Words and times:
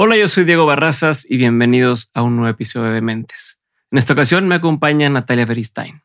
Hola, 0.00 0.16
yo 0.16 0.28
soy 0.28 0.44
Diego 0.44 0.64
Barrazas 0.64 1.26
y 1.28 1.38
bienvenidos 1.38 2.08
a 2.14 2.22
un 2.22 2.36
nuevo 2.36 2.48
episodio 2.48 2.86
de 2.86 2.92
Dementes. 2.92 3.58
En 3.90 3.98
esta 3.98 4.12
ocasión 4.12 4.46
me 4.46 4.54
acompaña 4.54 5.08
Natalia 5.08 5.44
Beristain. 5.44 6.02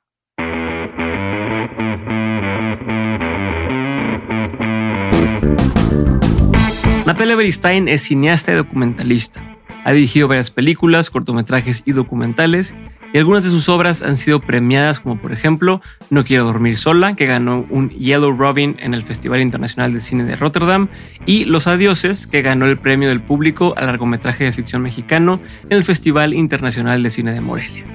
Natalia 7.05 7.35
Beristain 7.35 7.87
es 7.87 8.01
cineasta 8.01 8.53
y 8.53 8.55
documentalista. 8.55 9.43
Ha 9.83 9.91
dirigido 9.91 10.27
varias 10.27 10.49
películas, 10.49 11.11
cortometrajes 11.11 11.83
y 11.85 11.91
documentales 11.91 12.73
y 13.13 13.17
algunas 13.19 13.43
de 13.43 13.51
sus 13.51 13.69
obras 13.69 14.01
han 14.01 14.17
sido 14.17 14.41
premiadas 14.41 14.99
como 14.99 15.17
por 15.17 15.31
ejemplo 15.31 15.81
No 16.09 16.25
quiero 16.25 16.43
dormir 16.43 16.77
sola, 16.77 17.15
que 17.15 17.27
ganó 17.27 17.65
un 17.69 17.89
Yellow 17.91 18.35
Robin 18.35 18.75
en 18.79 18.93
el 18.93 19.03
Festival 19.03 19.39
Internacional 19.41 19.93
de 19.93 19.99
Cine 19.99 20.25
de 20.25 20.35
Rotterdam, 20.35 20.89
y 21.25 21.45
Los 21.45 21.67
Adioses, 21.67 22.27
que 22.27 22.41
ganó 22.41 22.65
el 22.65 22.77
premio 22.77 23.09
del 23.09 23.21
público 23.21 23.75
al 23.77 23.85
largometraje 23.85 24.43
de 24.43 24.51
ficción 24.51 24.81
mexicano 24.81 25.39
en 25.69 25.77
el 25.77 25.83
Festival 25.83 26.33
Internacional 26.33 27.03
de 27.03 27.11
Cine 27.11 27.33
de 27.33 27.41
Morelia. 27.41 27.85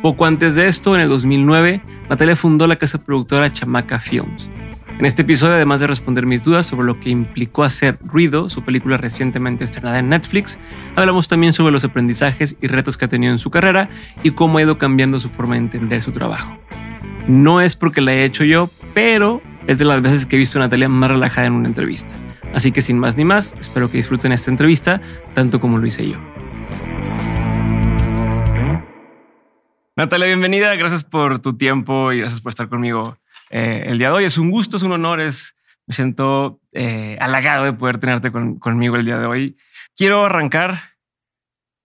Poco 0.00 0.26
antes 0.26 0.54
de 0.54 0.68
esto, 0.68 0.94
en 0.94 1.02
el 1.02 1.08
2009, 1.08 1.82
Natalia 2.08 2.36
fundó 2.36 2.68
la 2.68 2.76
casa 2.76 3.02
productora 3.02 3.52
Chamaca 3.52 3.98
Films, 3.98 4.48
en 4.98 5.06
este 5.06 5.22
episodio, 5.22 5.54
además 5.54 5.78
de 5.78 5.86
responder 5.86 6.26
mis 6.26 6.42
dudas 6.42 6.66
sobre 6.66 6.86
lo 6.86 6.98
que 6.98 7.10
implicó 7.10 7.62
hacer 7.62 7.98
Ruido, 8.02 8.50
su 8.50 8.62
película 8.64 8.96
recientemente 8.96 9.62
estrenada 9.62 10.00
en 10.00 10.08
Netflix, 10.08 10.58
hablamos 10.96 11.28
también 11.28 11.52
sobre 11.52 11.72
los 11.72 11.84
aprendizajes 11.84 12.56
y 12.60 12.66
retos 12.66 12.96
que 12.96 13.04
ha 13.04 13.08
tenido 13.08 13.32
en 13.32 13.38
su 13.38 13.50
carrera 13.50 13.90
y 14.24 14.32
cómo 14.32 14.58
ha 14.58 14.62
ido 14.62 14.76
cambiando 14.76 15.20
su 15.20 15.28
forma 15.28 15.54
de 15.54 15.60
entender 15.60 16.02
su 16.02 16.10
trabajo. 16.10 16.58
No 17.28 17.60
es 17.60 17.76
porque 17.76 18.00
la 18.00 18.10
haya 18.10 18.24
hecho 18.24 18.42
yo, 18.42 18.70
pero 18.92 19.40
es 19.68 19.78
de 19.78 19.84
las 19.84 20.02
veces 20.02 20.26
que 20.26 20.34
he 20.34 20.38
visto 20.38 20.58
a 20.58 20.62
Natalia 20.62 20.88
más 20.88 21.10
relajada 21.10 21.46
en 21.46 21.52
una 21.52 21.68
entrevista. 21.68 22.16
Así 22.52 22.72
que 22.72 22.82
sin 22.82 22.98
más 22.98 23.16
ni 23.16 23.24
más, 23.24 23.54
espero 23.60 23.90
que 23.90 23.98
disfruten 23.98 24.32
esta 24.32 24.50
entrevista 24.50 25.00
tanto 25.34 25.60
como 25.60 25.78
lo 25.78 25.86
hice 25.86 26.08
yo. 26.08 26.16
Natalia, 29.94 30.26
bienvenida. 30.26 30.74
Gracias 30.74 31.04
por 31.04 31.38
tu 31.40 31.56
tiempo 31.56 32.12
y 32.12 32.18
gracias 32.18 32.40
por 32.40 32.50
estar 32.50 32.68
conmigo 32.68 33.16
eh, 33.50 33.84
el 33.86 33.98
día 33.98 34.08
de 34.08 34.14
hoy. 34.14 34.24
Es 34.24 34.38
un 34.38 34.50
gusto, 34.50 34.76
es 34.76 34.82
un 34.82 34.92
honor, 34.92 35.20
es, 35.20 35.56
me 35.86 35.94
siento 35.94 36.60
eh, 36.72 37.16
halagado 37.20 37.64
de 37.64 37.72
poder 37.72 37.98
tenerte 37.98 38.30
conmigo 38.30 38.96
el 38.96 39.04
día 39.04 39.18
de 39.18 39.26
hoy. 39.26 39.56
Quiero 39.96 40.26
arrancar 40.26 40.80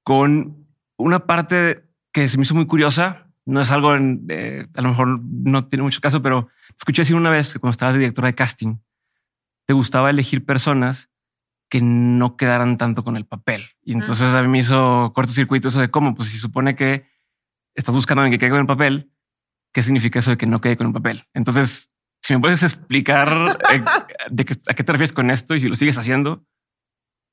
con 0.03 0.67
una 0.97 1.25
parte 1.25 1.85
que 2.11 2.29
se 2.29 2.37
me 2.37 2.43
hizo 2.43 2.55
muy 2.55 2.67
curiosa. 2.67 3.27
No 3.45 3.59
es 3.59 3.71
algo, 3.71 3.95
eh, 3.95 4.67
a 4.73 4.81
lo 4.81 4.89
mejor 4.89 5.19
no 5.23 5.67
tiene 5.67 5.83
mucho 5.83 5.99
caso, 5.99 6.21
pero 6.21 6.49
escuché 6.77 7.01
decir 7.01 7.15
una 7.15 7.29
vez 7.29 7.53
que 7.53 7.59
cuando 7.59 7.71
estabas 7.71 7.95
de 7.95 7.99
directora 7.99 8.27
de 8.27 8.35
casting, 8.35 8.77
te 9.65 9.73
gustaba 9.73 10.09
elegir 10.09 10.45
personas 10.45 11.09
que 11.69 11.81
no 11.81 12.37
quedaran 12.37 12.77
tanto 12.77 13.03
con 13.03 13.17
el 13.17 13.25
papel. 13.25 13.65
Y 13.81 13.93
entonces 13.93 14.27
a 14.33 14.41
mí 14.43 14.47
me 14.47 14.59
hizo 14.59 15.11
cortocircuito 15.15 15.69
eso 15.69 15.79
de 15.79 15.89
cómo, 15.89 16.13
pues 16.13 16.29
si 16.29 16.37
supone 16.37 16.75
que 16.75 17.07
estás 17.73 17.95
buscando 17.95 18.21
alguien 18.21 18.37
que 18.37 18.45
quede 18.45 18.51
con 18.51 18.59
el 18.59 18.67
papel, 18.67 19.11
qué 19.73 19.83
significa 19.83 20.19
eso 20.19 20.31
de 20.31 20.37
que 20.37 20.45
no 20.45 20.61
quede 20.61 20.77
con 20.77 20.87
un 20.87 20.93
papel. 20.93 21.25
Entonces, 21.33 21.91
si 22.21 22.33
me 22.33 22.39
puedes 22.39 22.63
explicar 22.63 23.59
eh, 23.71 23.83
de 24.31 24.57
a 24.67 24.73
qué 24.73 24.83
te 24.83 24.91
refieres 24.91 25.11
con 25.11 25.29
esto 25.29 25.55
y 25.55 25.59
si 25.59 25.67
lo 25.67 25.75
sigues 25.75 25.97
haciendo. 25.97 26.45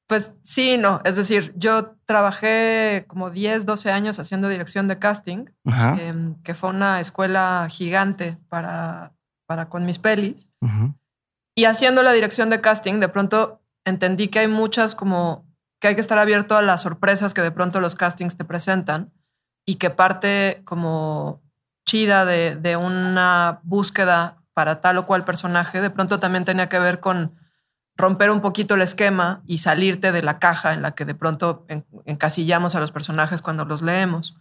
Pues 0.08 0.32
sí, 0.42 0.76
no. 0.76 1.00
Es 1.04 1.14
decir, 1.14 1.52
yo 1.56 1.96
trabajé 2.04 3.04
como 3.06 3.30
10, 3.30 3.64
12 3.64 3.92
años 3.92 4.18
haciendo 4.18 4.48
dirección 4.48 4.88
de 4.88 4.98
casting, 4.98 5.44
em, 6.00 6.34
que 6.42 6.54
fue 6.54 6.70
una 6.70 6.98
escuela 6.98 7.68
gigante 7.70 8.36
para, 8.48 9.12
para 9.46 9.68
con 9.68 9.84
mis 9.84 9.98
pelis. 9.98 10.50
Y 11.54 11.64
haciendo 11.66 12.02
la 12.02 12.12
dirección 12.12 12.50
de 12.50 12.60
casting, 12.60 12.98
de 12.98 13.08
pronto 13.08 13.62
entendí 13.84 14.26
que 14.26 14.40
hay 14.40 14.48
muchas 14.48 14.96
como 14.96 15.46
que 15.80 15.88
hay 15.88 15.94
que 15.94 16.00
estar 16.00 16.18
abierto 16.18 16.56
a 16.56 16.62
las 16.62 16.82
sorpresas 16.82 17.32
que 17.32 17.42
de 17.42 17.52
pronto 17.52 17.80
los 17.80 17.94
castings 17.94 18.36
te 18.36 18.44
presentan 18.44 19.12
y 19.64 19.76
que 19.76 19.90
parte 19.90 20.60
como 20.64 21.40
chida 21.90 22.24
de, 22.24 22.76
una 22.76 23.58
búsqueda 23.64 24.36
para 24.54 24.80
tal 24.80 24.98
o 24.98 25.06
cual 25.06 25.24
personaje, 25.24 25.80
de 25.80 25.90
pronto 25.90 26.20
también 26.20 26.44
tenía 26.44 26.68
que 26.68 26.78
ver 26.78 27.00
con 27.00 27.34
romper 27.96 28.30
un 28.30 28.40
poquito 28.40 28.76
el 28.76 28.82
esquema 28.82 29.42
y 29.44 29.58
salirte 29.58 30.12
de 30.12 30.22
la 30.22 30.38
caja 30.38 30.72
en 30.72 30.82
la 30.82 30.92
que 30.92 31.04
de 31.04 31.16
pronto 31.16 31.66
encasillamos 32.04 32.76
a 32.76 32.80
los 32.80 32.92
personajes 32.92 33.42
cuando 33.42 33.64
los 33.64 33.82
leemos. 33.82 34.36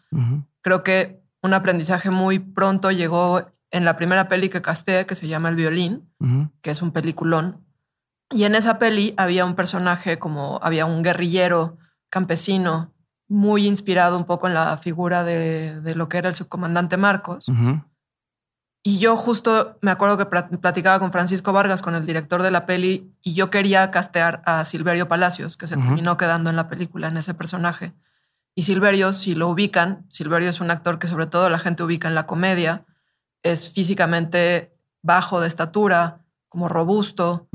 Creo 0.62 0.84
que 0.84 1.24
un 1.42 1.56
aprendizaje 1.56 2.12
muy 2.12 2.38
pronto 2.38 2.92
llegó 2.92 3.48
en 3.72 3.84
la 3.84 3.98
primera 3.98 4.28
peli 4.28 4.50
que 4.50 4.62
casté, 4.62 5.08
que 5.08 5.16
se 5.16 5.28
llama 5.28 5.50
El 5.50 5.56
violín, 5.56 6.08
que 6.62 6.70
es 6.70 6.84
un 6.84 6.92
peliculón. 6.92 7.66
Y 8.30 8.44
en 8.44 8.54
esa 8.54 8.78
peli 8.78 9.16
había 9.18 9.44
un 9.44 9.56
personaje 9.56 10.20
como, 10.20 10.60
había 10.62 10.86
un 10.86 11.02
guerrillero 11.02 11.80
campesino 12.12 12.94
muy 13.30 13.68
inspirado 13.68 14.18
un 14.18 14.26
poco 14.26 14.48
en 14.48 14.56
la 14.56 14.76
figura 14.78 15.24
de, 15.24 15.94
lo 15.96 16.10
que 16.10 16.18
era 16.18 16.28
el 16.28 16.36
subcomandante 16.36 16.98
Marcos. 16.98 17.46
Y 18.82 18.98
yo 18.98 19.16
justo 19.16 19.78
me 19.82 19.92
acuerdo 19.92 20.18
que 20.18 20.26
platicaba 20.26 21.00
con 21.00 21.12
Francisco 21.12 21.54
Vargas, 21.54 21.82
con 21.82 21.96
el 21.96 22.06
director 22.06 22.42
de 22.42 22.52
la 22.52 22.66
peli, 22.66 23.14
y 23.22 23.34
yo 23.34 23.50
quería 23.50 23.92
castear 23.92 24.42
a 24.46 24.66
Silverio 24.66 25.08
Palacios, 25.08 25.58
que 25.58 25.68
se 25.68 25.76
terminó 25.76 26.18
quedando 26.18 26.50
en 26.50 26.56
la 26.56 26.68
película, 26.70 27.08
en 27.08 27.18
ese 27.18 27.34
personaje. 27.34 27.94
Y 28.56 28.64
Silverio, 28.64 29.14
si 29.14 29.36
lo 29.36 29.50
ubican, 29.50 30.06
Silverio 30.10 30.50
es 30.50 30.60
un 30.60 30.72
actor 30.72 30.98
que 30.98 31.08
sobre 31.08 31.28
todo 31.28 31.50
la 31.50 31.60
gente 31.60 31.84
ubica 31.84 32.08
en 32.08 32.16
la 32.16 32.26
comedia, 32.26 32.86
es 33.44 33.70
físicamente 33.70 34.74
bajo 35.02 35.40
de 35.40 35.48
estatura, 35.48 36.26
como 36.48 36.68
robusto, 36.68 37.48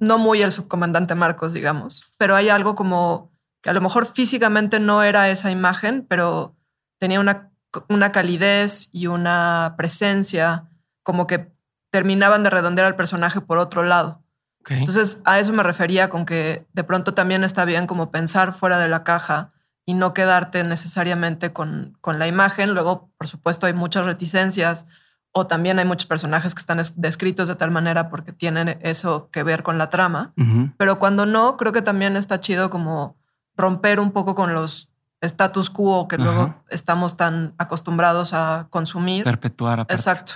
no 0.00 0.18
muy 0.18 0.42
el 0.42 0.50
subcomandante 0.50 1.14
Marcos, 1.14 1.52
digamos, 1.52 2.12
pero 2.16 2.34
hay 2.34 2.48
algo 2.48 2.74
como 2.74 3.31
que 3.62 3.70
a 3.70 3.72
lo 3.72 3.80
mejor 3.80 4.06
físicamente 4.06 4.80
no 4.80 5.02
era 5.02 5.30
esa 5.30 5.50
imagen, 5.50 6.04
pero 6.08 6.56
tenía 6.98 7.20
una, 7.20 7.50
una 7.88 8.12
calidez 8.12 8.88
y 8.92 9.06
una 9.06 9.74
presencia 9.78 10.68
como 11.02 11.26
que 11.26 11.52
terminaban 11.90 12.42
de 12.42 12.50
redondear 12.50 12.86
al 12.86 12.96
personaje 12.96 13.40
por 13.40 13.58
otro 13.58 13.82
lado. 13.82 14.22
Entonces 14.68 15.20
a 15.24 15.40
eso 15.40 15.52
me 15.52 15.62
refería 15.62 16.08
con 16.08 16.24
que 16.24 16.66
de 16.72 16.84
pronto 16.84 17.14
también 17.14 17.42
está 17.42 17.64
bien 17.64 17.86
como 17.86 18.12
pensar 18.12 18.54
fuera 18.54 18.78
de 18.78 18.88
la 18.88 19.02
caja 19.02 19.52
y 19.84 19.94
no 19.94 20.14
quedarte 20.14 20.62
necesariamente 20.62 21.52
con, 21.52 21.98
con 22.00 22.18
la 22.18 22.28
imagen. 22.28 22.72
Luego, 22.72 23.10
por 23.18 23.26
supuesto, 23.26 23.66
hay 23.66 23.72
muchas 23.72 24.04
reticencias 24.04 24.86
o 25.32 25.46
también 25.46 25.78
hay 25.78 25.84
muchos 25.84 26.06
personajes 26.06 26.54
que 26.54 26.60
están 26.60 26.80
descritos 26.96 27.48
de 27.48 27.56
tal 27.56 27.70
manera 27.70 28.08
porque 28.08 28.32
tienen 28.32 28.78
eso 28.82 29.30
que 29.30 29.42
ver 29.42 29.62
con 29.62 29.78
la 29.78 29.90
trama. 29.90 30.32
Pero 30.76 30.98
cuando 30.98 31.26
no, 31.26 31.56
creo 31.56 31.72
que 31.72 31.82
también 31.82 32.16
está 32.16 32.40
chido 32.40 32.70
como 32.70 33.16
romper 33.62 34.00
un 34.00 34.10
poco 34.10 34.34
con 34.34 34.52
los 34.52 34.90
status 35.22 35.70
quo 35.70 36.08
que 36.08 36.18
luego 36.18 36.54
estamos 36.68 37.16
tan 37.16 37.54
acostumbrados 37.56 38.34
a 38.34 38.66
consumir. 38.70 39.24
Perpetuar. 39.24 39.86
Exacto. 39.88 40.34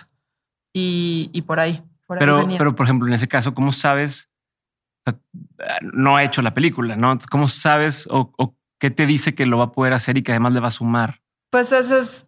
Y, 0.72 1.42
por 1.46 1.58
ahí. 1.58 1.82
pero, 2.06 2.46
pero, 2.56 2.76
por 2.76 2.86
ejemplo, 2.86 3.08
en 3.08 3.14
ese 3.14 3.26
caso, 3.26 3.52
¿cómo 3.52 3.72
sabes? 3.72 4.28
No 5.80 6.16
ha 6.16 6.24
hecho 6.24 6.42
la 6.42 6.54
película, 6.54 6.96
¿no? 6.96 7.16
¿Cómo 7.30 7.48
sabes 7.48 8.06
o, 8.10 8.54
qué 8.78 8.90
te 8.90 9.06
dice 9.06 9.34
que 9.34 9.46
lo 9.46 9.58
va 9.58 9.64
a 9.64 9.72
poder 9.72 9.92
hacer 9.92 10.16
y 10.18 10.22
que 10.22 10.32
además 10.32 10.52
le 10.52 10.60
va 10.60 10.68
a 10.68 10.72
sumar? 10.72 11.22
Pues 11.50 11.72
eso 11.72 11.98
es, 11.98 12.26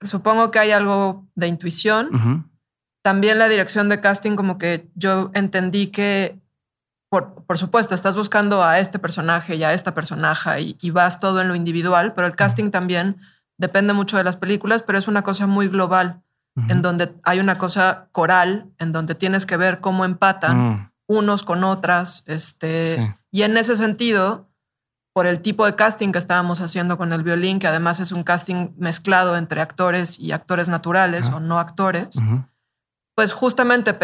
supongo 0.00 0.50
que 0.50 0.60
hay 0.60 0.70
algo 0.70 1.26
de 1.34 1.48
intuición. 1.48 2.50
También 3.02 3.38
la 3.38 3.48
dirección 3.48 3.88
de 3.88 4.00
casting, 4.00 4.36
como 4.36 4.58
que 4.58 4.88
yo 4.94 5.30
entendí 5.34 5.88
que 5.88 6.38
por, 7.10 7.56
supuesto, 7.56 7.94
estás 7.94 8.16
buscando 8.16 8.62
a 8.62 8.78
este 8.78 8.98
personaje 8.98 9.56
y 9.56 9.64
a 9.64 9.72
esta 9.72 9.94
personaje 9.94 10.76
y, 10.80 10.90
vas 10.90 11.20
todo 11.20 11.40
en 11.40 11.48
lo 11.48 11.54
individual, 11.54 12.12
pero 12.14 12.26
el 12.26 12.36
casting 12.36 12.70
también 12.70 13.16
depende 13.56 13.94
mucho 13.94 14.18
de 14.18 14.24
las 14.24 14.36
películas, 14.36 14.82
pero 14.82 14.98
es 14.98 15.08
una 15.08 15.22
cosa 15.22 15.46
muy 15.46 15.68
global, 15.68 16.22
en 16.68 16.82
donde 16.82 17.14
hay 17.22 17.38
una 17.38 17.56
cosa 17.56 18.08
coral, 18.10 18.66
en 18.78 18.90
donde 18.90 19.14
tienes 19.14 19.46
que 19.46 19.56
ver 19.56 19.78
cómo 19.78 20.04
empatan 20.04 20.58
mm. 20.58 20.90
unos 21.06 21.44
con 21.44 21.62
otras. 21.62 22.24
Este, 22.26 23.16
Y 23.30 23.42
en 23.42 23.56
ese 23.56 23.76
sentido, 23.76 24.48
por 25.14 25.26
el 25.26 25.40
tipo 25.40 25.64
de 25.66 25.76
casting 25.76 26.10
que 26.10 26.18
estábamos 26.18 26.60
haciendo 26.60 26.98
con 26.98 27.12
el 27.12 27.22
violín, 27.22 27.60
que 27.60 27.68
además 27.68 28.00
es 28.00 28.10
un 28.10 28.24
casting 28.24 28.70
mezclado 28.76 29.36
entre 29.36 29.60
actores 29.60 30.18
y 30.18 30.32
actores 30.32 30.66
naturales 30.66 31.28
o 31.28 31.38
no 31.38 31.60
actores, 31.60 32.20
pues 33.14 33.32
justamente 33.32 33.94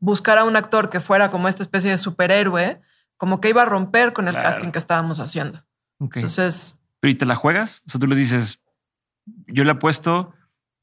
buscar 0.00 0.38
a 0.38 0.44
un 0.44 0.56
actor 0.56 0.90
que 0.90 1.00
fuera 1.00 1.30
como 1.30 1.48
esta 1.48 1.62
especie 1.62 1.90
de 1.90 1.98
superhéroe, 1.98 2.80
como 3.16 3.40
que 3.40 3.50
iba 3.50 3.62
a 3.62 3.66
romper 3.66 4.12
con 4.12 4.26
el 4.28 4.34
casting 4.34 4.70
que 4.70 4.78
estábamos 4.78 5.20
haciendo. 5.20 5.64
Entonces. 6.00 6.78
¿Pero 7.00 7.12
y 7.12 7.14
te 7.14 7.26
la 7.26 7.36
juegas? 7.36 7.82
O 7.86 7.90
sea, 7.90 8.00
tú 8.00 8.06
les 8.06 8.18
dices, 8.18 8.60
yo 9.46 9.64
le 9.64 9.70
apuesto, 9.70 10.34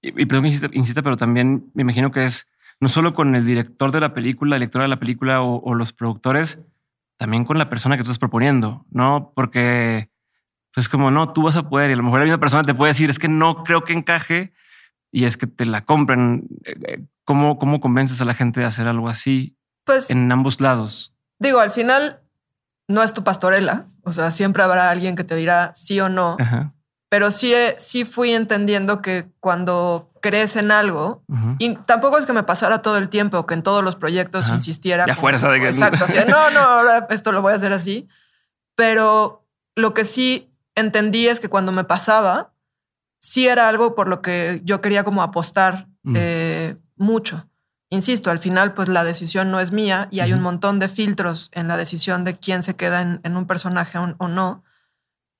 y, 0.01 0.21
y 0.21 0.25
perdón 0.25 0.43
que 0.45 0.69
insista, 0.77 1.01
pero 1.01 1.17
también 1.17 1.69
me 1.73 1.81
imagino 1.81 2.11
que 2.11 2.25
es 2.25 2.47
no 2.79 2.89
solo 2.89 3.13
con 3.13 3.35
el 3.35 3.45
director 3.45 3.91
de 3.91 3.99
la 3.99 4.13
película, 4.13 4.55
el 4.55 4.61
director 4.61 4.81
de 4.81 4.87
la 4.87 4.99
película 4.99 5.41
o, 5.41 5.73
los 5.73 5.93
productores, 5.93 6.59
también 7.17 7.45
con 7.45 7.57
la 7.57 7.69
persona 7.69 7.97
que 7.97 8.03
tú 8.03 8.09
estás 8.09 8.19
proponiendo, 8.19 8.85
¿no? 8.91 9.31
Porque 9.35 10.09
pues 10.73 10.87
como 10.89 11.09
no, 11.09 11.33
tú 11.33 11.41
vas 11.41 11.55
a 11.55 11.69
poder 11.69 11.89
y 11.89 11.93
a 11.93 11.95
lo 11.95 12.03
mejor 12.03 12.19
la 12.19 12.25
misma 12.25 12.39
persona 12.39 12.63
te 12.63 12.75
puede 12.75 12.91
decir, 12.91 13.09
es 13.09 13.17
que 13.17 13.27
no 13.27 13.63
creo 13.63 13.83
que 13.83 13.93
encaje 13.93 14.53
y 15.17 15.25
es 15.25 15.35
que 15.35 15.47
te 15.47 15.65
la 15.65 15.83
compren. 15.83 16.47
Eh, 16.63 16.75
eh, 16.87 17.03
¿Cómo, 17.25 17.57
cómo 17.57 17.79
convences 17.79 18.21
a 18.21 18.25
la 18.25 18.35
gente 18.35 18.59
de 18.59 18.67
hacer 18.67 18.87
algo 18.87 19.09
así? 19.09 19.57
Pues 19.83 20.11
en 20.11 20.31
ambos 20.31 20.61
lados. 20.61 21.11
Digo, 21.39 21.59
al 21.59 21.71
final 21.71 22.21
no 22.87 23.01
es 23.01 23.13
tu 23.15 23.23
pastorela, 23.23 23.87
o 24.03 24.11
sea, 24.11 24.29
siempre 24.29 24.61
habrá 24.61 24.91
alguien 24.91 25.15
que 25.15 25.23
te 25.23 25.35
dirá 25.35 25.71
sí 25.73 25.99
o 25.99 26.07
no, 26.07 26.37
pero 27.09 27.31
sí, 27.31 27.51
sí 27.79 28.05
fui 28.05 28.31
entendiendo 28.31 29.01
que 29.01 29.27
cuando 29.39 30.11
crees 30.21 30.55
en 30.55 30.69
algo, 30.69 31.23
y 31.57 31.75
tampoco 31.75 32.19
es 32.19 32.27
que 32.27 32.33
me 32.33 32.43
pasara 32.43 32.83
todo 32.83 32.97
el 32.97 33.09
tiempo, 33.09 33.47
que 33.47 33.55
en 33.55 33.63
todos 33.63 33.83
los 33.83 33.95
proyectos 33.95 34.49
insistiera. 34.49 35.05
Ya 35.07 35.15
fuerza 35.15 35.49
de 35.49 35.59
que... 35.59 35.67
Exacto, 35.67 36.05
no, 36.27 36.51
no, 36.51 36.59
ahora 36.59 37.07
esto 37.09 37.31
lo 37.31 37.41
voy 37.41 37.53
a 37.53 37.55
hacer 37.55 37.73
así, 37.73 38.07
pero 38.75 39.47
lo 39.75 39.93
que 39.93 40.05
sí 40.05 40.53
entendí 40.75 41.27
es 41.27 41.39
que 41.39 41.49
cuando 41.49 41.71
me 41.71 41.85
pasaba, 41.85 42.53
sí 43.27 43.45
era 43.45 43.67
algo 43.67 43.93
por 43.93 44.07
lo 44.07 44.21
que 44.21 44.61
yo 44.63 44.79
quería 44.79 45.03
como 45.03 45.21
apostar 45.21 45.89
mm. 46.03 46.13
eh, 46.15 46.77
mucho. 46.95 47.49
Insisto, 47.89 48.31
al 48.31 48.39
final 48.39 48.73
pues 48.73 48.87
la 48.87 49.03
decisión 49.03 49.51
no 49.51 49.59
es 49.59 49.73
mía 49.73 50.07
y 50.11 50.21
hay 50.21 50.31
un 50.31 50.41
montón 50.41 50.79
de 50.79 50.87
filtros 50.87 51.51
en 51.53 51.67
la 51.67 51.75
decisión 51.75 52.23
de 52.23 52.37
quién 52.37 52.63
se 52.63 52.77
queda 52.77 53.01
en, 53.01 53.37
un 53.37 53.45
personaje 53.45 53.97
o, 53.97 54.27
no. 54.29 54.63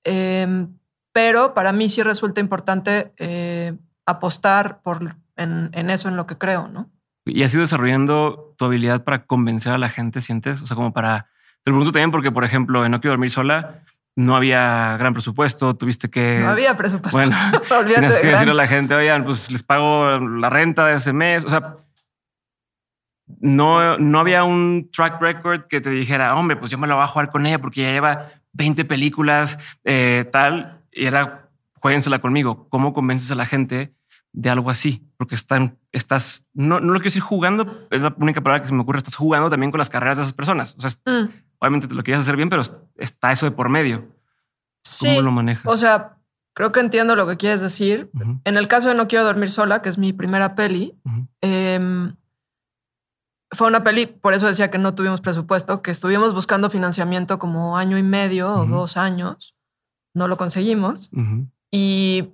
Em, 0.04 0.78
pero 1.14 1.54
para 1.54 1.72
mí 1.72 1.88
sí 1.88 2.04
resulta 2.04 2.42
importante 2.42 3.14
eh, 3.20 3.74
apostar 4.06 4.82
por, 4.82 5.16
en, 5.38 5.70
en, 5.72 5.90
eso, 5.90 6.10
en 6.10 6.18
lo 6.18 6.28
que 6.28 6.38
creo, 6.38 6.68
¿no? 6.68 6.90
Y 7.24 7.44
has 7.44 7.54
ido 7.54 7.62
desarrollando 7.62 8.54
tu 8.58 8.66
habilidad 8.66 9.06
para 9.06 9.26
convencer 9.26 9.72
a 9.72 9.78
la 9.78 9.88
gente, 9.88 10.20
¿sientes? 10.20 10.62
O 10.62 10.68
sea, 10.68 10.76
como 10.76 10.92
para... 10.92 11.30
Te 11.64 11.72
lo 11.72 11.78
pregunto 11.78 11.94
también 11.94 12.12
porque, 12.12 12.32
por 12.32 12.44
ejemplo, 12.44 12.84
en 12.84 12.92
No 12.92 13.00
Quiero 13.00 13.14
Dormir 13.14 13.32
Sola, 13.32 13.84
no 14.18 14.36
había 14.36 14.98
gran 14.98 15.14
presupuesto, 15.14 15.76
tuviste 15.76 16.10
que... 16.10 16.40
No 16.42 16.50
había 16.50 16.76
presupuesto. 16.76 17.16
Bueno, 17.16 17.38
tienes 17.86 18.18
que 18.18 18.28
decirle 18.28 18.52
a 18.52 18.56
la 18.56 18.68
gente, 18.68 18.96
oigan, 18.96 19.24
pues 19.24 19.52
les 19.52 19.62
pago 19.62 20.20
la 20.20 20.50
renta 20.50 20.88
de 20.88 20.96
ese 20.96 21.14
mes. 21.14 21.46
O 21.46 21.50
sea, 21.50 21.78
no, 23.40 24.00
no 24.00 24.20
había 24.20 24.44
un 24.44 24.90
track 24.92 25.22
record 25.22 25.68
que 25.68 25.82
te 25.82 25.92
dijera, 25.92 26.36
hombre, 26.36 26.58
pues 26.58 26.72
yo 26.72 26.80
me 26.80 26.88
lo 26.88 26.96
voy 26.96 27.04
a 27.04 27.08
jugar 27.08 27.30
con 27.30 27.46
ella 27.46 27.60
porque 27.60 27.84
ya 27.84 27.92
lleva 27.92 28.32
20 28.54 28.86
películas, 28.86 29.60
eh, 29.84 30.28
tal, 30.32 30.82
y 30.92 31.06
era, 31.06 31.52
jueguensela 31.76 32.18
conmigo. 32.18 32.68
¿Cómo 32.70 32.94
convences 32.94 33.30
a 33.30 33.36
la 33.36 33.46
gente 33.46 33.94
de 34.34 34.50
algo 34.50 34.72
así? 34.72 35.08
Porque 35.18 35.36
están, 35.36 35.78
estás, 35.92 36.48
no, 36.56 36.80
no 36.80 36.88
lo 36.88 36.94
quiero 36.94 37.10
decir 37.10 37.22
jugando, 37.22 37.88
es 37.92 38.02
la 38.02 38.16
única 38.18 38.42
palabra 38.42 38.64
que 38.64 38.68
se 38.68 38.74
me 38.74 38.82
ocurre, 38.82 38.98
estás 38.98 39.16
jugando 39.16 39.52
también 39.52 39.70
con 39.70 39.78
las 39.78 39.92
carreras 39.92 40.18
de 40.18 40.24
esas 40.24 40.34
personas. 40.34 40.76
O 40.76 40.82
sea, 40.82 40.90
mm 41.06 41.47
obviamente 41.60 41.88
te 41.88 41.94
lo 41.96 42.04
quieres 42.04 42.22
hacer 42.22 42.36
bien, 42.36 42.50
pero 42.50 42.64
está 42.98 43.32
eso 43.32 43.46
de 43.46 43.52
por 43.52 43.70
medio. 43.70 44.08
¿Cómo 45.02 45.22
lo 45.22 45.32
manejas? 45.32 45.66
O 45.66 45.78
sea, 45.78 46.18
creo 46.54 46.72
que 46.72 46.80
entiendo 46.80 47.16
lo 47.16 47.28
que 47.28 47.38
quieres 47.38 47.62
decir. 47.62 48.10
En 48.44 48.58
el 48.58 48.68
caso 48.68 48.90
de 48.90 48.96
No 48.96 49.08
Quiero 49.08 49.26
Dormir 49.26 49.52
Sola, 49.52 49.82
que 49.82 49.90
es 49.90 49.98
mi 49.98 50.14
primera 50.14 50.56
peli, 50.56 50.98
em, 51.42 52.16
fue 53.52 53.68
una 53.68 53.84
peli, 53.84 54.06
por 54.06 54.34
eso 54.34 54.48
decía 54.48 54.72
que 54.72 54.78
no 54.78 54.94
tuvimos 54.94 55.22
presupuesto, 55.22 55.82
que 55.82 55.92
estuvimos 55.92 56.34
buscando 56.34 56.70
financiamiento 56.70 57.40
como 57.40 57.78
año 57.78 57.98
y 57.98 58.04
medio 58.04 58.54
o 58.54 58.66
dos 58.66 58.98
años. 58.98 59.56
No 60.14 60.28
lo 60.28 60.38
conseguimos. 60.38 61.10
Y 61.72 62.32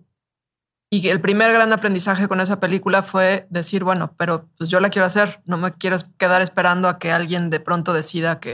y 0.94 1.08
el 1.08 1.20
primer 1.22 1.52
gran 1.52 1.74
aprendizaje 1.74 2.28
con 2.28 2.40
esa 2.40 2.60
película 2.60 3.02
fue 3.02 3.48
decir, 3.50 3.84
bueno, 3.84 4.14
pero 4.16 4.48
pues 4.60 4.70
yo 4.70 4.80
la 4.80 4.92
quiero 4.92 5.08
hacer, 5.08 5.42
no 5.44 5.58
me 5.58 5.74
quiero 5.74 5.98
quedar 6.20 6.44
esperando 6.44 6.88
a 6.88 7.00
que 7.00 7.12
alguien 7.12 7.50
de 7.50 7.60
pronto 7.60 7.94
decida 7.94 8.40
que, 8.40 8.54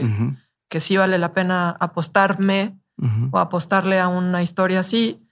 que 0.70 0.80
sí 0.80 0.96
vale 0.96 1.18
la 1.18 1.34
pena 1.34 1.76
apostarme 1.80 2.78
o 3.30 3.38
apostarle 3.38 3.98
a 3.98 4.08
una 4.08 4.42
historia 4.42 4.80
así. 4.80 5.26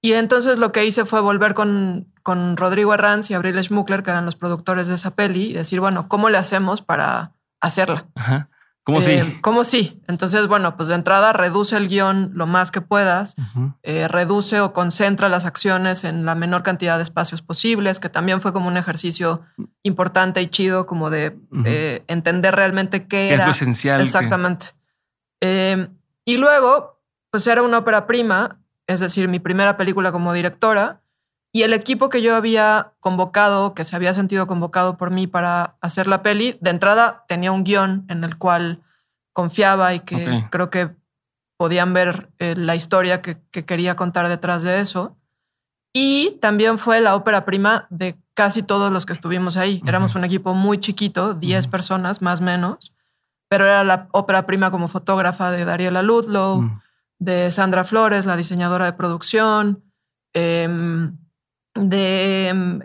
Y 0.00 0.12
entonces 0.12 0.58
lo 0.58 0.72
que 0.72 0.84
hice 0.84 1.04
fue 1.04 1.20
volver 1.20 1.54
con, 1.54 2.12
con 2.22 2.56
Rodrigo 2.56 2.92
Arranz 2.92 3.30
y 3.30 3.34
Abril 3.34 3.62
Schmuckler, 3.62 4.02
que 4.02 4.10
eran 4.10 4.26
los 4.26 4.36
productores 4.36 4.88
de 4.88 4.96
esa 4.96 5.14
peli, 5.14 5.50
y 5.50 5.52
decir, 5.52 5.80
bueno, 5.80 6.08
¿cómo 6.08 6.28
le 6.28 6.38
hacemos 6.38 6.82
para 6.82 7.32
hacerla? 7.60 8.06
Ajá. 8.16 8.48
¿Cómo 8.84 9.00
sí? 9.00 9.12
Eh, 9.12 9.38
¿Cómo 9.42 9.62
sí? 9.62 10.02
Entonces, 10.08 10.48
bueno, 10.48 10.76
pues 10.76 10.88
de 10.88 10.96
entrada 10.96 11.32
reduce 11.32 11.76
el 11.76 11.86
guion 11.86 12.32
lo 12.34 12.48
más 12.48 12.72
que 12.72 12.80
puedas, 12.80 13.36
eh, 13.84 14.08
reduce 14.08 14.60
o 14.60 14.72
concentra 14.72 15.28
las 15.28 15.46
acciones 15.46 16.02
en 16.02 16.24
la 16.24 16.34
menor 16.34 16.64
cantidad 16.64 16.96
de 16.96 17.04
espacios 17.04 17.42
posibles, 17.42 18.00
que 18.00 18.08
también 18.08 18.40
fue 18.40 18.52
como 18.52 18.66
un 18.66 18.76
ejercicio 18.76 19.42
importante 19.84 20.42
y 20.42 20.48
chido, 20.48 20.86
como 20.86 21.10
de 21.10 21.38
eh, 21.64 22.02
entender 22.08 22.56
realmente 22.56 23.06
qué, 23.06 23.28
era. 23.28 23.44
Es 23.44 23.46
lo 23.46 23.52
esencial. 23.52 24.00
Exactamente. 24.00 24.74
Em, 25.42 25.88
y 26.24 26.36
luego, 26.36 27.00
pues 27.30 27.44
era 27.48 27.62
una 27.62 27.78
ópera 27.78 28.06
prima, 28.06 28.60
es 28.86 29.00
decir, 29.00 29.26
mi 29.26 29.40
primera 29.40 29.76
película 29.76 30.12
como 30.12 30.32
directora, 30.32 31.02
y 31.50 31.62
el 31.62 31.72
equipo 31.72 32.08
que 32.08 32.22
yo 32.22 32.36
había 32.36 32.92
convocado, 33.00 33.74
que 33.74 33.84
se 33.84 33.96
había 33.96 34.14
sentido 34.14 34.46
convocado 34.46 34.96
por 34.96 35.10
mí 35.10 35.26
para 35.26 35.76
hacer 35.80 36.06
la 36.06 36.22
peli, 36.22 36.56
de 36.60 36.70
entrada 36.70 37.24
tenía 37.26 37.50
un 37.50 37.64
guion 37.64 38.06
en 38.08 38.22
el 38.22 38.38
cual 38.38 38.82
confiaba 39.32 39.92
y 39.94 40.00
que 40.00 40.46
creo 40.50 40.70
que 40.70 40.94
podían 41.56 41.92
ver 41.92 42.30
eh, 42.38 42.54
la 42.56 42.76
historia 42.76 43.20
que, 43.20 43.38
quería 43.50 43.96
contar 43.96 44.28
detrás 44.28 44.62
de 44.62 44.80
eso. 44.80 45.16
Y 45.92 46.38
también 46.40 46.78
fue 46.78 47.00
la 47.00 47.16
ópera 47.16 47.44
prima 47.44 47.88
de 47.90 48.16
casi 48.34 48.62
todos 48.62 48.92
los 48.92 49.06
que 49.06 49.12
estuvimos 49.12 49.56
ahí. 49.56 49.82
Éramos 49.86 50.14
un 50.14 50.24
equipo 50.24 50.54
muy 50.54 50.78
chiquito, 50.78 51.34
10 51.34 51.66
personas 51.66 52.22
más 52.22 52.40
o 52.40 52.44
menos 52.44 52.92
pero 53.52 53.66
era 53.66 53.84
la 53.84 54.08
ópera 54.12 54.46
prima 54.46 54.70
como 54.70 54.88
fotógrafa 54.88 55.50
de 55.50 55.66
Dariela 55.66 56.00
Ludlow, 56.00 56.62
mm. 56.62 56.80
de 57.18 57.50
Sandra 57.50 57.84
Flores, 57.84 58.24
la 58.24 58.38
diseñadora 58.38 58.86
de 58.86 58.94
producción, 58.94 59.84
em, 60.32 61.18
de 61.74 62.48
em, 62.48 62.80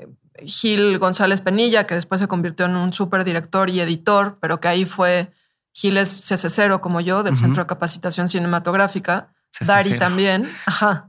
Gil 0.45 0.99
González 0.99 1.39
Penilla, 1.39 1.87
que 1.87 1.95
después 1.95 2.19
se 2.19 2.27
convirtió 2.27 2.65
en 2.65 2.75
un 2.75 2.91
súper 2.91 3.23
director 3.23 3.69
y 3.69 3.79
editor, 3.79 4.39
pero 4.41 4.59
que 4.59 4.67
ahí 4.67 4.83
fue 4.83 5.31
Gil 5.71 5.95
es 5.95 6.29
CC0 6.29 6.81
como 6.81 6.99
yo, 6.99 7.23
del 7.23 7.37
Centro 7.37 7.63
de 7.63 7.67
Capacitación 7.67 8.27
Cinematográfica. 8.27 9.29
Dari 9.61 9.97
también. 9.97 10.51
Ajá. 10.65 11.07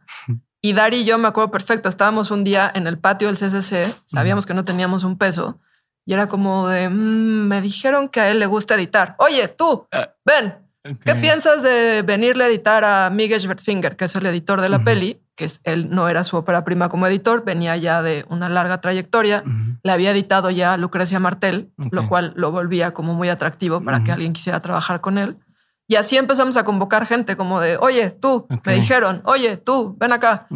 Y 0.62 0.72
Dari 0.72 0.98
y 0.98 1.04
yo 1.04 1.18
me 1.18 1.26
acuerdo 1.26 1.50
perfecto, 1.50 1.88
estábamos 1.88 2.30
un 2.30 2.44
día 2.44 2.70
en 2.72 2.86
el 2.86 2.96
patio 2.96 3.26
del 3.26 3.36
CCC, 3.36 3.92
sabíamos 4.06 4.46
que 4.46 4.54
no 4.54 4.64
teníamos 4.64 5.02
un 5.02 5.18
peso 5.18 5.60
y 6.08 6.14
era 6.14 6.26
como 6.26 6.68
de, 6.68 6.88
mm, 6.88 7.48
me 7.48 7.60
dijeron 7.60 8.08
que 8.08 8.20
a 8.20 8.30
él 8.30 8.38
le 8.38 8.46
gusta 8.46 8.76
editar. 8.76 9.14
Oye, 9.18 9.46
tú, 9.46 9.86
ah, 9.92 10.08
ven, 10.24 10.54
¿qué 11.04 11.14
piensas 11.14 11.62
de 11.62 12.00
venirle 12.00 12.44
a 12.44 12.46
editar 12.46 12.82
a 12.82 13.10
Miguel 13.10 13.38
Schwertfinger, 13.38 13.94
que 13.94 14.06
es 14.06 14.16
el 14.16 14.24
editor 14.24 14.62
de 14.62 14.70
la 14.70 14.82
peli? 14.82 15.20
Que 15.34 15.44
es, 15.44 15.60
él 15.64 15.90
no 15.90 16.08
era 16.08 16.24
su 16.24 16.38
ópera 16.38 16.64
prima 16.64 16.88
como 16.88 17.06
editor, 17.06 17.44
venía 17.44 17.76
ya 17.76 18.00
de 18.00 18.24
una 18.30 18.48
larga 18.48 18.80
trayectoria. 18.80 19.44
Le 19.82 19.92
había 19.92 20.12
editado 20.12 20.48
ya 20.48 20.78
Lucrecia 20.78 21.20
Martel, 21.20 21.72
lo 21.76 22.08
cual 22.08 22.32
lo 22.36 22.52
volvía 22.52 22.94
como 22.94 23.12
muy 23.12 23.28
atractivo 23.28 23.82
para 23.82 24.02
que 24.02 24.10
alguien 24.10 24.32
quisiera 24.32 24.62
trabajar 24.62 25.02
con 25.02 25.18
él. 25.18 25.36
Y 25.88 25.96
así 25.96 26.16
empezamos 26.16 26.56
a 26.56 26.64
convocar 26.64 27.04
gente 27.04 27.36
como 27.36 27.60
de, 27.60 27.76
oye, 27.76 28.12
tú, 28.12 28.46
me 28.64 28.72
dijeron, 28.72 29.20
oye, 29.26 29.58
tú, 29.58 29.94
ven 30.00 30.12
acá. 30.12 30.46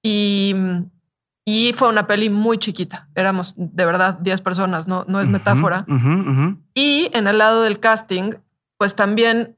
Y 0.00 0.54
y 1.44 1.72
fue 1.72 1.88
una 1.88 2.06
peli 2.06 2.30
muy 2.30 2.58
chiquita. 2.58 3.08
Éramos 3.14 3.54
de 3.56 3.84
verdad 3.84 4.18
10 4.20 4.40
personas, 4.42 4.86
no, 4.86 5.04
no 5.08 5.20
es 5.20 5.26
metáfora. 5.26 5.84
Y 6.74 7.10
en 7.12 7.26
el 7.26 7.38
lado 7.38 7.62
del 7.62 7.80
casting, 7.80 8.34
pues 8.78 8.94
también, 8.94 9.56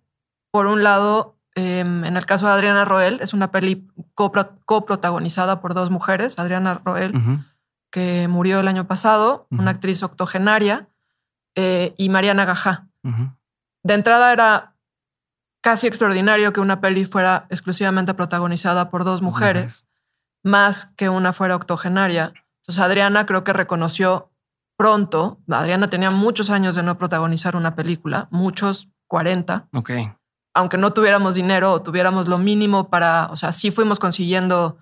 por 0.51 0.67
un 0.67 0.83
lado, 0.83 1.37
em, 1.55 2.05
en 2.05 2.17
el 2.17 2.27
caso 2.27 2.47
de 2.47 2.53
Adriana 2.53 2.85
Roel, 2.85 3.19
es 3.21 3.35
una 3.35 3.51
peli 3.51 3.87
coprotagonizada 4.15 5.61
por 5.61 5.75
dos 5.75 5.91
mujeres, 5.91 6.39
Adriana 6.39 6.81
Roel, 6.85 7.45
que 7.91 8.29
murió 8.29 8.61
el 8.61 8.69
año 8.69 8.87
pasado, 8.87 9.47
una 9.51 9.73
actriz 9.73 10.03
octogenaria, 10.03 10.89
eh, 11.55 11.95
y 11.99 12.09
Mariana 12.09 12.47
Gajá. 12.47 12.87
De 13.83 13.95
entrada 13.95 14.33
era 14.33 14.75
casi 15.61 15.87
extraordinario 15.87 16.53
que 16.53 16.61
una 16.61 16.81
peli 16.81 17.05
fuera 17.05 17.47
exclusivamente 17.51 18.15
protagonizada 18.15 18.91
por 18.91 19.05
dos 19.05 19.21
mujeres 19.21 19.87
más 20.45 20.93
que 20.97 21.09
una 21.09 21.33
fuera 21.33 21.57
octogenaria. 21.57 22.33
Entonces 22.63 22.83
Adriana 22.83 23.27
creo 23.27 23.43
que 23.43 23.53
reconoció 23.53 24.31
pronto, 24.77 25.41
Adriana 25.51 25.91
tenía 25.91 26.11
muchos 26.11 26.51
años 26.51 26.77
de 26.77 26.83
no 26.83 26.99
protagonizar 26.99 27.57
una 27.57 27.75
película, 27.75 28.29
muchos, 28.31 28.89
40. 29.09 29.69
Ok. 29.73 29.91
Aunque 30.55 30.77
no 30.77 30.93
tuviéramos 30.93 31.35
dinero 31.35 31.73
o 31.73 31.83
tuviéramos 31.83 32.29
lo 32.29 32.39
mínimo 32.39 32.89
para, 32.91 33.27
o 33.27 33.37
sea, 33.37 33.53
sí 33.53 33.71
fuimos 33.71 33.99
consiguiendo 33.99 34.79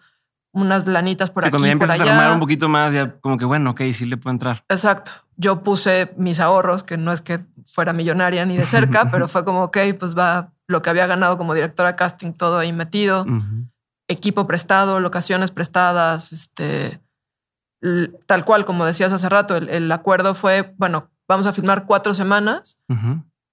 unas 0.53 0.87
lanitas 0.87 1.31
por 1.31 1.45
aquí, 1.45 1.51
cuando 1.51 1.67
ya 1.67 1.73
empiezas 1.73 2.01
a 2.01 2.05
armar 2.05 2.33
un 2.35 2.41
poquito 2.41 2.69
más, 2.69 2.93
ya 2.93 3.19
como 3.21 3.39
que 3.39 3.47
bueno, 3.47 3.71
ok, 3.71 3.81
sí 3.95 4.05
le 4.05 4.19
puedo 4.19 4.33
entrar. 4.33 4.65
Exacto. 4.69 5.13
Yo 5.37 5.63
puse 5.63 6.13
mis 6.19 6.41
ahorros, 6.41 6.83
que 6.83 6.99
no 6.99 7.11
es 7.11 7.23
que 7.23 7.41
fuera 7.65 7.95
millonaria 7.95 8.45
ni 8.45 8.59
de 8.59 8.67
cerca, 8.67 9.07
pero 9.11 9.29
fue 9.29 9.45
como, 9.45 9.65
ok, 9.65 9.79
pues 9.99 10.17
va 10.17 10.53
lo 10.67 10.83
que 10.83 10.91
había 10.91 11.07
ganado 11.07 11.39
como 11.39 11.55
directora 11.55 11.97
casting, 11.97 12.33
todo 12.33 12.59
ahí 12.59 12.73
metido 12.73 13.27
equipo 14.09 14.47
prestado, 14.47 15.01
locaciones 15.01 15.51
prestadas, 15.51 16.33
este, 16.33 17.01
tal 18.27 18.45
cual, 18.45 18.65
como 18.65 18.85
decías 18.85 19.13
hace 19.13 19.29
rato, 19.29 19.57
el, 19.57 19.93
acuerdo 19.93 20.35
fue, 20.35 20.75
bueno, 20.77 21.11
vamos 21.29 21.47
a 21.47 21.53
filmar 21.53 21.87
cuatro 21.87 22.15
semanas. 22.15 22.79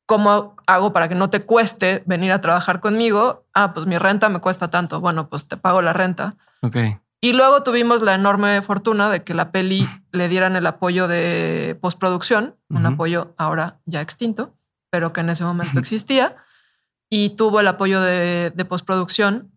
¿Cómo 0.06 0.56
hago 0.66 0.92
para 0.92 1.08
que 1.08 1.14
no 1.14 1.30
te 1.30 1.42
cueste 1.42 2.04
venir 2.08 2.32
a 2.32 2.42
trabajar 2.42 2.80
conmigo? 2.80 3.46
Ah, 3.54 3.74
pues 3.74 3.86
mi 3.86 3.98
renta 3.98 4.28
me 4.30 4.40
cuesta 4.40 4.70
tanto. 4.70 5.00
Bueno, 5.02 5.30
pues 5.30 5.48
te 5.48 5.56
pago 5.56 5.84
la 5.84 5.94
renta. 5.94 6.36
Ok. 6.62 6.78
Y 7.22 7.34
luego 7.34 7.64
tuvimos 7.64 8.02
la 8.02 8.16
enorme 8.16 8.62
fortuna 8.62 9.10
de 9.10 9.24
que 9.24 9.34
la 9.34 9.52
peli 9.52 9.88
le 10.12 10.28
dieran 10.30 10.56
el 10.56 10.66
apoyo 10.66 11.08
de 11.08 11.78
postproducción, 11.82 12.56
un 12.70 12.86
apoyo 12.86 13.34
ahora 13.38 13.80
ya 13.86 14.02
extinto, 14.02 14.56
pero 14.90 15.14
que 15.14 15.22
en 15.22 15.30
ese 15.30 15.44
momento 15.44 15.80
existía 15.80 16.38
y 17.10 17.32
tuvo 17.32 17.60
el 17.60 17.68
apoyo 17.68 18.02
de, 18.02 18.66
postproducción 18.70 19.52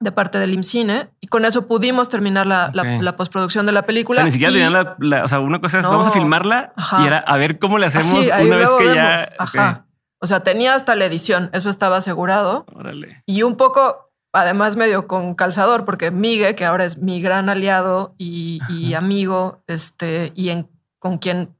de 0.00 0.12
parte 0.12 0.38
del 0.38 0.52
IMCINE 0.52 1.08
y 1.20 1.28
con 1.28 1.44
eso 1.44 1.66
pudimos 1.66 2.08
terminar 2.08 2.46
la, 2.46 3.14
postproducción 3.16 3.66
de 3.66 3.72
la 3.72 3.82
película. 3.86 4.18
O 4.18 4.20
sea, 4.20 4.24
ni 4.26 4.30
siquiera 4.32 4.52
tenían 4.52 4.72
la, 4.98 5.24
O 5.24 5.28
sea, 5.28 5.40
una 5.40 5.60
cosa 5.60 5.80
es 5.80 5.86
vamos 5.86 6.06
a 6.06 6.10
filmarla 6.10 6.72
y 7.02 7.06
era 7.06 7.18
a 7.18 7.36
ver 7.36 7.58
cómo 7.58 7.78
le 7.78 7.86
hacemos 7.86 8.12
una 8.12 8.56
vez 8.56 8.70
que 8.78 8.94
ya. 8.94 9.28
Ajá. 9.38 9.86
O 10.24 10.26
sea, 10.26 10.40
tenía 10.40 10.74
hasta 10.74 10.94
la 10.94 11.04
edición, 11.04 11.50
eso 11.52 11.68
estaba 11.68 11.98
asegurado. 11.98 12.64
Órale. 12.74 13.22
Y 13.26 13.42
un 13.42 13.58
poco, 13.58 14.10
además, 14.32 14.74
medio 14.74 15.06
con 15.06 15.34
calzador, 15.34 15.84
porque 15.84 16.10
Migue, 16.10 16.54
que 16.54 16.64
ahora 16.64 16.86
es 16.86 16.96
mi 16.96 17.20
gran 17.20 17.50
aliado 17.50 18.14
y, 18.16 18.94
amigo, 18.94 19.62
este, 19.66 20.32
y 20.34 20.48
en, 20.48 20.66
con 20.98 21.18
quien 21.18 21.54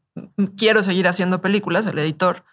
quiero 0.57 0.83
seguir 0.83 1.07
haciendo 1.09 1.43
películas, 1.43 1.85
el 1.85 1.99
editor, 1.99 2.45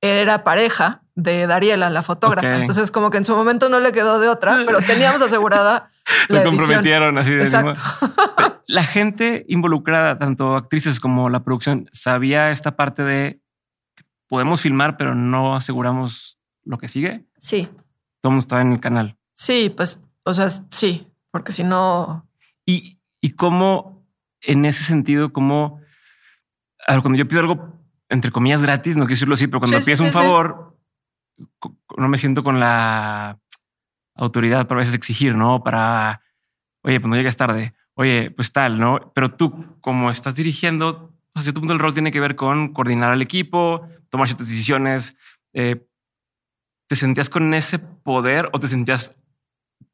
era 0.00 0.44
pareja 0.44 1.02
de 1.14 1.46
Dariela, 1.46 1.90
la 1.90 2.02
fotógrafa. 2.02 2.56
Entonces, 2.56 2.90
como 2.90 3.10
que 3.10 3.18
en 3.18 3.24
su 3.24 3.34
momento 3.36 3.68
no 3.68 3.80
le 3.80 3.92
quedó 3.92 4.18
de 4.18 4.28
otra, 4.28 4.58
pero 4.66 4.80
teníamos 4.80 5.22
asegurada. 5.22 5.90
la 6.28 6.42
Lo 6.42 6.50
comprometieron 6.50 7.16
así 7.18 7.30
de 7.30 7.44
Exacto. 7.44 7.80
La 8.66 8.82
gente 8.82 9.44
involucrada, 9.48 10.18
tanto 10.18 10.56
actrices 10.56 10.98
como 10.98 11.28
la 11.28 11.44
producción, 11.44 11.90
sabía 11.92 12.50
esta 12.50 12.76
parte 12.76 13.04
de 13.04 13.42
podemos 14.26 14.62
filmar, 14.62 14.96
pero 14.96 15.14
no 15.14 15.54
aseguramos 15.54 16.38
lo 16.64 16.78
que 16.78 16.88
sigue. 16.88 17.26
Sí. 17.38 17.68
Todo 18.22 18.38
está 18.38 18.62
en 18.62 18.72
el 18.72 18.80
canal. 18.80 19.18
Sí, 19.34 19.72
pues, 19.76 20.00
o 20.24 20.32
sea, 20.32 20.48
sí, 20.48 21.06
porque 21.30 21.52
si 21.52 21.62
no. 21.62 22.26
Y, 22.64 22.98
y 23.20 23.32
cómo, 23.32 24.02
en 24.40 24.64
ese 24.64 24.82
sentido, 24.82 25.30
cómo 25.32 25.80
cuando 26.86 27.18
yo 27.18 27.28
pido 27.28 27.40
algo 27.40 27.73
entre 28.08 28.30
comillas 28.30 28.62
gratis, 28.62 28.96
no 28.96 29.04
quiero 29.04 29.14
decirlo 29.14 29.34
así, 29.34 29.46
pero 29.46 29.60
cuando 29.60 29.80
pides 29.80 30.00
un 30.00 30.12
favor, 30.12 30.76
no 31.96 32.08
me 32.08 32.18
siento 32.18 32.42
con 32.42 32.60
la 32.60 33.38
autoridad 34.14 34.66
para 34.66 34.80
a 34.80 34.82
veces 34.82 34.94
exigir, 34.94 35.34
¿no? 35.34 35.62
Para, 35.62 36.22
oye, 36.82 37.00
pues 37.00 37.08
no 37.08 37.16
llegas 37.16 37.36
tarde, 37.36 37.74
oye, 37.94 38.30
pues 38.30 38.52
tal, 38.52 38.78
¿no? 38.78 39.12
Pero 39.14 39.34
tú, 39.34 39.78
como 39.80 40.10
estás 40.10 40.36
dirigiendo, 40.36 41.12
a 41.34 41.42
cierto 41.42 41.60
punto 41.60 41.74
el 41.74 41.80
rol 41.80 41.94
tiene 41.94 42.12
que 42.12 42.20
ver 42.20 42.36
con 42.36 42.72
coordinar 42.72 43.10
al 43.10 43.22
equipo, 43.22 43.88
tomar 44.08 44.28
ciertas 44.28 44.48
decisiones. 44.48 45.16
Eh, 45.52 45.86
¿Te 46.86 46.96
sentías 46.96 47.28
con 47.28 47.54
ese 47.54 47.78
poder 47.78 48.50
o 48.52 48.60
te 48.60 48.68
sentías 48.68 49.16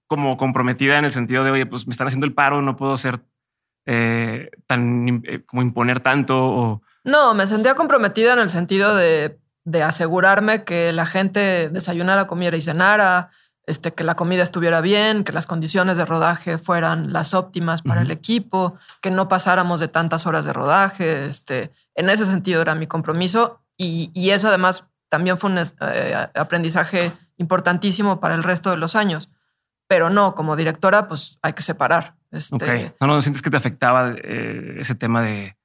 como 0.06 0.36
comprometida 0.36 0.98
en 0.98 1.04
el 1.04 1.12
sentido 1.12 1.44
de, 1.44 1.52
oye, 1.52 1.66
pues 1.66 1.86
me 1.86 1.92
están 1.92 2.08
haciendo 2.08 2.26
el 2.26 2.34
paro, 2.34 2.62
no 2.62 2.76
puedo 2.76 2.96
ser 2.96 3.24
eh, 3.86 4.50
tan 4.66 5.22
eh, 5.24 5.44
como 5.46 5.62
imponer 5.62 6.00
tanto 6.00 6.36
o 6.36 6.82
no, 7.04 7.34
me 7.34 7.46
sentía 7.46 7.74
comprometida 7.74 8.32
en 8.32 8.38
el 8.40 8.50
sentido 8.50 8.94
de, 8.94 9.38
asegurarme 9.84 10.64
que 10.64 10.92
la 10.92 11.06
gente 11.06 11.68
desayunara, 11.70 12.26
comiera 12.26 12.56
y 12.56 12.62
cenara, 12.62 13.30
este, 13.66 13.92
que 13.92 14.02
la 14.02 14.16
comida 14.16 14.42
estuviera 14.42 14.80
bien, 14.80 15.22
que 15.22 15.32
las 15.32 15.46
condiciones 15.46 15.96
de 15.96 16.04
rodaje 16.04 16.58
fueran 16.58 17.12
las 17.12 17.34
óptimas 17.34 17.82
para 17.82 18.02
el 18.02 18.10
equipo, 18.10 18.76
que 19.00 19.12
no 19.12 19.28
pasáramos 19.28 19.78
de 19.78 19.88
tantas 19.88 20.26
horas 20.26 20.44
de 20.44 20.52
rodaje. 20.52 21.24
Este, 21.24 21.70
en 21.94 22.10
ese 22.10 22.26
sentido 22.26 22.62
era 22.62 22.74
mi 22.74 22.86
compromiso 22.86 23.60
y, 23.76 24.30
eso 24.30 24.48
además 24.48 24.88
también 25.08 25.38
fue 25.38 25.50
un 25.50 25.58
eh, 25.58 26.28
aprendizaje 26.34 27.12
importantísimo 27.36 28.20
para 28.20 28.34
el 28.34 28.42
resto 28.42 28.70
de 28.70 28.76
los 28.76 28.96
años. 28.96 29.30
Pero 29.86 30.10
no, 30.10 30.34
como 30.34 30.56
directora, 30.56 31.08
pues 31.08 31.38
hay 31.42 31.52
que 31.52 31.62
separar. 31.62 32.14
Este, 32.30 32.94
No, 33.00 33.06
no, 33.06 33.20
sientes 33.20 33.42
que 33.42 33.50
te 33.50 33.56
afectaba 33.56 34.14
eh, 34.16 34.76
ese 34.78 34.94
tema 34.94 35.22
de 35.22 35.56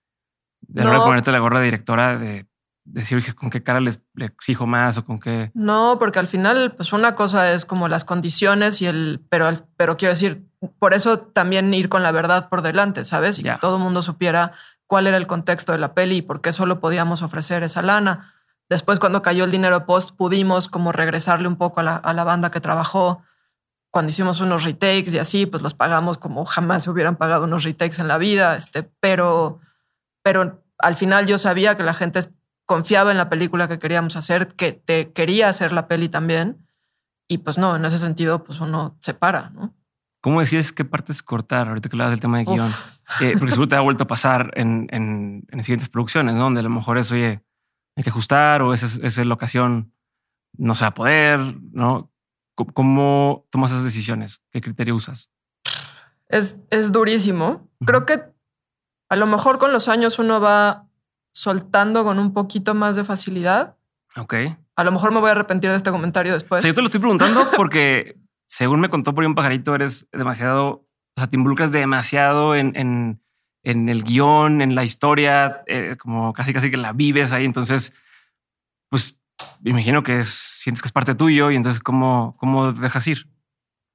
de 0.67 0.83
no, 0.83 1.03
ponerte 1.03 1.31
la 1.31 1.39
gorra 1.39 1.59
de 1.59 1.65
directora 1.65 2.17
de 2.17 2.47
decir 2.85 3.35
con 3.35 3.49
qué 3.49 3.63
cara 3.63 3.81
le, 3.81 3.99
exijo 4.17 4.65
más 4.67 4.97
o 4.97 5.05
con 5.05 5.19
qué. 5.19 5.51
No, 5.53 5.97
porque 5.99 6.19
al 6.19 6.27
final, 6.27 6.73
pues 6.77 6.93
una 6.93 7.15
cosa 7.15 7.51
es 7.51 7.65
como 7.65 7.87
las 7.87 8.05
condiciones 8.05 8.81
y 8.81 8.85
el, 8.85 9.25
pero, 9.29 9.49
pero 9.75 9.97
quiero 9.97 10.13
decir, 10.13 10.47
por 10.79 10.93
eso 10.93 11.19
también 11.19 11.73
ir 11.73 11.89
con 11.89 12.03
la 12.03 12.11
verdad 12.11 12.47
por 12.47 12.61
delante, 12.61 13.03
¿sabes? 13.03 13.39
Y 13.39 13.43
que 13.43 13.57
todo 13.59 13.77
el 13.77 13.83
mundo 13.83 14.01
supiera 14.01 14.53
cuál 14.87 15.07
era 15.07 15.17
el 15.17 15.27
contexto 15.27 15.71
de 15.71 15.79
la 15.79 15.93
peli 15.93 16.17
y 16.17 16.21
por 16.21 16.41
qué 16.41 16.53
solo 16.53 16.79
podíamos 16.79 17.23
ofrecer 17.23 17.63
esa 17.63 17.81
lana. 17.81 18.33
Después, 18.69 18.99
cuando 18.99 19.21
cayó 19.21 19.43
el 19.43 19.51
dinero 19.51 19.85
post, 19.85 20.11
pudimos 20.15 20.67
como 20.67 20.91
regresarle 20.91 21.47
un 21.47 21.57
poco 21.57 21.79
a 21.79 21.83
la, 21.83 21.95
a 21.97 22.13
la 22.13 22.23
banda 22.23 22.51
que 22.51 22.61
trabajó. 22.61 23.21
Cuando 23.91 24.09
hicimos 24.09 24.41
unos 24.41 24.63
retakes 24.63 25.11
y 25.11 25.19
así, 25.19 25.45
pues 25.45 25.63
los 25.63 25.73
pagamos 25.73 26.17
como 26.17 26.45
jamás 26.45 26.83
se 26.83 26.89
hubieran 26.89 27.15
pagado 27.15 27.45
unos 27.45 27.63
retakes 27.63 28.01
en 28.01 28.07
la 28.07 28.17
vida. 28.17 28.57
Este, 28.57 28.83
pero 28.99 29.59
pero 30.25 30.63
al 30.79 30.95
final 30.95 31.27
yo 31.27 31.37
sabía 31.37 31.77
que 31.77 31.83
la 31.83 31.93
gente 31.93 32.19
confiaba 32.65 33.11
en 33.11 33.17
la 33.17 33.29
película 33.29 33.67
que 33.67 33.77
queríamos 33.77 34.15
hacer, 34.15 34.47
que 34.55 34.73
te 34.73 35.13
quería 35.13 35.49
hacer 35.49 35.71
la 35.71 35.87
peli 35.87 36.09
también. 36.09 36.67
Y 37.29 37.37
pues 37.37 37.59
no, 37.59 37.75
en 37.75 37.85
ese 37.85 37.99
sentido, 37.99 38.43
pues 38.43 38.59
uno 38.59 38.97
se 39.01 39.13
para, 39.13 39.51
¿no? 39.51 39.75
¿Cómo 40.21 40.39
decías 40.39 40.71
qué 40.71 40.83
partes 40.83 41.21
cortar 41.21 41.67
ahorita 41.67 41.89
que 41.89 41.95
hablas 41.95 42.09
del 42.09 42.21
tema 42.21 42.39
de 42.39 42.45
guion? 42.45 42.71
Eh, 43.21 43.35
porque 43.37 43.51
seguro 43.51 43.67
te 43.67 43.75
ha 43.75 43.81
vuelto 43.81 44.05
a 44.05 44.07
pasar 44.07 44.51
en, 44.55 44.87
en, 44.89 45.61
siguientes 45.61 45.89
producciones, 45.89 46.33
¿no? 46.33 46.45
Donde 46.45 46.61
a 46.61 46.63
lo 46.63 46.71
mejor 46.71 46.97
es, 46.97 47.11
oye, 47.11 47.43
hay 47.95 48.03
que 48.03 48.09
ajustar 48.09 48.63
o 48.63 48.73
esa, 48.73 48.87
esa 49.05 49.23
locación 49.25 49.93
no 50.57 50.73
se 50.73 50.85
va 50.85 50.87
a 50.87 50.93
poder, 50.95 51.39
¿no? 51.71 52.11
¿Cómo 52.55 53.45
tomas 53.51 53.69
esas 53.69 53.83
decisiones? 53.83 54.41
¿Qué 54.49 54.59
criterio 54.59 54.95
usas? 54.95 55.29
Es, 56.29 56.57
es 56.71 56.91
durísimo. 56.91 57.69
Creo 57.85 58.07
que 58.07 58.34
a 59.15 59.17
lo 59.17 59.27
mejor 59.27 59.59
con 59.59 59.71
los 59.71 59.87
años 59.87 60.19
uno 60.19 60.41
va 60.41 60.89
soltando 61.31 62.03
con 62.03 62.19
un 62.19 62.33
poquito 62.33 62.75
más 62.75 62.97
de 62.97 63.05
facilidad. 63.05 63.77
Ok. 64.17 64.33
A 64.75 64.83
lo 64.83 64.91
mejor 64.91 65.13
me 65.13 65.21
voy 65.21 65.29
a 65.29 65.31
arrepentir 65.31 65.69
de 65.69 65.77
este 65.77 65.89
comentario 65.89 66.33
después. 66.33 66.61
yo 66.61 66.73
te 66.73 66.81
lo 66.81 66.87
estoy 66.87 66.99
preguntando 66.99 67.47
porque, 67.55 68.17
según 68.49 68.81
me 68.81 68.89
contó 68.89 69.15
por 69.15 69.23
ahí 69.23 69.27
un 69.29 69.35
pajarito, 69.35 69.73
eres 69.73 70.05
demasiado, 70.11 70.67
o 70.67 70.87
sea, 71.15 71.27
te 71.27 71.37
involucras 71.37 71.71
demasiado 71.71 72.55
en, 72.55 72.75
en, 72.75 73.21
en 73.63 73.87
el 73.87 74.03
guion, 74.03 74.61
en 74.61 74.75
la 74.75 74.83
historia, 74.83 75.63
eh, 75.67 75.95
como 75.97 76.33
casi 76.33 76.51
casi 76.51 76.69
que 76.69 76.75
la 76.75 76.91
vives 76.91 77.31
ahí. 77.31 77.45
Entonces, 77.45 77.93
pues 78.89 79.17
me 79.61 79.71
imagino 79.71 80.03
que 80.03 80.19
es, 80.19 80.27
sientes 80.27 80.81
que 80.81 80.89
es 80.89 80.93
parte 80.93 81.15
tuyo 81.15 81.51
y 81.51 81.55
entonces, 81.55 81.81
¿cómo, 81.81 82.35
¿cómo 82.37 82.73
dejas 82.73 83.07
ir? 83.07 83.29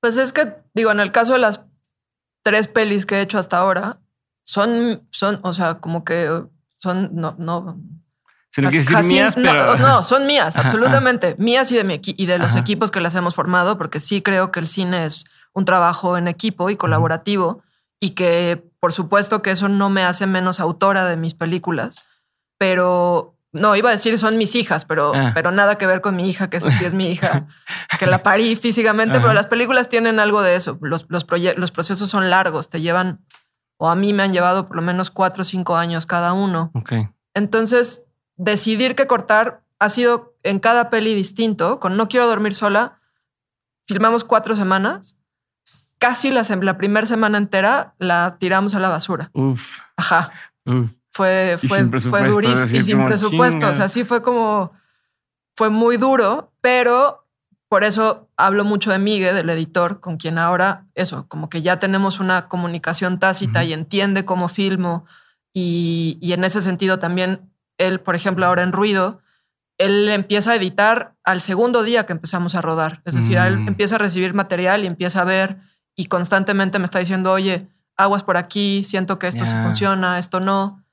Pues 0.01 0.17
es 0.17 0.33
que, 0.33 0.55
digo, 0.73 0.91
en 0.91 1.01
el 1.01 1.13
caso 1.13 1.35
de 1.35 1.41
las 1.41 1.61
tres 2.43 2.69
pelis 2.69 3.05
que 3.05 3.17
he 3.17 3.21
hecho 3.21 3.39
hasta 3.39 3.59
ahora, 3.59 4.01
son, 4.51 5.07
son, 5.13 5.39
o 5.45 5.53
sea, 5.53 5.75
como 5.75 6.03
que 6.03 6.29
son, 6.79 7.11
no, 7.13 7.37
no. 7.39 7.81
mías, 9.05 9.37
pero... 9.37 9.77
no, 9.77 10.03
son 10.03 10.27
mías, 10.27 10.57
absolutamente. 10.57 11.37
Mías 11.39 11.71
y 11.71 11.77
de, 11.77 11.85
mi 11.85 12.01
y 12.05 12.27
de 12.27 12.39
los 12.39 12.57
equipos 12.57 12.91
que 12.91 13.01
las 13.01 13.15
hemos 13.15 13.37
formado, 13.37 13.79
porque 13.79 14.01
sí 14.01 14.23
creo 14.23 14.51
que 14.51 14.59
el 14.59 14.67
cine 14.67 15.05
es 15.05 15.25
un 15.53 15.65
trabajo 15.65 16.17
en 16.17 16.27
equipo 16.27 16.69
y 16.69 16.75
colaborativo 16.75 17.63
y 18.01 18.11
que 18.11 18.65
por 18.81 18.93
supuesto 18.93 19.41
que 19.41 19.53
eso 19.53 19.69
no 19.69 19.89
me 19.89 20.03
hace 20.03 20.27
menos 20.27 20.59
autora 20.59 21.05
de 21.05 21.17
mis 21.17 21.35
películas, 21.35 22.03
pero 22.59 23.37
no, 23.53 23.77
iba 23.77 23.91
a 23.91 23.93
decir 23.93 24.19
son 24.19 24.37
mis 24.37 24.57
hijas, 24.57 24.85
pero, 24.85 25.13
ah. 25.15 25.31
pero 25.33 25.53
nada 25.53 25.79
que 25.79 25.87
ver 25.87 26.01
con 26.01 26.17
mi 26.17 26.29
hija, 26.29 26.51
que 26.51 26.61
sí 26.61 26.85
es 26.85 26.95
mi 26.95 27.09
hija, 27.09 27.47
que 28.01 28.07
la 28.09 28.25
parí 28.25 28.57
físicamente, 28.57 29.21
pero 29.21 29.33
las 29.33 29.47
películas 29.47 29.89
tienen 29.89 30.19
algo 30.19 30.43
de 30.43 30.57
eso. 30.57 30.77
Los, 30.81 31.07
los, 31.09 31.25
los 31.57 31.71
procesos 31.71 32.11
son 32.11 32.31
largos, 32.31 32.69
te 32.69 32.81
llevan 32.81 33.21
o 33.83 33.89
a 33.89 33.97
mí 33.97 34.13
me 34.13 34.23
han 34.23 34.35
llevado 34.35 34.69
por 34.69 34.77
lo 34.77 34.83
menos 34.83 35.11
cuatro 35.11 35.41
o 35.41 35.45
cinco 35.45 35.75
años 35.75 36.05
cada 36.05 36.35
uno. 36.35 36.71
Okay. 36.75 37.09
Entonces, 37.33 38.05
decidir 38.37 38.95
qué 38.95 39.07
cortar 39.07 39.63
ha 39.79 39.89
sido 39.89 40.35
en 40.43 40.61
cada 40.61 40.91
peli 40.91 41.15
distinto. 41.15 41.81
Con 41.81 41.97
No 41.97 42.07
quiero 42.07 42.27
dormir 42.27 42.55
sola, 42.55 43.01
filmamos 43.89 44.25
cuatro 44.25 44.55
semanas. 44.55 45.17
Casi 45.99 46.31
la, 46.31 46.43
la 46.61 46.77
primera 46.77 47.07
semana 47.07 47.39
entera 47.39 47.95
la 47.99 48.37
tiramos 48.39 48.75
a 48.75 48.81
la 48.81 48.91
basura. 48.91 49.31
Uf. 49.33 49.79
Ajá. 49.97 50.31
Fue, 51.11 51.57
fue, 51.67 52.01
fue 52.01 52.29
durísimo 52.29 52.81
y 52.81 52.83
sin 52.83 53.07
presupuesto. 53.07 53.67
O 53.67 53.75
sea, 53.75 53.89
sí 53.89 54.05
fue 54.05 54.21
como, 54.21 54.73
fue 55.57 55.71
muy 55.71 55.97
duro, 55.97 56.53
pero 56.61 57.27
por 57.71 57.85
eso 57.85 58.29
hablo 58.37 58.65
mucho 58.65 58.91
de 58.91 58.99
Miguel, 58.99 59.37
del 59.37 59.49
editor, 59.49 60.01
con 60.01 60.17
quien 60.17 60.39
ahora, 60.39 60.89
eso, 60.97 61.29
como 61.29 61.49
que 61.49 61.63
ya 61.63 61.79
tenemos 61.79 62.19
una 62.19 62.49
comunicación 62.49 63.21
tácita 63.21 63.63
y 63.63 63.73
entiende 63.73 64.25
cómo 64.25 64.49
filmo. 64.49 65.07
Y, 65.55 66.19
en 66.21 66.43
ese 66.43 66.63
sentido 66.63 66.99
también, 66.99 67.49
él, 67.79 68.01
por 68.01 68.17
ejemplo, 68.17 68.45
ahora 68.45 68.65
en 68.65 68.73
Ruido, 68.73 69.21
él 69.79 70.09
empieza 70.09 70.51
a 70.51 70.57
editar 70.57 71.15
al 71.23 71.43
segundo 71.43 71.85
día 71.85 72.07
que 72.07 72.13
empezamos 72.13 72.57
a 72.57 72.61
rodar. 72.61 73.03
Es 73.05 73.15
decir, 73.15 73.39
él 73.39 73.61
mm. 73.61 73.69
empieza 73.69 73.95
a 73.95 73.99
recibir 73.99 74.35
material 74.35 74.83
y 74.83 74.89
empieza 74.89 75.23
a 75.23 75.25
ver 75.25 75.59
y 75.95 76.07
constantemente 76.07 76.81
me 76.81 76.87
está 76.87 76.99
diciendo, 76.99 77.31
oye, 77.31 77.69
aguas 77.97 78.25
por 78.25 78.37
aquí, 78.37 78.83
siento 78.83 79.21
que 79.21 79.29
esto 79.29 79.47
sí 79.47 79.55
funciona, 79.63 80.19
esto 80.19 80.41
no. 80.41 80.85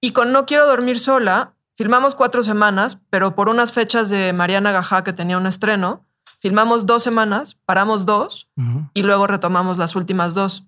Y 0.00 0.12
con 0.12 0.30
No 0.30 0.46
quiero 0.46 0.68
dormir 0.68 1.00
sola, 1.00 1.54
Filmamos 1.76 2.14
cuatro 2.14 2.42
semanas, 2.42 2.98
pero 3.10 3.34
por 3.34 3.48
unas 3.48 3.72
fechas 3.72 4.08
de 4.08 4.32
Mariana 4.32 4.72
Gajá 4.72 5.02
que 5.02 5.12
tenía 5.12 5.38
un 5.38 5.46
estreno, 5.46 6.06
filmamos 6.40 6.86
dos 6.86 7.02
semanas, 7.02 7.58
paramos 7.66 8.06
dos 8.06 8.48
y 8.94 9.02
luego 9.02 9.26
retomamos 9.26 9.76
las 9.76 9.96
últimas 9.96 10.34
dos. 10.34 10.64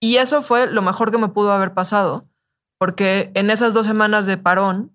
Y 0.00 0.16
eso 0.16 0.42
fue 0.42 0.66
lo 0.66 0.82
mejor 0.82 1.10
que 1.10 1.18
me 1.18 1.28
pudo 1.28 1.52
haber 1.52 1.72
pasado, 1.74 2.26
porque 2.78 3.30
en 3.34 3.50
esas 3.50 3.72
dos 3.72 3.86
semanas 3.86 4.26
de 4.26 4.36
parón 4.36 4.92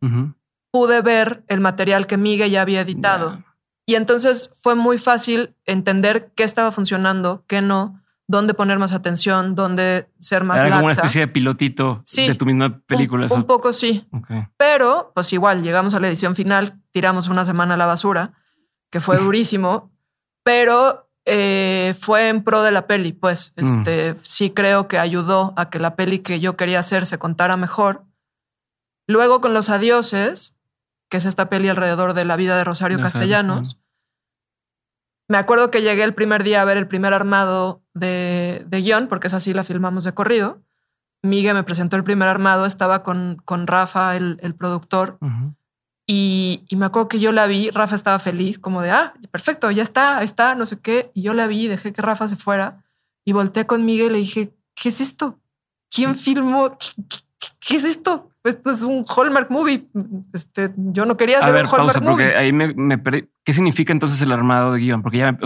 pude 0.72 1.02
ver 1.02 1.44
el 1.48 1.60
material 1.60 2.06
que 2.06 2.18
Miguel 2.18 2.52
ya 2.52 2.62
había 2.62 2.82
editado. 2.82 3.44
Y 3.88 3.96
entonces 3.96 4.52
fue 4.62 4.76
muy 4.76 4.98
fácil 4.98 5.56
entender 5.66 6.32
qué 6.36 6.44
estaba 6.44 6.72
funcionando, 6.72 7.46
qué 7.48 7.62
no, 7.62 8.04
dónde 8.27 8.53
poner 8.53 8.77
más 8.77 8.91
atención, 8.91 9.55
dónde 9.55 10.10
ser 10.19 10.43
más 10.43 10.60
Era 10.60 10.69
como 10.69 10.84
una 10.84 10.93
especie 10.93 11.22
de 11.22 11.27
pilotito 11.27 12.03
de 12.15 12.36
tu 12.36 12.46
misma 12.46 12.79
película. 12.86 13.27
Un, 13.29 13.46
poco 13.46 13.74
sí. 13.74 14.07
Pero, 14.57 15.12
pues 15.15 15.31
igual, 15.34 15.63
llegamos 15.63 15.93
a 15.93 16.00
la 16.00 16.07
edición 16.07 16.36
final, 16.36 16.81
tiramos 16.91 17.29
una 17.29 17.46
semana 17.46 17.75
a 17.75 17.77
la 17.77 17.86
basura, 17.86 18.34
que 18.91 19.00
fue 19.00 19.17
durísimo, 19.24 19.91
pero 20.43 21.10
eh, 21.25 21.96
fue 22.00 22.29
en 22.29 22.43
pro 22.43 22.62
de 22.63 22.72
la 22.72 22.86
peli, 22.86 23.13
pues. 23.13 23.53
Mm. 23.55 23.63
Este, 23.63 24.15
sí 24.24 24.51
creo 24.51 24.88
que 24.88 25.00
ayudó 25.00 25.53
a 25.55 25.69
que 25.69 25.79
la 25.79 25.96
peli 25.96 26.19
que 26.19 26.39
yo 26.39 26.57
quería 26.57 26.79
hacer 26.79 27.05
se 27.05 27.17
contara 27.17 27.55
mejor. 27.55 28.05
Luego 29.07 29.39
con 29.39 29.53
Los 29.53 29.69
Adioses, 29.69 30.57
que 31.10 31.17
es 31.17 31.25
esta 31.25 31.50
peli 31.50 31.69
alrededor 31.69 32.13
de 32.13 32.25
la 32.25 32.36
vida 32.36 32.57
de 32.57 32.65
Rosario 32.65 33.00
Castellanos, 33.00 33.79
me 35.27 35.38
acuerdo 35.38 35.72
que 35.72 35.81
llegué 35.81 36.03
el 36.03 36.13
primer 36.13 36.43
día 36.43 36.62
a 36.62 36.65
ver 36.65 36.77
el 36.77 36.88
primer 36.88 37.13
armado 37.13 37.84
de, 37.93 38.65
guion, 38.69 39.07
porque 39.07 39.27
es 39.27 39.34
así, 39.34 39.53
la 39.53 39.63
filmamos 39.63 40.03
de 40.03 40.13
corrido. 40.13 40.62
Miguel 41.22 41.55
me 41.55 41.63
presentó 41.63 41.98
el 41.98 42.03
primer 42.03 42.27
armado, 42.27 42.65
estaba 42.65 43.03
con, 43.03 43.41
con 43.43 43.67
Rafa, 43.67 44.15
el, 44.15 44.55
productor, 44.57 45.17
y, 46.05 46.65
me 46.72 46.86
acuerdo 46.86 47.10
que 47.10 47.19
yo 47.19 47.34
la 47.34 47.48
vi, 47.48 47.69
Rafa 47.69 47.96
estaba 47.96 48.19
feliz, 48.19 48.60
como 48.60 48.81
de, 48.81 48.91
ah, 48.91 49.13
perfecto, 49.31 49.69
ya 49.72 49.84
está, 49.84 50.19
ahí 50.19 50.25
está, 50.25 50.55
no 50.55 50.65
sé 50.65 50.79
qué, 50.79 51.12
y 51.13 51.24
yo 51.24 51.34
la 51.34 51.48
vi, 51.48 51.67
dejé 51.67 51.91
que 51.91 52.01
Rafa 52.01 52.29
se 52.29 52.38
fuera, 52.38 52.86
y 53.25 53.34
volteé 53.34 53.65
con 53.65 53.84
Miguel 53.84 54.12
y 54.12 54.13
le 54.13 54.17
dije, 54.19 54.53
¿qué 54.74 54.89
es 54.89 55.01
esto? 55.01 55.39
¿Quién 55.89 56.15
filmó? 56.15 56.77
¿Qué, 56.77 57.17
es 57.70 57.84
esto? 57.84 58.32
Esto 58.44 58.72
es 58.72 58.84
un 58.84 59.06
Hallmark 59.06 59.51
movie. 59.51 59.88
Este, 60.34 60.72
yo 60.75 61.06
no 61.06 61.17
quería 61.17 61.39
hacer 61.39 61.50
a 61.50 61.51
ver, 61.51 61.65
un 61.65 61.72
Hallmark 61.72 61.94
pausa, 61.94 62.01
porque 62.01 62.36
ahí 62.36 62.53
me, 62.53 62.74
me 62.74 63.00
¿Qué 63.44 63.53
significa 63.53 63.91
entonces 63.91 64.22
el 64.22 64.32
armado 64.32 64.74
de 64.74 64.79
guion? 64.79 65.01
Porque 65.01 65.17
ya 65.17 65.38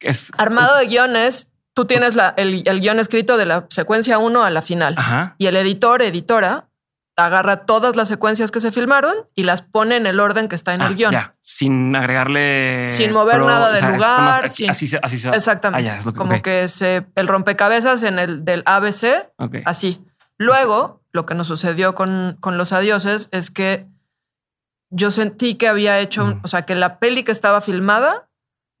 es... 0.00 0.30
Armado 0.38 0.78
de 0.78 0.86
guion 0.86 1.16
es, 1.16 1.52
tú 1.74 1.84
tienes 1.84 2.14
la, 2.14 2.34
el, 2.36 2.62
el, 2.66 2.80
guion 2.80 3.00
escrito 3.00 3.36
de 3.36 3.46
la 3.46 3.66
secuencia 3.70 4.18
1 4.18 4.42
a 4.42 4.50
la 4.50 4.62
final. 4.62 4.96
Y 5.38 5.46
el 5.46 5.56
editor, 5.56 6.02
editora, 6.02 6.68
agarra 7.16 7.64
todas 7.64 7.96
las 7.96 8.08
secuencias 8.08 8.50
que 8.50 8.60
se 8.60 8.72
filmaron 8.72 9.14
y 9.34 9.44
las 9.44 9.62
pone 9.62 9.96
en 9.96 10.06
el 10.06 10.20
orden 10.20 10.48
que 10.48 10.56
está 10.56 10.74
en 10.74 10.80
el 10.80 10.92
ah, 10.92 10.96
guion. 10.96 11.12
Ya, 11.12 11.34
sin 11.42 11.94
agregarle... 11.94 12.88
Sin 12.90 13.12
mover 13.12 13.40
nada 13.40 13.72
del 13.72 13.92
lugar. 13.92 14.44
así, 14.44 14.66
se, 14.86 14.98
así 15.02 15.28
Exactamente. 15.28 15.96
Ah, 16.04 16.12
como 16.12 16.42
que 16.42 16.68
se, 16.68 17.06
el 17.14 17.28
rompecabezas 17.28 18.02
en 18.02 18.18
el 18.18 18.44
del 18.44 18.62
ABC, 18.66 19.28
así. 19.64 20.04
Luego, 20.38 21.03
lo 21.14 21.24
que 21.24 21.34
nos 21.34 21.46
sucedió 21.46 21.94
con, 21.94 22.36
con 22.40 22.58
los 22.58 22.72
adioses 22.72 23.28
es 23.30 23.50
que 23.50 23.86
yo 24.90 25.10
sentí 25.10 25.54
que 25.54 25.68
había 25.68 25.98
hecho, 26.00 26.40
o 26.42 26.48
sea, 26.48 26.66
que 26.66 26.74
la 26.74 26.98
peli 26.98 27.22
que 27.24 27.32
estaba 27.32 27.60
filmada 27.60 28.28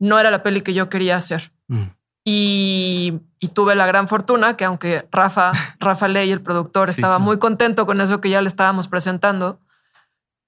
no 0.00 0.18
era 0.18 0.30
la 0.30 0.42
peli 0.42 0.60
que 0.60 0.74
yo 0.74 0.88
quería 0.88 1.16
hacer. 1.16 1.52
Y, 2.26 3.20
tuve 3.52 3.74
la 3.74 3.86
gran 3.86 4.08
fortuna 4.08 4.56
que 4.56 4.64
aunque 4.64 5.06
Rafa, 5.12 5.52
Rafa 5.78 6.08
Ley, 6.08 6.30
el 6.32 6.40
productor, 6.40 6.88
estaba 6.88 7.18
muy 7.18 7.38
contento 7.38 7.86
con 7.86 8.00
eso 8.00 8.20
que 8.20 8.30
ya 8.30 8.42
le 8.42 8.48
estábamos 8.48 8.88
presentando, 8.88 9.60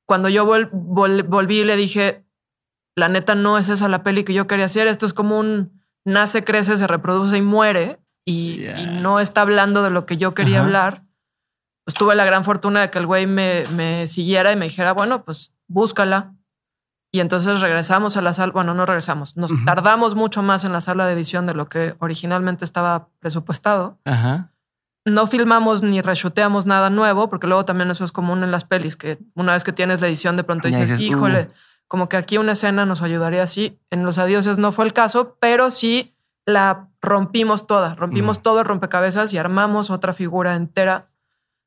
cuando 0.06 0.28
yo 0.28 0.46
volví 0.72 1.60
y 1.60 1.64
le 1.64 1.76
dije, 1.76 2.24
la 2.96 3.08
neta 3.08 3.34
no 3.34 3.58
es 3.58 3.68
esa 3.68 3.88
la 3.88 4.02
peli 4.02 4.24
que 4.24 4.34
yo 4.34 4.46
quería 4.46 4.64
hacer, 4.64 4.86
esto 4.86 5.06
es 5.06 5.12
como 5.12 5.38
un 5.38 5.82
nace, 6.04 6.42
crece, 6.42 6.78
se 6.78 6.86
reproduce 6.86 7.36
y 7.36 7.42
muere 7.42 8.00
y, 8.24 8.66
no 9.00 9.20
está 9.20 9.42
hablando 9.42 9.82
de 9.82 9.90
lo 9.90 10.06
que 10.06 10.16
yo 10.16 10.34
quería 10.34 10.62
hablar. 10.62 11.05
Pues 11.86 11.94
tuve 11.94 12.16
la 12.16 12.24
gran 12.24 12.42
fortuna 12.42 12.80
de 12.80 12.90
que 12.90 12.98
el 12.98 13.06
güey 13.06 13.28
me, 13.28 13.64
me 13.76 14.08
siguiera 14.08 14.50
y 14.50 14.56
me 14.56 14.64
dijera, 14.64 14.92
bueno, 14.92 15.24
pues 15.24 15.52
búscala. 15.68 16.34
Y 17.12 17.20
entonces 17.20 17.60
regresamos 17.60 18.16
a 18.16 18.22
la 18.22 18.32
sala, 18.32 18.52
bueno, 18.52 18.74
no 18.74 18.84
regresamos, 18.86 19.36
nos 19.36 19.52
tardamos 19.64 20.16
mucho 20.16 20.42
más 20.42 20.64
en 20.64 20.72
la 20.72 20.80
sala 20.80 21.06
de 21.06 21.12
edición 21.12 21.46
de 21.46 21.54
lo 21.54 21.68
que 21.68 21.94
originalmente 22.00 22.64
estaba 22.64 23.08
presupuestado. 23.20 24.00
No 25.04 25.28
filmamos 25.28 25.84
ni 25.84 26.00
reshuteamos 26.00 26.66
nada 26.66 26.90
nuevo, 26.90 27.30
porque 27.30 27.46
luego 27.46 27.64
también 27.64 27.88
eso 27.92 28.04
es 28.04 28.10
común 28.10 28.42
en 28.42 28.50
las 28.50 28.64
pelis, 28.64 28.96
que 28.96 29.20
una 29.36 29.52
vez 29.52 29.62
que 29.62 29.72
tienes 29.72 30.00
la 30.00 30.08
edición 30.08 30.36
de 30.36 30.42
pronto 30.42 30.66
dices, 30.66 30.98
híjole, 30.98 31.42
uh". 31.42 31.52
como 31.86 32.08
que 32.08 32.16
aquí 32.16 32.36
una 32.36 32.52
escena 32.52 32.84
nos 32.84 33.00
ayudaría 33.00 33.44
así. 33.44 33.78
En 33.90 34.02
Los 34.02 34.18
Adioses 34.18 34.58
no 34.58 34.72
fue 34.72 34.84
el 34.84 34.92
caso, 34.92 35.36
pero 35.40 35.70
sí 35.70 36.16
la 36.44 36.88
rompimos 37.00 37.68
toda, 37.68 37.94
rompimos 37.94 38.42
todo 38.42 38.58
el 38.58 38.66
rompecabezas 38.66 39.32
y 39.32 39.38
armamos 39.38 39.90
otra 39.90 40.12
figura 40.12 40.56
entera 40.56 41.08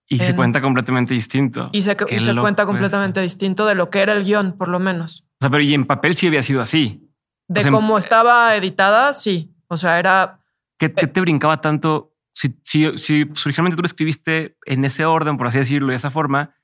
y 0.09 0.17
se 0.19 0.35
cuenta 0.35 0.59
completamente 0.59 1.13
distinto. 1.13 1.69
Y 1.71 1.83
se, 1.83 1.95
cuenta 1.95 2.65
completamente 2.65 3.21
distinto 3.21 3.65
de 3.67 3.75
lo 3.75 3.91
que 3.91 3.99
era 3.99 4.13
el 4.13 4.25
guion, 4.25 4.57
por 4.57 4.67
lo 4.67 4.79
menos. 4.79 5.23
O 5.39 5.45
sea, 5.45 5.49
pero 5.51 5.61
y 5.61 5.73
en 5.73 5.85
papel 5.85 6.15
sí 6.15 6.27
había 6.27 6.41
sido 6.41 6.61
así. 6.61 7.07
De 7.47 7.69
cómo 7.69 7.97
estaba 7.97 8.55
editada, 8.55 9.13
sí. 9.13 9.53
O 9.67 9.77
sea, 9.77 9.99
era. 9.99 10.39
¿Qué, 10.79 10.89
te 10.89 11.21
brincaba 11.21 11.61
tanto? 11.61 12.15
Si, 12.33 12.59
si, 12.63 12.97
si 12.97 13.25
pues, 13.25 13.45
originalmente 13.45 13.75
tú 13.75 13.81
lo 13.83 13.87
escribiste 13.87 14.57
en 14.65 14.83
ese 14.83 15.05
orden, 15.05 15.37
por 15.37 15.47
así 15.47 15.59
decirlo, 15.59 15.89
de 15.89 15.95
esa 15.95 16.09
forma, 16.09 16.55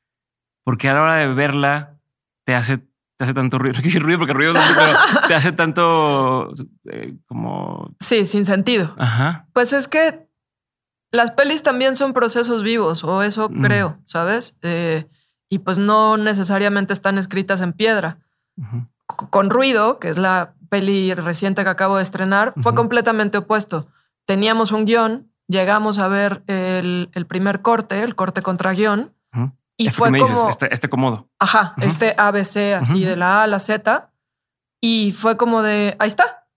porque 0.63 0.89
a 0.89 0.93
la 0.93 1.01
hora 1.01 1.15
de 1.15 1.27
verla 1.27 1.97
te 2.45 2.55
hace, 2.55 2.77
te 2.77 3.23
hace 3.23 3.33
tanto 3.33 3.59
ruido. 3.59 3.73
No 3.75 3.81
quiero 3.81 3.89
decir 3.89 4.03
ruido 4.03 4.19
porque 4.19 4.33
ruido 4.33 4.53
no, 4.53 4.61
pero 4.75 5.27
te 5.27 5.35
hace 5.35 5.51
tanto 5.51 6.51
eh, 6.85 7.13
como. 7.27 7.95
Sí, 7.99 8.25
sin 8.25 8.45
sentido. 8.45 8.95
Ajá. 8.97 9.47
Pues 9.53 9.71
es 9.73 9.87
que 9.87 10.24
las 11.15 11.31
pelis 11.31 11.63
también 11.63 11.95
son 11.95 12.13
procesos 12.13 12.63
vivos, 12.63 13.03
o 13.03 13.23
eso 13.23 13.49
creo, 13.49 13.97
¿sabes? 14.05 14.55
Eh, 14.61 15.07
y 15.49 15.59
pues 15.59 15.77
no 15.77 16.17
necesariamente 16.17 16.93
están 16.93 17.17
escritas 17.17 17.61
en 17.61 17.73
piedra. 17.73 18.19
Con 19.07 19.49
Ruido, 19.49 19.99
que 19.99 20.09
es 20.09 20.17
la 20.17 20.53
peli 20.69 21.13
reciente 21.13 21.63
que 21.63 21.69
acabo 21.69 21.97
de 21.97 22.03
estrenar, 22.03 22.53
fue 22.57 22.73
completamente 22.73 23.37
opuesto. 23.37 23.87
Teníamos 24.25 24.71
un 24.71 24.85
guion, 24.85 25.31
llegamos 25.47 25.99
a 25.99 26.07
ver 26.07 26.43
el, 26.47 27.25
primer 27.27 27.61
corte, 27.61 28.01
el 28.01 28.15
corte 28.15 28.41
contra 28.41 28.73
guion, 28.73 29.13
y 29.77 29.87
este 29.87 29.97
fue 29.97 30.17
como... 30.17 30.49
este, 30.49 30.73
este, 30.73 30.89
comodo. 30.89 31.29
Ajá, 31.37 31.75
este 31.81 32.15
ABC 32.17 32.75
así 32.79 33.03
de 33.03 33.15
la 33.15 33.39
A 33.39 33.43
a 33.43 33.47
la 33.47 33.59
Z, 33.59 34.11
y 34.81 35.11
fue 35.11 35.37
como 35.37 35.61
de, 35.61 35.95
ahí 35.99 36.07
está, 36.07 36.47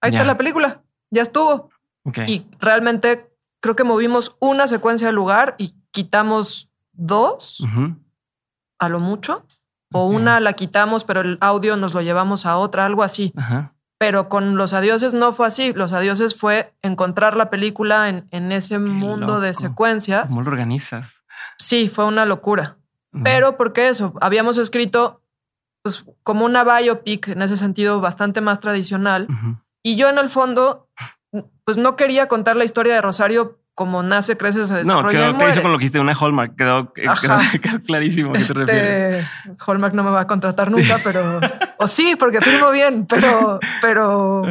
ahí 0.00 0.10
está 0.12 0.24
la 0.24 0.36
película, 0.36 0.82
ya 1.10 1.22
estuvo. 1.22 1.70
Y 2.26 2.46
realmente 2.60 3.27
creo 3.60 3.76
que 3.76 3.84
movimos 3.84 4.36
una 4.40 4.68
secuencia 4.68 5.08
al 5.08 5.14
lugar 5.14 5.54
y 5.58 5.74
quitamos 5.90 6.70
dos 6.92 7.64
a 8.78 8.88
lo 8.88 9.00
mucho. 9.00 9.44
O 9.92 10.06
una 10.06 10.38
la 10.40 10.52
quitamos, 10.52 11.04
pero 11.04 11.22
el 11.22 11.38
audio 11.40 11.76
nos 11.76 11.94
lo 11.94 12.02
llevamos 12.02 12.44
a 12.44 12.58
otra, 12.58 12.84
algo 12.84 13.02
así. 13.02 13.32
Pero 13.98 14.28
con 14.28 14.56
Los 14.56 14.74
Adioses 14.74 15.14
no 15.14 15.32
fue 15.32 15.46
así. 15.46 15.72
Los 15.72 15.92
Adioses 15.92 16.36
fue 16.36 16.74
encontrar 16.82 17.36
la 17.36 17.50
película 17.50 18.08
en, 18.08 18.28
en 18.30 18.52
ese 18.52 18.78
mundo 18.78 19.40
de 19.40 19.54
secuencias. 19.54 20.28
¿Cómo 20.28 20.42
lo 20.42 20.50
organizas? 20.50 21.24
Sí, 21.58 21.88
fue 21.88 22.04
una 22.04 22.26
locura. 22.26 22.76
Pero 23.24 23.56
porque 23.56 23.88
eso, 23.88 24.14
habíamos 24.20 24.58
escrito 24.58 25.22
pues, 25.82 26.04
como 26.22 26.44
una 26.44 26.64
biopic 26.64 27.28
en 27.28 27.42
ese 27.42 27.56
sentido 27.56 28.00
bastante 28.00 28.40
más 28.40 28.60
tradicional. 28.60 29.26
Y 29.82 29.96
yo 29.96 30.08
en 30.08 30.18
el 30.18 30.28
fondo 30.28 30.87
pues 31.64 31.78
no 31.78 31.96
quería 31.96 32.28
contar 32.28 32.56
la 32.56 32.64
historia 32.64 32.94
de 32.94 33.00
Rosario 33.00 33.58
como 33.74 34.02
nace, 34.02 34.36
crece, 34.36 34.66
se 34.66 34.74
desarrolla. 34.74 35.02
No, 35.02 35.08
quedó 35.10 35.36
clarísimo 35.36 35.62
con 35.62 35.72
lo 35.72 35.78
que 35.78 35.84
hiciste 35.84 36.00
una 36.00 36.12
Hallmark. 36.12 36.56
Quedó, 36.58 36.92
clarísimo 37.86 38.30
a 38.30 38.32
qué 38.32 38.38
te 38.38 38.42
este, 38.42 38.54
refieres. 38.54 39.28
Hallmark 39.64 39.94
no 39.94 40.02
me 40.02 40.10
va 40.10 40.22
a 40.22 40.26
contratar 40.26 40.70
nunca, 40.70 40.98
pero. 41.04 41.40
o 41.78 41.86
sí, 41.86 42.16
porque 42.18 42.40
firmo 42.40 42.70
bien, 42.72 43.06
pero. 43.06 43.60
pero 43.80 44.42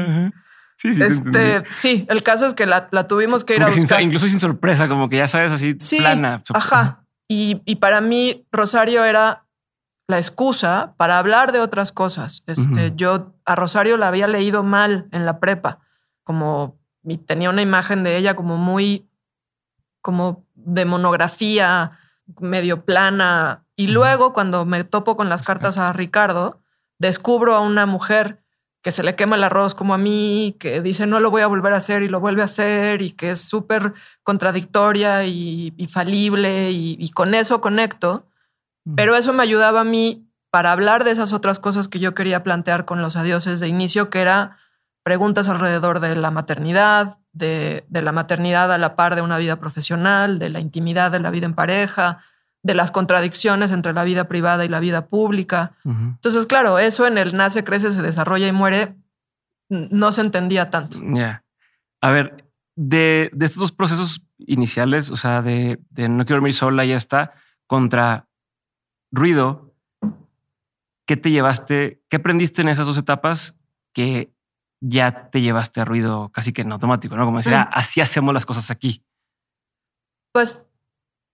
Sí, 0.78 0.94
sí, 0.94 1.02
este, 1.02 1.64
sí, 1.72 2.06
el 2.08 2.22
caso 2.22 2.46
es 2.46 2.54
que 2.54 2.68
la, 2.68 2.88
tuvimos 3.08 3.44
que 3.44 3.56
ir 3.56 3.64
a 3.64 3.68
buscar. 3.68 4.00
incluso 4.00 4.28
sin 4.28 4.40
sorpresa, 4.40 4.88
como 4.88 5.10
que 5.10 5.18
ya 5.18 5.28
sabes, 5.28 5.52
así 5.52 5.74
plana. 5.98 6.42
Ajá. 6.54 7.04
Y, 7.28 7.62
y, 7.66 7.78
para 7.78 8.00
mí, 8.00 8.48
Rosario 8.52 9.04
era 9.04 9.46
la 10.08 10.18
excusa 10.20 10.94
para 10.96 11.18
hablar 11.18 11.52
de 11.52 11.60
otras 11.60 11.92
cosas. 11.92 12.44
Este, 12.48 12.94
Yo 12.96 13.34
a 13.44 13.56
Rosario 13.56 13.98
la 13.98 14.08
había 14.08 14.28
leído 14.28 14.64
mal 14.64 15.08
en 15.12 15.26
la 15.26 15.40
prepa 15.40 15.80
como 16.28 16.78
tenía 17.26 17.50
una 17.50 17.62
imagen 17.62 18.04
de 18.04 18.18
ella 18.18 18.36
como 18.36 18.58
muy, 18.58 19.08
como 20.02 20.46
de 20.56 20.84
monografía, 20.84 21.98
medio 22.42 22.84
plana. 22.84 23.64
Y 23.78 23.88
luego 23.88 24.34
cuando 24.34 24.66
me 24.66 24.84
topo 24.84 25.16
con 25.16 25.30
las 25.30 25.42
cartas 25.42 25.78
a 25.78 25.94
Ricardo, 25.94 26.60
descubro 27.00 27.56
a 27.56 27.62
una 27.62 27.86
mujer 27.86 28.44
que 28.82 28.92
se 28.92 29.04
le 29.04 29.16
quema 29.16 29.38
el 29.38 29.46
arroz 29.46 29.74
como 29.74 29.94
a 29.94 29.98
mí, 29.98 30.58
que 30.60 30.82
dice 30.82 31.08
no 31.08 31.22
lo 31.22 31.32
voy 31.32 31.44
a 31.44 31.48
volver 31.48 31.72
a 31.72 31.78
hacer 31.78 32.04
y 32.04 32.10
lo 32.10 32.20
vuelve 32.20 32.42
a 32.42 32.46
hacer 32.46 33.02
y 33.02 33.12
que 33.12 33.32
es 33.32 33.40
súper 33.40 33.94
contradictoria 34.24 35.24
y, 35.24 35.72
falible 35.90 36.72
y, 36.72 36.98
y, 37.00 37.10
con 37.12 37.36
eso 37.36 37.62
conecto. 37.62 38.28
Pero 38.98 39.16
eso 39.16 39.32
me 39.32 39.44
ayudaba 39.44 39.80
a 39.80 39.86
mí 39.86 40.28
para 40.50 40.74
hablar 40.74 41.06
de 41.06 41.12
esas 41.12 41.32
otras 41.32 41.58
cosas 41.58 41.88
que 41.88 42.00
yo 42.00 42.14
quería 42.14 42.44
plantear 42.44 42.84
con 42.84 43.02
los 43.02 43.16
adioses 43.16 43.62
de 43.62 43.70
inicio, 43.70 44.10
que 44.10 44.20
era 44.20 44.58
preguntas 45.08 45.48
alrededor 45.48 46.02
de 46.02 46.18
la 46.18 46.32
maternidad, 46.32 47.20
de, 47.32 47.86
la 47.90 48.12
maternidad 48.12 48.74
a 48.74 48.78
la 48.78 48.98
par 48.98 49.16
de 49.16 49.22
una 49.22 49.38
vida 49.38 49.56
profesional, 49.58 50.38
de 50.38 50.50
la 50.50 50.60
intimidad 50.60 51.14
de 51.14 51.22
la 51.22 51.32
vida 51.32 51.46
en 51.46 51.54
pareja, 51.54 52.20
de 52.62 52.74
las 52.74 52.92
contradicciones 52.92 53.72
entre 53.72 53.94
la 53.94 54.04
vida 54.04 54.28
privada 54.28 54.66
y 54.66 54.68
la 54.68 54.82
vida 54.82 55.06
pública. 55.06 55.72
Entonces, 55.86 56.46
claro, 56.46 56.78
eso 56.78 57.08
en 57.08 57.18
el 57.18 57.38
nace, 57.38 57.64
crece, 57.64 57.92
se 57.92 58.02
desarrolla 58.02 58.50
y 58.50 58.52
muere 58.52 58.98
no 59.70 60.12
se 60.12 60.20
entendía 60.20 60.70
tanto. 60.70 61.00
Ya. 61.14 61.46
A 62.02 62.12
ver, 62.12 62.44
de, 62.76 63.32
estos 63.40 63.62
dos 63.62 63.72
procesos 63.72 64.22
iniciales, 64.40 65.10
o 65.10 65.16
sea, 65.16 65.42
de, 65.42 65.80
no 65.96 66.26
quiero 66.26 66.42
dormir 66.42 66.54
sola, 66.54 66.84
ya 66.84 66.98
está, 66.98 67.32
contra 67.66 68.28
ruido, 69.10 69.74
¿qué 71.06 71.16
te 71.16 71.32
llevaste? 71.32 72.04
¿Qué 72.10 72.18
aprendiste 72.18 72.62
en 72.62 72.68
esas 72.68 72.88
dos 72.88 72.98
etapas 72.98 73.56
que 73.94 74.34
ya 74.80 75.30
te 75.30 75.42
llevaste 75.42 75.82
a 75.82 75.86
ruido 75.86 76.30
casi 76.32 76.54
que 76.54 76.62
en 76.62 76.72
automático, 76.72 77.16
¿no? 77.16 77.26
Como 77.26 77.38
decir, 77.38 77.56
ah, 77.56 77.70
así 77.74 78.00
hacemos 78.02 78.32
las 78.34 78.46
cosas 78.46 78.72
aquí. 78.72 79.04
Pues, 80.34 80.66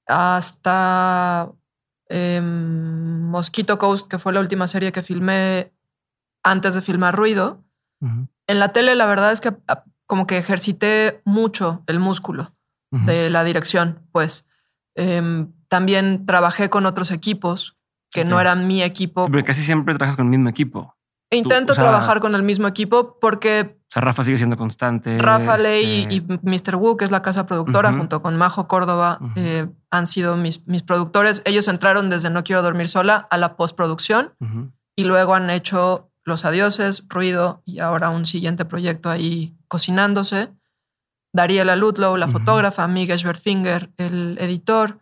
hasta 0.07 1.51
em, 2.07 3.29
Mosquito 3.29 3.77
Coast, 3.77 4.07
que 4.07 4.19
fue 4.19 4.31
la 4.31 4.39
última 4.39 4.67
serie 4.67 4.93
que 4.93 5.01
filmé 5.01 5.73
antes 6.43 6.75
de 6.75 6.81
filmar 6.81 7.15
Ruido. 7.15 7.63
En 8.51 8.59
la 8.59 8.73
tele, 8.73 8.95
la 8.95 9.05
verdad 9.05 9.31
es 9.31 9.39
que 9.39 9.53
ah, 9.67 9.85
como 10.05 10.27
que 10.27 10.37
ejercité 10.37 11.21
mucho 11.23 11.83
el 11.87 11.99
músculo 11.99 12.53
de 12.91 13.29
la 13.29 13.45
dirección, 13.45 14.05
pues. 14.11 14.45
Em, 14.95 15.53
también 15.69 16.25
trabajé 16.25 16.69
con 16.69 16.85
otros 16.85 17.11
equipos 17.11 17.77
que 18.11 18.25
no 18.25 18.41
eran 18.41 18.67
mi 18.67 18.83
equipo. 18.83 19.25
pero 19.31 19.45
casi 19.45 19.61
siempre 19.61 19.95
trabajas 19.95 20.17
con 20.17 20.25
el 20.25 20.31
mismo 20.31 20.49
equipo. 20.49 20.97
Intento 21.29 21.73
trabajar 21.73 22.19
con 22.19 22.35
el 22.35 22.43
mismo 22.43 22.67
equipo 22.67 23.17
porque. 23.21 23.77
O 23.83 23.93
sea, 23.93 24.01
Rafa 24.01 24.25
sigue 24.25 24.35
siendo 24.35 24.57
constante. 24.57 25.17
Rafa 25.17 25.57
Ley 25.57 26.05
y, 26.09 26.21
Mr. 26.21 26.75
Wu, 26.75 26.97
que 26.97 27.05
es 27.05 27.11
la 27.11 27.21
casa 27.21 27.45
productora, 27.45 27.93
junto 27.93 28.21
con 28.21 28.37
Majo 28.37 28.67
Córdoba, 28.67 29.19
eh, 29.37 29.69
han 29.89 30.07
sido 30.07 30.35
mis, 30.35 30.67
mis 30.67 30.83
productores. 30.83 31.41
Ellos 31.45 31.69
entraron 31.69 32.09
desde 32.09 32.29
No 32.29 32.43
Quiero 32.43 32.61
Dormir 32.61 32.89
Sola 32.89 33.27
a 33.29 33.37
la 33.37 33.55
postproducción 33.55 34.33
y 34.97 35.05
luego 35.05 35.33
han 35.33 35.49
hecho 35.49 36.10
Los 36.23 36.45
Adioses, 36.45 37.05
Ruido 37.07 37.63
y 37.65 37.79
ahora 37.79 38.09
un 38.09 38.25
siguiente 38.25 38.65
proyecto 38.65 39.09
ahí 39.09 39.55
cocinándose. 39.67 40.51
Dariela 41.33 41.75
Ludlow, 41.75 42.17
la 42.17 42.27
fotógrafa, 42.27 42.87
Miguel 42.87 43.17
Schwerfinger, 43.17 43.91
el 43.97 44.37
editor. 44.39 44.99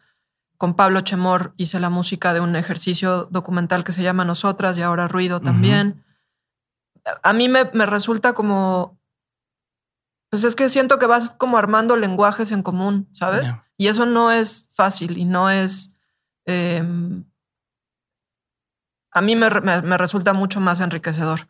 Con 0.57 0.75
Pablo 0.75 1.01
Chemor 1.01 1.53
hice 1.57 1.79
la 1.79 1.89
música 1.89 2.33
de 2.33 2.39
un 2.39 2.55
ejercicio 2.55 3.25
documental 3.25 3.83
que 3.83 3.93
se 3.93 4.03
llama 4.03 4.25
Nosotras 4.25 4.77
y 4.77 4.81
ahora 4.81 5.07
Ruido 5.07 5.39
también 5.39 6.03
a 7.23 7.33
mí 7.33 7.49
me, 7.49 7.63
resulta 7.85 8.33
como, 8.33 8.99
pues 10.29 10.43
es 10.43 10.55
que 10.55 10.69
siento 10.69 10.99
que 10.99 11.05
vas 11.05 11.31
como 11.31 11.57
armando 11.57 11.97
lenguajes 11.97 12.51
en 12.51 12.63
común, 12.63 13.09
¿sabes? 13.11 13.53
Y 13.77 13.87
eso 13.87 14.05
no 14.05 14.31
es 14.31 14.69
fácil 14.73 15.17
y 15.17 15.25
no 15.25 15.49
es... 15.49 15.93
Em, 16.45 17.25
a 19.19 19.21
mí 19.21 19.35
me, 19.35 19.49
resulta 19.49 20.33
mucho 20.33 20.59
más 20.59 20.79
enriquecedor. 20.79 21.47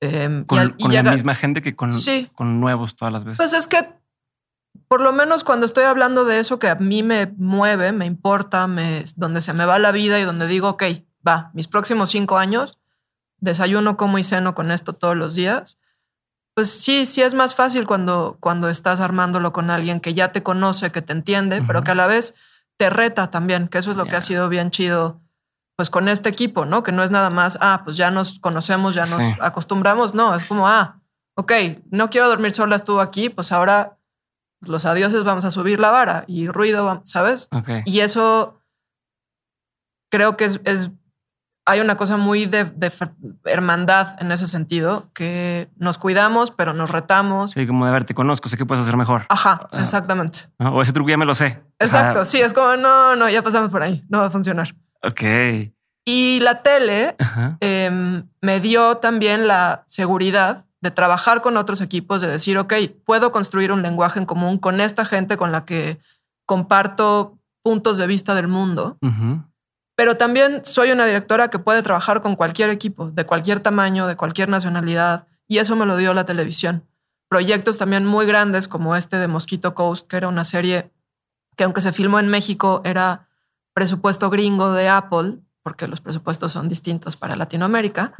Em, 0.00 0.44
con, 0.44 0.76
la 0.78 1.02
misma 1.02 1.34
gente 1.34 1.60
que 1.60 1.74
con, 1.74 1.90
con 2.34 2.60
nuevos 2.60 2.94
todas 2.94 3.12
las 3.12 3.24
veces. 3.24 3.38
Pues 3.38 3.52
es 3.52 3.66
que 3.66 3.98
por 4.86 5.00
lo 5.00 5.12
menos 5.12 5.42
cuando 5.42 5.66
estoy 5.66 5.84
hablando 5.84 6.24
de 6.24 6.38
eso 6.38 6.60
que 6.60 6.68
a 6.68 6.76
mí 6.76 7.02
me 7.02 7.26
mueve, 7.36 7.90
me 7.90 8.06
importa, 8.06 8.68
me, 8.68 9.04
donde 9.16 9.40
se 9.40 9.52
me 9.52 9.64
va 9.64 9.80
la 9.80 9.90
vida 9.90 10.20
y 10.20 10.22
donde 10.22 10.46
digo, 10.46 10.68
ok, 10.68 10.84
va, 11.26 11.50
mis 11.54 11.66
próximos 11.66 12.10
cinco 12.10 12.38
años 12.38 12.78
desayuno, 13.40 13.96
como 13.96 14.18
y 14.18 14.22
ceno 14.22 14.54
con 14.54 14.70
esto 14.70 14.92
todos 14.92 15.16
los 15.16 15.34
días, 15.34 15.78
pues 16.54 16.70
sí, 16.70 17.06
sí 17.06 17.22
es 17.22 17.34
más 17.34 17.54
fácil 17.54 17.86
cuando, 17.86 18.36
cuando 18.40 18.68
estás 18.68 19.00
armándolo 19.00 19.52
con 19.52 19.70
alguien 19.70 20.00
que 20.00 20.14
ya 20.14 20.32
te 20.32 20.42
conoce, 20.42 20.90
que 20.90 21.02
te 21.02 21.12
entiende, 21.12 21.62
pero 21.66 21.82
que 21.82 21.92
a 21.92 21.94
la 21.94 22.06
vez 22.06 22.34
te 22.76 22.90
reta 22.90 23.30
también, 23.30 23.68
que 23.68 23.78
eso 23.78 23.92
es 23.92 23.96
lo 23.96 24.06
que 24.06 24.16
ha 24.16 24.22
sido 24.22 24.48
bien 24.48 24.70
chido, 24.70 25.20
pues 25.78 25.90
con 25.90 26.08
este 26.08 26.28
equipo, 26.28 26.64
¿no? 26.64 26.82
Que 26.82 26.90
no 26.90 27.04
es 27.04 27.12
nada 27.12 27.30
más, 27.30 27.56
ah, 27.60 27.82
pues 27.84 27.96
ya 27.96 28.10
nos 28.10 28.40
conocemos, 28.40 28.96
ya 28.96 29.06
nos 29.06 29.22
acostumbramos, 29.40 30.12
no, 30.12 30.34
es 30.34 30.44
como, 30.46 30.66
ah, 30.66 31.00
ok, 31.36 31.52
no 31.92 32.10
quiero 32.10 32.28
dormir 32.28 32.52
sola, 32.52 32.74
estuvo 32.74 33.00
aquí, 33.00 33.28
pues 33.28 33.52
ahora 33.52 33.96
los 34.60 34.84
adioses 34.84 35.22
vamos 35.22 35.44
a 35.44 35.52
subir 35.52 35.78
la 35.78 35.92
vara 35.92 36.24
y 36.26 36.48
ruido, 36.48 37.00
¿sabes? 37.04 37.48
Y 37.84 38.00
eso 38.00 38.60
creo 40.10 40.36
que 40.36 40.46
es, 40.46 40.60
es 40.64 40.90
hay 41.64 41.78
una 41.78 41.96
cosa 41.96 42.16
muy 42.16 42.46
de, 42.46 42.72
hermandad 43.44 44.20
en 44.20 44.32
ese 44.32 44.48
sentido, 44.48 45.12
que 45.14 45.70
nos 45.76 45.96
cuidamos, 45.96 46.50
pero 46.50 46.72
nos 46.72 46.90
retamos. 46.90 47.52
Sí, 47.52 47.68
como 47.68 47.86
de 47.86 47.92
ver, 47.92 48.04
te 48.04 48.14
conozco, 48.14 48.48
sé 48.48 48.56
que 48.56 48.66
puedes 48.66 48.82
hacer 48.82 48.96
mejor. 48.96 49.26
Ajá, 49.28 49.68
ah. 49.70 49.80
exactamente. 49.80 50.40
O 50.58 50.82
ese 50.82 50.92
truco 50.92 51.10
ya 51.10 51.18
me 51.18 51.24
lo 51.24 51.36
sé. 51.36 51.62
Exacto, 51.78 52.24
sí, 52.24 52.40
es 52.40 52.52
como, 52.52 52.76
no, 52.76 53.14
no, 53.14 53.28
ya 53.28 53.42
pasamos 53.42 53.70
por 53.70 53.84
ahí, 53.84 54.04
no 54.08 54.18
va 54.18 54.26
a 54.26 54.30
funcionar. 54.30 54.74
Ok. 55.02 55.22
Y 56.04 56.40
la 56.40 56.62
tele 56.62 57.16
em, 57.60 58.26
me 58.40 58.60
dio 58.60 58.96
también 58.96 59.46
la 59.46 59.84
seguridad 59.86 60.64
de 60.80 60.90
trabajar 60.90 61.42
con 61.42 61.56
otros 61.56 61.80
equipos, 61.80 62.20
de 62.20 62.28
decir, 62.28 62.56
ok, 62.56 62.74
puedo 63.04 63.32
construir 63.32 63.72
un 63.72 63.82
lenguaje 63.82 64.18
en 64.18 64.26
común 64.26 64.58
con 64.58 64.80
esta 64.80 65.04
gente 65.04 65.36
con 65.36 65.52
la 65.52 65.64
que 65.64 65.98
comparto 66.46 67.38
puntos 67.62 67.98
de 67.98 68.06
vista 68.06 68.34
del 68.34 68.48
mundo 68.48 68.96
pero 69.98 70.16
también 70.16 70.64
soy 70.64 70.92
una 70.92 71.06
directora 71.06 71.50
que 71.50 71.58
puede 71.58 71.82
trabajar 71.82 72.20
con 72.20 72.36
cualquier 72.36 72.70
equipo, 72.70 73.10
de 73.10 73.26
cualquier 73.26 73.58
tamaño, 73.58 74.06
de 74.06 74.14
cualquier 74.14 74.48
nacionalidad, 74.48 75.26
y 75.48 75.58
eso 75.58 75.74
me 75.74 75.86
lo 75.86 75.96
dio 75.96 76.14
la 76.14 76.24
televisión. 76.24 76.86
Proyectos 77.28 77.78
también 77.78 78.06
muy 78.06 78.24
grandes 78.24 78.68
como 78.68 78.94
este 78.94 79.16
de 79.16 79.26
Mosquito 79.26 79.74
Coast, 79.74 80.06
que 80.06 80.16
era 80.16 80.28
una 80.28 80.44
serie 80.44 80.92
que 81.56 81.64
aunque 81.64 81.80
se 81.80 81.90
filmó 81.90 82.20
en 82.20 82.28
México, 82.28 82.80
era 82.84 83.27
presupuesto 83.78 84.28
gringo 84.28 84.72
de 84.72 84.88
Apple, 84.88 85.38
porque 85.62 85.86
los 85.86 86.00
presupuestos 86.00 86.50
son 86.50 86.68
distintos 86.68 87.16
para 87.16 87.36
Latinoamérica. 87.36 88.12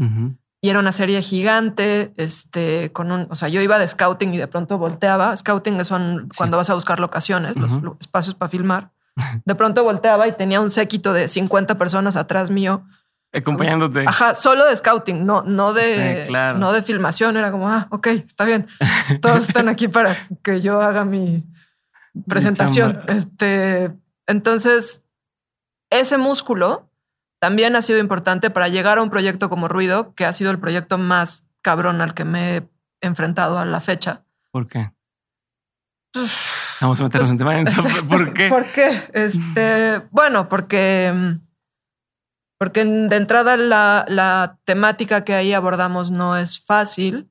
Y 0.60 0.70
era 0.70 0.78
una 0.78 0.92
serie 0.92 1.20
gigante, 1.20 2.12
este, 2.16 2.92
con 2.92 3.10
un, 3.10 3.26
o 3.28 3.34
sea, 3.34 3.48
yo 3.48 3.60
iba 3.60 3.76
de 3.80 3.88
scouting 3.88 4.34
y 4.34 4.38
de 4.38 4.46
pronto 4.46 4.78
volteaba. 4.78 5.36
Scouting 5.36 5.84
son 5.84 6.28
cuando 6.36 6.56
vas 6.56 6.70
a 6.70 6.74
buscar 6.74 7.00
locaciones, 7.00 7.56
los 7.56 7.72
espacios 8.00 8.36
para 8.36 8.48
filmar. 8.48 8.92
De 9.44 9.56
pronto 9.56 9.82
volteaba 9.82 10.28
y 10.28 10.32
tenía 10.32 10.60
un 10.60 10.70
séquito 10.70 11.12
de 11.12 11.26
50 11.26 11.76
personas 11.76 12.14
atrás 12.14 12.50
mío. 12.50 12.84
Acompañándote. 13.32 14.04
Ajá, 14.06 14.36
solo 14.36 14.64
de 14.64 14.76
scouting, 14.76 15.26
no, 15.26 15.42
no 15.42 15.72
de, 15.72 16.28
no 16.56 16.72
de 16.72 16.82
filmación. 16.84 17.36
Era 17.36 17.50
como, 17.50 17.68
ah, 17.68 17.88
ok, 17.90 18.06
está 18.06 18.44
bien. 18.44 18.68
Todos 19.20 19.48
están 19.48 19.68
aquí 19.68 19.88
para 19.88 20.28
que 20.44 20.60
yo 20.60 20.80
haga 20.80 21.04
mi 21.04 21.44
presentación. 22.28 23.00
este, 23.08 23.90
entonces, 24.28 25.02
ese 25.90 26.18
músculo 26.18 26.88
también 27.40 27.77
ha 27.77 27.83
sido 27.83 27.98
importante 27.98 28.51
para 28.51 28.68
llegar 28.68 28.98
a 28.98 29.03
un 29.03 29.11
proyecto 29.11 29.48
como 29.48 29.68
Ruido, 29.68 30.14
que 30.14 30.24
ha 30.24 30.33
sido 30.33 30.51
el 30.51 30.59
proyecto 30.59 30.98
más 30.98 31.46
cabrón 31.62 32.01
al 32.01 32.14
que 32.14 32.24
me 32.24 32.57
he 32.57 32.68
enfrentado 33.01 33.59
a 33.59 33.64
la 33.64 33.81
fecha. 33.81 34.24
¿Por 34.51 34.66
qué? 34.68 34.92
Vamos 36.81 37.01
a 37.01 37.05
meternos 37.05 37.31
en 37.31 37.38
tema. 37.38 37.53
¿Por 38.09 38.33
qué? 38.33 38.48
¿Por 38.48 38.72
qué? 38.72 39.11
Este, 39.12 40.03
bueno, 40.11 40.48
porque, 40.48 41.38
porque 42.59 42.85
de 42.85 43.16
entrada 43.16 43.57
la, 43.57 44.59
temática 44.64 45.24
que 45.24 45.35
ahí 45.35 45.53
abordamos 45.53 46.11
no 46.11 46.37
es 46.37 46.61
fácil. 46.61 47.29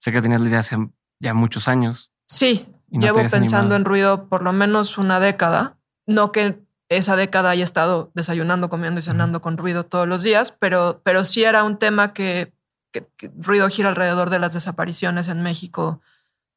Sé 0.00 0.12
que 0.12 0.22
tenías 0.22 0.40
la 0.40 0.48
idea 0.48 0.58
hace 0.60 0.76
ya 1.20 1.34
muchos 1.34 1.68
años. 1.68 2.12
Sí, 2.28 2.66
llevo 2.90 3.20
pensando 3.28 3.76
en 3.76 3.84
ruido 3.84 4.28
por 4.28 4.42
lo 4.42 4.52
menos 4.52 4.98
una 4.98 5.20
década. 5.20 5.78
No 6.06 6.32
que 6.32 6.61
esa 6.96 7.16
década 7.16 7.50
haya 7.50 7.64
estado 7.64 8.10
desayunando, 8.14 8.68
comiendo 8.68 9.00
y 9.00 9.02
cenando 9.02 9.40
con 9.40 9.56
ruido 9.56 9.84
todos 9.84 10.08
los 10.08 10.22
días, 10.22 10.52
pero, 10.52 11.00
pero 11.04 11.24
sí 11.24 11.44
era 11.44 11.64
un 11.64 11.78
tema 11.78 12.12
que, 12.12 12.52
que 12.90 13.06
ruido 13.36 13.68
gira 13.68 13.88
alrededor 13.88 14.30
de 14.30 14.38
las 14.38 14.52
desapariciones 14.52 15.28
en 15.28 15.42
México 15.42 16.00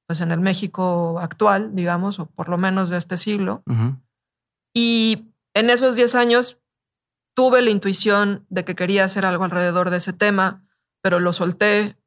pues 0.07 0.21
en 0.21 0.31
el 0.31 0.39
México 0.39 1.19
actual, 1.19 1.75
digamos, 1.75 2.19
o 2.19 2.27
por 2.27 2.49
lo 2.49 2.57
menos 2.57 2.89
de 2.89 2.97
este 2.97 3.17
siglo. 3.17 3.63
Y 4.73 5.29
en 5.53 5.69
esos 5.69 5.95
10 5.95 6.15
años 6.15 6.59
tuve 7.35 7.61
la 7.61 7.71
intuición 7.71 8.45
de 8.49 8.63
que 8.65 8.75
quería 8.75 9.05
hacer 9.05 9.25
algo 9.25 9.43
alrededor 9.43 9.89
de 9.89 9.97
ese 9.97 10.13
tema, 10.13 10.63
pero 11.01 11.19
lo 11.19 11.33
solté, 11.33 11.97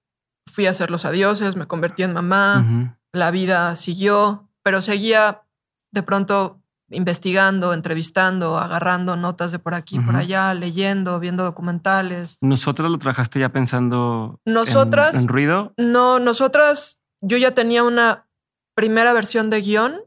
fui 0.47 0.67
a 0.67 0.71
hacer 0.71 0.91
los 0.91 1.05
adioses, 1.05 1.57
me 1.57 1.67
convertí 1.67 2.03
en 2.03 2.12
mamá, 2.12 2.97
la 3.12 3.31
vida 3.31 3.75
siguió, 3.77 4.49
pero 4.62 4.81
seguía 4.81 5.43
de 5.91 6.03
pronto 6.03 6.62
investigando, 6.90 7.74
entrevistando, 7.74 8.59
agarrando 8.59 9.16
notas 9.16 9.53
de 9.53 9.59
por 9.59 9.74
aquí, 9.74 9.96
y 9.96 10.01
por 10.01 10.16
allá, 10.16 10.55
leyendo, 10.55 11.20
viendo 11.20 11.44
documentales. 11.44 12.38
¿Nosotras 12.40 12.90
lo 12.90 12.98
trabajaste 12.98 13.40
ya 13.40 13.51
pensando 13.51 14.40
nosotras, 14.44 15.22
en 15.22 15.29
ruido? 15.29 15.74
No, 15.77 16.18
nosotras 16.18 17.03
yo 17.20 17.37
ya 17.37 17.53
tenía 17.53 17.83
una 17.83 18.27
primera 18.74 19.12
versión 19.12 19.51
de 19.51 19.61
guion 19.61 20.01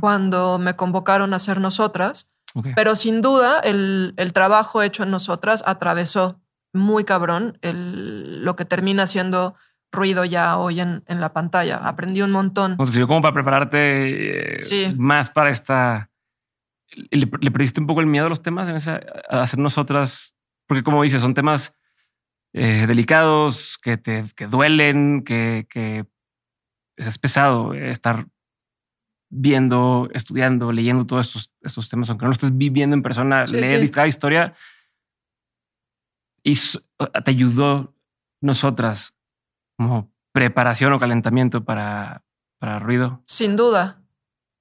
cuando 0.00 0.58
me 0.58 0.76
convocaron 0.76 1.32
a 1.32 1.38
ser 1.38 1.58
nosotras. 1.58 2.28
Pero 2.76 2.96
sin 2.96 3.22
duda, 3.22 3.60
el, 3.60 4.30
trabajo 4.34 4.82
hecho 4.82 5.02
en 5.02 5.10
nosotras 5.10 5.64
atravesó 5.66 6.40
muy 6.74 7.04
cabrón 7.04 7.58
lo 7.62 8.56
que 8.56 8.64
termina 8.64 9.06
siendo 9.06 9.54
ruido 9.90 10.24
ya 10.24 10.56
hoy 10.58 10.80
en, 10.80 11.02
la 11.08 11.32
pantalla. 11.32 11.76
Aprendí 11.76 12.22
un 12.22 12.30
montón. 12.30 12.76
O 12.78 12.86
sea, 12.86 13.06
como 13.06 13.22
para 13.22 13.34
prepararte 13.34 14.56
eh, 14.56 14.94
más 14.96 15.30
para 15.30 15.50
esta... 15.50 16.10
¿Le, 17.10 17.26
perdiste 17.26 17.80
un 17.80 17.86
poco 17.86 18.00
el 18.00 18.06
miedo 18.06 18.26
a 18.26 18.28
los 18.28 18.42
temas 18.42 18.68
en 18.86 18.94
a 19.28 19.42
hacer 19.42 19.58
nosotras? 19.58 20.36
Porque 20.66 20.82
como 20.82 21.02
dices, 21.02 21.20
son 21.20 21.34
temas 21.34 21.74
eh, 22.52 22.84
delicados, 22.86 23.78
que 23.78 23.96
te 23.96 24.24
que 24.36 24.46
duelen, 24.46 25.24
que, 25.24 25.66
que 25.70 26.06
es 26.96 27.18
pesado 27.18 27.74
estar 27.74 28.26
viendo, 29.30 30.08
estudiando, 30.12 30.72
leyendo 30.72 31.06
todos 31.06 31.26
estos, 31.26 31.50
estos 31.62 31.88
temas, 31.88 32.10
aunque 32.10 32.24
no 32.24 32.28
lo 32.28 32.34
estés 32.34 32.56
viviendo 32.56 32.94
en 32.94 33.02
persona, 33.02 33.44
leer 33.46 33.90
cada 33.90 34.06
historia. 34.06 34.54
Y 36.44 36.54
te 36.54 37.30
ayudó 37.30 37.94
nosotras 38.42 39.14
como 39.78 40.12
preparación 40.32 40.92
o 40.92 41.00
calentamiento 41.00 41.64
para, 41.64 42.24
para 42.58 42.78
ruido. 42.78 43.22
Sin 43.26 43.56
duda. 43.56 44.02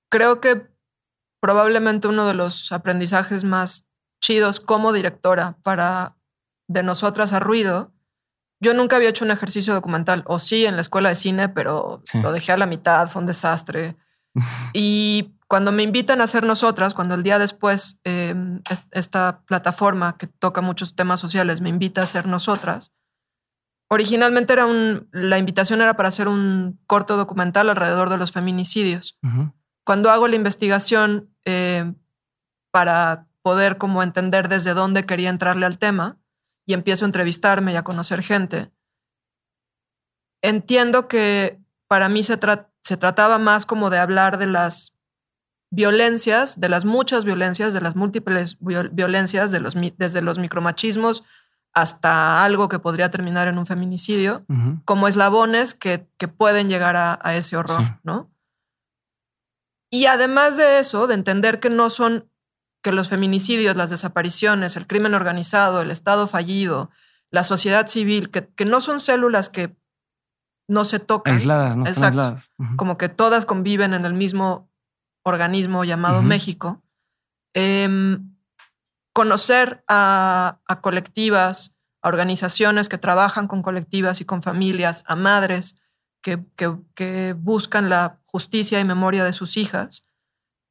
Creo 0.10 0.40
que 0.40 0.71
probablemente 1.42 2.08
uno 2.08 2.26
de 2.26 2.36
los 2.36 2.72
aprendizajes 2.72 3.44
más 3.44 3.86
chidos 4.22 4.62
como 4.62 4.94
directora 4.94 5.58
para 5.64 6.16
de 6.70 6.84
nosotras 6.84 7.34
a 7.34 7.40
ruido. 7.40 7.92
Yo 8.62 8.74
nunca 8.74 8.96
había 8.96 9.10
hecho 9.10 9.26
un 9.26 9.32
ejercicio 9.32 9.74
documental, 9.74 10.24
o 10.28 10.40
sí 10.40 10.66
en 10.66 10.76
la 10.76 10.82
escuela 10.82 11.10
de 11.10 11.16
cine, 11.16 11.50
pero 11.50 12.04
lo 12.14 12.32
dejé 12.32 12.52
a 12.52 12.58
la 12.58 12.68
mitad, 12.68 13.10
fue 13.10 13.22
un 13.22 13.26
desastre. 13.26 13.98
y 14.74 15.36
cuando 15.48 15.72
me 15.72 15.84
invitan 15.84 16.22
a 16.22 16.26
hacer 16.26 16.44
nosotras, 16.44 16.94
cuando 16.94 17.16
el 17.16 17.24
día 17.24 17.40
después 17.40 18.00
em, 18.04 18.62
esta 18.92 19.42
plataforma 19.46 20.16
que 20.18 20.28
toca 20.28 20.62
muchos 20.62 20.96
temas 20.96 21.20
sociales 21.20 21.60
me 21.60 21.70
invita 21.70 22.02
a 22.02 22.04
hacer 22.06 22.28
nosotras, 22.28 22.94
originalmente 23.90 24.54
era 24.54 24.68
un, 24.68 25.10
la 25.12 25.40
invitación 25.40 25.82
era 25.82 25.98
para 25.98 26.10
hacer 26.10 26.28
un 26.28 26.80
corto 26.88 27.18
documental 27.18 27.70
alrededor 27.70 28.10
de 28.10 28.18
los 28.18 28.32
feminicidios. 28.32 29.18
Cuando 29.84 30.12
hago 30.12 30.28
la 30.28 30.36
investigación 30.36 31.34
em, 31.46 31.96
para 32.72 33.28
poder 33.42 33.78
como 33.78 34.04
entender 34.04 34.48
desde 34.48 34.74
dónde 34.74 35.06
quería 35.06 35.30
entrarle 35.30 35.66
al 35.66 35.80
tema 35.80 36.20
y 36.66 36.74
empiezo 36.74 37.06
a 37.06 37.08
entrevistarme 37.08 37.74
y 37.74 37.76
a 37.76 37.84
conocer 37.84 38.22
gente, 38.22 38.72
entiendo 40.42 41.08
que 41.08 41.60
para 41.88 42.10
mí 42.10 42.24
se, 42.24 42.40
se 42.84 42.98
trataba 42.98 43.38
más 43.38 43.66
como 43.66 43.90
de 43.90 43.98
hablar 43.98 44.38
de 44.38 44.48
las 44.48 44.98
violencias, 45.72 46.60
de 46.60 46.70
las 46.70 46.86
muchas 46.86 47.26
violencias, 47.26 47.74
de 47.74 47.82
las 47.82 47.96
múltiples 47.96 48.58
violencias, 48.60 49.52
de 49.52 49.60
los, 49.60 49.76
desde 49.98 50.22
los 50.22 50.38
micromachismos 50.38 51.24
hasta 51.74 52.44
algo 52.44 52.68
que 52.68 52.80
podría 52.80 53.10
terminar 53.12 53.48
en 53.48 53.58
un 53.58 53.66
feminicidio, 53.66 54.46
como 54.84 55.08
eslabones 55.08 55.74
que, 55.74 56.10
que 56.18 56.28
pueden 56.28 56.70
llegar 56.70 56.98
a, 56.98 57.36
ese 57.36 57.56
horror, 57.56 58.00
¿no? 58.04 58.30
Y 59.92 60.06
además 60.06 60.56
de 60.58 60.80
eso, 60.80 61.06
de 61.06 61.16
entender 61.16 61.60
que 61.60 61.70
no 61.70 61.90
son 61.90 62.30
que 62.82 62.92
los 62.92 63.10
feminicidios, 63.10 63.76
las 63.76 63.90
desapariciones, 63.90 64.76
el 64.76 64.88
crimen 64.88 65.14
organizado, 65.14 65.82
el 65.82 65.92
Estado 65.92 66.28
fallido, 66.28 66.90
la 67.30 67.44
sociedad 67.44 67.88
civil, 67.88 68.32
que, 68.32 68.48
que 68.48 68.66
no 68.66 68.82
son 68.82 69.00
células 69.00 69.50
que 69.50 69.76
no 70.68 70.86
se 70.86 71.00
tocan. 71.00 71.34
Aisladas, 71.34 71.78
no 71.78 71.86
Exacto. 71.86 72.40
Como 72.78 72.98
que 72.98 73.10
todas 73.10 73.46
conviven 73.46 73.94
en 73.94 74.06
el 74.06 74.14
mismo 74.14 74.72
organismo 75.24 75.84
llamado 75.84 76.24
México. 76.24 76.82
Em, 77.54 78.34
conocer 79.14 79.84
a, 79.90 80.60
a, 80.66 80.82
colectivas, 80.82 81.76
a 82.02 82.08
organizaciones 82.08 82.88
que 82.88 82.98
trabajan 82.98 83.48
con 83.48 83.62
colectivas 83.62 84.22
y 84.22 84.26
con 84.26 84.42
familias, 84.42 85.04
a 85.06 85.18
madres 85.18 85.76
que, 86.22 86.44
que, 86.56 86.76
que 86.96 87.36
buscan 87.38 87.90
la 87.90 88.20
justicia 88.26 88.80
y 88.80 88.86
memoria 88.86 89.24
de 89.24 89.34
sus 89.34 89.58
hijas. 89.58 90.08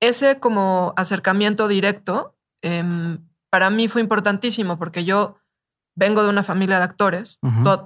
Ese 0.00 0.38
como 0.38 0.94
acercamiento 0.96 1.68
directo 1.68 2.38
em, 2.62 3.18
para 3.50 3.68
mí 3.68 3.88
fue 3.88 4.00
importantísimo 4.00 4.78
porque 4.78 5.04
yo 5.04 5.36
vengo 5.94 6.22
de 6.22 6.30
una 6.30 6.42
familia 6.42 6.78
de 6.78 6.84
actores, 6.84 7.38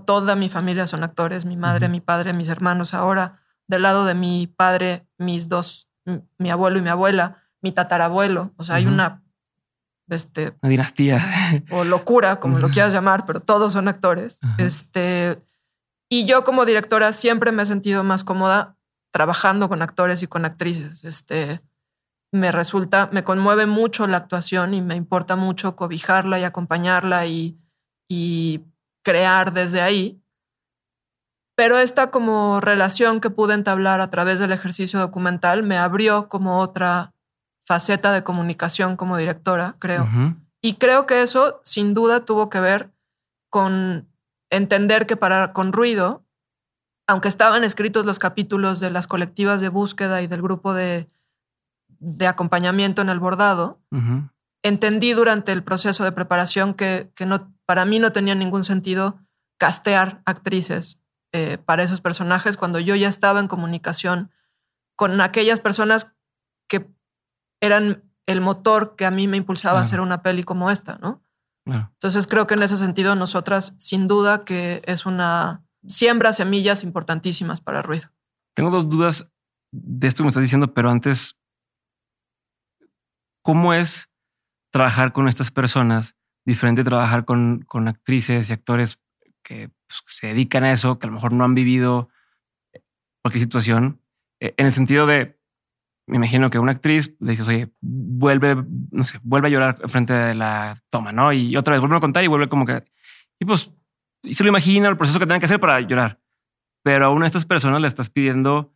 toda 0.07 0.37
mi 0.37 0.49
familia 0.49 0.87
son 0.87 1.03
actores, 1.03 1.45
mi 1.45 1.57
madre, 1.57 1.89
mi 1.89 2.01
padre, 2.01 2.33
mis 2.33 2.49
hermanos. 2.49 2.95
Ahora, 2.95 3.41
del 3.67 3.83
lado 3.83 4.05
de 4.05 4.15
mi 4.15 4.47
padre, 4.47 5.09
mis 5.19 5.49
dos, 5.49 5.89
mi 6.39 6.51
abuelo 6.51 6.79
y 6.79 6.83
mi 6.83 6.91
abuela, 6.91 7.43
mi 7.61 7.73
tatarabuelo, 7.73 8.53
o 8.57 8.65
sea, 8.65 8.77
hay 8.77 8.87
una... 8.87 9.23
Este, 10.09 10.55
una 10.61 10.71
dinastía. 10.71 11.25
O 11.71 11.83
locura, 11.83 12.39
como 12.39 12.59
lo 12.59 12.69
quieras 12.69 12.93
llamar, 12.93 13.25
pero 13.25 13.41
todos 13.41 13.73
son 13.73 13.89
actores. 13.89 14.39
Este, 14.59 15.43
y 16.09 16.27
yo 16.27 16.45
como 16.45 16.65
directora 16.65 17.13
siempre 17.13 17.53
me 17.53 17.63
he 17.63 17.67
sentido 17.67 18.05
más 18.05 18.25
cómoda 18.25 18.77
trabajando 19.13 19.69
con 19.69 19.83
actores 19.83 20.23
y 20.23 20.27
con 20.27 20.45
actrices. 20.45 21.05
Este, 21.05 21.63
me 22.33 22.51
resulta, 22.51 23.09
me 23.13 23.23
conmueve 23.23 23.67
mucho 23.67 24.07
la 24.07 24.17
actuación 24.17 24.75
y 24.75 24.83
me 24.83 24.97
importa 24.97 25.37
mucho 25.37 25.77
cobijarla 25.77 26.41
y 26.41 26.45
acompañarla 26.45 27.27
y, 27.27 27.57
y 28.09 28.63
crear 29.05 29.53
desde 29.53 29.81
ahí. 29.83 30.21
Pero 31.57 31.79
esta 31.79 32.11
como 32.11 32.61
relación 32.61 33.21
que 33.21 33.31
pude 33.31 33.55
entablar 33.55 34.01
a 34.01 34.11
través 34.11 34.41
del 34.41 34.51
ejercicio 34.51 34.99
documental 34.99 35.63
me 35.63 35.77
abrió 35.77 36.29
como 36.29 36.59
otra 36.59 37.15
faceta 37.65 38.13
de 38.13 38.25
comunicación 38.25 38.97
como 38.97 39.17
directora, 39.17 39.77
creo. 39.79 40.07
Y 40.61 40.75
creo 40.75 41.07
que 41.07 41.23
eso 41.23 41.61
sin 41.65 41.95
duda 41.95 42.25
tuvo 42.25 42.51
que 42.51 42.59
ver 42.59 42.91
con 43.49 44.09
entender 44.57 45.07
que 45.07 45.17
para 45.17 45.53
con 45.53 45.73
ruido, 45.73 46.25
aunque 47.07 47.29
estaban 47.29 47.65
escritos 47.65 48.07
los 48.07 48.19
capítulos 48.19 48.81
de 48.81 48.91
las 48.91 49.07
colectivas 49.07 49.61
de 49.61 49.69
búsqueda 49.69 50.23
y 50.23 50.27
del 50.27 50.43
grupo 50.43 50.75
de 50.75 51.09
de 52.05 52.27
acompañamiento 52.27 53.01
en 53.01 53.09
el 53.09 53.19
bordado, 53.19 53.81
entendí 54.63 55.13
durante 55.13 55.53
el 55.53 55.65
proceso 55.65 56.05
de 56.05 56.13
preparación 56.13 56.75
que, 56.75 57.11
que, 57.15 57.25
no, 57.25 57.53
para 57.65 57.87
mí 57.87 57.99
no 57.99 58.13
tenía 58.13 58.35
ningún 58.35 58.63
sentido 58.63 59.19
castear 59.59 60.21
actrices 60.27 61.01
eh, 61.33 61.57
para 61.59 61.83
esos 61.83 62.03
personajes 62.03 62.57
cuando 62.57 62.79
yo 62.79 62.95
ya 62.95 63.09
estaba 63.09 63.41
en 63.41 63.49
comunicación 63.49 64.31
con 64.97 65.21
aquellas 65.21 65.61
personas 65.61 66.15
que 66.69 66.91
eran 67.61 68.05
el 68.27 68.41
motor 68.43 68.97
que 68.97 69.07
a 69.07 69.11
mí 69.11 69.27
me 69.27 69.39
impulsaba 69.39 69.79
a 69.79 69.83
hacer 69.83 70.01
una 70.01 70.23
peli 70.23 70.45
como 70.45 70.71
esta, 70.71 70.99
¿no? 70.99 71.23
Entonces 71.67 72.27
creo 72.27 72.47
que 72.47 72.55
en 72.55 72.63
ese 72.63 72.77
sentido 72.77 73.15
nosotras, 73.15 73.75
sin 73.79 74.07
duda, 74.07 74.45
que 74.45 74.83
es 74.85 75.07
una 75.07 75.65
siembra 75.87 76.33
semillas 76.33 76.83
importantísimas 76.83 77.61
para 77.61 77.83
ruido. 77.83 78.11
Tengo 78.55 78.71
dos 78.71 78.89
dudas 78.89 79.27
de 79.73 80.07
esto 80.07 80.19
que 80.19 80.25
me 80.25 80.29
estás 80.29 80.43
diciendo, 80.43 80.75
pero 80.75 80.91
antes 80.91 81.37
¿Cómo 83.45 83.75
es 83.75 84.09
trabajar 84.73 85.13
con 85.13 85.29
estas 85.29 85.51
personas? 85.51 86.17
Diferente 86.47 86.83
trabajar 86.83 87.27
con, 87.27 87.61
con 87.69 87.89
actrices 87.89 88.49
y 88.49 88.55
actores 88.55 88.99
que 89.43 89.69
pues, 89.69 90.03
se 90.07 90.29
dedican 90.29 90.65
a 90.65 90.73
eso, 90.73 90.99
que 90.99 91.07
a 91.07 91.11
lo 91.11 91.15
mejor 91.15 91.33
no 91.35 91.45
han 91.45 91.55
vivido 91.55 92.09
cualquier 93.23 93.45
situación. 93.45 94.01
Eh, 94.41 94.55
en 94.57 94.65
el 94.65 94.73
sentido 94.73 95.07
de, 95.07 95.39
me 96.07 96.17
imagino 96.17 96.51
que 96.51 96.59
una 96.59 96.73
actriz 96.73 97.15
le 97.21 97.31
dices, 97.31 97.49
oye, 97.49 97.73
vuelve, 97.81 98.57
no 98.91 99.05
sé, 99.05 99.19
vuelve 99.23 99.49
a 99.49 99.51
llorar 99.51 99.89
frente 99.89 100.13
de 100.13 100.35
la 100.35 100.77
toma, 100.91 101.13
¿no? 101.13 101.33
Y 101.33 101.57
otra 101.57 101.73
vez 101.73 101.81
vuelve 101.81 101.97
a 101.97 102.01
contar 102.01 102.25
y 102.25 102.27
vuelve 102.29 102.49
como 102.49 102.67
que, 102.67 102.85
y 103.41 103.45
pues, 103.45 103.73
y 104.23 104.35
se 104.35 104.45
lo 104.45 104.51
imagina 104.51 104.89
el 104.89 104.97
proceso 104.97 105.19
que 105.19 105.27
tiene 105.27 105.41
que 105.41 105.47
hacer 105.47 105.61
para 105.61 105.81
llorar. 105.81 106.21
Pero 106.83 107.07
a 107.07 107.11
una 107.11 107.25
de 107.25 107.29
estas 107.29 107.47
personas 107.47 107.81
le 107.81 107.89
estás 107.89 108.11
pidiendo 108.11 108.75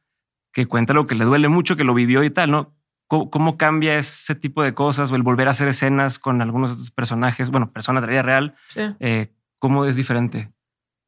que 0.53 0.67
cuente 0.67 0.95
lo 0.95 1.07
que 1.07 1.15
le 1.15 1.25
duele 1.25 1.49
mucho, 1.49 1.77
que 1.77 1.85
lo 1.85 1.95
vivió 1.95 2.25
y 2.25 2.31
tal, 2.31 2.51
¿no? 2.51 2.75
¿Cómo, 3.09 3.57
cambia 3.57 3.97
ese 3.97 4.35
tipo 4.35 4.63
de 4.63 4.75
cosas 4.75 5.11
o 5.11 5.17
el 5.17 5.23
volver 5.23 5.49
a 5.49 5.53
hacer 5.53 5.67
escenas 5.69 6.19
con 6.19 6.43
algunos 6.43 6.71
de 6.71 6.75
estos 6.75 6.91
personajes, 6.91 7.49
bueno, 7.49 7.73
personas 7.73 8.03
de 8.03 8.07
la 8.07 8.11
vida 8.11 8.23
real? 8.23 8.55
Eh, 9.01 9.33
¿Cómo 9.59 9.87
es 9.87 9.97
diferente? 9.97 10.53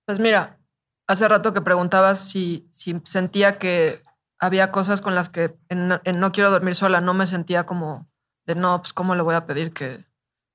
Pues 0.07 0.19
mira, 0.19 0.59
hace 1.07 1.29
rato 1.29 1.53
que 1.53 1.61
preguntabas 1.61 2.27
si, 2.27 2.67
si 2.73 2.99
sentía 3.05 3.59
que 3.59 4.03
había 4.41 4.71
cosas 4.71 5.01
con 5.01 5.15
las 5.15 5.29
que 5.29 5.57
en, 5.69 5.89
No 5.89 6.33
Quiero 6.33 6.51
Dormir 6.51 6.75
Sola 6.75 7.01
no 7.01 7.15
me 7.15 7.27
sentía 7.27 7.67
como 7.67 8.09
de 8.47 8.55
no, 8.55 8.81
pues 8.81 8.93
cómo 8.93 9.15
le 9.15 9.23
voy 9.23 9.35
a 9.35 9.47
pedir 9.47 9.73
que, 9.73 10.07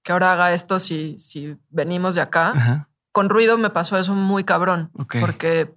que 0.03 0.11
ahora 0.11 0.33
haga 0.33 0.53
esto 0.53 0.79
si, 0.79 1.17
si 1.19 1.57
venimos 1.69 2.15
de 2.15 2.21
acá. 2.21 2.89
Con 3.11 3.29
ruido 3.29 3.57
me 3.57 3.69
pasó 3.69 3.97
eso 3.97 4.13
muy 4.13 4.43
cabrón, 4.43 4.91
porque 5.21 5.73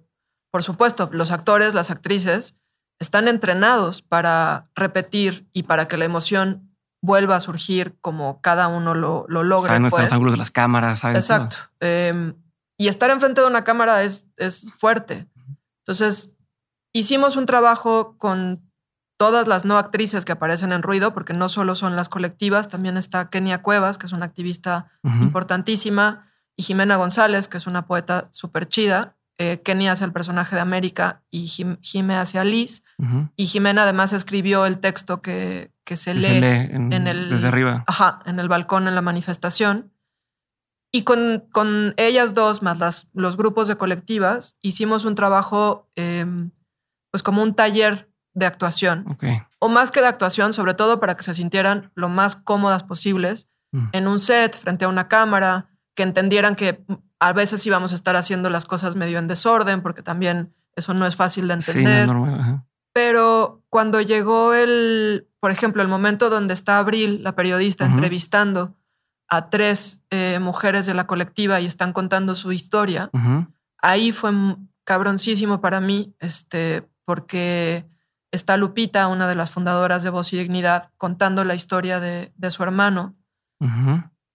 por 0.51 0.63
supuesto 0.63 1.09
los 1.13 1.31
actores, 1.31 1.73
las 1.73 1.91
actrices 1.91 2.55
están 2.99 3.27
entrenados 3.27 4.01
para 4.01 4.69
repetir 4.75 5.47
y 5.53 5.63
para 5.63 5.87
que 5.87 5.95
la 5.95 6.05
emoción 6.05 6.75
vuelva 7.01 7.37
a 7.37 7.39
surgir 7.39 7.97
como 8.01 8.41
cada 8.41 8.67
uno 8.67 8.93
lo, 8.93 9.25
lo 9.29 9.43
logra. 9.43 9.75
Saben 9.75 9.89
pues. 9.89 10.11
ángulos 10.11 10.33
de 10.33 10.37
las 10.37 10.51
cámaras. 10.51 11.03
Exacto. 11.05 11.57
Em, 11.79 12.33
y 12.77 12.89
estar 12.89 13.09
enfrente 13.09 13.39
de 13.39 13.47
una 13.47 13.63
cámara 13.63 14.03
es, 14.03 14.27
es 14.35 14.73
fuerte. 14.73 15.27
Entonces, 15.83 16.35
hicimos 16.93 17.35
un 17.35 17.45
trabajo 17.45 18.15
con 18.17 18.69
todas 19.17 19.47
las 19.47 19.65
no 19.65 19.77
actrices 19.77 20.23
que 20.23 20.31
aparecen 20.31 20.71
en 20.71 20.81
Ruido, 20.81 21.13
porque 21.13 21.33
no 21.33 21.49
solo 21.49 21.75
son 21.75 21.95
las 21.95 22.07
colectivas, 22.07 22.69
también 22.69 22.95
está 22.97 23.29
Kenia 23.29 23.61
Cuevas, 23.61 23.97
que 23.97 24.05
es 24.05 24.13
una 24.13 24.25
activista 24.25 24.91
importantísima, 25.03 26.29
y 26.55 26.63
Jimena 26.63 26.97
González, 26.97 27.47
que 27.47 27.57
es 27.57 27.67
una 27.67 27.85
poeta 27.85 28.29
súper 28.31 28.67
chida. 28.67 29.15
Eh, 29.37 29.61
Kenia 29.63 29.93
hace 29.93 30.03
el 30.03 30.11
personaje 30.11 30.55
de 30.55 30.61
América 30.61 31.23
y 31.31 31.47
Jim, 31.47 31.77
hace 32.11 32.39
a 32.39 32.43
Liz. 32.43 32.83
Y 33.37 33.45
Jimena 33.45 33.83
además 33.83 34.11
escribió 34.11 34.65
el 34.65 34.79
texto 34.79 35.21
que, 35.21 35.71
que 35.85 35.95
se, 35.95 36.13
lee, 36.13 36.27
en, 36.27 37.07
el, 37.07 37.29
desde 37.29 37.47
arriba. 37.47 37.85
Ajá, 37.87 38.19
en 38.25 38.39
el 38.39 38.49
balcón 38.49 38.89
en 38.89 38.95
la 38.95 39.01
manifestación. 39.01 39.93
Y 40.91 41.03
con, 41.03 41.45
con 41.51 41.93
ellas 41.97 42.33
dos, 42.33 42.61
más 42.61 42.77
las, 42.79 43.09
los 43.13 43.37
grupos 43.37 43.67
de 43.67 43.77
colectivas, 43.77 44.57
hicimos 44.61 45.05
un 45.05 45.15
trabajo, 45.15 45.89
em, 45.95 46.51
pues 47.11 47.23
como 47.23 47.43
un 47.43 47.55
taller 47.55 48.09
de 48.33 48.45
actuación. 48.45 49.17
O 49.59 49.69
más 49.69 49.91
que 49.91 50.01
de 50.01 50.07
actuación, 50.07 50.53
sobre 50.53 50.73
todo 50.73 50.99
para 50.99 51.15
que 51.15 51.23
se 51.23 51.33
sintieran 51.33 51.91
lo 51.95 52.09
más 52.09 52.35
cómodas 52.35 52.83
posibles 52.83 53.47
mm. 53.71 53.87
en 53.91 54.07
un 54.07 54.19
set, 54.19 54.57
frente 54.57 54.85
a 54.85 54.87
una 54.87 55.07
cámara, 55.07 55.69
que 55.95 56.03
entendieran 56.03 56.55
que 56.55 56.83
a 57.19 57.33
veces 57.33 57.65
íbamos 57.65 57.91
a 57.91 57.95
estar 57.95 58.15
haciendo 58.15 58.49
las 58.49 58.65
cosas 58.65 58.95
medio 58.95 59.19
en 59.19 59.27
desorden, 59.27 59.81
porque 59.81 60.01
también 60.01 60.53
eso 60.75 60.93
no 60.93 61.05
es 61.05 61.15
fácil 61.15 61.47
de 61.47 61.55
entender. 61.55 62.09
Pero 62.93 63.63
cuando 63.69 64.01
llegó 64.01 64.53
el, 64.53 65.27
por 65.39 65.51
ejemplo, 65.51 65.81
el 65.81 65.87
momento 65.87 66.29
donde 66.29 66.53
está 66.53 66.79
Abril, 66.79 67.21
la 67.23 67.35
periodista, 67.35 67.85
entrevistando 67.85 68.75
a 69.27 69.49
tres 69.49 70.01
eh, 70.09 70.39
mujeres 70.39 70.85
de 70.85 70.93
la 70.93 71.05
colectiva 71.05 71.59
y 71.59 71.65
están 71.65 71.93
contando 71.93 72.33
su 72.35 72.51
historia, 72.51 73.11
ahí 73.81 74.11
fue 74.11 74.31
cabroncísimo 74.85 75.61
para 75.61 75.81
mí, 75.81 76.15
este, 76.19 76.89
porque 77.09 77.89
está 78.31 78.55
Lupita, 78.55 79.07
una 79.07 79.27
de 79.27 79.33
las 79.33 79.49
fundadoras 79.49 80.03
de 80.03 80.11
Voz 80.11 80.31
y 80.31 80.37
Dignidad, 80.37 80.91
contando 80.95 81.43
la 81.43 81.55
historia 81.55 81.99
de, 81.99 82.31
su 82.51 82.61
hermano. 82.61 83.15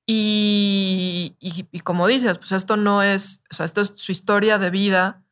Y, 0.08 1.37
como 1.84 2.08
dices, 2.08 2.37
pues 2.38 2.50
esto 2.50 2.76
no 2.76 3.04
es, 3.04 3.44
o 3.48 3.54
sea, 3.54 3.64
esto 3.64 3.80
es 3.80 3.92
su 3.94 4.10
historia 4.10 4.58
de 4.58 4.70
vida. 4.70 5.22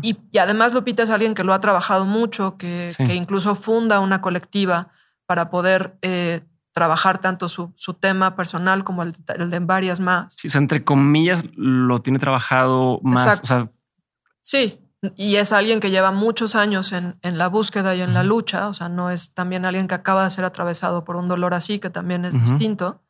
y, 0.00 0.16
además 0.38 0.74
Lupita 0.74 1.02
es 1.02 1.10
alguien 1.10 1.34
que 1.34 1.42
lo 1.42 1.52
ha 1.52 1.60
trabajado 1.60 2.06
mucho, 2.06 2.56
que, 2.56 2.94
incluso 3.12 3.56
funda 3.56 3.98
una 3.98 4.20
colectiva 4.20 4.92
para 5.26 5.50
poder 5.50 5.98
eh, 6.02 6.42
trabajar 6.70 7.18
tanto 7.18 7.48
su, 7.48 7.72
tema 7.98 8.36
personal 8.36 8.84
como 8.84 9.02
el, 9.02 9.16
de 9.50 9.58
varias 9.58 9.98
más. 9.98 10.36
Sí, 10.36 10.46
o 10.46 10.50
sea, 10.52 10.60
entre 10.60 10.84
comillas, 10.84 11.42
lo 11.56 12.00
tiene 12.00 12.20
trabajado 12.20 13.00
más. 13.02 13.42
sí, 14.40 14.78
y 15.16 15.36
es 15.36 15.52
alguien 15.52 15.80
que 15.80 15.90
lleva 15.90 16.12
muchos 16.12 16.54
años 16.54 16.92
en, 16.92 17.16
la 17.22 17.48
búsqueda 17.48 17.94
y 17.94 18.02
en 18.02 18.14
la 18.14 18.22
lucha. 18.22 18.68
O 18.68 18.74
sea, 18.74 18.88
no 18.88 19.10
es 19.10 19.34
también 19.34 19.64
alguien 19.64 19.88
que 19.88 19.94
acaba 19.94 20.24
de 20.24 20.30
ser 20.30 20.44
atravesado 20.44 21.04
por 21.04 21.16
un 21.16 21.28
dolor 21.28 21.54
así, 21.54 21.80
que 21.80 21.90
también 21.90 22.24
es 22.24 22.40
distinto. 22.40 23.02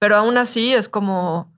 Pero 0.00 0.16
aún 0.16 0.36
así 0.36 0.74
es 0.74 0.88
como, 0.88 1.54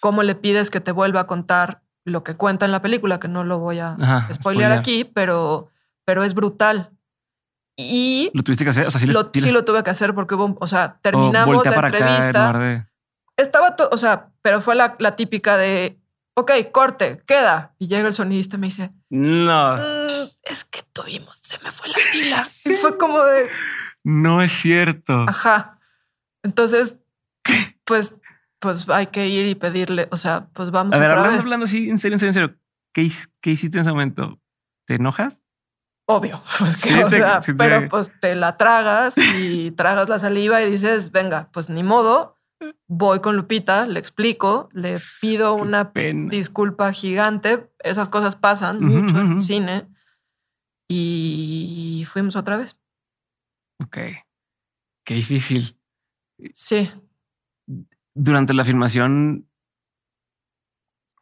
¿cómo 0.00 0.22
le 0.24 0.34
pides 0.34 0.70
que 0.70 0.80
te 0.80 0.92
vuelva 0.92 1.20
a 1.20 1.26
contar 1.26 1.82
lo 2.04 2.24
que 2.24 2.34
cuenta 2.34 2.64
en 2.64 2.72
la 2.72 2.82
película? 2.82 3.20
Que 3.20 3.28
no 3.28 3.44
lo 3.44 3.60
voy 3.60 3.78
a 3.78 3.96
spoilear, 4.32 4.72
aquí, 4.72 5.04
pero, 5.04 5.70
pero 6.04 6.24
es 6.24 6.34
brutal. 6.34 6.90
Y 7.76 8.30
lo 8.34 8.42
tuviste 8.42 8.64
que 8.64 8.70
hacer. 8.70 8.86
O 8.86 8.90
sea, 8.90 9.00
sí, 9.00 9.06
lo, 9.06 9.30
sí 9.32 9.50
lo 9.52 9.64
tuve 9.64 9.84
que 9.84 9.90
hacer 9.90 10.14
porque 10.14 10.34
hubo, 10.34 10.56
o 10.60 10.66
sea, 10.66 10.98
terminamos 11.02 11.64
la 11.64 11.74
entrevista. 11.74 12.88
Estaba 13.36 13.76
todo, 13.76 13.90
o 13.92 13.98
sea, 13.98 14.30
pero 14.42 14.62
fue 14.62 14.74
la, 14.74 14.96
la, 14.98 15.14
típica 15.14 15.58
de, 15.58 16.00
ok, 16.34 16.50
corte, 16.72 17.22
queda. 17.26 17.74
Y 17.78 17.86
llega 17.86 18.08
el 18.08 18.14
sonidista 18.14 18.56
y 18.56 18.60
me 18.60 18.68
dice, 18.68 18.92
no, 19.10 19.76
mm, 19.76 20.28
es 20.42 20.64
que 20.64 20.82
tuvimos, 20.92 21.36
se 21.38 21.58
me 21.58 21.70
fue 21.70 21.88
la 21.88 21.96
pila. 22.12 22.46
Y 22.64 22.74
fue 22.74 22.96
como 22.98 23.22
de, 23.22 23.48
no 24.04 24.42
es 24.42 24.52
cierto. 24.52 25.26
Ajá. 25.28 25.78
Entonces 26.42 26.96
pues, 27.86 28.14
pues 28.58 28.88
hay 28.88 29.06
que 29.06 29.28
ir 29.28 29.46
y 29.46 29.54
pedirle, 29.54 30.08
o 30.10 30.16
sea, 30.16 30.48
pues 30.52 30.70
vamos 30.70 30.94
a 30.94 30.98
ver, 30.98 31.10
hablando, 31.10 31.40
hablando 31.40 31.64
así, 31.64 31.88
en 31.88 31.98
serio, 31.98 32.16
en 32.16 32.20
serio, 32.20 32.28
en 32.30 32.34
serio, 32.34 32.56
¿qué, 32.92 33.10
¿qué, 33.40 33.52
hiciste 33.52 33.78
en 33.78 33.82
ese 33.82 33.90
momento? 33.90 34.40
¿Te 34.86 34.94
enojas? 34.94 35.42
Obvio, 36.06 36.42
pues 36.58 36.84
o 36.84 37.10
sea, 37.10 37.40
pero 37.56 37.88
pues 37.90 38.12
te 38.20 38.34
la 38.34 38.56
tragas 38.56 39.16
y 39.18 39.70
tragas 39.72 40.08
la 40.08 40.18
saliva 40.18 40.62
y 40.62 40.70
dices, 40.70 41.12
venga, 41.12 41.48
pues 41.52 41.70
ni 41.70 41.82
modo, 41.82 42.35
voy 42.86 43.20
con 43.20 43.36
Lupita, 43.36 43.86
le 43.86 43.98
explico, 44.00 44.68
le 44.72 44.94
pido 45.20 45.54
una 45.54 45.92
disculpa 45.94 46.92
gigante, 46.92 47.70
esas 47.80 48.08
cosas 48.08 48.36
pasan 48.36 48.80
mucho 48.80 49.18
en 49.18 49.32
el 49.32 49.42
cine 49.42 49.88
y 50.88 52.04
fuimos 52.08 52.36
otra 52.36 52.58
vez. 52.58 52.76
Ok, 53.82 53.98
qué 55.04 55.14
difícil. 55.14 55.78
Sí 56.52 56.90
durante 58.16 58.54
la 58.54 58.64
filmación, 58.64 59.48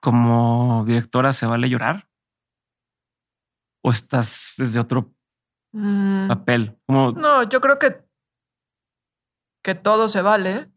como 0.00 0.84
directora, 0.86 1.32
¿se 1.32 1.44
vale 1.44 1.68
llorar? 1.68 2.08
¿O 3.82 3.90
estás 3.90 4.54
desde 4.56 4.78
otro 4.78 5.12
mm. 5.72 6.28
papel? 6.28 6.78
No, 6.86 7.42
yo 7.42 7.60
creo 7.60 7.78
que, 7.78 8.04
que 9.62 9.74
todo 9.74 10.08
se 10.08 10.22
vale. 10.22 10.70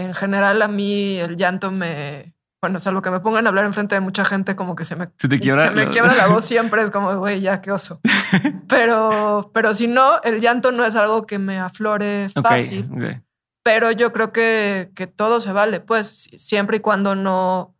En 0.00 0.14
general, 0.14 0.62
a 0.62 0.68
mí 0.68 1.18
el 1.18 1.36
llanto 1.36 1.70
me. 1.70 2.34
Bueno, 2.60 2.80
salvo 2.80 3.02
que 3.02 3.10
me 3.10 3.20
pongan 3.20 3.46
a 3.46 3.50
hablar 3.50 3.66
enfrente 3.66 3.94
de 3.94 4.00
mucha 4.00 4.24
gente, 4.24 4.56
como 4.56 4.74
que 4.74 4.84
se 4.84 4.96
me, 4.96 5.08
¿Se 5.16 5.28
te 5.28 5.38
quiebra, 5.38 5.68
se 5.68 5.74
me 5.74 5.88
quiebra 5.90 6.14
la 6.14 6.26
voz 6.28 6.44
siempre. 6.44 6.82
Es 6.82 6.90
como, 6.90 7.16
güey, 7.16 7.40
ya 7.40 7.60
qué 7.60 7.70
oso. 7.70 8.00
pero, 8.68 9.50
pero 9.54 9.74
si 9.74 9.86
no, 9.86 10.20
el 10.22 10.40
llanto 10.40 10.72
no 10.72 10.84
es 10.84 10.96
algo 10.96 11.26
que 11.26 11.38
me 11.38 11.58
aflore 11.58 12.28
fácil 12.30 12.88
pero 13.68 13.90
yo 13.90 14.14
creo 14.14 14.32
que, 14.32 14.92
que 14.94 15.06
todo 15.06 15.40
se 15.40 15.52
vale, 15.52 15.80
pues 15.80 16.30
siempre 16.38 16.78
y 16.78 16.80
cuando 16.80 17.14
no 17.14 17.76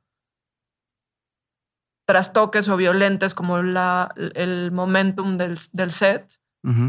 trastoques 2.07 2.69
o 2.69 2.77
violentes 2.77 3.33
como 3.33 3.63
la, 3.63 4.13
el 4.35 4.71
momentum 4.71 5.39
del, 5.39 5.59
del 5.73 5.91
set. 5.91 6.41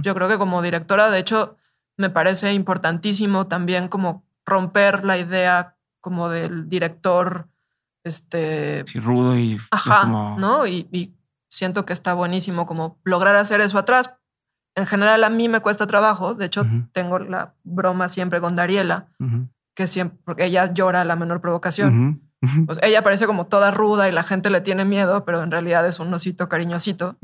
Yo 0.01 0.13
creo 0.13 0.27
que 0.27 0.37
como 0.37 0.61
directora, 0.61 1.09
de 1.09 1.19
hecho, 1.19 1.55
me 1.95 2.09
parece 2.09 2.51
importantísimo 2.51 3.47
también 3.47 3.87
como 3.87 4.25
romper 4.49 5.05
la 5.05 5.17
idea 5.17 5.75
como 6.01 6.29
del 6.29 6.67
director, 6.67 7.47
este... 8.03 8.83
Sí, 8.87 8.99
rudo 8.99 9.37
y... 9.37 9.57
Ajá, 9.71 10.35
¿no? 10.37 10.67
Y, 10.67 10.87
y, 10.91 11.13
siento 11.51 11.85
que 11.85 11.93
está 11.93 12.13
buenísimo 12.13 12.65
como 12.65 12.99
lograr 13.03 13.35
hacer 13.35 13.59
eso 13.59 13.79
atrás, 13.79 14.11
en 14.75 14.85
general 14.85 15.23
a 15.23 15.29
mí 15.29 15.49
me 15.49 15.59
cuesta 15.59 15.87
trabajo. 15.87 16.35
De 16.35 16.45
hecho, 16.45 16.65
tengo 16.93 17.19
la 17.19 17.53
broma 17.63 18.09
siempre 18.09 18.39
con 18.39 18.55
Dariela, 18.55 19.07
que 19.75 19.87
siempre, 19.87 20.17
porque 20.23 20.45
ella 20.45 20.71
llora 20.73 21.01
a 21.01 21.05
la 21.05 21.15
menor 21.15 21.41
provocación. 21.41 22.21
Pues 22.65 22.79
ella 22.81 23.03
parece 23.03 23.27
como 23.27 23.47
toda 23.47 23.71
ruda 23.71 24.07
y 24.07 24.13
la 24.13 24.23
gente 24.23 24.49
le 24.49 24.61
tiene 24.61 24.85
miedo, 24.85 25.25
pero 25.25 25.43
en 25.43 25.51
realidad 25.51 25.85
es 25.85 25.99
un 25.99 26.13
osito 26.13 26.47
cariñosito. 26.47 27.17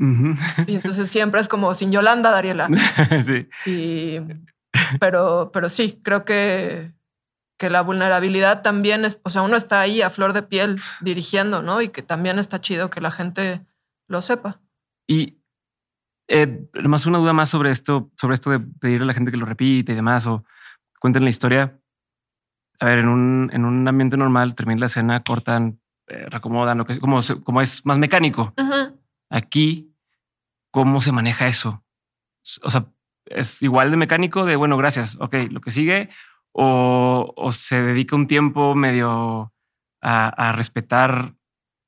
Y 0.66 0.74
entonces 0.74 1.10
siempre 1.10 1.40
es 1.40 1.48
como 1.48 1.74
sin 1.74 1.90
Yolanda, 1.90 2.30
Dariela. 2.30 2.68
sí. 3.22 3.48
Y, 3.64 4.20
pero, 5.00 5.50
pero 5.52 5.68
sí, 5.68 6.00
creo 6.02 6.24
que, 6.24 6.92
que 7.58 7.70
la 7.70 7.80
vulnerabilidad 7.80 8.62
también 8.62 9.04
es, 9.04 9.20
o 9.22 9.30
sea, 9.30 9.42
uno 9.42 9.56
está 9.56 9.80
ahí 9.80 10.02
a 10.02 10.10
flor 10.10 10.32
de 10.32 10.42
piel 10.42 10.78
dirigiendo, 11.00 11.62
¿no? 11.62 11.80
Y 11.80 11.88
que 11.88 12.02
también 12.02 12.38
está 12.38 12.60
chido 12.60 12.90
que 12.90 13.00
la 13.00 13.10
gente 13.10 13.64
lo 14.08 14.20
sepa. 14.22 14.60
Y 15.06 15.38
eh, 16.28 16.68
más 16.84 17.06
una 17.06 17.18
duda 17.18 17.32
más 17.32 17.48
sobre 17.48 17.70
esto, 17.70 18.10
sobre 18.16 18.34
esto 18.34 18.50
de 18.50 18.60
pedirle 18.60 19.04
a 19.04 19.06
la 19.06 19.14
gente 19.14 19.30
que 19.30 19.36
lo 19.36 19.46
repite 19.46 19.92
y 19.92 19.94
demás, 19.94 20.26
o 20.26 20.44
cuenten 21.00 21.24
la 21.24 21.30
historia. 21.30 21.80
A 22.78 22.86
ver, 22.86 22.98
en 22.98 23.08
un, 23.08 23.50
en 23.52 23.64
un 23.64 23.88
ambiente 23.88 24.16
normal, 24.16 24.54
termina 24.54 24.80
la 24.80 24.86
escena, 24.86 25.22
cortan, 25.22 25.80
eh, 26.08 26.26
reacomodan, 26.28 26.78
lo 26.78 26.84
que 26.84 26.98
como, 26.98 27.20
como 27.44 27.60
es 27.60 27.86
más 27.86 27.98
mecánico. 27.98 28.52
Aquí, 29.30 29.94
¿cómo 30.70 31.00
se 31.00 31.12
maneja 31.12 31.46
eso? 31.46 31.84
O 32.62 32.70
sea, 32.70 32.86
es 33.24 33.62
igual 33.62 33.90
de 33.90 33.96
mecánico 33.96 34.44
de 34.44 34.56
bueno, 34.56 34.76
gracias. 34.76 35.16
Ok, 35.20 35.34
lo 35.50 35.60
que 35.60 35.70
sigue, 35.70 36.10
o, 36.58 37.34
o 37.36 37.52
se 37.52 37.82
dedica 37.82 38.16
un 38.16 38.26
tiempo 38.26 38.74
medio 38.74 39.52
a, 40.00 40.28
a, 40.28 40.52
respetar 40.52 41.34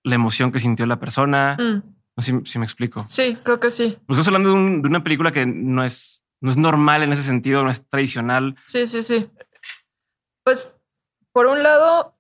la 0.05 0.15
emoción 0.15 0.53
que 0.53 0.59
sintió 0.59 0.85
la 0.85 1.01
persona. 1.01 1.57
Mm. 1.59 1.83
No 2.17 2.23
sé 2.23 2.43
si, 2.45 2.59
me 2.59 2.67
explico. 2.67 3.05
Sí, 3.07 3.39
creo 3.43 3.59
que 3.61 3.71
sí. 3.71 3.97
Pues 4.07 4.19
estás 4.19 4.29
hablando 4.29 4.51
de, 4.51 4.89
una 4.89 5.03
película 5.03 5.33
que 5.33 5.47
no 5.47 5.85
es, 5.85 6.23
no 6.41 6.51
es 6.51 6.59
normal 6.59 7.03
en 7.03 7.13
ese 7.13 7.23
sentido, 7.23 7.63
no 7.63 7.71
es 7.71 7.89
tradicional. 7.89 8.57
Sí, 8.67 8.87
sí, 8.87 9.03
sí. 9.03 9.31
Pues, 10.45 10.71
por 11.33 11.47
un 11.47 11.63
lado, 11.63 12.19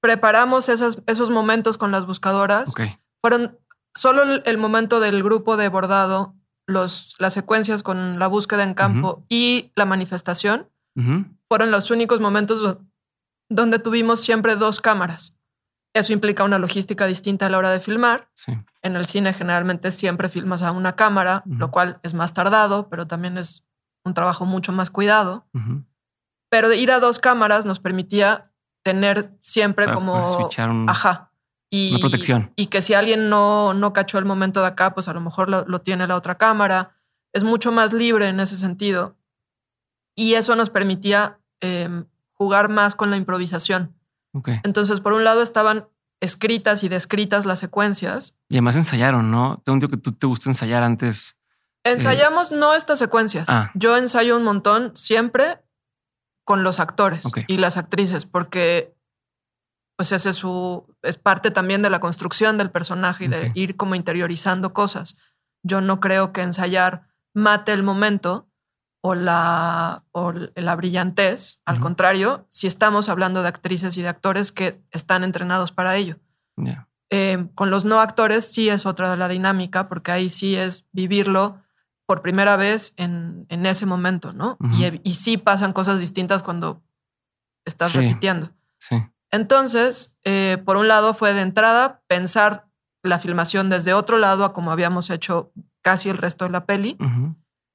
preparamos 0.00 0.68
esos 0.68 1.30
momentos 1.30 1.78
con 1.78 1.92
las 1.92 2.04
buscadoras. 2.04 2.74
Fueron 3.22 3.58
solo 3.94 4.22
el, 4.44 4.58
momento 4.58 5.00
del 5.00 5.22
grupo 5.22 5.56
de 5.56 5.68
bordado, 5.68 6.34
los, 6.66 7.16
las 7.18 7.32
secuencias 7.32 7.82
con 7.82 8.18
la 8.18 8.26
búsqueda 8.26 8.62
en 8.62 8.74
campo 8.74 9.24
y 9.28 9.72
la 9.74 9.84
manifestación. 9.84 10.68
Fueron 11.48 11.70
los 11.70 11.90
únicos 11.90 12.20
momentos 12.20 12.78
donde 13.48 13.78
tuvimos 13.78 14.20
siempre 14.20 14.56
dos 14.56 14.80
cámaras. 14.80 15.36
Eso 15.94 16.12
implica 16.12 16.44
una 16.44 16.58
logística 16.58 17.06
distinta 17.06 17.46
a 17.46 17.50
la 17.50 17.58
hora 17.58 17.70
de 17.70 17.80
filmar. 17.80 18.30
En 18.82 18.96
el 18.96 19.06
cine 19.06 19.32
generalmente 19.34 19.92
siempre 19.92 20.28
filmas 20.28 20.62
a 20.62 20.72
una 20.72 20.96
cámara, 20.96 21.42
lo 21.46 21.70
cual 21.70 22.00
es 22.02 22.14
más 22.14 22.32
tardado, 22.32 22.88
pero 22.88 23.06
también 23.06 23.36
es 23.36 23.64
un 24.04 24.14
trabajo 24.14 24.46
mucho 24.46 24.72
más 24.72 24.90
cuidado. 24.90 25.46
Pero 26.50 26.72
ir 26.72 26.90
a 26.92 27.00
dos 27.00 27.18
cámaras 27.18 27.66
nos 27.66 27.78
permitía 27.78 28.50
tener 28.82 29.36
siempre 29.40 29.86
como... 29.92 30.48
Ajá. 30.88 31.31
Y, 31.74 31.98
protección. 32.00 32.52
Y 32.54 32.66
que 32.66 32.82
si 32.82 32.92
alguien 32.92 33.30
no, 33.30 33.72
no 33.72 33.94
cachó 33.94 34.18
el 34.18 34.26
momento 34.26 34.60
de 34.60 34.66
acá, 34.66 34.92
pues 34.92 35.08
a 35.08 35.14
lo 35.14 35.22
mejor 35.22 35.48
lo, 35.48 35.80
tiene 35.80 36.06
la 36.06 36.16
otra 36.16 36.36
cámara. 36.36 36.94
Es 37.32 37.44
mucho 37.44 37.72
más 37.72 37.94
libre 37.94 38.26
en 38.26 38.40
ese 38.40 38.56
sentido. 38.56 39.16
Y 40.14 40.34
eso 40.34 40.54
nos 40.54 40.68
permitía 40.68 41.40
em, 41.60 42.04
jugar 42.34 42.68
más 42.68 42.94
con 42.94 43.10
la 43.10 43.16
improvisación. 43.16 43.96
Entonces, 44.64 45.00
por 45.00 45.14
un 45.14 45.24
lado 45.24 45.42
estaban 45.42 45.88
escritas 46.20 46.84
y 46.84 46.90
descritas 46.90 47.46
las 47.46 47.60
secuencias. 47.60 48.36
Y 48.50 48.56
además 48.56 48.76
ensayaron, 48.76 49.30
¿no? 49.30 49.62
Tengo 49.64 49.74
un 49.74 49.80
que 49.80 49.96
tú 49.96 50.12
te 50.12 50.26
gusta 50.26 50.50
ensayar 50.50 50.82
antes. 50.82 51.38
Ensayamos 51.84 52.52
no 52.52 52.74
estas 52.74 52.98
secuencias. 52.98 53.48
Ah. 53.48 53.70
Yo 53.74 53.96
ensayo 53.96 54.36
un 54.36 54.44
montón 54.44 54.92
siempre 54.94 55.62
con 56.44 56.64
los 56.64 56.80
actores 56.80 57.24
y 57.46 57.56
las 57.56 57.78
actrices, 57.78 58.26
porque 58.26 58.94
pues 59.96 60.12
ese 60.12 60.30
es 60.30 60.36
su 60.36 60.86
es 61.02 61.16
parte 61.16 61.50
también 61.50 61.82
de 61.82 61.90
la 61.90 62.00
construcción 62.00 62.58
del 62.58 62.70
personaje 62.70 63.24
y 63.24 63.28
de 63.28 63.52
ir 63.54 63.76
como 63.76 63.94
interiorizando 63.94 64.72
cosas. 64.72 65.16
Yo 65.62 65.80
no 65.80 66.00
creo 66.00 66.32
que 66.32 66.42
ensayar 66.42 67.06
mate 67.34 67.72
el 67.72 67.82
momento 67.82 68.48
o 69.02 69.14
la, 69.14 70.04
o 70.12 70.32
la 70.32 70.76
brillantez. 70.76 71.60
Al 71.64 71.80
contrario, 71.80 72.46
si 72.50 72.66
estamos 72.68 73.08
hablando 73.08 73.42
de 73.42 73.48
actrices 73.48 73.96
y 73.96 74.02
de 74.02 74.08
actores 74.08 74.52
que 74.52 74.80
están 74.92 75.24
entrenados 75.24 75.72
para 75.72 75.96
ello. 75.96 76.18
Eh, 77.10 77.48
con 77.54 77.70
los 77.70 77.84
no 77.84 78.00
actores 78.00 78.50
sí 78.50 78.68
es 78.68 78.86
otra 78.86 79.10
de 79.10 79.16
la 79.16 79.28
dinámica, 79.28 79.88
porque 79.88 80.12
ahí 80.12 80.30
sí 80.30 80.56
es 80.56 80.88
vivirlo 80.92 81.60
por 82.06 82.22
primera 82.22 82.56
vez 82.56 82.94
en, 82.96 83.46
en 83.48 83.66
ese 83.66 83.86
momento, 83.86 84.32
¿no? 84.32 84.56
y, 84.72 85.00
y, 85.02 85.14
sí 85.14 85.36
pasan 85.36 85.72
cosas 85.72 86.00
distintas 86.00 86.42
cuando 86.42 86.82
estás 87.64 87.92
repitiendo. 87.92 88.50
Sí. 88.78 88.96
Entonces, 89.32 90.16
eh, 90.24 90.62
por 90.64 90.76
un 90.76 90.86
lado 90.86 91.14
fue 91.14 91.32
de 91.32 91.40
entrada 91.40 92.02
pensar 92.06 92.68
la 93.02 93.18
filmación 93.18 93.70
desde 93.70 93.94
otro 93.94 94.18
lado 94.18 94.44
a 94.44 94.52
como 94.52 94.70
habíamos 94.70 95.10
hecho 95.10 95.52
casi 95.80 96.08
el 96.08 96.18
resto 96.18 96.44
de 96.44 96.50
la 96.50 96.66
peli. 96.66 96.96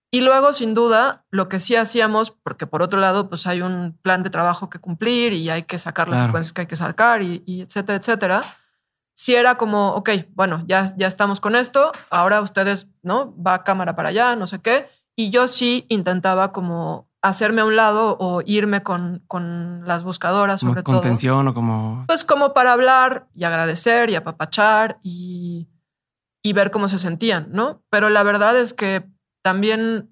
Y 0.10 0.22
luego, 0.22 0.54
sin 0.54 0.74
duda, 0.74 1.26
lo 1.32 1.50
que 1.50 1.60
sí 1.60 1.76
hacíamos, 1.76 2.32
porque 2.32 2.66
por 2.66 2.82
otro 2.82 3.00
lado, 3.00 3.28
pues 3.28 3.46
hay 3.46 3.62
un 3.62 3.98
plan 4.02 4.24
de 4.24 4.30
trabajo 4.30 4.70
que 4.70 4.80
cumplir 4.80 5.34
y 5.34 5.50
hay 5.50 5.64
que 5.64 5.78
sacar 5.78 6.08
las 6.08 6.22
secuencias 6.22 6.54
que 6.54 6.62
hay 6.62 6.68
que 6.68 6.78
sacar 6.78 7.22
y, 7.22 7.44
y, 7.46 7.62
etcétera, 7.62 7.98
etcétera. 7.98 8.44
Si 9.14 9.36
era 9.36 9.56
como, 9.56 9.96
ok, 9.96 10.12
bueno, 10.34 10.64
ya, 10.66 10.94
ya 10.96 11.08
estamos 11.08 11.42
con 11.42 11.56
esto, 11.56 11.92
ahora 12.10 12.40
ustedes, 12.42 12.88
¿no? 13.02 13.36
Va 13.44 13.64
cámara 13.64 13.96
para 13.96 14.10
allá, 14.10 14.36
no 14.36 14.48
sé 14.48 14.60
qué. 14.60 14.88
Y 15.16 15.32
yo 15.32 15.48
sí 15.48 15.86
intentaba 15.90 16.52
como 16.52 17.07
hacerme 17.28 17.62
a 17.62 17.66
un 17.66 17.76
lado 17.76 18.18
o 18.20 18.42
irme 18.46 18.84
con, 18.84 19.24
con 19.28 19.86
las 19.86 20.04
buscadoras, 20.04 20.62
sobre 20.62 20.84
todo. 20.84 21.02
Contención 21.02 21.48
o 21.48 21.54
como. 21.54 22.06
Pues 22.08 22.24
como 22.24 22.54
para 22.54 22.74
hablar 22.74 23.28
y 23.34 23.44
agradecer 23.44 24.10
y 24.10 24.16
apapachar 24.16 25.00
y, 25.04 25.68
y 26.42 26.54
ver 26.54 26.72
cómo 26.72 26.88
se 26.88 27.00
sentían, 27.00 27.50
¿no? 27.52 27.84
Pero 27.90 28.10
la 28.10 28.24
verdad 28.24 28.58
es 28.58 28.74
que 28.74 29.06
también 29.42 30.10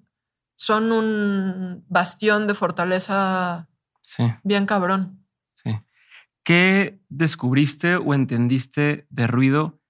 son 0.56 0.92
un 0.92 1.84
bastión 1.88 2.46
de 2.46 2.54
fortaleza 2.54 3.68
bien 4.42 4.66
cabrón. 4.66 5.26
Sí. 5.62 5.78
¿Qué 6.44 7.00
descubriste 7.08 7.96
o 7.96 8.14
entendiste 8.14 9.06
de 9.10 9.26
ruido 9.26 9.80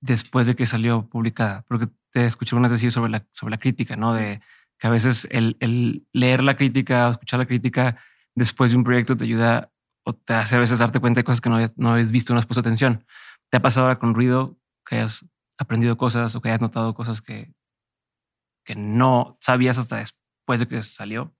después 0.00 0.46
de 0.46 0.56
que 0.56 0.66
salió 0.66 1.08
publicada? 1.08 1.64
Porque 1.68 1.88
te 2.10 2.26
escuché 2.26 2.56
unas 2.56 2.70
decir 2.70 2.90
sobre 2.92 3.10
la, 3.10 3.26
sobre 3.32 3.52
la 3.52 3.58
crítica, 3.58 3.96
¿no? 3.96 4.14
De 4.14 4.40
que 4.78 4.86
a 4.86 4.90
veces 4.90 5.26
el, 5.30 6.06
leer 6.12 6.44
la 6.44 6.56
crítica 6.56 7.08
o 7.08 7.10
escuchar 7.10 7.40
la 7.40 7.46
crítica 7.46 7.98
después 8.34 8.70
de 8.70 8.76
un 8.76 8.84
proyecto 8.84 9.16
te 9.16 9.24
ayuda 9.24 9.72
o 10.04 10.14
te 10.14 10.34
hace 10.34 10.56
a 10.56 10.60
veces 10.60 10.78
darte 10.78 11.00
cuenta 11.00 11.20
de 11.20 11.24
cosas 11.24 11.40
que 11.40 11.50
no, 11.50 11.58
no 11.76 11.90
habías 11.90 12.12
visto, 12.12 12.32
no 12.32 12.38
has 12.38 12.46
puesto 12.46 12.60
atención. 12.60 13.04
¿Te 13.50 13.56
ha 13.56 13.62
pasado 13.62 13.86
ahora 13.86 13.98
con 13.98 14.14
ruido 14.14 14.56
que 14.86 14.96
hayas 14.96 15.24
aprendido 15.58 15.96
cosas 15.96 16.34
o 16.34 16.40
que 16.40 16.48
hayas 16.48 16.60
notado 16.60 16.94
cosas 16.94 17.20
que, 17.20 17.52
que 18.64 18.76
no 18.76 19.36
sabías 19.40 19.78
hasta 19.78 19.96
después 19.96 20.60
de 20.60 20.68
que 20.68 20.82
salió? 20.82 21.34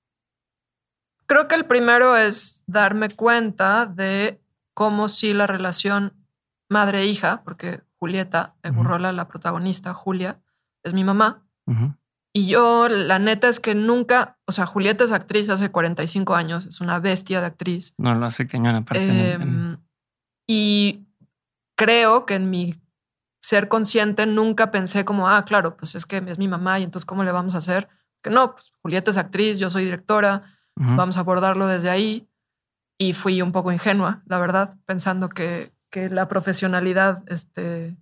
Creo 1.26 1.47
que 1.47 1.55
el 1.55 1.66
primero 1.66 2.16
es 2.16 2.64
darme 2.66 3.11
cuenta 3.11 3.86
de 3.86 4.41
cómo 4.74 5.09
si 5.09 5.34
la 5.34 5.47
relación 5.47 6.14
madre-hija, 6.68 7.43
porque 7.45 7.82
Julieta 7.99 8.55
Egurrola, 8.62 9.12
la 9.12 9.28
protagonista, 9.28 9.93
Julia, 9.93 10.41
es 10.82 10.95
mi 10.95 11.05
mamá. 11.05 11.45
Y 12.33 12.47
yo, 12.47 12.89
la 12.89 13.18
neta 13.18 13.49
es 13.49 13.59
que 13.59 13.74
nunca, 13.74 14.39
o 14.47 14.53
sea, 14.53 14.66
Julieta 14.66 15.05
es 15.05 15.12
actriz 15.12 15.49
hace 15.49 15.70
45 15.70 16.35
años, 16.35 16.66
es 16.66 16.81
una 16.81 17.01
bestia 17.01 17.41
de 17.41 17.47
actriz. 17.47 17.95
No 17.99 18.14
lo 18.14 18.26
hace 18.26 18.47
cañón 18.47 18.76
aparte. 18.76 19.33
Em, 19.33 19.79
y 20.47 21.07
creo 21.76 22.26
que 22.26 22.35
en 22.35 22.51
mi 22.51 22.74
ser 23.41 23.68
consciente, 23.68 24.26
nunca 24.26 24.70
pensé 24.70 25.05
como, 25.05 25.29
ah, 25.29 25.45
claro, 25.45 25.76
pues 25.76 25.95
es 25.95 26.07
que 26.07 26.18
es 26.18 26.39
mi 26.39 26.49
mamá 26.49 26.79
y 26.79 26.85
entonces 26.85 27.07
¿cómo 27.07 27.24
le 27.24 27.33
vamos 27.33 27.55
a 27.55 27.59
hacer? 27.59 27.89
Que 28.22 28.31
no, 28.31 28.55
pues 28.55 28.72
Julieta 28.83 29.11
es 29.11 29.16
actriz, 29.16 29.59
yo 29.59 29.70
soy 29.70 29.85
directora, 29.85 30.43
vamos 30.74 31.16
a 31.16 31.20
abordarlo 31.20 31.66
desde 31.66 31.91
ahí. 31.91 32.29
Y 33.01 33.12
fui 33.12 33.41
un 33.43 33.53
poco 33.53 33.70
ingenua, 33.70 34.22
la 34.26 34.39
verdad, 34.39 34.74
pensando 34.85 35.29
que, 35.29 35.72
que 35.89 36.11
la 36.11 36.29
profesionalidad 36.29 37.22
este, 37.29 37.97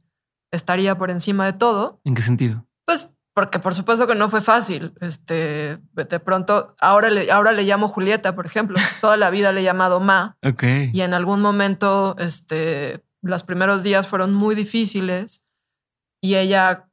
estaría 0.50 0.96
por 0.96 1.10
encima 1.10 1.44
de 1.44 1.52
todo. 1.52 2.00
¿En 2.04 2.14
qué 2.14 2.22
sentido? 2.22 2.66
Porque 3.36 3.58
por 3.58 3.74
supuesto 3.74 4.06
que 4.06 4.14
no 4.14 4.30
fue 4.30 4.40
fácil. 4.40 4.94
Este, 5.02 5.76
de 5.92 6.20
pronto, 6.20 6.74
ahora 6.80 7.10
le, 7.10 7.30
ahora 7.30 7.52
le 7.52 7.64
llamo 7.64 7.86
Julieta, 7.86 8.34
por 8.34 8.46
ejemplo. 8.46 8.78
Toda 9.02 9.18
la 9.18 9.28
vida 9.28 9.52
le 9.52 9.60
he 9.60 9.64
llamado 9.64 10.00
Ma. 10.00 10.38
Ok. 10.42 10.62
Y 10.90 11.02
en 11.02 11.12
algún 11.12 11.42
momento, 11.42 12.16
este, 12.18 13.04
los 13.20 13.42
primeros 13.42 13.82
días 13.82 14.08
fueron 14.08 14.32
muy 14.32 14.54
difíciles 14.54 15.42
y 16.22 16.36
ella 16.36 16.88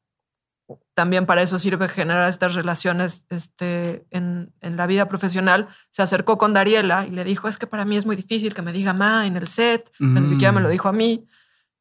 también 0.95 1.25
para 1.25 1.43
eso 1.43 1.57
sirve 1.59 1.87
generar 1.87 2.27
estas 2.27 2.55
relaciones 2.55 3.25
este, 3.29 4.05
en, 4.11 4.53
en, 4.59 4.75
la 4.75 4.85
vida 4.85 5.07
profesional. 5.07 5.69
Se 5.91 6.01
acercó 6.01 6.37
con 6.37 6.53
Dariela 6.53 7.07
y 7.07 7.11
le 7.11 7.23
dijo, 7.23 7.47
es 7.47 7.57
que 7.57 7.67
para 7.67 7.85
mí 7.85 7.95
es 7.95 8.05
muy 8.05 8.17
difícil 8.17 8.53
que 8.53 8.61
me 8.61 8.73
diga 8.73 8.91
ma 8.91 9.25
en 9.25 9.37
el 9.37 9.47
set, 9.47 9.89
ni 9.97 10.27
siquiera 10.27 10.51
me 10.51 10.59
lo 10.59 10.67
mm. 10.67 10.71
dijo 10.71 10.89
a 10.89 10.93
mí. 10.93 11.25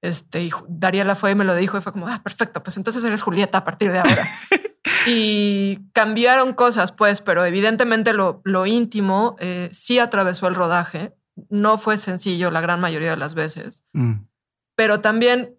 Este, 0.03 0.43
y 0.43 0.51
Dariela 0.69 1.15
fue 1.15 1.31
y 1.31 1.35
me 1.35 1.45
lo 1.45 1.55
dijo 1.55 1.79
y 1.79 1.81
fue 1.81 1.93
como, 1.93 2.09
ah, 2.09 2.21
perfecto, 2.23 2.63
pues 2.63 2.77
entonces 2.77 3.03
eres 3.05 3.23
Julieta 3.23 3.59
a 3.59 3.65
partir 3.65 3.93
de 3.93 4.01
ahora. 4.01 4.29
y 5.07 5.79
cambiaron 5.93 6.53
cosas, 6.53 6.93
pues, 6.93 7.21
pero 7.21 7.45
evidentemente 7.45 8.13
lo, 8.13 8.43
lo 8.45 8.67
íntimo 8.67 9.37
eh, 9.39 9.71
sí 9.73 9.99
atravesó 9.99 10.49
el 10.49 10.55
rodaje. 10.55 11.15
No 11.49 11.79
fue 11.79 11.99
sencillo 11.99 12.51
la 12.51 12.61
gran 12.61 12.81
mayoría 12.81 13.11
de 13.11 13.17
las 13.17 13.35
veces. 13.35 13.85
Mm 13.93 14.15
pero 14.83 15.01
también 15.01 15.59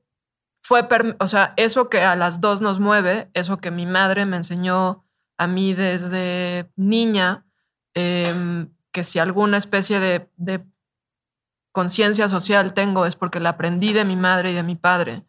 fue, 0.61 0.87
o 1.19 1.27
sea, 1.27 1.53
eso 1.57 1.89
que 1.89 2.01
a 2.01 2.15
las 2.15 2.41
dos 2.41 2.61
nos 2.61 2.79
mueve, 2.79 3.29
eso 3.33 3.57
que 3.57 3.71
mi 3.71 3.85
madre 3.85 4.25
me 4.25 4.37
enseñó 4.37 5.05
a 5.37 5.47
mí 5.47 5.73
desde 5.73 6.69
niña, 6.75 7.45
em, 7.93 8.69
que 8.91 9.03
si 9.03 9.19
alguna 9.19 9.57
especie 9.57 9.99
de, 9.99 10.65
conciencia 11.73 12.29
social 12.29 12.73
tengo 12.73 13.05
es 13.05 13.17
porque 13.17 13.41
la 13.41 13.49
aprendí 13.49 13.91
de 13.91 14.05
mi 14.05 14.15
madre 14.15 14.51
y 14.51 14.53
de 14.53 14.63
mi 14.63 14.75
padre. 14.75 15.25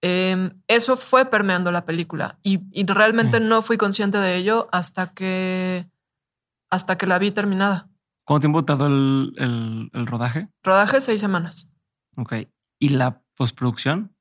Em, 0.00 0.60
eso 0.68 0.96
fue 0.96 1.24
permeando 1.24 1.70
la 1.72 1.84
película 1.84 2.38
y, 2.42 2.60
realmente 2.86 3.40
mm. 3.40 3.48
no 3.48 3.62
fui 3.62 3.76
consciente 3.76 4.18
de 4.18 4.36
ello 4.36 4.68
hasta 4.72 5.12
que, 5.12 5.88
hasta 6.70 6.98
que 6.98 7.06
la 7.06 7.18
vi 7.18 7.30
terminada. 7.30 7.88
¿Cuánto 8.24 8.40
tiempo 8.40 8.64
tardó 8.64 8.86
el, 8.86 9.34
el, 9.36 9.90
el 9.92 10.06
rodaje? 10.06 10.48
Rodaje 10.62 11.00
seis 11.00 11.20
semanas. 11.20 11.68
Ok. 12.16 12.34
¿Y 12.78 12.90
la 12.90 13.22
postproducción? 13.36 14.14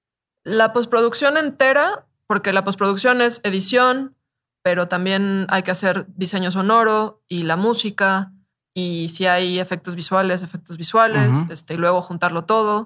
La 0.44 0.74
postproducción 0.74 1.38
entera, 1.38 2.08
porque 2.26 2.54
la 2.54 2.64
postproducción 2.64 3.22
es 3.22 3.42
edición, 3.44 4.16
pero 4.64 4.88
también 4.88 5.46
hay 5.50 5.64
que 5.64 5.72
hacer 5.72 6.08
diseño 6.16 6.52
sonoro 6.52 7.24
y 7.28 7.44
la 7.44 7.56
música, 7.56 8.34
y 8.78 9.10
si 9.10 9.26
hay 9.26 9.58
efectos 9.58 9.96
visuales, 9.96 10.44
efectos 10.44 10.78
visuales, 10.78 11.44
este, 11.50 11.74
y 11.74 11.78
luego 11.78 12.04
juntarlo 12.04 12.46
todo, 12.46 12.86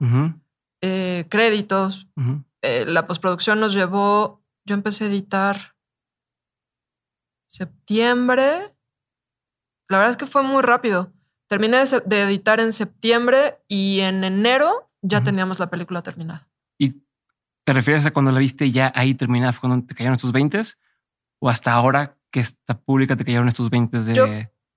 eh, 0.79 1.25
créditos. 1.27 2.07
Eh, 2.61 2.85
la 2.87 3.07
postproducción 3.07 3.59
nos 3.59 3.73
llevó, 3.73 4.41
yo 4.63 4.73
empecé 4.73 5.03
a 5.03 5.07
editar 5.07 5.75
septiembre. 7.49 8.73
La 9.89 9.97
verdad 9.97 10.11
es 10.11 10.17
que 10.17 10.27
fue 10.27 10.43
muy 10.43 10.61
rápido. 10.61 11.11
Terminé 11.47 11.83
de 12.05 12.21
editar 12.21 12.61
en 12.61 12.71
septiembre 12.71 13.59
y 13.67 13.99
en 13.99 14.23
enero 14.23 14.89
ya 15.01 15.25
teníamos 15.25 15.59
la 15.59 15.69
película 15.69 16.01
terminada. 16.03 16.47
¿Y 16.77 17.03
te 17.65 17.73
refieres 17.73 18.05
a 18.05 18.13
cuando 18.13 18.31
la 18.31 18.39
viste 18.39 18.71
ya 18.71 18.93
ahí 18.95 19.13
terminada, 19.13 19.51
cuando 19.59 19.85
te 19.85 19.93
cayeron 19.93 20.15
estos 20.15 20.31
20 20.31 20.61
o 21.41 21.49
hasta 21.49 21.73
ahora 21.73 22.17
que 22.31 22.39
está 22.39 22.79
pública 22.79 23.17
te 23.17 23.25
cayeron 23.25 23.49
estos 23.49 23.69
20 23.69 23.99
de... 23.99 24.13
Yo 24.13 24.25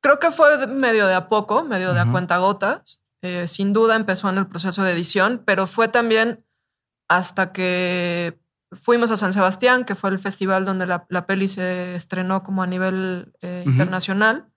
creo 0.05 0.18
que 0.18 0.30
fue 0.30 0.66
medio 0.66 1.07
de 1.07 1.14
a 1.14 1.30
poco, 1.30 1.64
medio 1.64 1.94
de 1.94 2.00
a 2.00 2.11
cuenta 2.11 2.36
gotas. 2.36 3.00
eh, 3.22 3.48
sin 3.48 3.72
duda 3.72 3.96
empezó 3.96 4.28
en 4.28 4.36
el 4.36 4.46
proceso 4.46 4.82
de 4.82 4.92
edición, 4.92 5.42
pero 5.46 5.66
fue 5.66 5.88
también 5.88 6.44
hasta 7.09 7.52
que 7.52 8.38
fuimos 8.70 9.11
a 9.11 9.16
San 9.16 9.32
Sebastián, 9.32 9.86
que 9.86 9.94
fue 9.94 10.11
el 10.11 10.18
festival 10.18 10.66
donde 10.66 10.86
la, 10.86 11.26
peli 11.26 11.48
se 11.48 11.96
estrenó 11.96 12.42
como 12.42 12.62
a 12.62 12.66
nivel 12.66 13.32
eh, 13.40 13.62
internacional. 13.64 14.52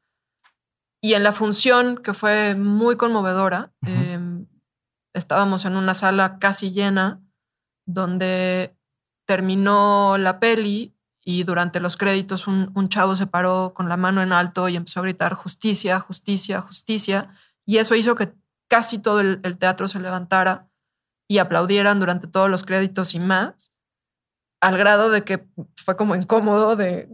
Y 1.02 1.14
en 1.14 1.24
la 1.24 1.32
función, 1.32 1.96
que 1.96 2.14
fue 2.14 2.54
muy 2.56 2.98
conmovedora, 2.98 3.72
em, 3.84 4.48
estábamos 5.14 5.64
en 5.64 5.78
una 5.78 5.94
sala 5.94 6.40
casi 6.40 6.72
llena, 6.72 7.22
donde 7.86 8.76
terminó 9.26 10.18
la 10.18 10.42
peli 10.42 10.97
y 11.30 11.44
durante 11.44 11.82
los 11.82 11.98
créditos 11.98 12.48
un, 12.48 12.88
chavo 12.88 13.18
se 13.18 13.28
paró 13.28 13.74
con 13.74 13.90
la 13.90 13.98
mano 13.98 14.22
en 14.22 14.32
alto 14.32 14.70
y 14.70 14.78
empezó 14.78 15.02
a 15.02 15.04
gritar 15.04 15.34
justicia, 15.34 16.00
justicia, 16.00 16.62
justicia. 16.62 17.32
Y 17.66 17.80
eso 17.80 17.96
hizo 17.96 18.16
que 18.16 18.32
casi 18.70 18.98
todo 18.98 19.20
el 19.20 19.58
teatro 19.58 19.90
se 19.90 20.00
levantara 20.00 20.70
y 21.28 21.40
aplaudieran 21.40 22.00
durante 22.00 22.28
todos 22.28 22.50
los 22.50 22.64
créditos 22.64 23.14
y 23.14 23.20
más 23.20 23.74
al 24.62 24.78
grado 24.78 25.10
de 25.10 25.26
que 25.26 25.46
fue 25.76 25.98
como 25.98 26.16
incómodo 26.16 26.78
de... 26.78 27.10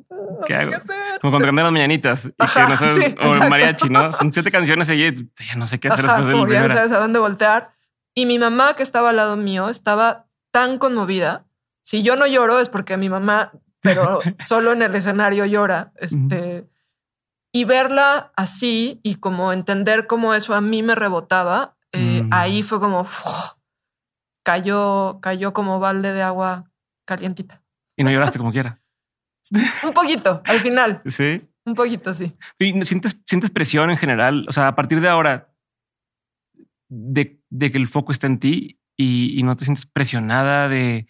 ¿Qué 0.46 0.54
hago? 0.54 0.74
Como 1.20 1.32
cuando 1.32 1.48
cambiaron 1.48 1.74
mañanitas 1.74 2.26
y 2.28 2.30
que 2.32 2.44
no 2.68 2.78
sabes, 2.78 3.16
o 3.20 3.50
mariachi, 3.50 3.90
¿no? 3.90 4.14
Son 4.14 4.32
siete 4.32 4.52
canciones 4.52 4.92
y 4.92 5.12
ya 5.16 5.56
no 5.56 5.66
sé 5.66 5.80
qué 5.80 5.88
hacer 5.88 6.06
después 6.06 6.28
del 6.28 6.50
Ya 6.50 6.68
no 6.68 6.70
sabes 6.70 6.92
a 6.92 7.00
dónde 7.00 7.18
voltear. 7.18 7.74
Y 8.14 8.28
mi 8.28 8.38
mamá, 8.38 8.76
que 8.76 8.84
estaba 8.84 9.10
al 9.10 9.16
lado 9.16 9.38
mío, 9.38 9.70
estaba 9.70 10.28
tan 10.52 10.78
conmovida. 10.78 11.46
Si 11.84 12.04
yo 12.04 12.16
no 12.16 12.28
lloro 12.28 12.60
es 12.60 12.70
porque 12.70 12.96
mi 12.96 13.10
mamá, 13.10 13.52
pero 13.84 14.20
solo 14.46 14.74
en 14.74 14.82
el 14.82 14.96
escenario 14.96 15.46
llora. 15.46 15.94
Este, 15.98 16.68
Y 17.52 17.66
verla 17.66 18.32
así 18.36 19.00
y 19.04 19.16
como 19.16 19.54
entender 19.54 20.08
cómo 20.08 20.34
eso 20.34 20.56
a 20.56 20.62
mí 20.62 20.82
me 20.82 20.96
rebotaba, 20.96 21.78
eh, 21.92 22.24
mm. 22.24 22.30
ahí 22.32 22.64
fue 22.64 22.80
como... 22.80 23.06
cayó, 24.44 25.20
cayó 25.22 25.54
como 25.54 25.80
balde 25.80 26.14
de 26.14 26.24
agua 26.24 26.72
calientita. 27.06 27.62
Y 27.96 28.04
no 28.04 28.10
lloraste 28.10 28.40
como 28.40 28.52
quiera. 28.52 28.82
un 29.84 29.94
poquito, 29.94 30.42
al 30.46 30.60
final. 30.62 31.02
Sí. 31.10 31.42
Un 31.66 31.76
poquito, 31.76 32.14
sí. 32.14 32.36
¿Y 32.60 32.84
sientes, 32.84 33.22
sientes 33.26 33.50
presión 33.50 33.90
en 33.90 33.96
general? 33.96 34.46
O 34.50 34.52
sea, 34.52 34.68
a 34.68 34.76
partir 34.76 35.00
de 35.00 35.08
ahora, 35.08 35.54
de, 36.90 37.40
que 37.60 37.78
el 37.78 37.88
foco 37.88 38.12
está 38.12 38.28
en 38.28 38.40
ti 38.40 38.82
y, 38.98 39.42
no 39.44 39.56
te 39.56 39.64
sientes 39.64 39.86
presionada 39.86 40.68
de, 40.68 41.08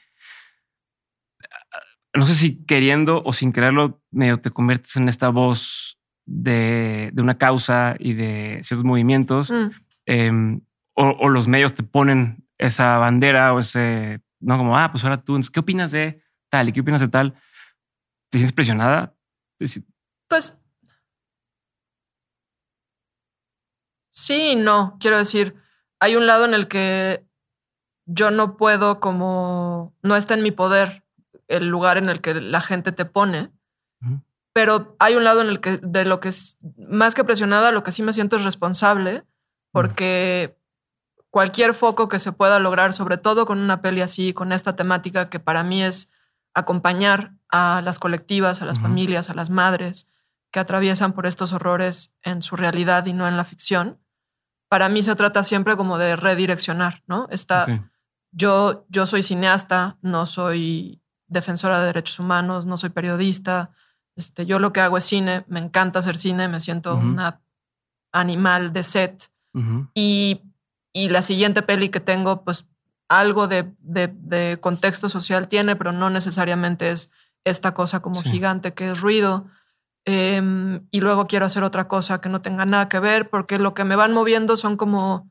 no 2.14 2.26
sé 2.28 2.36
si 2.36 2.64
queriendo 2.66 3.24
o 3.26 3.34
sin 3.34 3.52
quererlo, 3.52 4.02
medio 4.12 4.40
te 4.40 4.52
conviertes 4.52 4.96
en 4.96 5.10
esta 5.10 5.30
voz 5.30 6.00
de, 6.26 7.12
una 7.18 7.38
causa 7.38 7.96
y 8.00 8.14
de 8.14 8.60
ciertos 8.64 8.86
movimientos, 8.86 9.52
mm. 9.52 10.58
o, 10.96 11.04
o, 11.04 11.30
los 11.30 11.48
medios 11.48 11.74
te 11.74 11.84
ponen 11.84 12.48
esa 12.58 12.98
bandera 12.98 13.54
o 13.54 13.60
ese 13.60 14.22
no 14.44 14.58
como, 14.58 14.78
ah, 14.78 14.92
pues 14.92 15.04
ahora 15.04 15.24
tú, 15.24 15.40
¿qué 15.52 15.60
opinas 15.60 15.92
de 15.92 16.22
tal 16.50 16.70
y 16.70 16.74
qué 16.74 16.82
opinas 16.82 17.02
de 17.02 17.08
tal? 17.08 17.34
¿Te 18.30 18.38
sientes 18.38 18.54
presionada? 18.54 19.16
Pues 20.28 20.60
sí, 24.12 24.56
no, 24.56 24.98
quiero 25.00 25.18
decir, 25.18 25.56
hay 26.00 26.16
un 26.16 26.28
lado 26.28 26.46
en 26.46 26.54
el 26.54 26.68
que 26.68 27.26
yo 28.06 28.32
no 28.32 28.58
puedo 28.58 29.00
como, 29.00 29.96
no 30.02 30.16
está 30.16 30.34
en 30.34 30.44
mi 30.44 30.52
poder 30.52 31.03
el 31.48 31.68
lugar 31.70 31.98
en 31.98 32.10
el 32.10 32.22
que 32.22 32.34
la 32.36 32.62
gente 32.62 32.92
te 32.92 33.06
pone, 33.06 33.52
pero 34.54 34.96
hay 35.00 35.16
un 35.16 35.24
lado 35.24 35.42
en 35.42 35.48
el 35.48 35.60
que 35.60 35.78
de 35.78 36.06
lo 36.06 36.20
que 36.20 36.30
es 36.30 36.58
más 36.78 37.16
que 37.16 37.24
presionada, 37.24 37.72
lo 37.72 37.84
que 37.84 37.92
sí 37.92 38.04
me 38.04 38.14
siento 38.14 38.36
es 38.38 38.44
responsable, 38.44 39.26
porque 39.72 40.58
cualquier 41.32 41.74
foco 41.74 42.08
que 42.08 42.20
se 42.20 42.32
pueda 42.32 42.60
lograr, 42.60 42.94
sobre 42.94 43.18
todo 43.18 43.46
con 43.46 43.60
una 43.60 43.82
peli 43.82 44.02
así, 44.02 44.34
con 44.34 44.52
esta 44.52 44.76
temática 44.76 45.30
que 45.30 45.40
para 45.40 45.64
mí 45.64 45.82
es 45.82 46.12
acompañar 46.54 47.34
a 47.50 47.82
las 47.84 47.98
colectivas, 47.98 48.62
a 48.62 48.66
las 48.66 48.80
familias, 48.80 49.30
a 49.30 49.34
las 49.34 49.50
madres 49.50 50.10
que 50.52 50.60
atraviesan 50.60 51.14
por 51.14 51.26
estos 51.26 51.52
horrores 51.52 52.14
en 52.22 52.44
su 52.44 52.56
realidad 52.56 53.08
y 53.08 53.14
no 53.14 53.28
en 53.28 53.38
la 53.38 53.46
ficción. 53.46 54.00
Para 54.70 54.90
mí 54.90 55.02
se 55.02 55.16
trata 55.16 55.44
siempre 55.44 55.76
como 55.76 55.98
de 55.98 56.16
redireccionar, 56.16 57.04
¿no? 57.08 57.28
Está, 57.32 57.90
yo, 58.32 58.86
yo 58.90 59.08
soy 59.08 59.24
cineasta, 59.24 59.98
no 60.02 60.28
soy 60.28 61.03
defensora 61.34 61.80
de 61.80 61.88
derechos 61.88 62.20
humanos, 62.20 62.66
no 62.66 62.78
soy 62.78 62.90
periodista. 62.90 63.72
Este, 64.16 64.46
yo 64.46 64.60
lo 64.60 64.72
que 64.72 64.82
hago 64.82 64.98
es 64.98 65.04
cine, 65.04 65.44
me 65.48 65.60
encanta 65.60 66.00
hacer 66.00 66.18
cine, 66.18 66.48
me 66.48 66.60
siento 66.60 66.96
una 66.96 67.42
animal 68.12 68.72
de 68.74 68.84
set. 68.84 69.32
Y 69.94 70.42
y 70.94 71.10
la 71.10 71.24
siguiente 71.24 71.64
peli 71.64 71.90
que 71.90 72.00
tengo, 72.00 72.44
pues 72.44 72.68
algo 73.10 73.48
de, 73.48 73.74
de, 73.80 74.58
contexto 74.62 75.10
social 75.10 75.48
tiene, 75.48 75.76
pero 75.76 75.92
no 75.92 76.10
necesariamente 76.10 76.92
es 76.92 77.12
esta 77.44 77.74
cosa 77.74 78.02
como 78.02 78.22
gigante 78.22 78.74
que 78.74 78.92
es 78.92 79.02
ruido. 79.02 79.48
Em, 80.06 80.88
y 80.92 81.02
luego 81.02 81.28
quiero 81.28 81.46
hacer 81.46 81.64
otra 81.64 81.88
cosa 81.88 82.22
que 82.22 82.30
no 82.30 82.42
tenga 82.42 82.66
nada 82.66 82.90
que 82.90 83.00
ver, 83.00 83.30
porque 83.30 83.58
lo 83.58 83.74
que 83.74 83.84
me 83.84 83.96
van 83.96 84.14
moviendo 84.14 84.56
son 84.56 84.78
como 84.78 85.30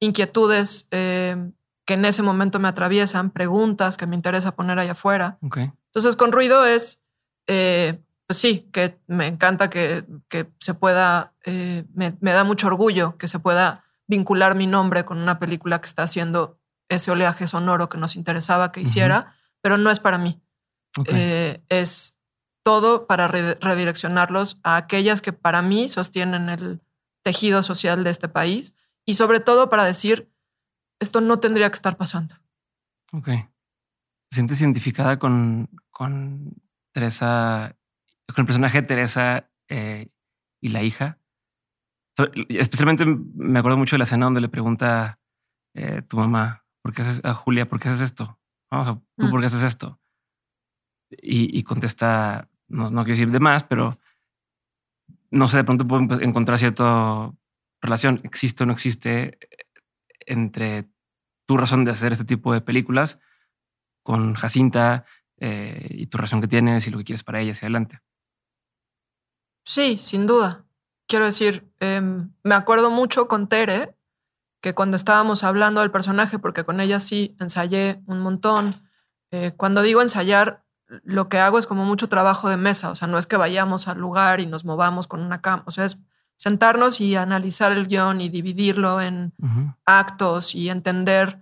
inquietudes 0.00 0.88
em, 0.90 1.52
que 1.86 1.94
en 1.94 2.04
ese 2.04 2.22
momento 2.22 2.58
me 2.58 2.68
atraviesan, 2.68 3.30
preguntas 3.30 3.96
que 3.96 4.06
me 4.06 4.16
interesa 4.16 4.56
poner 4.56 4.78
allá 4.78 4.92
afuera. 4.92 5.38
Entonces, 5.40 6.16
con 6.16 6.32
ruido 6.32 6.66
es, 6.66 7.02
eh, 7.46 8.02
pues 8.26 8.38
sí, 8.38 8.68
que 8.72 8.98
me 9.06 9.28
encanta 9.28 9.70
que, 9.70 10.04
que 10.28 10.50
se 10.60 10.74
pueda, 10.74 11.32
eh, 11.44 11.84
me, 11.94 12.16
me 12.20 12.32
da 12.32 12.44
mucho 12.44 12.66
orgullo 12.66 13.16
que 13.16 13.28
se 13.28 13.38
pueda 13.38 13.84
vincular 14.08 14.56
mi 14.56 14.66
nombre 14.66 15.04
con 15.04 15.18
una 15.18 15.38
película 15.38 15.80
que 15.80 15.86
está 15.86 16.02
haciendo 16.02 16.58
ese 16.88 17.10
oleaje 17.10 17.46
sonoro 17.46 17.88
que 17.88 17.98
nos 17.98 18.16
interesaba 18.16 18.72
que 18.72 18.80
hiciera, 18.80 19.34
pero 19.60 19.78
no 19.78 19.90
es 19.90 20.00
para 20.00 20.18
mí. 20.18 20.40
Eh, 21.06 21.62
es 21.68 22.18
todo 22.62 23.06
para 23.06 23.28
redireccionarlos 23.28 24.58
a 24.62 24.76
aquellas 24.76 25.22
que 25.22 25.32
para 25.32 25.62
mí 25.62 25.88
sostienen 25.88 26.48
el 26.48 26.80
tejido 27.22 27.62
social 27.62 28.02
de 28.02 28.10
este 28.10 28.28
país 28.28 28.74
y 29.04 29.14
sobre 29.14 29.40
todo 29.40 29.68
para 29.68 29.84
decir, 29.84 30.30
esto 31.00 31.20
no 31.20 31.38
tendría 31.40 31.70
que 31.70 31.76
estar 31.76 31.96
pasando. 31.96 32.34
Ok. 33.12 33.26
¿Te 33.26 34.34
sientes 34.34 34.60
identificada 34.60 35.18
con, 35.18 35.68
con 35.90 36.52
Teresa, 36.92 37.76
con 38.26 38.42
el 38.42 38.46
personaje 38.46 38.82
de 38.82 38.86
Teresa 38.86 39.50
eh, 39.68 40.08
y 40.60 40.68
la 40.70 40.82
hija? 40.82 41.18
Especialmente 42.48 43.04
me 43.04 43.58
acuerdo 43.58 43.76
mucho 43.76 43.96
de 43.96 43.98
la 43.98 44.04
escena 44.04 44.26
donde 44.26 44.40
le 44.40 44.48
pregunta 44.48 45.18
eh, 45.74 46.02
tu 46.02 46.16
mamá, 46.16 46.64
¿por 46.82 46.94
qué 46.94 47.02
haces 47.02 47.20
a 47.24 47.34
Julia, 47.34 47.68
por 47.68 47.78
qué 47.78 47.88
haces 47.88 48.00
esto? 48.00 48.38
Vamos, 48.70 49.02
¿tú 49.16 49.26
mm. 49.26 49.30
por 49.30 49.40
qué 49.40 49.46
haces 49.46 49.62
esto? 49.62 50.00
Y, 51.10 51.62
contesta, 51.62 52.48
no, 52.66 52.88
no 52.88 53.04
quiero 53.04 53.18
decir 53.18 53.30
de 53.30 53.38
más, 53.38 53.62
pero 53.62 53.96
no 55.30 55.46
sé, 55.46 55.58
de 55.58 55.64
pronto 55.64 55.86
puedo 55.86 56.20
encontrar 56.20 56.58
cierta 56.58 57.32
relación, 57.80 58.20
existe 58.24 58.64
o 58.64 58.66
no 58.66 58.72
existe, 58.72 59.38
entre 60.26 60.88
tu 61.46 61.56
razón 61.56 61.84
de 61.84 61.92
hacer 61.92 62.12
este 62.12 62.24
tipo 62.24 62.52
de 62.52 62.60
películas 62.60 63.18
con 64.02 64.34
Jacinta 64.34 65.06
eh, 65.38 65.88
y 65.90 66.06
tu 66.06 66.18
razón 66.18 66.40
que 66.40 66.48
tienes 66.48 66.86
y 66.86 66.90
lo 66.90 66.98
que 66.98 67.04
quieres 67.04 67.24
para 67.24 67.40
ella 67.40 67.52
hacia 67.52 67.66
adelante. 67.66 68.00
Sí, 69.64 69.98
sin 69.98 70.26
duda 70.26 70.66
quiero 71.06 71.24
decir, 71.24 71.70
em, 71.80 72.32
me 72.42 72.54
acuerdo 72.54 72.90
mucho 72.90 73.28
con 73.28 73.48
Tere, 73.48 73.96
que 74.60 74.74
cuando 74.74 74.96
estábamos 74.96 75.44
hablando 75.44 75.80
del 75.80 75.90
personaje, 75.90 76.38
porque 76.38 76.64
con 76.64 76.80
ella 76.80 77.00
sí 77.00 77.36
ensayé 77.40 78.02
un 78.06 78.20
montón, 78.20 78.74
eh, 79.30 79.52
cuando 79.56 79.82
digo 79.82 80.02
ensayar, 80.02 80.64
lo 80.88 81.28
que 81.28 81.38
hago 81.38 81.58
es 81.58 81.66
como 81.66 81.84
mucho 81.84 82.08
trabajo 82.08 82.48
de 82.48 82.56
mesa, 82.56 82.90
o 82.90 82.94
sea, 82.94 83.08
no 83.08 83.18
es 83.18 83.26
que 83.26 83.36
vayamos 83.36 83.88
al 83.88 83.98
lugar 83.98 84.40
y 84.40 84.46
nos 84.46 84.64
movamos 84.64 85.06
con 85.06 85.20
una 85.20 85.40
cama, 85.40 85.62
o 85.66 85.70
sea, 85.70 85.84
es 85.84 85.98
sentarnos 86.36 87.00
y 87.00 87.16
analizar 87.16 87.72
el 87.72 87.86
guion 87.86 88.20
y 88.20 88.28
dividirlo 88.28 89.00
en 89.00 89.32
actos 89.84 90.54
y 90.54 90.68
entender 90.70 91.40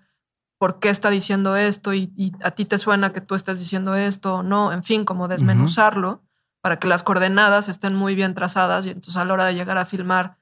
por 0.58 0.78
qué 0.78 0.88
está 0.88 1.10
diciendo 1.10 1.56
esto 1.56 1.92
y, 1.92 2.32
a 2.42 2.52
ti 2.52 2.64
te 2.64 2.78
suena 2.78 3.12
que 3.12 3.20
tú 3.20 3.34
estás 3.34 3.58
diciendo 3.58 3.94
esto 3.96 4.36
o 4.36 4.42
no, 4.42 4.72
en 4.72 4.82
fin, 4.82 5.04
como 5.04 5.28
desmenuzarlo 5.28 6.22
para 6.60 6.78
que 6.78 6.88
las 6.88 7.02
coordenadas 7.02 7.68
estén 7.68 7.94
muy 7.94 8.14
bien 8.14 8.34
trazadas 8.34 8.86
y 8.86 8.90
entonces 8.90 9.16
a 9.16 9.24
la 9.24 9.34
hora 9.34 9.44
de 9.46 9.54
llegar 9.54 9.76
a 9.76 9.84
filmar 9.84 10.38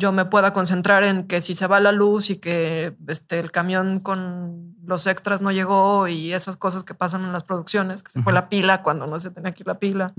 yo 0.00 0.12
me 0.12 0.24
pueda 0.24 0.52
concentrar 0.52 1.04
en 1.04 1.26
que 1.26 1.40
si 1.40 1.54
se 1.54 1.66
va 1.66 1.78
la 1.78 1.92
luz 1.92 2.30
y 2.30 2.36
que 2.36 2.96
este, 3.06 3.38
el 3.38 3.52
camión 3.52 4.00
con 4.00 4.74
los 4.82 5.06
extras 5.06 5.42
no 5.42 5.52
llegó 5.52 6.08
y 6.08 6.32
esas 6.32 6.56
cosas 6.56 6.82
que 6.82 6.94
pasan 6.94 7.24
en 7.24 7.32
las 7.32 7.44
producciones, 7.44 8.02
que 8.02 8.10
se 8.10 8.22
fue 8.22 8.32
la 8.32 8.48
pila 8.48 8.82
cuando 8.82 9.06
no 9.06 9.20
se 9.20 9.30
tenía 9.30 9.50
aquí 9.50 9.62
la 9.62 9.78
pila. 9.78 10.14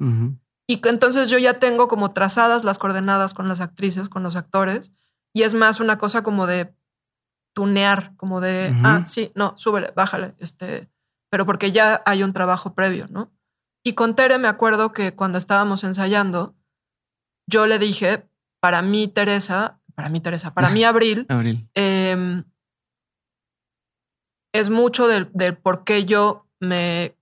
Y 0.68 0.78
que 0.78 0.90
entonces 0.90 1.30
yo 1.30 1.38
ya 1.38 1.60
tengo 1.60 1.88
como 1.88 2.12
trazadas 2.12 2.64
las 2.64 2.80
coordenadas 2.80 3.34
con 3.34 3.48
las 3.48 3.62
actrices, 3.62 4.10
con 4.10 4.24
los 4.24 4.36
actores, 4.36 4.92
y 5.34 5.44
es 5.44 5.54
más 5.54 5.80
una 5.80 5.98
cosa 5.98 6.24
como 6.24 6.48
de 6.48 6.74
tunear, 7.54 8.16
como 8.16 8.40
de, 8.40 8.74
ah, 8.84 9.04
sí, 9.06 9.32
no, 9.36 9.58
súbele, 9.58 9.92
bájale, 9.96 10.36
este, 10.40 10.90
pero 11.30 11.46
porque 11.46 11.72
ya 11.72 12.02
hay 12.06 12.24
un 12.24 12.34
trabajo 12.34 12.74
previo, 12.76 13.08
¿no? 13.10 13.32
Y 13.84 13.94
con 13.94 14.16
Tere 14.16 14.38
me 14.38 14.48
acuerdo 14.48 14.94
que 14.94 15.14
cuando 15.16 15.38
estábamos 15.38 15.84
ensayando, 15.84 16.56
yo 17.48 17.68
le 17.68 17.80
dije, 17.80 18.30
para 18.62 18.82
mí 18.82 19.08
Teresa 19.08 19.82
para 19.96 20.10
mí 20.10 20.20
Teresa, 20.20 20.54
para 20.54 20.70
mí 20.70 20.84
Abril, 20.84 21.26
Abril. 21.30 21.70
Em, 21.74 22.44
es 24.54 24.70
mucho 24.70 25.08
del, 25.08 25.28
por 25.58 25.84
qué 25.84 26.06
yo 26.06 26.48
me 26.60 27.18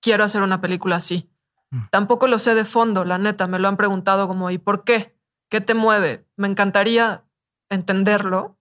quiero 0.00 0.24
hacer 0.24 0.42
una 0.42 0.60
película 0.60 0.96
así. 0.96 1.29
Mm. 1.70 1.84
Tampoco 1.90 2.26
lo 2.26 2.38
sé 2.38 2.54
de 2.54 2.64
fondo, 2.64 3.04
la 3.04 3.18
neta, 3.18 3.46
me 3.46 3.58
lo 3.58 3.68
han 3.68 3.76
preguntado 3.76 4.28
como, 4.28 4.50
¿y 4.50 4.58
por 4.58 4.84
qué? 4.84 5.16
¿Qué 5.48 5.60
te 5.60 5.74
mueve? 5.74 6.26
Me 6.36 6.48
encantaría 6.48 7.24
entenderlo. 7.68 8.58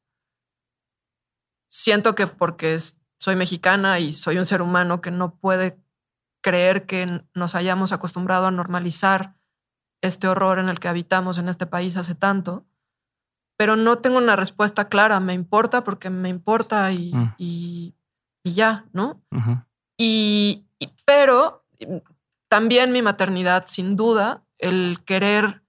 Siento 1.67 2.15
que 2.15 2.27
porque 2.27 2.77
soy 3.19 3.35
mexicana 3.35 3.99
y 3.99 4.13
soy 4.13 4.37
un 4.37 4.45
ser 4.45 4.61
humano 4.61 5.01
que 5.01 5.11
no 5.11 5.35
puede 5.35 5.77
creer 6.41 6.85
que 6.85 7.23
nos 7.33 7.55
hayamos 7.55 7.91
acostumbrado 7.91 8.47
a 8.47 8.51
normalizar 8.51 9.35
este 10.01 10.27
horror 10.27 10.59
en 10.59 10.69
el 10.69 10.79
que 10.79 10.87
habitamos 10.87 11.37
en 11.37 11.49
este 11.49 11.65
país 11.65 11.97
hace 11.97 12.15
tanto, 12.15 12.65
pero 13.57 13.75
no 13.75 13.97
tengo 13.97 14.17
una 14.17 14.35
respuesta 14.35 14.87
clara. 14.87 15.19
Me 15.19 15.33
importa 15.33 15.83
porque 15.83 16.09
me 16.09 16.29
importa 16.29 16.91
y, 16.91 17.13
mm. 17.13 17.33
y, 17.37 17.95
ya, 18.45 18.85
¿no? 18.93 19.21
y, 19.97 20.65
pero 21.05 21.65
también 22.49 22.91
mi 22.91 23.01
maternidad, 23.01 23.65
sin 23.67 23.95
duda, 23.95 24.43
el 24.57 24.99
querer 25.05 25.63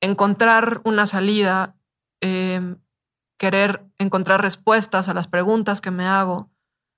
encontrar 0.00 0.80
una 0.84 1.06
salida, 1.06 1.76
em, 2.20 2.78
querer 3.38 3.84
encontrar 3.98 4.40
respuestas 4.40 5.08
a 5.08 5.14
las 5.14 5.26
preguntas 5.26 5.80
que 5.80 5.90
me 5.90 6.04
hago, 6.04 6.50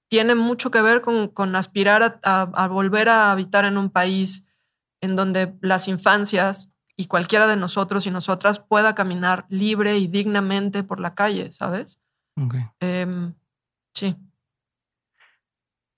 tiene 0.08 0.34
mucho 0.34 0.70
que 0.70 0.82
ver 0.82 1.00
con, 1.00 1.56
aspirar 1.56 2.20
a, 2.22 2.68
volver 2.68 3.08
a 3.08 3.32
habitar 3.32 3.64
en 3.64 3.78
un 3.78 3.90
país 3.90 4.46
en 5.00 5.16
donde 5.16 5.56
las 5.60 5.88
infancias 5.88 6.70
y 6.96 7.06
cualquiera 7.06 7.46
de 7.46 7.56
nosotros 7.56 8.06
y 8.06 8.10
nosotras 8.10 8.60
pueda 8.60 8.94
caminar 8.94 9.46
libre 9.48 9.98
y 9.98 10.06
dignamente 10.06 10.84
por 10.84 11.00
la 11.00 11.14
calle, 11.14 11.50
¿sabes? 11.52 11.98
Em, 12.80 13.34
sí. 13.94 14.16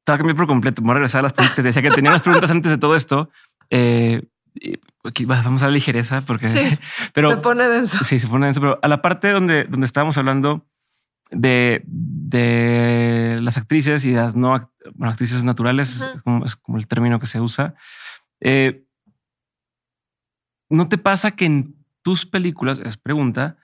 Estaba 0.06 0.18
cambiando 0.18 0.38
por 0.38 0.46
completo. 0.46 0.82
Voy 0.82 0.92
a 0.92 0.94
regresar 0.94 1.18
a 1.18 1.22
las 1.22 1.32
preguntas 1.32 1.56
que 1.56 1.62
te 1.62 1.66
decía 1.66 1.82
que 1.82 1.90
tenía 1.90 2.12
unas 2.12 2.22
preguntas 2.22 2.48
antes 2.48 2.70
de 2.70 2.78
todo 2.78 2.94
esto. 2.94 3.28
Eh, 3.70 4.22
vamos 5.26 5.62
a 5.62 5.64
la 5.64 5.72
ligereza 5.72 6.20
porque 6.20 6.46
sí, 6.46 6.60
pero 7.12 7.32
se 7.32 7.38
pone 7.38 7.66
denso. 7.66 8.04
Sí, 8.04 8.20
se 8.20 8.28
pone 8.28 8.46
denso, 8.46 8.60
pero 8.60 8.78
a 8.80 8.86
la 8.86 9.02
parte 9.02 9.32
donde, 9.32 9.64
donde 9.64 9.84
estábamos 9.84 10.16
hablando 10.16 10.64
de, 11.32 11.82
de 11.88 13.40
las 13.42 13.56
actrices 13.56 14.04
y 14.04 14.12
las 14.12 14.36
no 14.36 14.54
actrices 15.00 15.42
naturales, 15.42 16.00
es, 16.00 16.54
como, 16.54 16.78
el 16.78 16.86
término 16.86 17.18
que 17.18 17.26
se 17.26 17.40
usa. 17.40 17.74
Eh, 18.38 18.84
¿No 20.70 20.88
te 20.88 20.98
pasa 20.98 21.32
que 21.32 21.46
en 21.46 21.84
tus 22.02 22.26
películas, 22.26 22.78
es 22.84 22.96
pregunta, 22.96 23.56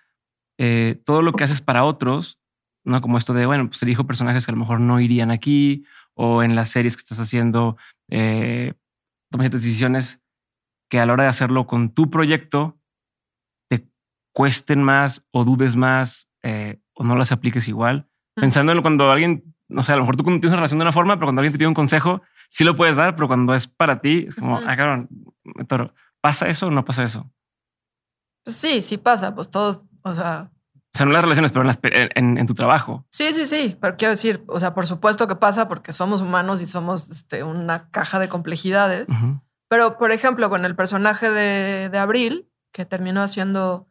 eh, 0.59 1.01
todo 1.07 1.23
lo 1.23 1.35
que 1.35 1.45
haces 1.45 1.61
para 1.61 1.85
otros, 1.85 2.41
no 2.83 3.01
como 3.01 3.17
esto 3.17 3.33
de, 3.33 3.47
bueno, 3.47 3.69
pues 3.69 3.81
elijo 3.85 4.09
personajes 4.09 4.45
que 4.45 4.51
a 4.51 4.55
lo 4.57 4.61
mejor 4.61 4.81
no 4.81 4.99
irían 4.99 5.31
aquí 5.31 5.85
o 6.15 6.43
en 6.43 6.55
las 6.55 6.71
series 6.71 6.97
que 6.97 7.01
estás 7.01 7.21
haciendo, 7.21 7.77
eh, 8.11 8.75
tomas 9.31 9.45
ciertas 9.45 9.63
decisiones 9.63 10.21
que 10.91 11.01
a 11.01 11.07
la 11.07 11.15
hora 11.15 11.25
de 11.25 11.31
hacerlo 11.31 11.67
con 11.67 11.95
tu 11.95 12.11
proyecto 12.11 12.79
te 13.69 13.89
cuesten 14.35 14.83
más 14.83 15.27
o 15.31 15.45
dudes 15.45 15.77
más 15.77 16.29
eh, 16.43 16.81
o 16.95 17.05
no 17.05 17.17
las 17.17 17.33
apliques 17.33 17.69
igual. 17.69 18.09
Pensando 18.35 18.73
en 18.73 18.83
cuando 18.83 19.11
alguien, 19.11 19.55
no 19.69 19.83
sé, 19.83 19.93
a 19.93 19.97
lo 19.97 20.03
mejor 20.03 20.17
tú 20.17 20.25
tienes 20.25 20.45
una 20.45 20.57
relación 20.57 20.79
de 20.79 20.85
una 20.85 20.93
forma, 20.93 21.17
pero 21.17 21.27
cuando 21.27 21.41
alguien 21.41 21.53
te 21.53 21.59
pide 21.59 21.69
un 21.69 21.75
consejo, 21.75 22.23
sí 22.49 22.65
lo 22.65 22.77
puedes 22.77 22.97
dar, 22.97 23.15
pero 23.15 23.29
cuando 23.29 23.55
es 23.55 23.67
para 23.67 24.01
ti, 24.01 24.27
es 24.29 24.35
como, 24.35 24.59
ah, 24.59 24.77
cabrón, 24.77 25.09
toro. 25.67 25.95
¿Pasa 26.21 26.49
eso 26.49 26.69
o 26.69 26.71
no 26.71 26.85
pasa 26.85 27.03
eso? 27.03 27.31
Pues 28.45 28.57
sí, 28.57 28.83
sí 28.83 28.97
pasa. 28.97 29.35
Pues 29.35 29.51
todos, 29.51 29.81
o 30.03 30.15
sea. 30.15 30.53
O 30.95 30.99
sea, 30.99 31.07
no 31.07 31.13
las 31.13 31.23
relaciones, 31.23 31.53
pero 31.53 32.11
en, 32.15 32.47
tu 32.47 32.55
trabajo. 32.55 33.07
Sí, 33.11 33.33
sí, 33.33 33.47
sí. 33.47 33.77
Pero 33.81 33.97
quiero 33.97 34.11
decir, 34.11 34.45
o 34.47 34.61
sea, 34.61 34.75
por 34.75 34.87
supuesto 34.87 35.27
que 35.27 35.37
pasa 35.37 35.69
porque 35.69 35.93
somos 35.93 36.21
humanos 36.21 36.61
y 36.61 36.67
somos 36.67 37.11
este, 37.11 37.45
una 37.45 37.91
caja 37.91 38.19
de 38.19 38.29
complejidades. 38.29 39.07
Pero, 39.69 39.97
por 39.97 40.13
ejemplo, 40.13 40.51
con 40.51 40.67
el 40.67 40.77
personaje 40.77 41.31
de, 41.31 41.89
de 41.89 41.99
Abril, 41.99 42.51
que 42.73 42.85
terminó 42.85 43.23
haciendo 43.23 43.89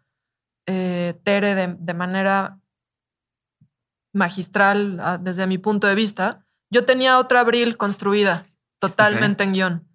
eh, 0.68 1.20
Tere 1.24 1.56
de, 1.56 1.94
manera 1.94 2.60
magistral 4.14 5.00
ah, 5.02 5.18
desde 5.18 5.48
mi 5.48 5.58
punto 5.58 5.88
de 5.88 5.96
vista, 5.96 6.46
yo 6.70 6.86
tenía 6.86 7.18
otra 7.18 7.40
Abril 7.40 7.78
construida 7.78 8.46
totalmente 8.80 9.44
en 9.44 9.54
guion 9.54 9.92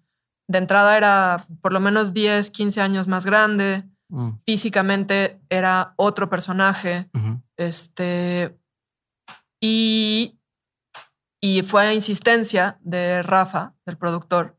de 0.47 0.57
entrada 0.57 0.97
era 0.97 1.45
por 1.61 1.73
lo 1.73 1.79
menos 1.79 2.13
10, 2.13 2.49
15 2.49 2.81
años 2.81 3.07
más 3.07 3.25
grande. 3.25 3.83
Mm. 4.09 4.29
Físicamente 4.45 5.39
era 5.49 5.93
otro 5.95 6.29
personaje. 6.29 7.09
Este. 7.57 8.57
Y, 9.59 10.39
y 11.41 11.63
fue 11.63 11.87
a 11.87 11.93
insistencia 11.93 12.77
de 12.81 13.23
Rafa, 13.23 13.73
del 13.85 13.97
productor, 13.97 14.57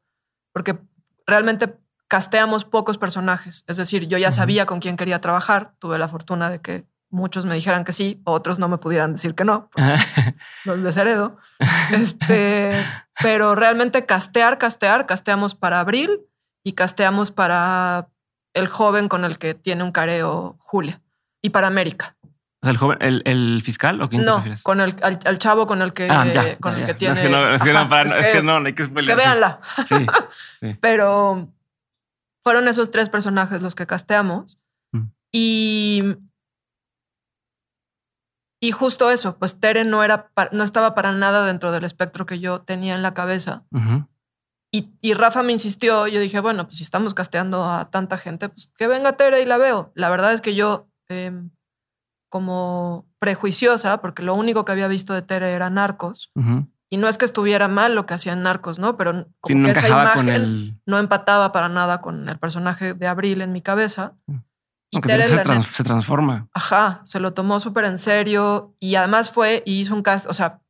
porque 0.52 0.78
realmente 1.26 1.78
casteamos 2.08 2.64
pocos 2.64 2.98
personajes. 2.98 3.64
Es 3.68 3.76
decir, 3.76 4.08
yo 4.08 4.18
ya 4.18 4.32
sabía 4.32 4.66
con 4.66 4.80
quién 4.80 4.96
quería 4.96 5.20
trabajar. 5.20 5.74
Tuve 5.78 5.98
la 5.98 6.08
fortuna 6.08 6.50
de 6.50 6.60
que 6.60 6.86
muchos 7.10 7.44
me 7.44 7.54
dijeran 7.54 7.84
que 7.84 7.92
sí, 7.92 8.20
otros 8.24 8.58
no 8.58 8.68
me 8.68 8.78
pudieran 8.78 9.12
decir 9.12 9.34
que 9.34 9.44
no, 9.44 9.70
los 10.64 10.82
desheredo. 10.82 11.36
Este, 11.90 12.84
pero 13.20 13.54
realmente 13.54 14.06
castear, 14.06 14.58
castear, 14.58 15.06
casteamos 15.06 15.54
para 15.54 15.80
abril 15.80 16.20
y 16.62 16.72
casteamos 16.72 17.30
para 17.30 18.10
el 18.54 18.68
joven 18.68 19.08
con 19.08 19.24
el 19.24 19.38
que 19.38 19.54
tiene 19.54 19.84
un 19.84 19.92
careo 19.92 20.56
Julia 20.60 21.00
y 21.42 21.50
para 21.50 21.66
América. 21.66 22.16
¿El 22.62 22.76
joven, 22.76 22.98
el, 23.00 23.62
fiscal 23.62 24.02
o 24.02 24.08
quién 24.08 24.24
no, 24.24 24.42
con 24.64 24.80
el 24.80 24.96
al, 25.02 25.38
chavo 25.38 25.68
con 25.68 25.80
el 25.80 25.92
que, 25.92 26.08
ah, 26.10 26.26
con 26.60 26.74
el 26.74 26.86
que 26.86 26.94
tiene. 26.94 27.14
es 27.14 27.20
que 27.20 27.28
no, 27.28 27.54
es 27.54 27.62
que, 27.62 27.72
no, 27.72 28.02
es 28.02 28.26
que, 28.26 28.42
no, 28.42 28.56
hay 28.56 28.74
que 28.74 28.88
Que 28.88 29.14
véanla. 29.14 29.60
Sí, 29.86 30.06
Pero 30.80 31.48
fueron 32.42 32.66
esos 32.66 32.90
tres 32.90 33.08
personajes 33.08 33.62
los 33.62 33.76
que 33.76 33.86
casteamos. 33.86 34.58
Mm. 34.90 35.04
Y 35.30 36.16
y 38.60 38.72
justo 38.72 39.10
eso, 39.10 39.38
pues 39.38 39.60
Tere 39.60 39.84
no, 39.84 40.02
era, 40.02 40.30
no 40.50 40.64
estaba 40.64 40.94
para 40.94 41.12
nada 41.12 41.46
dentro 41.46 41.70
del 41.70 41.84
espectro 41.84 42.26
que 42.26 42.40
yo 42.40 42.60
tenía 42.60 42.94
en 42.94 43.02
la 43.02 43.14
cabeza. 43.14 43.62
Y, 44.70 44.90
y, 45.00 45.14
Rafa 45.14 45.42
me 45.42 45.52
insistió, 45.52 46.06
yo 46.06 46.20
dije, 46.20 46.40
bueno, 46.40 46.66
pues 46.66 46.76
si 46.76 46.82
estamos 46.82 47.14
casteando 47.14 47.64
a 47.64 47.90
tanta 47.90 48.18
gente, 48.18 48.50
pues 48.50 48.70
que 48.76 48.86
venga 48.86 49.16
Tere 49.16 49.40
y 49.40 49.46
la 49.46 49.56
veo. 49.56 49.92
La 49.94 50.10
verdad 50.10 50.34
es 50.34 50.42
que 50.42 50.54
yo, 50.54 50.88
em, 51.08 51.50
como 52.28 53.06
prejuiciosa, 53.18 54.02
porque 54.02 54.22
lo 54.22 54.34
único 54.34 54.64
que 54.64 54.72
había 54.72 54.86
visto 54.86 55.14
de 55.14 55.22
Tere 55.22 55.52
era 55.52 55.70
Narcos, 55.70 56.30
y 56.90 56.96
no 56.96 57.08
es 57.08 57.18
que 57.18 57.24
estuviera 57.24 57.68
mal 57.68 57.94
lo 57.94 58.06
que 58.06 58.14
hacían 58.14 58.42
Narcos, 58.42 58.78
¿no? 58.78 58.96
Pero 58.96 59.28
como 59.40 59.64
que 59.64 59.70
esa 59.70 59.88
imagen 59.88 60.80
no 60.86 60.98
empataba 60.98 61.52
para 61.52 61.68
nada 61.68 62.00
con 62.00 62.28
el 62.28 62.38
personaje 62.38 62.94
de 62.94 63.06
Abril 63.06 63.40
en 63.40 63.52
mi 63.52 63.62
cabeza. 63.62 64.16
Mm. 64.26 64.36
Aunque 64.94 65.22
se, 65.22 65.84
transforma. 65.84 66.48
Ajá, 66.54 67.02
se 67.04 67.20
lo 67.20 67.34
tomó 67.34 67.60
súper 67.60 67.84
en 67.84 67.98
serio 67.98 68.74
y 68.80 68.94
además 68.94 69.30
fue 69.30 69.62
y 69.66 69.80
hizo 69.80 69.94
un 69.94 70.02
cast, 70.02 70.26
o 70.26 70.32
sea, 70.32 70.62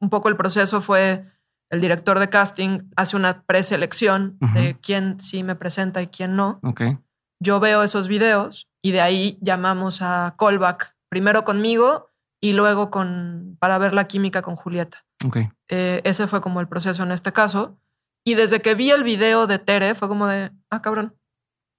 un 0.00 0.10
poco 0.10 0.28
el 0.28 0.36
proceso 0.36 0.82
fue 0.82 1.24
el 1.70 1.80
director 1.80 2.18
de 2.18 2.28
casting 2.28 2.80
hace 2.96 3.16
una 3.16 3.42
preselección 3.42 4.38
de 4.54 4.76
quién 4.80 5.20
sí 5.20 5.42
me 5.42 5.56
presenta 5.56 6.02
y 6.02 6.06
quién 6.06 6.36
no. 6.36 6.60
Okay. 6.62 6.98
Yo 7.40 7.60
veo 7.60 7.82
esos 7.82 8.08
videos 8.08 8.68
y 8.82 8.92
de 8.92 9.00
ahí 9.00 9.38
llamamos 9.40 10.02
a 10.02 10.34
callback, 10.38 10.94
primero 11.08 11.44
conmigo 11.44 12.10
y 12.40 12.52
luego 12.52 12.90
con 12.90 13.56
para 13.58 13.78
ver 13.78 13.94
la 13.94 14.06
química 14.06 14.42
con 14.42 14.56
Julieta. 14.56 15.04
Okay. 15.24 15.48
Eh, 15.68 16.00
ese 16.04 16.26
fue 16.26 16.40
como 16.40 16.60
el 16.60 16.68
proceso 16.68 17.02
en 17.02 17.12
este 17.12 17.32
caso. 17.32 17.78
Y 18.26 18.34
desde 18.34 18.62
que 18.62 18.74
vi 18.74 18.90
el 18.90 19.04
video 19.04 19.46
de 19.46 19.58
Tere 19.58 19.94
fue 19.94 20.08
como 20.08 20.26
de, 20.26 20.50
ah, 20.70 20.82
cabrón. 20.82 21.14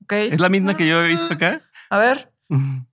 Okay. 0.04 0.30
¿Es 0.32 0.40
la 0.40 0.50
misma 0.50 0.76
que 0.76 0.88
yo 0.88 1.02
he 1.02 1.08
visto 1.08 1.34
acá? 1.34 1.62
a 1.90 1.98
ver. 1.98 2.32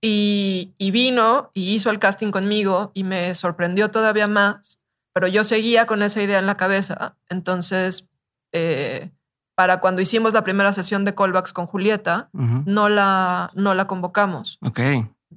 Y, 0.01 0.73
vino 0.91 1.51
y 1.53 1.75
hizo 1.75 1.89
el 1.89 1.99
casting 1.99 2.31
conmigo 2.31 2.91
y 2.93 3.03
me 3.03 3.35
sorprendió 3.35 3.91
todavía 3.91 4.27
más, 4.27 4.79
pero 5.13 5.27
yo 5.27 5.43
seguía 5.43 5.85
con 5.85 6.01
esa 6.01 6.21
idea 6.21 6.39
en 6.39 6.47
la 6.47 6.57
cabeza. 6.57 7.15
Entonces, 7.29 8.09
eh, 8.51 9.11
para 9.55 9.79
cuando 9.79 10.01
hicimos 10.01 10.33
la 10.33 10.43
primera 10.43 10.73
sesión 10.73 11.05
de 11.05 11.13
callbacks 11.13 11.53
con 11.53 11.67
Julieta, 11.67 12.29
no, 12.33 12.89
la, 12.89 13.51
no 13.53 13.73
la 13.75 13.87
convocamos. 13.87 14.57
Ok. 14.61 14.79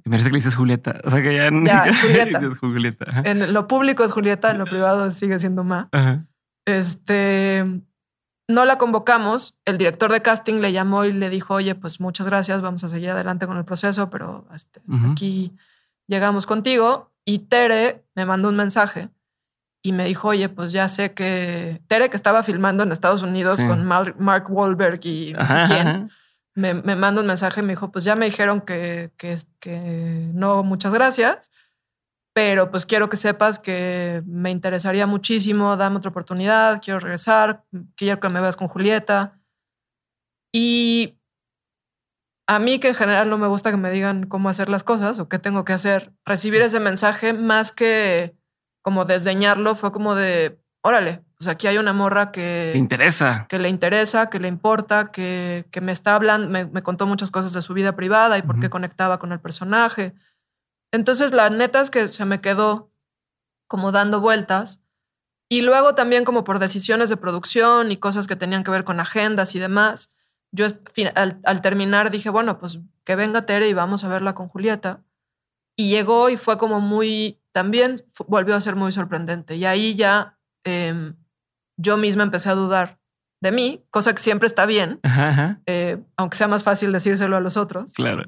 Me 0.03 0.11
parece 0.11 0.25
que 0.25 0.33
le 0.33 0.37
dices 0.37 0.55
Julieta. 0.55 1.01
O 1.03 1.11
sea 1.11 1.21
que 1.21 1.35
ya, 1.35 1.49
ya 1.51 1.93
Julieta. 2.01 2.41
Julieta. 2.59 3.05
En 3.23 3.53
lo 3.53 3.67
público 3.67 4.03
es 4.03 4.11
Julieta, 4.11 4.51
en 4.51 4.59
lo 4.59 4.65
privado 4.65 5.09
sigue 5.11 5.39
siendo 5.39 5.63
Ma. 5.63 5.89
Este, 6.65 7.63
no 8.47 8.65
la 8.65 8.77
convocamos, 8.77 9.59
el 9.65 9.77
director 9.77 10.11
de 10.11 10.21
casting 10.21 10.55
le 10.55 10.71
llamó 10.71 11.05
y 11.05 11.13
le 11.13 11.29
dijo, 11.29 11.53
oye, 11.53 11.75
pues 11.75 11.99
muchas 11.99 12.27
gracias, 12.27 12.61
vamos 12.61 12.83
a 12.83 12.89
seguir 12.89 13.09
adelante 13.09 13.47
con 13.47 13.57
el 13.57 13.65
proceso, 13.65 14.09
pero 14.09 14.47
este, 14.53 14.81
aquí 15.11 15.53
llegamos 16.07 16.45
contigo. 16.45 17.11
Y 17.25 17.39
Tere 17.39 18.05
me 18.15 18.25
mandó 18.25 18.47
un 18.49 18.55
mensaje 18.55 19.09
y 19.87 19.93
me 19.93 20.03
dijo, 20.03 20.27
oye, 20.27 20.49
pues 20.49 20.73
ya 20.73 20.89
sé 20.89 21.13
que 21.13 21.81
Tere, 21.87 22.09
que 22.09 22.17
estaba 22.17 22.43
filmando 22.43 22.83
en 22.83 22.91
Estados 22.91 23.21
Unidos 23.21 23.61
con 23.61 23.85
Mark 23.85 24.47
Wahlberg 24.49 24.99
y 25.05 25.31
no 25.31 25.47
sé 25.47 25.63
quién, 25.65 26.11
me, 26.55 26.73
me 26.73 26.97
manda 26.97 27.21
un 27.21 27.27
mensaje 27.27 27.61
y 27.61 27.63
me 27.63 27.71
dijo, 27.71 27.89
pues 27.89 28.03
ya 28.03 28.17
me 28.17 28.25
dijeron 28.25 28.59
que, 28.59 29.13
que, 29.15 29.37
que 29.61 30.29
no, 30.33 30.61
muchas 30.63 30.93
gracias, 30.93 31.51
pero 32.33 32.69
pues 32.69 32.85
quiero 32.85 33.07
que 33.07 33.15
sepas 33.15 33.59
que 33.59 34.23
me 34.25 34.51
interesaría 34.51 35.07
muchísimo, 35.07 35.77
dame 35.77 35.95
otra 35.95 36.11
oportunidad, 36.11 36.81
quiero 36.83 36.99
regresar, 36.99 37.63
quiero 37.95 38.19
que 38.19 38.27
me 38.27 38.41
veas 38.41 38.57
con 38.57 38.67
Julieta. 38.67 39.39
Y 40.51 41.17
a 42.45 42.59
mí 42.59 42.79
que 42.79 42.89
en 42.89 42.95
general 42.95 43.29
no 43.29 43.37
me 43.37 43.47
gusta 43.47 43.71
que 43.71 43.77
me 43.77 43.89
digan 43.89 44.25
cómo 44.25 44.49
hacer 44.49 44.67
las 44.67 44.83
cosas 44.83 45.17
o 45.19 45.29
qué 45.29 45.39
tengo 45.39 45.63
que 45.63 45.71
hacer, 45.71 46.11
recibir 46.25 46.61
ese 46.61 46.81
mensaje 46.81 47.31
más 47.31 47.71
que 47.71 48.35
como 48.87 49.03
desdeñarlo 49.03 49.75
fue 49.75 49.91
como 49.91 50.15
de, 50.15 50.61
órale, 50.81 51.21
sea, 51.41 51.51
aquí 51.51 51.67
hay 51.67 51.77
una 51.77 51.91
morra 51.91 52.31
que... 52.31 52.69
Le 52.71 52.79
interesa. 52.79 53.45
Que 53.49 53.59
le 53.59 53.67
interesa, 53.67 54.29
que 54.29 54.39
le 54.39 54.47
importa, 54.47 55.11
que, 55.11 55.65
que 55.71 55.81
me 55.81 55.91
está 55.91 56.15
hablando, 56.15 56.47
me, 56.47 56.83
contó 56.83 57.05
muchas 57.05 57.29
cosas 57.29 57.51
de 57.51 57.61
su 57.61 57.73
vida 57.73 57.97
privada 57.97 58.37
y 58.37 58.43
por 58.43 58.61
qué 58.61 58.69
conectaba 58.69 59.19
con 59.19 59.33
el 59.33 59.41
personaje. 59.41 60.13
Entonces, 60.93 61.33
la 61.33 61.49
neta 61.49 61.81
es 61.81 61.89
que 61.89 62.13
se 62.13 62.23
me 62.23 62.39
quedó 62.39 62.89
como 63.67 63.91
dando 63.91 64.21
vueltas. 64.21 64.79
Y 65.49 65.63
luego 65.63 65.93
también 65.93 66.23
como 66.23 66.45
por 66.45 66.59
decisiones 66.59 67.09
de 67.09 67.17
producción 67.17 67.91
y 67.91 67.97
cosas 67.97 68.25
que 68.25 68.37
tenían 68.37 68.63
que 68.63 68.71
ver 68.71 68.85
con 68.85 69.01
agendas 69.01 69.53
y 69.53 69.59
demás, 69.59 70.13
yo 70.53 70.65
al, 71.13 71.41
al 71.43 71.61
terminar 71.61 72.09
dije, 72.09 72.29
bueno, 72.29 72.57
pues 72.57 72.79
que 73.03 73.17
venga 73.17 73.45
Tere 73.45 73.67
y 73.67 73.73
vamos 73.73 74.05
a 74.05 74.07
verla 74.07 74.33
con 74.33 74.47
Julieta. 74.47 75.03
Y 75.75 75.89
llegó 75.89 76.29
y 76.29 76.37
fue 76.37 76.57
como 76.57 76.79
muy, 76.79 77.41
también 77.53 78.03
volvió 78.27 78.55
a 78.55 78.61
ser 78.61 78.75
muy 78.75 78.91
sorprendente. 78.91 79.55
Y 79.55 79.65
ahí 79.65 79.95
ya 79.95 80.37
Em, 80.67 81.15
yo 81.77 81.95
misma 81.95 82.23
empecé 82.23 82.49
a 82.49 82.55
dudar 82.55 82.99
de 83.41 83.53
mí, 83.53 83.85
cosa 83.89 84.13
que 84.13 84.21
siempre 84.21 84.47
está 84.47 84.65
bien, 84.65 84.99
eh, 85.65 86.03
aunque 86.17 86.35
sea 86.35 86.49
más 86.49 86.63
fácil 86.63 86.91
decírselo 86.91 87.37
a 87.37 87.39
los 87.39 87.55
otros. 87.55 87.93
Claro. 87.93 88.23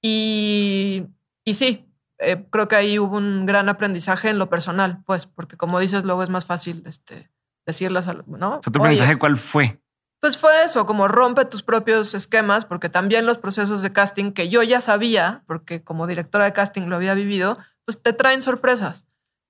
Y, 0.00 1.04
y 1.44 1.54
sí, 1.54 1.90
eh, 2.18 2.46
creo 2.50 2.68
que 2.68 2.76
ahí 2.76 2.98
hubo 3.00 3.16
un 3.16 3.44
gran 3.44 3.68
aprendizaje 3.68 4.28
en 4.28 4.38
lo 4.38 4.50
personal, 4.50 5.02
pues, 5.04 5.26
porque 5.26 5.56
como 5.56 5.80
dices, 5.80 6.04
luego 6.04 6.22
es 6.22 6.30
más 6.30 6.44
fácil 6.44 6.84
este, 6.86 7.28
decirlas, 7.66 8.06
¿no? 8.28 8.60
¿Tu 8.60 8.70
aprendizaje 8.70 9.18
cuál 9.18 9.36
fue? 9.36 9.80
Pues 10.20 10.38
fue 10.38 10.62
eso, 10.62 10.86
como 10.86 11.08
rompe 11.08 11.44
tus 11.44 11.62
propios 11.62 12.14
esquemas, 12.14 12.66
porque 12.66 12.88
también 12.88 13.26
los 13.26 13.38
procesos 13.38 13.82
de 13.82 13.92
casting 13.92 14.30
que 14.30 14.48
yo 14.48 14.62
ya 14.62 14.80
sabía, 14.80 15.42
porque 15.46 15.82
como 15.82 16.06
directora 16.06 16.44
de 16.44 16.52
casting 16.52 16.82
lo 16.82 16.96
había 16.96 17.14
vivido, 17.14 17.58
pues 17.84 18.02
te 18.02 18.12
traen 18.12 18.42
sorpresas. 18.42 19.06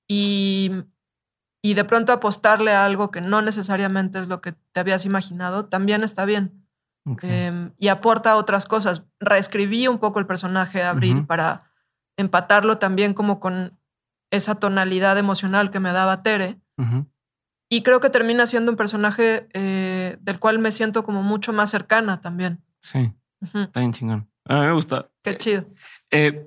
Y 0.08 0.70
y 1.64 1.72
de 1.72 1.84
pronto 1.86 2.12
apostarle 2.12 2.72
a 2.72 2.84
algo 2.84 3.10
que 3.10 3.22
no 3.22 3.40
necesariamente 3.40 4.18
es 4.18 4.28
lo 4.28 4.42
que 4.42 4.52
te 4.52 4.80
habías 4.80 5.06
imaginado, 5.06 5.64
también 5.64 6.04
está 6.04 6.26
bien. 6.26 6.62
Em, 7.22 7.72
y 7.78 7.88
aporta 7.88 8.36
otras 8.36 8.66
cosas. 8.66 9.02
Reescribí 9.18 9.88
un 9.88 9.98
poco 9.98 10.18
el 10.18 10.26
personaje 10.26 10.80
de 10.80 10.84
Abril 10.84 11.24
para 11.24 11.70
empatarlo 12.18 12.76
también 12.76 13.14
como 13.14 13.40
con 13.40 13.78
esa 14.30 14.56
tonalidad 14.56 15.16
emocional 15.16 15.70
que 15.70 15.80
me 15.80 15.92
daba 15.92 16.22
Tere. 16.22 16.60
Y 17.70 17.82
creo 17.82 17.98
que 17.98 18.10
termina 18.10 18.46
siendo 18.46 18.70
un 18.70 18.76
personaje 18.76 19.48
eh, 19.54 20.18
del 20.20 20.38
cual 20.38 20.58
me 20.58 20.70
siento 20.70 21.02
como 21.02 21.22
mucho 21.22 21.54
más 21.54 21.70
cercana 21.70 22.20
también. 22.20 22.62
Sí, 22.82 23.10
está 23.54 23.80
bien 23.80 23.94
chingón. 23.94 24.30
A 24.44 24.60
mí 24.60 24.66
me 24.66 24.72
gusta. 24.72 25.08
Qué 25.22 25.38
chido. 25.38 25.64
Eh, 26.10 26.46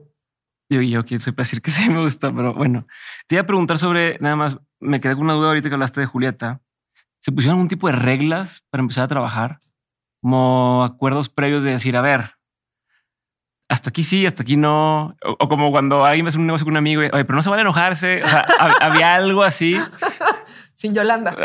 yo, 0.69 0.81
yo 0.81 1.05
quién 1.05 1.19
soy 1.19 1.33
para 1.33 1.43
decir 1.43 1.61
que 1.61 1.71
sí 1.71 1.89
me 1.89 2.01
gusta, 2.01 2.31
pero 2.33 2.53
bueno, 2.53 2.87
te 3.27 3.35
iba 3.35 3.41
a 3.41 3.45
preguntar 3.45 3.77
sobre 3.77 4.17
nada 4.19 4.35
más 4.35 4.57
me 4.79 4.99
quedé 5.01 5.15
con 5.15 5.23
una 5.23 5.33
duda 5.33 5.49
ahorita 5.49 5.69
que 5.69 5.75
hablaste 5.75 5.99
de 5.99 6.05
Julieta. 6.05 6.61
¿Se 7.19 7.31
pusieron 7.31 7.55
algún 7.55 7.67
tipo 7.67 7.87
de 7.87 7.93
reglas 7.93 8.63
para 8.69 8.81
empezar 8.81 9.03
a 9.03 9.07
trabajar? 9.07 9.59
Como 10.21 10.83
acuerdos 10.83 11.29
previos 11.29 11.63
de 11.63 11.71
decir, 11.71 11.97
a 11.97 12.01
ver, 12.01 12.37
hasta 13.69 13.89
aquí 13.89 14.03
sí, 14.03 14.25
hasta 14.25 14.43
aquí 14.43 14.55
no. 14.55 15.15
O, 15.23 15.49
como 15.49 15.71
cuando 15.71 16.05
alguien 16.05 16.27
hace 16.27 16.37
un 16.37 16.45
negocio 16.45 16.65
con 16.65 16.73
un 16.73 16.77
amigo, 16.77 17.01
oye, 17.01 17.09
pero 17.25 17.35
no 17.35 17.43
se 17.43 17.49
vale 17.49 17.63
enojarse. 17.63 18.23
O 18.23 18.27
sea, 18.27 18.45
había 18.81 19.15
algo 19.15 19.43
así. 19.43 19.77
Sin 20.75 20.93
Yolanda. 20.93 21.35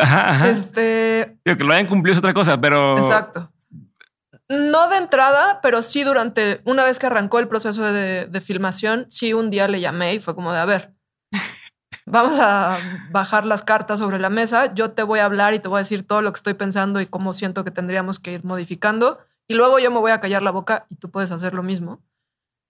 Este. 0.47 1.39
Digo, 1.45 1.57
que 1.57 1.65
lo 1.65 1.73
hayan 1.73 1.87
cumplido 1.87 2.13
es 2.13 2.19
otra 2.19 2.35
cosa, 2.35 2.61
pero. 2.61 2.99
Exacto. 2.99 3.52
No 4.49 4.89
de 4.89 4.97
entrada, 4.97 5.61
pero 5.63 5.83
sí 5.83 6.05
durante 6.05 6.61
una 6.65 6.85
vez 6.85 6.99
que 6.99 7.07
arrancó 7.07 7.39
el 7.39 7.49
proceso 7.49 7.83
de, 7.83 8.27
de 8.27 8.41
filmación, 8.41 9.07
sí 9.09 9.33
un 9.33 9.51
día 9.51 9.69
le 9.69 9.81
llamé 9.81 10.15
y 10.15 10.21
fue 10.21 10.35
como 10.35 10.53
de, 10.53 10.59
a 10.59 10.65
ver, 10.65 10.95
vamos 12.07 12.39
a 12.39 12.79
bajar 13.11 13.47
las 13.47 13.63
cartas 13.63 14.01
sobre 14.01 14.19
la 14.19 14.31
mesa, 14.31 14.75
yo 14.75 14.91
te 14.93 15.03
voy 15.03 15.21
a 15.21 15.25
hablar 15.25 15.55
y 15.55 15.59
te 15.59 15.69
voy 15.69 15.79
a 15.79 15.83
decir 15.83 16.07
todo 16.07 16.23
lo 16.23 16.33
que 16.33 16.39
estoy 16.39 16.55
pensando 16.55 17.01
y 17.01 17.07
cómo 17.07 17.33
siento 17.33 17.65
que 17.65 17.71
tendríamos 17.71 18.19
que 18.19 18.33
ir 18.33 18.45
modificando, 18.45 19.21
y 19.49 19.55
luego 19.55 19.79
yo 19.79 19.91
me 19.91 19.99
voy 19.99 20.11
a 20.11 20.21
callar 20.21 20.43
la 20.43 20.51
boca 20.51 20.87
y 20.91 20.97
tú 20.97 21.11
puedes 21.11 21.31
hacer 21.31 21.55
lo 21.55 21.63
mismo. 21.63 22.03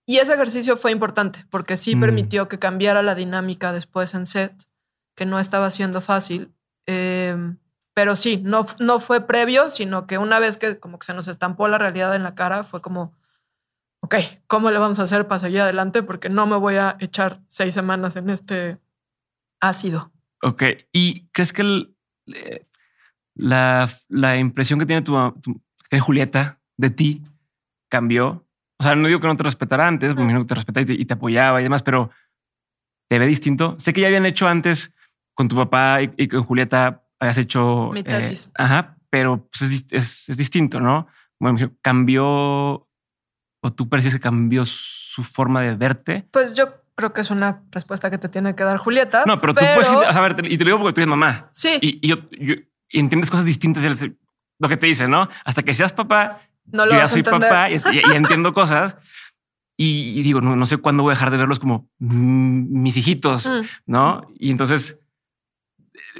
Y 0.05 0.17
ese 0.17 0.33
ejercicio 0.33 0.75
fue 0.75 0.91
importante 0.91 1.45
porque 1.49 1.77
sí 1.77 1.95
mm. 1.95 1.99
permitió 1.99 2.47
que 2.49 2.59
cambiara 2.59 3.01
la 3.01 3.15
dinámica 3.15 3.71
después 3.71 4.13
en 4.13 4.25
set, 4.25 4.53
que 5.15 5.25
no 5.25 5.39
estaba 5.39 5.71
siendo 5.71 6.01
fácil. 6.01 6.53
Em, 6.85 7.57
pero 7.93 8.15
sí, 8.15 8.37
no, 8.37 8.65
no 8.79 8.99
fue 8.99 9.21
previo, 9.21 9.69
sino 9.69 10.07
que 10.07 10.17
una 10.17 10.39
vez 10.39 10.57
que 10.57 10.79
como 10.79 10.99
que 10.99 11.05
se 11.05 11.13
nos 11.13 11.27
estampó 11.27 11.67
la 11.67 11.77
realidad 11.77 12.15
en 12.15 12.23
la 12.23 12.35
cara, 12.35 12.63
fue 12.63 12.81
como, 12.81 13.13
ok, 14.01 14.15
¿cómo 14.47 14.71
le 14.71 14.79
vamos 14.79 14.99
a 14.99 15.03
hacer 15.03 15.27
para 15.27 15.39
seguir 15.39 15.61
adelante? 15.61 16.03
Porque 16.03 16.29
no 16.29 16.45
me 16.45 16.57
voy 16.57 16.75
a 16.75 16.97
echar 16.99 17.41
seis 17.47 17.73
semanas 17.73 18.15
en 18.15 18.29
este 18.29 18.79
ácido. 19.59 20.11
Ok. 20.41 20.63
¿Y 20.91 21.27
crees 21.27 21.53
que 21.53 21.87
eh, 22.27 22.65
la, 23.35 23.89
la, 24.09 24.37
impresión 24.37 24.77
que 24.77 24.85
tiene 24.85 25.01
tu, 25.01 25.33
Julieta 26.01 26.59
de 26.77 26.89
ti 26.89 27.23
cambió? 27.89 28.45
O 28.79 28.83
sea, 28.83 28.95
no 28.95 29.07
digo 29.07 29.19
que 29.19 29.27
no 29.27 29.37
te 29.37 29.43
respetara 29.43 29.87
antes, 29.87 30.13
porque 30.13 30.33
que 30.33 30.45
te 30.45 30.55
respetaba 30.55 30.85
y 30.91 31.05
te, 31.05 31.13
apoyaba 31.13 31.61
y 31.61 31.63
demás, 31.63 31.83
pero 31.83 32.09
te 33.07 33.19
ve 33.19 33.25
distinto. 33.25 33.75
Sé 33.79 33.93
que 33.93 34.01
ya 34.01 34.07
habían 34.07 34.25
hecho 34.25 34.47
antes 34.47 34.93
con 35.33 35.47
tu 35.47 35.55
papá 35.55 35.99
y, 36.01 36.27
con 36.27 36.43
Julieta, 36.43 37.02
habías 37.23 37.37
hecho. 37.37 37.89
Mi 37.93 38.01
eh, 38.01 38.03
tesis. 38.03 38.51
ajá, 38.55 38.97
pero 39.09 39.47
pues 39.47 39.71
es, 39.71 39.85
es, 39.91 40.29
es, 40.29 40.37
distinto, 40.37 40.79
¿no? 40.79 41.07
Bueno, 41.39 41.71
cambió 41.81 42.87
o 43.63 43.73
tú 43.73 43.87
percibes 43.87 44.15
que 44.15 44.19
cambió 44.19 44.65
su 44.65 45.23
forma 45.23 45.61
de 45.61 45.75
verte. 45.75 46.27
Pues 46.31 46.53
yo 46.53 46.83
creo 46.95 47.13
que 47.13 47.21
es 47.21 47.31
una 47.31 47.63
respuesta 47.71 48.11
que 48.11 48.17
te 48.17 48.29
tiene 48.29 48.55
que 48.55 48.63
dar 48.63 48.77
Julieta. 48.77 49.23
No, 49.25 49.39
pero, 49.39 49.53
tú 49.53 49.61
puedes 49.61 49.87
a 49.87 50.21
ver, 50.21 50.51
y 50.51 50.57
te 50.57 50.63
lo 50.63 50.69
digo 50.69 50.79
porque 50.79 50.93
tú 50.93 51.01
eres 51.01 51.09
mamá. 51.09 51.49
Sí. 51.53 51.77
Y, 51.81 52.07
yo, 52.07 52.17
entiendes 52.89 53.29
cosas 53.29 53.45
distintas 53.45 53.83
de 53.83 54.15
lo 54.59 54.69
que 54.69 54.77
te 54.77 54.87
dice, 54.87 55.07
¿no? 55.07 55.29
Hasta 55.45 55.63
que 55.63 55.73
seas 55.73 55.93
papá, 55.93 56.41
no 56.65 56.85
lo 56.85 56.93
yo 56.93 56.97
ya 56.99 57.07
soy 57.07 57.23
papá 57.23 57.69
y, 57.69 57.79
entiendo 58.13 58.53
cosas. 58.53 58.97
Y, 59.75 60.21
digo, 60.21 60.39
no, 60.39 60.55
no, 60.55 60.65
sé 60.65 60.77
cuándo 60.77 61.03
voy 61.03 61.11
a 61.11 61.15
dejar 61.15 61.31
de 61.31 61.37
verlos 61.37 61.59
como 61.59 61.89
mis 61.99 62.95
hijitos, 62.95 63.49
mm. 63.49 63.61
¿no? 63.87 64.27
Y 64.37 64.51
entonces 64.51 64.99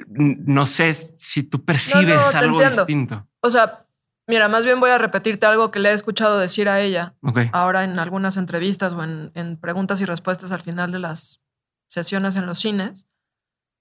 no 0.07 0.65
sé 0.65 0.93
si 0.93 1.43
tú 1.43 1.63
percibes 1.63 2.35
algo 2.35 2.61
distinto. 2.61 3.27
O 3.41 3.49
sea, 3.49 3.83
Mira, 4.25 4.47
más 4.47 4.63
bien 4.63 4.79
voy 4.79 4.89
a 4.89 4.97
repetirte 4.97 5.45
algo 5.45 5.69
que 5.69 5.79
le 5.79 5.89
he 5.89 5.93
escuchado 5.93 6.39
decir 6.39 6.69
a 6.69 6.79
ella 6.79 7.13
ahora 7.51 7.83
en 7.83 7.99
algunas 7.99 8.37
entrevistas 8.37 8.93
o 8.93 9.03
en, 9.03 9.57
preguntas 9.57 9.99
y 9.99 10.05
respuestas 10.05 10.53
al 10.53 10.61
final 10.61 10.93
de 10.93 10.99
las 10.99 11.41
sesiones 11.89 12.37
en 12.37 12.45
los 12.45 12.59
cines. 12.59 13.05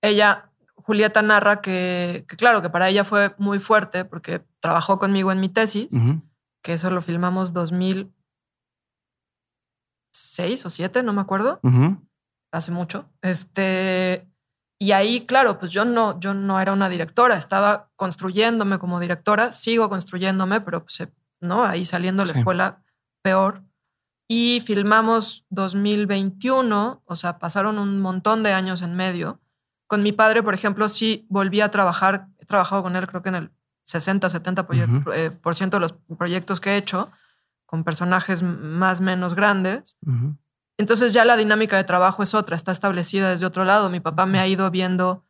Ella, 0.03 0.51
Julieta, 0.75 1.23
narra 1.23 1.61
que, 1.61 2.25
claro, 2.27 2.61
que 2.61 2.71
para 2.71 2.89
ella 2.89 3.05
fue 3.05 3.37
muy 3.39 3.61
fuerte 3.61 4.05
porque 4.05 4.45
trabajó 4.59 4.99
conmigo 4.99 5.31
en 5.31 5.39
mi 5.39 5.49
tesis, 5.49 5.91
que 6.61 6.73
eso 6.75 6.91
lo 6.91 7.03
filmamos 7.03 7.53
2006 7.53 8.11
o 10.67 10.71
7, 10.71 11.05
no 11.05 11.13
me 11.13 11.21
acuerdo. 11.21 11.61
Hace 12.51 12.73
mucho. 12.73 13.09
Este, 13.23 14.29
y 14.83 14.91
ahí, 14.91 15.27
claro, 15.27 15.61
pues 15.61 15.71
yo 15.71 15.85
no, 15.85 16.19
yo 16.19 16.35
no 16.35 16.59
era 16.59 16.73
una 16.73 16.89
directora, 16.89 17.37
estaba 17.37 17.93
construyéndome 17.95 18.81
como 18.81 18.99
directora, 18.99 19.53
sigo 19.53 19.89
construyéndome, 19.89 20.61
pero 20.61 20.83
pues, 20.83 20.99
eh, 21.03 21.13
no, 21.41 21.63
ahí 21.63 21.85
saliendo 21.85 22.25
de 22.25 22.33
la 22.33 22.39
escuela 22.41 22.83
peor. 23.23 23.63
Y 24.27 24.61
filmamos 24.67 25.47
2021, 25.51 27.01
o 27.05 27.15
sea, 27.15 27.39
pasaron 27.39 27.79
un 27.79 28.01
montón 28.01 28.43
de 28.43 28.55
años 28.55 28.83
en 28.83 28.97
medio. 28.97 29.41
Con 29.87 30.03
mi 30.03 30.11
padre, 30.11 30.43
por 30.43 30.53
ejemplo, 30.53 30.89
sí 30.89 31.27
volví 31.29 31.61
a 31.61 31.71
trabajar, 31.71 32.27
he 32.41 32.47
trabajado 32.47 32.83
con 32.83 32.97
él 32.97 33.07
creo 33.07 33.23
que 33.23 33.29
en 33.29 33.37
el 33.37 33.53
60, 33.85 34.31
70 34.31 34.67
eh, 35.15 35.31
por, 35.31 35.55
ciento 35.55 35.77
de 35.77 35.83
los 35.83 35.93
proyectos 36.19 36.61
que 36.61 36.71
he 36.71 36.77
hecho, 36.77 37.09
con 37.67 37.85
personajes 37.85 38.43
más 38.43 39.01
menos 39.01 39.37
grandes. 39.37 39.97
Entonces 40.83 41.13
ya 41.13 41.25
la 41.25 41.37
dinámica 41.37 41.77
de 41.77 41.85
trabajo 41.85 42.25
es 42.25 42.35
otra, 42.35 42.57
está 42.57 42.73
establecida 42.73 43.31
desde 43.31 43.47
otro 43.47 43.65
lado. 43.65 43.89
Mi 43.89 44.01
papá 44.01 44.27
me 44.27 44.41
ha 44.41 44.49
ido 44.49 44.69
viendo 44.69 45.25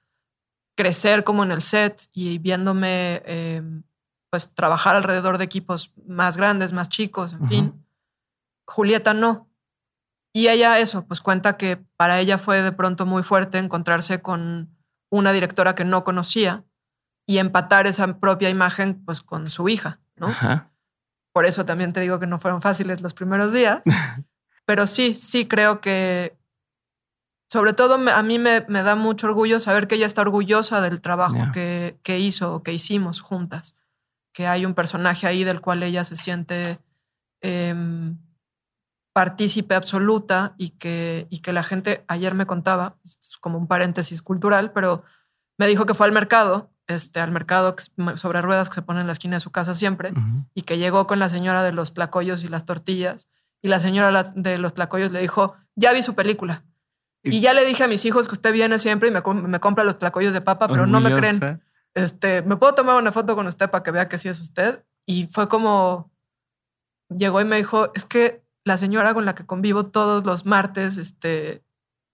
crecer 0.74 1.24
como 1.24 1.42
en 1.42 1.52
el 1.52 1.60
set 1.60 2.04
y 2.14 2.38
viéndome 2.38 3.22
em, 3.26 3.82
pues 4.30 4.54
trabajar 4.54 4.96
alrededor 4.96 5.36
de 5.36 5.44
equipos 5.44 5.92
más 6.06 6.38
grandes, 6.38 6.72
más 6.72 6.88
chicos, 6.88 7.34
en 7.34 7.48
fin. 7.48 7.86
Julieta 8.64 9.12
no. 9.12 9.50
Y 10.32 10.48
ella 10.48 10.78
eso, 10.78 11.04
pues 11.04 11.20
cuenta 11.20 11.58
que 11.58 11.76
para 11.98 12.18
ella 12.18 12.38
fue 12.38 12.62
de 12.62 12.72
pronto 12.72 13.04
muy 13.04 13.22
fuerte 13.22 13.58
encontrarse 13.58 14.22
con 14.22 14.74
una 15.10 15.32
directora 15.32 15.74
que 15.74 15.84
no 15.84 16.02
conocía 16.02 16.64
y 17.26 17.36
empatar 17.36 17.86
esa 17.86 18.18
propia 18.20 18.48
imagen 18.48 19.04
pues 19.04 19.20
con 19.20 19.50
su 19.50 19.68
hija, 19.68 20.00
¿no? 20.16 20.34
por 21.34 21.44
eso 21.44 21.66
también 21.66 21.92
te 21.92 22.00
digo 22.00 22.18
que 22.18 22.26
no 22.26 22.38
fueron 22.38 22.62
fáciles 22.62 23.02
los 23.02 23.12
primeros 23.12 23.52
días. 23.52 23.82
Pero 24.64 24.86
sí, 24.86 25.14
sí 25.14 25.46
creo 25.46 25.80
que, 25.80 26.36
sobre 27.48 27.72
todo 27.72 27.94
a 27.94 28.22
mí 28.22 28.38
me, 28.38 28.60
da 28.60 28.96
mucho 28.96 29.26
orgullo 29.26 29.60
saber 29.60 29.86
que 29.86 29.96
ella 29.96 30.06
está 30.06 30.22
orgullosa 30.22 30.80
del 30.80 31.00
trabajo 31.00 31.52
que, 31.52 31.98
que, 32.02 32.18
hizo 32.18 32.54
o 32.54 32.62
que 32.62 32.72
hicimos 32.72 33.20
juntas. 33.20 33.76
Que 34.32 34.46
hay 34.46 34.64
un 34.64 34.74
personaje 34.74 35.26
ahí 35.26 35.44
del 35.44 35.60
cual 35.60 35.82
ella 35.82 36.04
se 36.04 36.16
siente 36.16 36.78
em, 37.42 38.16
partícipe 39.12 39.74
absoluta 39.74 40.54
y 40.56 40.70
que, 40.70 41.26
y 41.28 41.40
que 41.40 41.52
la 41.52 41.62
gente, 41.62 42.04
ayer 42.08 42.34
me 42.34 42.46
contaba, 42.46 42.96
como 43.40 43.58
un 43.58 43.66
paréntesis 43.66 44.22
cultural, 44.22 44.72
pero 44.72 45.02
me 45.58 45.66
dijo 45.66 45.84
que 45.84 45.94
fue 45.94 46.06
al 46.06 46.12
mercado, 46.12 46.70
este, 46.86 47.20
al 47.20 47.30
mercado 47.30 47.76
sobre 48.16 48.40
ruedas 48.40 48.70
que 48.70 48.76
se 48.76 48.82
pone 48.82 49.00
en 49.00 49.06
la 49.06 49.12
esquina 49.12 49.36
de 49.36 49.40
su 49.40 49.50
casa 49.50 49.74
siempre, 49.74 50.12
y 50.54 50.62
que 50.62 50.78
llegó 50.78 51.06
con 51.06 51.18
la 51.18 51.28
señora 51.28 51.62
de 51.62 51.72
los 51.72 51.92
tlacoyos 51.92 52.42
y 52.42 52.48
las 52.48 52.64
tortillas, 52.64 53.28
y 53.62 53.68
la 53.68 53.80
señora 53.80 54.32
de 54.34 54.58
los 54.58 54.74
tlacoyos 54.74 55.12
le 55.12 55.20
dijo, 55.20 55.56
ya 55.76 55.92
vi 55.92 56.02
su 56.02 56.14
película. 56.14 56.64
Y, 57.24 57.40
ya 57.40 57.54
le 57.54 57.64
dije 57.64 57.84
a 57.84 57.88
mis 57.88 58.04
hijos 58.04 58.26
que 58.26 58.34
usted 58.34 58.52
viene 58.52 58.80
siempre 58.80 59.08
y 59.08 59.12
me, 59.12 59.22
me 59.22 59.60
compra 59.60 59.84
los 59.84 59.98
tlacoyos 59.98 60.32
de 60.32 60.40
papa, 60.40 60.66
pero 60.66 60.86
no 60.86 61.00
me 61.00 61.14
creen. 61.14 61.62
Este, 61.94 62.42
¿me 62.42 62.56
puedo 62.56 62.74
tomar 62.74 62.96
una 62.96 63.12
foto 63.12 63.36
con 63.36 63.46
usted 63.46 63.70
para 63.70 63.84
que 63.84 63.92
vea 63.92 64.08
que 64.08 64.18
sí 64.18 64.28
es 64.28 64.40
usted? 64.40 64.84
Y 65.06 65.28
fue 65.28 65.48
como, 65.48 66.10
llegó 67.08 67.40
y 67.40 67.44
me 67.44 67.56
dijo, 67.56 67.92
es 67.94 68.04
que 68.04 68.42
la 68.64 68.78
señora 68.78 69.14
con 69.14 69.24
la 69.24 69.34
que 69.34 69.46
convivo 69.46 69.86
todos 69.86 70.24
los 70.24 70.46
martes, 70.46 70.96
este, 70.96 71.64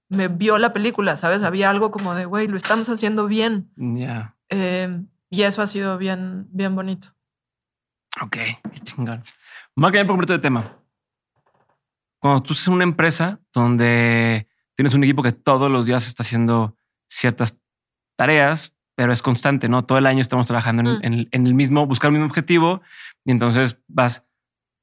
me 0.08 0.28
vio 0.28 0.58
la 0.58 0.72
película, 0.72 1.16
¿sabes? 1.16 1.42
Había 1.42 1.70
algo 1.70 1.90
como 1.90 2.14
de, 2.14 2.24
güey, 2.24 2.48
lo 2.48 2.56
estamos 2.56 2.88
haciendo 2.88 3.26
bien. 3.26 3.70
Ya. 3.76 4.36
Em, 4.48 5.08
y 5.30 5.42
eso 5.42 5.62
ha 5.62 5.66
sido 5.66 5.98
bien, 5.98 6.48
bien 6.50 6.74
bonito. 6.74 7.08
Ok, 8.20 8.36
qué 8.36 8.80
chingón. 8.82 9.24
Vamos 9.76 9.90
a 9.90 9.92
cambiar 9.92 10.06
por 10.06 10.14
completo 10.14 10.32
de 10.32 10.38
tema. 10.40 10.77
Cuando 12.20 12.42
tú 12.42 12.52
estás 12.52 12.68
en 12.68 12.74
una 12.74 12.84
empresa 12.84 13.40
donde 13.52 14.48
tienes 14.76 14.94
un 14.94 15.04
equipo 15.04 15.22
que 15.22 15.32
todos 15.32 15.70
los 15.70 15.86
días 15.86 16.06
está 16.06 16.22
haciendo 16.22 16.76
ciertas 17.08 17.58
tareas, 18.16 18.74
pero 18.96 19.12
es 19.12 19.22
constante, 19.22 19.68
¿no? 19.68 19.84
Todo 19.84 19.98
el 19.98 20.06
año 20.06 20.20
estamos 20.20 20.48
trabajando 20.48 20.98
en, 21.02 21.20
mm. 21.20 21.28
el 21.30 21.54
mismo, 21.54 21.86
buscar 21.86 22.08
el 22.08 22.14
mismo 22.14 22.26
objetivo 22.26 22.80
y 23.24 23.30
entonces 23.30 23.80
vas 23.86 24.24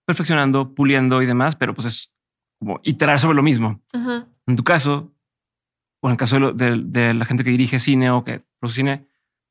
perfeccionando, 0.06 0.74
puliendo 0.74 1.22
y 1.22 1.26
demás, 1.26 1.58
pero 1.58 1.74
pues 1.74 1.88
es 1.88 2.14
como 2.60 2.80
iterar 2.84 3.20
sobre 3.20 3.36
lo 3.36 3.44
mismo. 3.44 3.82
En 4.48 4.56
tu 4.56 4.64
caso, 4.64 5.14
o 6.02 6.08
en 6.08 6.12
el 6.12 6.18
caso 6.18 6.54
de, 6.54 7.14
la 7.14 7.26
gente 7.26 7.44
que 7.44 7.50
dirige 7.50 7.80
cine 7.80 8.10
o 8.12 8.24
que 8.24 8.46
produce 8.60 8.78
cine, 8.78 9.08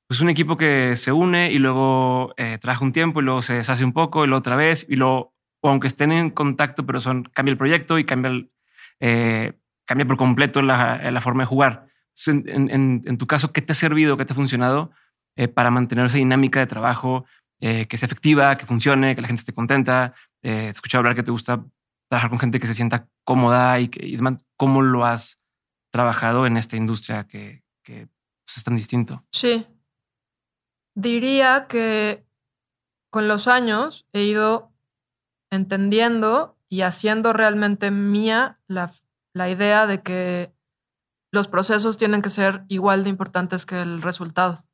pues 0.08 0.20
un 0.20 0.30
equipo 0.30 0.56
que 0.56 0.96
se 0.96 1.12
une 1.12 1.50
y 1.52 1.58
luego 1.58 2.32
eh, 2.36 2.58
trabaja 2.58 2.84
un 2.84 2.92
tiempo 2.92 3.20
y 3.20 3.24
luego 3.24 3.42
se 3.42 3.54
deshace 3.54 3.84
un 3.84 3.92
poco 3.92 4.24
y 4.24 4.28
luego 4.28 4.38
otra 4.38 4.56
vez 4.56 4.86
y 4.88 4.96
luego, 4.96 5.33
o 5.64 5.68
aunque 5.70 5.88
estén 5.88 6.12
en 6.12 6.30
contacto, 6.30 6.84
pero 6.84 7.00
son, 7.00 7.24
cambia 7.32 7.52
el 7.52 7.58
proyecto 7.58 7.98
y 7.98 8.04
cambia, 8.04 8.30
eh, 9.00 9.54
cambia 9.86 10.06
por 10.06 10.16
completo 10.16 10.60
la, 10.60 11.20
forma 11.22 11.44
de 11.44 11.46
jugar. 11.46 11.86
En, 12.26 13.18
tu 13.18 13.26
caso, 13.26 13.52
¿qué 13.52 13.62
te 13.62 13.72
ha 13.72 13.74
servido, 13.74 14.16
qué 14.16 14.24
te 14.24 14.34
ha 14.34 14.36
funcionado 14.36 14.92
eh, 15.36 15.48
para 15.48 15.70
mantener 15.70 16.06
esa 16.06 16.18
dinámica 16.18 16.60
de 16.60 16.66
trabajo 16.66 17.24
que 17.60 17.96
sea 17.96 18.06
efectiva, 18.06 18.58
que 18.58 18.66
funcione, 18.66 19.14
que 19.14 19.22
la 19.22 19.28
gente 19.28 19.40
esté 19.40 19.54
contenta? 19.54 20.12
he 20.42 20.68
escuchado 20.68 21.00
hablar 21.00 21.14
que 21.14 21.22
te 21.22 21.30
gusta 21.30 21.64
trabajar 22.10 22.28
con 22.28 22.38
gente 22.38 22.60
que 22.60 22.66
se 22.66 22.74
sienta 22.74 23.08
cómoda 23.24 23.80
y, 23.80 23.88
que, 23.88 24.06
y 24.06 24.16
demás. 24.16 24.44
¿Cómo 24.58 24.82
lo 24.82 25.06
has 25.06 25.40
trabajado 25.90 26.44
en 26.44 26.58
esta 26.58 26.76
industria 26.76 27.26
que, 27.26 27.62
que 27.82 28.08
pues, 28.44 28.56
es 28.56 28.64
tan 28.64 28.76
distinto. 28.76 29.24
Sí. 29.30 29.66
Diría 30.96 31.66
que 31.68 32.26
con 33.10 33.28
los 33.28 33.46
años 33.46 34.06
he 34.12 34.24
ido 34.24 34.73
entendiendo 35.54 36.58
y 36.68 36.82
haciendo 36.82 37.32
realmente 37.32 37.90
mía 37.90 38.60
la, 38.66 38.92
la 39.32 39.48
idea 39.48 39.86
de 39.86 40.02
que 40.02 40.52
los 41.32 41.48
procesos 41.48 41.96
tienen 41.96 42.22
que 42.22 42.30
ser 42.30 42.64
igual 42.68 43.04
de 43.04 43.10
importantes 43.10 43.66
que 43.66 43.80
el 43.80 44.02
resultado. 44.02 44.64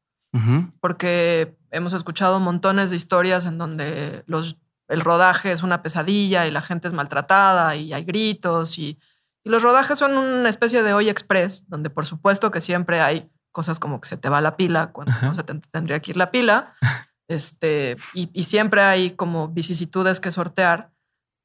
Porque 0.80 1.58
hemos 1.72 1.92
escuchado 1.92 2.38
montones 2.38 2.90
de 2.90 2.96
historias 2.96 3.46
en 3.46 3.58
donde 3.58 4.22
los, 4.26 4.58
el 4.86 5.00
rodaje 5.00 5.50
es 5.50 5.64
una 5.64 5.82
pesadilla 5.82 6.46
y 6.46 6.52
la 6.52 6.62
gente 6.62 6.86
es 6.86 6.94
maltratada 6.94 7.74
y 7.74 7.92
hay 7.92 8.04
gritos 8.04 8.78
y 8.78 9.00
y 9.44 9.50
los 9.50 9.62
rodajes 9.62 9.98
son 9.98 10.16
una 10.16 10.48
especie 10.48 10.82
de 10.82 10.92
hoy 10.92 11.08
express, 11.08 11.64
donde 11.68 11.90
por 11.90 12.04
supuesto 12.06 12.50
que 12.50 12.60
siempre 12.60 13.00
hay 13.00 13.30
cosas 13.52 13.80
como 13.80 14.00
que 14.00 14.08
se 14.08 14.16
te 14.16 14.28
va 14.28 14.40
la 14.40 14.56
pila 14.56 14.92
cuando 14.92 15.14
no 15.22 15.32
se 15.32 15.42
te 15.42 15.54
tendría 15.72 16.00
que 16.00 16.12
ir 16.12 16.16
la 16.16 16.30
pila. 16.30 16.74
Este, 17.30 17.96
y, 18.12 18.42
siempre 18.42 18.82
hay 18.82 19.12
como 19.12 19.46
vicisitudes 19.46 20.18
que 20.18 20.32
sortear, 20.32 20.90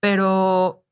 pero, 0.01 0.83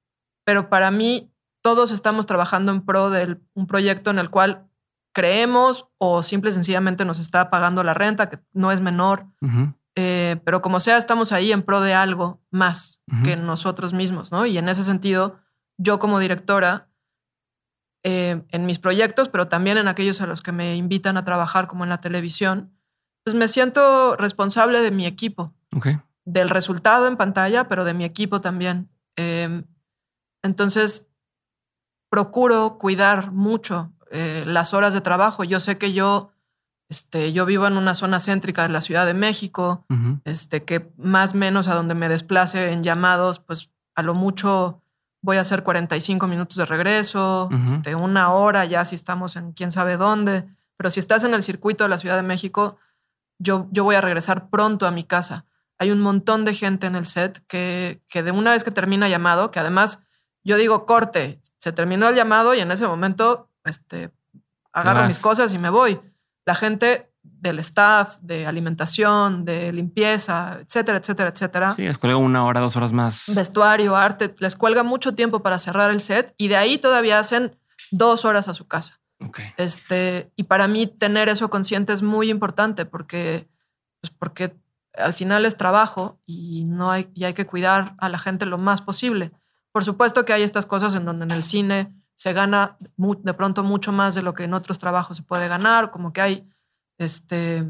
pero 0.46 0.70
para 0.70 0.92
mí 0.92 1.34
todos 1.64 1.92
estamos 1.92 2.28
trabajando 2.28 2.72
en 2.72 2.86
pro 2.86 3.10
de 3.10 3.40
un 3.56 3.66
proyecto 3.66 4.12
en 4.12 4.20
el 4.20 4.30
cual 4.30 4.70
creemos 5.12 5.90
o 5.98 6.22
simple 6.22 6.52
y 6.52 6.54
sencillamente 6.54 7.06
nos 7.06 7.18
está 7.18 7.50
pagando 7.50 7.84
la 7.84 7.96
renta, 7.96 8.30
que 8.30 8.38
no 8.54 8.72
es 8.72 8.82
menor. 8.82 9.26
Eh, 9.96 10.40
pero 10.46 10.62
como 10.62 10.80
sea, 10.80 11.00
estamos 11.00 11.32
ahí 11.32 11.52
en 11.52 11.64
pro 11.64 11.82
de 11.82 11.96
algo 11.96 12.44
más 12.52 13.02
que 13.24 13.36
nosotros 13.36 13.94
mismos, 13.94 14.32
¿no? 14.32 14.46
Y 14.46 14.60
en 14.60 14.70
ese 14.70 14.84
sentido, 14.84 15.40
yo 15.80 15.98
como 15.98 16.20
directora 16.20 16.92
eh, 18.04 18.44
en 18.48 18.66
mis 18.68 18.78
proyectos, 18.78 19.28
pero 19.28 19.48
también 19.48 19.80
en 19.80 19.88
aquellos 19.88 20.22
a 20.22 20.28
los 20.28 20.44
que 20.44 20.52
me 20.52 20.76
invitan 20.76 21.18
a 21.18 21.26
trabajar, 21.26 21.68
como 21.68 21.84
en 21.84 21.90
la 21.90 22.00
televisión, 22.00 22.73
pues 23.24 23.36
me 23.36 23.48
siento 23.48 24.16
responsable 24.18 24.82
de 24.82 24.92
mi 24.92 25.06
equipo. 25.06 25.54
Del 26.26 26.50
resultado 26.50 27.08
en 27.08 27.18
pantalla, 27.18 27.68
pero 27.68 27.84
de 27.84 27.94
mi 27.94 28.06
equipo 28.06 28.42
también. 28.42 28.90
Em, 29.16 29.66
entonces, 30.44 31.08
procuro 32.10 32.78
cuidar 32.78 33.32
mucho 33.32 33.92
eh, 34.12 34.44
las 34.46 34.74
horas 34.74 34.94
de 34.94 35.02
trabajo. 35.02 35.44
Yo 35.44 35.60
sé 35.60 35.78
que 35.78 35.94
yo, 35.94 36.32
este, 36.90 37.34
yo 37.34 37.46
vivo 37.46 37.66
en 37.66 37.78
una 37.78 37.96
zona 37.96 38.20
céntrica 38.20 38.64
de 38.64 38.70
la 38.70 38.82
Ciudad 38.82 39.06
de 39.06 39.14
México, 39.14 39.86
este, 40.26 40.64
que 40.64 40.92
más 40.98 41.34
o 41.34 41.38
menos 41.38 41.68
a 41.68 41.76
donde 41.76 41.96
me 41.96 42.10
desplace 42.10 42.72
en 42.72 42.84
llamados, 42.84 43.40
pues 43.40 43.72
a 43.96 44.04
lo 44.04 44.14
mucho 44.14 44.84
voy 45.22 45.38
a 45.38 45.42
hacer 45.42 45.64
45 45.64 46.28
minutos 46.28 46.58
de 46.58 46.66
regreso, 46.66 47.50
este, 47.64 47.96
una 47.96 48.34
hora 48.34 48.66
ya 48.66 48.84
si 48.86 48.94
estamos 48.96 49.36
en 49.36 49.54
quién 49.54 49.72
sabe 49.72 49.98
dónde. 49.98 50.46
Pero 50.78 50.92
si 50.92 51.00
estás 51.00 51.24
en 51.24 51.34
el 51.34 51.44
circuito 51.44 51.86
de 51.86 51.90
la 51.90 51.98
Ciudad 51.98 52.18
de 52.18 52.24
México, 52.24 52.78
yo, 53.40 53.68
yo 53.72 53.84
voy 53.84 53.96
a 53.96 54.02
regresar 54.02 54.50
pronto 54.50 54.88
a 54.88 54.92
mi 54.92 55.04
casa. 55.04 55.46
Hay 55.78 55.92
un 55.92 56.02
montón 56.02 56.46
de 56.46 56.54
gente 56.54 56.88
en 56.88 56.96
el 56.96 57.08
set 57.08 57.44
que, 57.48 58.02
que 58.08 58.24
de 58.24 58.32
una 58.32 58.52
vez 58.52 58.64
que 58.64 58.72
termina 58.72 59.10
llamado, 59.10 59.52
que 59.52 59.60
además 59.60 60.04
yo 60.44 60.58
digo 60.58 60.86
corte, 60.86 61.42
se 61.60 61.72
terminó 61.72 62.10
el 62.10 62.16
llamado 62.16 62.54
y 62.54 62.60
en 62.60 62.72
ese 62.72 62.88
momento 62.88 63.50
este, 63.64 64.12
agarro 64.72 65.08
mis 65.08 65.20
cosas 65.20 65.54
y 65.54 65.58
me 65.58 65.70
voy. 65.70 66.00
La 66.46 66.56
gente 66.56 67.14
del 67.24 67.60
staff, 67.60 68.18
de 68.22 68.46
alimentación, 68.46 69.46
de 69.46 69.72
limpieza, 69.72 70.60
etcétera, 70.62 70.98
etcétera, 70.98 71.30
etcétera. 71.30 71.72
Sí, 71.72 71.84
les 71.84 71.98
cuelga 71.98 72.18
una 72.18 72.46
hora, 72.46 72.60
dos 72.60 72.76
horas 72.76 72.92
más. 72.92 73.24
Vestuario, 73.28 73.96
arte, 73.96 74.36
les 74.40 74.56
cuelga 74.56 74.84
mucho 74.84 75.16
tiempo 75.16 75.42
para 75.42 75.60
cerrar 75.60 75.92
el 75.92 76.02
set 76.02 76.34
y 76.38 76.50
de 76.50 76.58
ahí 76.58 76.78
todavía 76.78 77.20
hacen 77.20 77.58
dos 77.92 78.26
horas 78.26 78.48
a 78.48 78.54
su 78.54 78.68
casa. 78.68 79.00
Okay. 79.28 79.54
Este, 79.58 80.32
y 80.36 80.44
para 80.44 80.68
mí 80.68 80.88
tener 80.88 81.30
eso 81.30 81.50
consciente 81.50 81.94
es 81.94 82.02
muy 82.02 82.30
importante 82.30 82.86
porque, 82.86 83.48
pues 84.02 84.12
porque 84.18 84.56
al 84.94 85.14
final 85.14 85.46
es 85.46 85.58
trabajo 85.58 86.20
y, 86.26 86.66
no 86.66 86.92
hay, 86.92 87.10
y 87.14 87.24
hay 87.24 87.34
que 87.34 87.46
cuidar 87.46 87.96
a 88.00 88.10
la 88.10 88.20
gente 88.20 88.46
lo 88.46 88.58
más 88.58 88.82
posible. 88.82 89.32
Por 89.72 89.84
supuesto 89.84 90.26
que 90.26 90.34
hay 90.34 90.44
estas 90.44 90.66
cosas 90.66 90.94
en 90.96 91.06
donde 91.06 91.26
en 91.26 91.32
el 91.32 91.44
cine 91.44 91.94
se 92.16 92.34
gana 92.34 92.78
de 92.80 93.34
pronto 93.34 93.64
mucho 93.64 93.92
más 93.92 94.14
de 94.16 94.22
lo 94.22 94.34
que 94.34 94.44
en 94.44 94.54
otros 94.54 94.78
trabajos 94.78 95.18
se 95.18 95.24
puede 95.24 95.48
ganar, 95.48 95.90
como 95.90 96.14
que 96.14 96.22
hay 96.22 96.48
este, 96.98 97.68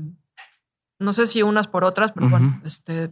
no 0.99 1.14
sé 1.14 1.28
si 1.28 1.43
unas 1.43 1.68
por 1.68 1.84
otras, 1.84 2.12
pero 2.12 2.30
bueno, 2.30 2.62
este, 2.66 3.12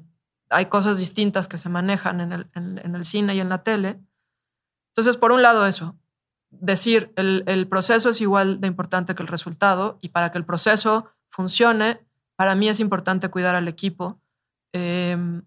hay 0.49 0.65
cosas 0.67 0.97
distintas 0.97 1.47
que 1.47 1.57
se 1.57 1.69
manejan 1.69 2.21
en 2.21 2.31
el, 2.33 2.49
en, 2.53 2.95
el, 2.95 3.05
cine 3.05 3.35
y 3.35 3.39
en 3.39 3.49
la 3.49 3.63
tele. 3.63 3.99
Entonces, 4.89 5.17
por 5.17 5.31
un 5.31 5.41
lado 5.41 5.65
eso, 5.65 5.97
decir 6.51 7.11
el, 7.15 7.43
el, 7.47 7.67
proceso 7.67 8.09
es 8.09 8.21
igual 8.21 8.61
de 8.61 8.67
importante 8.67 9.15
que 9.15 9.23
el 9.23 9.27
resultado 9.27 9.97
y 10.01 10.09
para 10.09 10.31
que 10.31 10.37
el 10.37 10.45
proceso 10.45 11.09
funcione, 11.29 12.05
para 12.35 12.55
mí 12.55 12.69
es 12.69 12.79
importante 12.79 13.29
cuidar 13.29 13.55
al 13.55 13.67
equipo. 13.67 14.21
Em, 14.73 15.43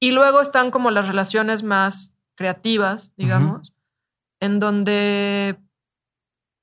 y 0.00 0.10
luego 0.12 0.40
están 0.40 0.70
como 0.70 0.90
las 0.90 1.06
relaciones 1.06 1.62
más 1.62 2.14
creativas, 2.34 3.12
digamos, 3.16 3.72
en 4.40 4.60
donde, 4.60 5.58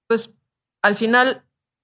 pues, 0.07 0.33
al 0.81 0.95
final 0.95 1.43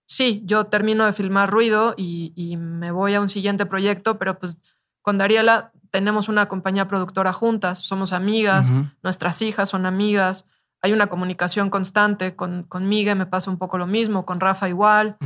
sí, 0.10 0.42
yo 0.46 0.66
termino 0.66 1.06
de 1.06 1.14
filmar 1.14 1.50
ruido 1.50 1.94
y, 1.98 2.58
me 2.58 2.92
voy 2.92 3.14
a 3.14 3.22
un 3.22 3.30
siguiente 3.30 3.66
proyecto, 3.66 4.18
pero 4.18 4.40
pues 4.40 4.58
con 5.02 5.18
Dariela 5.18 5.72
tenemos 5.92 6.28
una 6.28 6.48
compañía 6.48 6.88
productora 6.88 7.34
juntas, 7.34 7.80
somos 7.80 8.12
amigas, 8.12 8.72
nuestras 9.04 9.42
hijas 9.42 9.70
son 9.70 9.86
amigas, 9.86 10.46
hay 10.82 10.94
una 10.94 11.08
comunicación 11.08 11.70
constante, 11.70 12.36
con, 12.36 12.64
con 12.64 12.88
Miguel 12.88 13.18
me 13.18 13.26
pasa 13.26 13.52
un 13.52 13.58
poco 13.58 13.78
lo 13.78 13.88
mismo, 13.88 14.26
con 14.26 14.40
Rafa 14.40 14.70
igual. 14.70 15.18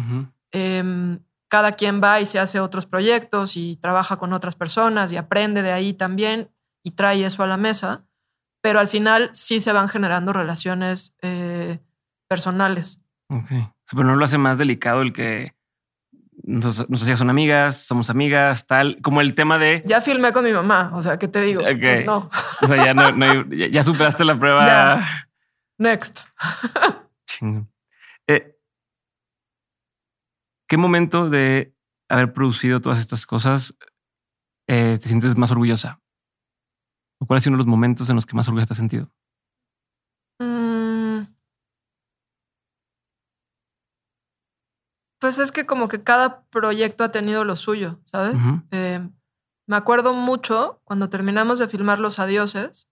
Em, 0.52 1.20
cada 1.48 1.74
quien 1.74 2.02
va 2.02 2.20
y 2.20 2.26
se 2.26 2.40
hace 2.40 2.60
otros 2.60 2.86
proyectos 2.86 3.56
y 3.58 3.78
trabaja 3.78 4.18
con 4.18 4.34
otras 4.34 4.56
personas 4.56 5.12
y 5.12 5.18
aprende 5.18 5.62
de 5.62 5.72
ahí 5.72 5.94
también 5.94 6.50
y 6.84 6.92
trae 6.92 7.24
eso 7.24 7.44
a 7.44 7.48
la 7.48 7.58
mesa, 7.58 8.04
pero 8.62 8.80
al 8.80 8.88
final 8.88 9.30
sí 9.34 9.60
se 9.60 9.72
van 9.72 9.88
generando 9.88 10.34
relaciones 10.34 11.14
eh, 11.22 11.80
personales. 12.28 13.00
Ok. 13.30 13.50
Pero 13.92 14.04
no 14.04 14.16
lo 14.16 14.26
hace 14.26 14.40
más 14.40 14.58
delicado 14.58 15.02
el 15.02 15.14
que 15.14 15.54
nos, 16.44 16.90
nos 16.90 17.02
son 17.02 17.30
amigas, 17.30 17.78
somos 17.78 18.10
amigas, 18.10 18.66
tal, 18.66 18.98
como 19.02 19.22
el 19.22 19.36
tema 19.36 19.60
de... 19.60 19.84
Ya 19.86 20.02
filmé 20.02 20.34
con 20.34 20.44
mi 20.44 20.52
mamá, 20.52 20.92
o 20.94 21.02
sea, 21.02 21.20
¿qué 21.20 21.28
te 21.28 21.42
digo? 21.42 21.62
Pues 21.62 22.06
no. 22.06 22.30
O 22.62 22.68
sea, 22.68 22.84
ya, 22.84 22.94
no, 22.94 23.46
ya, 23.52 23.84
superaste 23.84 24.26
la 24.26 24.38
prueba. 24.40 25.04
Next. 25.78 26.20
Eh, 28.28 28.58
¿Qué 30.70 30.78
momento 30.78 31.30
de 31.30 31.76
haber 32.08 32.32
producido 32.32 32.80
todas 32.80 33.00
estas 33.00 33.26
cosas 33.26 33.76
eh, 34.68 34.98
te 35.02 35.08
sientes 35.10 35.38
más 35.38 35.52
orgullosa? 35.52 36.02
¿O 37.20 37.26
cuál 37.26 37.38
ha 37.38 37.42
sido 37.42 37.52
uno 37.52 37.58
de 37.58 37.66
los 37.66 37.72
momentos 37.72 38.08
en 38.10 38.16
los 38.16 38.26
que 38.26 38.36
más 38.36 38.48
orgullosa 38.48 38.68
te 38.68 38.74
has 38.74 38.78
sentido? 38.78 39.14
Mm. 40.40 41.24
Pues 45.20 45.40
es 45.40 45.52
que 45.52 45.66
como 45.66 45.90
que 45.90 46.04
cada 46.04 46.44
proyecto 46.46 47.04
ha 47.04 47.12
tenido 47.12 47.44
lo 47.44 47.56
suyo, 47.56 48.00
¿sabes? 48.06 48.36
Eh, 48.72 49.06
me 49.68 49.76
acuerdo 49.76 50.14
mucho 50.14 50.82
cuando 50.84 51.10
terminamos 51.10 51.60
de 51.60 51.68
filmar 51.68 52.00
Los 52.00 52.20
Adioses, 52.20 52.90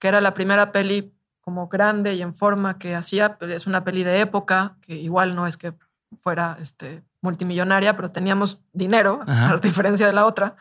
que 0.00 0.08
era 0.08 0.20
la 0.20 0.34
primera 0.34 0.72
peli 0.72 1.14
como 1.50 1.66
grande 1.66 2.14
y 2.14 2.22
en 2.22 2.32
forma 2.32 2.78
que 2.78 2.94
hacía. 2.94 3.36
Es 3.40 3.66
una 3.66 3.82
peli 3.82 4.04
de 4.04 4.20
época, 4.20 4.76
que 4.82 4.94
igual 4.94 5.34
no 5.34 5.48
es 5.48 5.56
que 5.56 5.74
fuera 6.22 6.56
este, 6.60 7.02
multimillonaria, 7.22 7.96
pero 7.96 8.12
teníamos 8.12 8.60
dinero, 8.72 9.20
a 9.26 9.56
diferencia 9.56 10.06
de 10.06 10.12
la 10.12 10.26
otra. 10.26 10.54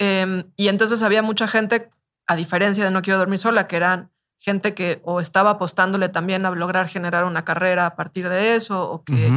Em, 0.00 0.50
y 0.56 0.66
entonces 0.66 1.04
había 1.04 1.22
mucha 1.22 1.46
gente, 1.46 1.90
a 2.26 2.34
diferencia 2.34 2.84
de 2.84 2.90
No 2.90 3.02
Quiero 3.02 3.20
Dormir 3.20 3.38
Sola, 3.38 3.68
que 3.68 3.76
eran 3.76 4.10
gente 4.40 4.74
que 4.74 5.00
o 5.04 5.20
estaba 5.20 5.50
apostándole 5.50 6.08
también 6.08 6.44
a 6.44 6.50
lograr 6.50 6.88
generar 6.88 7.24
una 7.24 7.44
carrera 7.44 7.86
a 7.86 7.94
partir 7.94 8.28
de 8.28 8.56
eso, 8.56 8.90
o 8.90 9.04
que, 9.04 9.32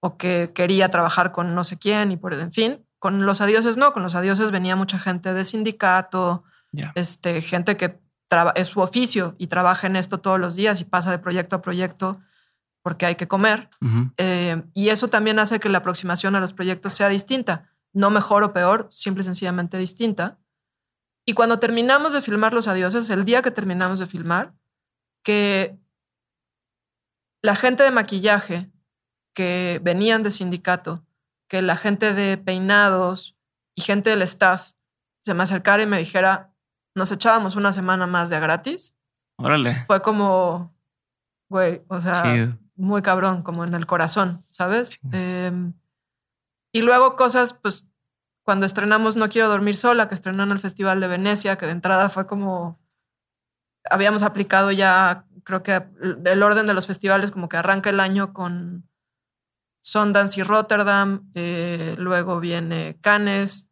o 0.00 0.16
que 0.16 0.52
quería 0.54 0.88
trabajar 0.88 1.32
con 1.32 1.54
no 1.54 1.62
sé 1.62 1.76
quién, 1.76 2.10
y 2.10 2.16
por 2.16 2.32
en 2.32 2.52
fin. 2.52 2.86
Con 2.98 3.26
los 3.26 3.42
adioses 3.42 3.76
no, 3.76 3.92
con 3.92 4.02
los 4.02 4.14
adioses 4.14 4.50
venía 4.50 4.76
mucha 4.76 4.98
gente 4.98 5.34
de 5.34 5.44
sindicato, 5.44 6.44
este, 6.94 7.42
gente 7.42 7.76
que 7.76 8.00
es 8.54 8.68
su 8.68 8.80
oficio 8.80 9.34
y 9.38 9.46
trabaja 9.48 9.86
en 9.86 9.96
esto 9.96 10.18
todos 10.18 10.38
los 10.38 10.54
días 10.54 10.80
y 10.80 10.84
pasa 10.84 11.10
de 11.10 11.18
proyecto 11.18 11.56
a 11.56 11.62
proyecto 11.62 12.20
porque 12.82 13.06
hay 13.06 13.14
que 13.14 13.28
comer. 13.28 13.70
Eh, 14.16 14.62
y 14.74 14.88
eso 14.88 15.08
también 15.08 15.38
hace 15.38 15.60
que 15.60 15.68
la 15.68 15.78
aproximación 15.78 16.34
a 16.34 16.40
los 16.40 16.52
proyectos 16.52 16.94
sea 16.94 17.08
distinta, 17.08 17.70
no 17.92 18.10
mejor 18.10 18.42
o 18.42 18.52
peor, 18.52 18.88
simple 18.90 19.22
y 19.22 19.24
sencillamente 19.24 19.78
distinta. 19.78 20.38
Y 21.24 21.34
cuando 21.34 21.60
terminamos 21.60 22.12
de 22.12 22.22
filmar 22.22 22.52
Los 22.52 22.66
Adioses, 22.66 23.08
el 23.10 23.24
día 23.24 23.42
que 23.42 23.52
terminamos 23.52 24.00
de 24.00 24.06
filmar, 24.06 24.54
que 25.22 25.78
la 27.42 27.54
gente 27.54 27.84
de 27.84 27.92
maquillaje 27.92 28.70
que 29.34 29.80
venían 29.82 30.22
de 30.22 30.32
sindicato, 30.32 31.04
que 31.48 31.62
la 31.62 31.76
gente 31.76 32.12
de 32.12 32.38
peinados 32.38 33.36
y 33.74 33.82
gente 33.82 34.10
del 34.10 34.22
staff 34.22 34.72
se 35.24 35.34
me 35.34 35.44
acercara 35.44 35.82
y 35.82 35.86
me 35.86 35.98
dijera, 35.98 36.51
nos 36.94 37.12
echábamos 37.12 37.56
una 37.56 37.72
semana 37.72 38.06
más 38.06 38.30
de 38.30 38.36
a 38.36 38.40
gratis. 38.40 38.94
Órale. 39.36 39.84
Fue 39.86 40.02
como, 40.02 40.74
güey, 41.48 41.82
o 41.88 42.00
sea, 42.00 42.56
muy 42.76 43.02
cabrón, 43.02 43.42
como 43.42 43.64
en 43.64 43.74
el 43.74 43.86
corazón, 43.86 44.44
¿sabes? 44.50 44.98
Em, 45.12 45.72
y 46.72 46.82
luego 46.82 47.16
cosas, 47.16 47.54
pues, 47.54 47.86
cuando 48.44 48.66
estrenamos 48.66 49.16
No 49.16 49.28
Quiero 49.28 49.48
Dormir 49.48 49.76
Sola, 49.76 50.08
que 50.08 50.14
estrenó 50.14 50.42
en 50.42 50.50
el 50.50 50.60
Festival 50.60 51.00
de 51.00 51.08
Venecia, 51.08 51.56
que 51.56 51.66
de 51.66 51.72
entrada 51.72 52.08
fue 52.08 52.26
como, 52.26 52.78
habíamos 53.88 54.22
aplicado 54.22 54.70
ya, 54.70 55.26
creo 55.44 55.62
que 55.62 55.82
el 56.24 56.42
orden 56.42 56.66
de 56.66 56.74
los 56.74 56.86
festivales 56.86 57.30
como 57.30 57.48
que 57.48 57.56
arranca 57.56 57.90
el 57.90 58.00
año 58.00 58.32
con 58.32 58.88
Sundance 59.82 60.40
y 60.40 60.42
Rotterdam, 60.44 61.30
eh, 61.34 61.96
luego 61.98 62.40
viene 62.40 62.98
Cannes, 63.00 63.68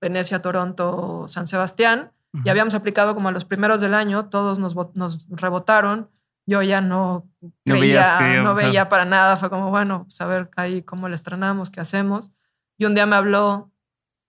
Venecia, 0.00 0.42
Toronto, 0.42 1.26
San 1.28 1.46
Sebastián. 1.46 2.12
Y 2.44 2.48
habíamos 2.48 2.74
aplicado 2.74 3.14
como 3.14 3.28
a 3.28 3.32
los 3.32 3.44
primeros 3.44 3.80
del 3.80 3.94
año, 3.94 4.30
todos 4.30 4.58
nos, 4.58 4.74
nos 4.94 5.26
rebotaron. 5.28 6.10
Yo 6.46 6.62
ya 6.62 6.80
no 6.80 7.30
creía, 7.64 8.42
no, 8.42 8.54
veía 8.54 8.88
para 8.88 9.04
nada. 9.04 9.36
Fue 9.36 9.50
como, 9.50 9.70
bueno, 9.70 10.06
saber 10.08 10.46
pues, 10.46 10.58
ahí 10.58 10.82
cómo 10.82 11.08
le 11.08 11.14
estrenamos, 11.14 11.70
qué 11.70 11.80
hacemos. 11.80 12.30
Y 12.78 12.86
un 12.86 12.94
día 12.94 13.06
me 13.06 13.16
habló 13.16 13.70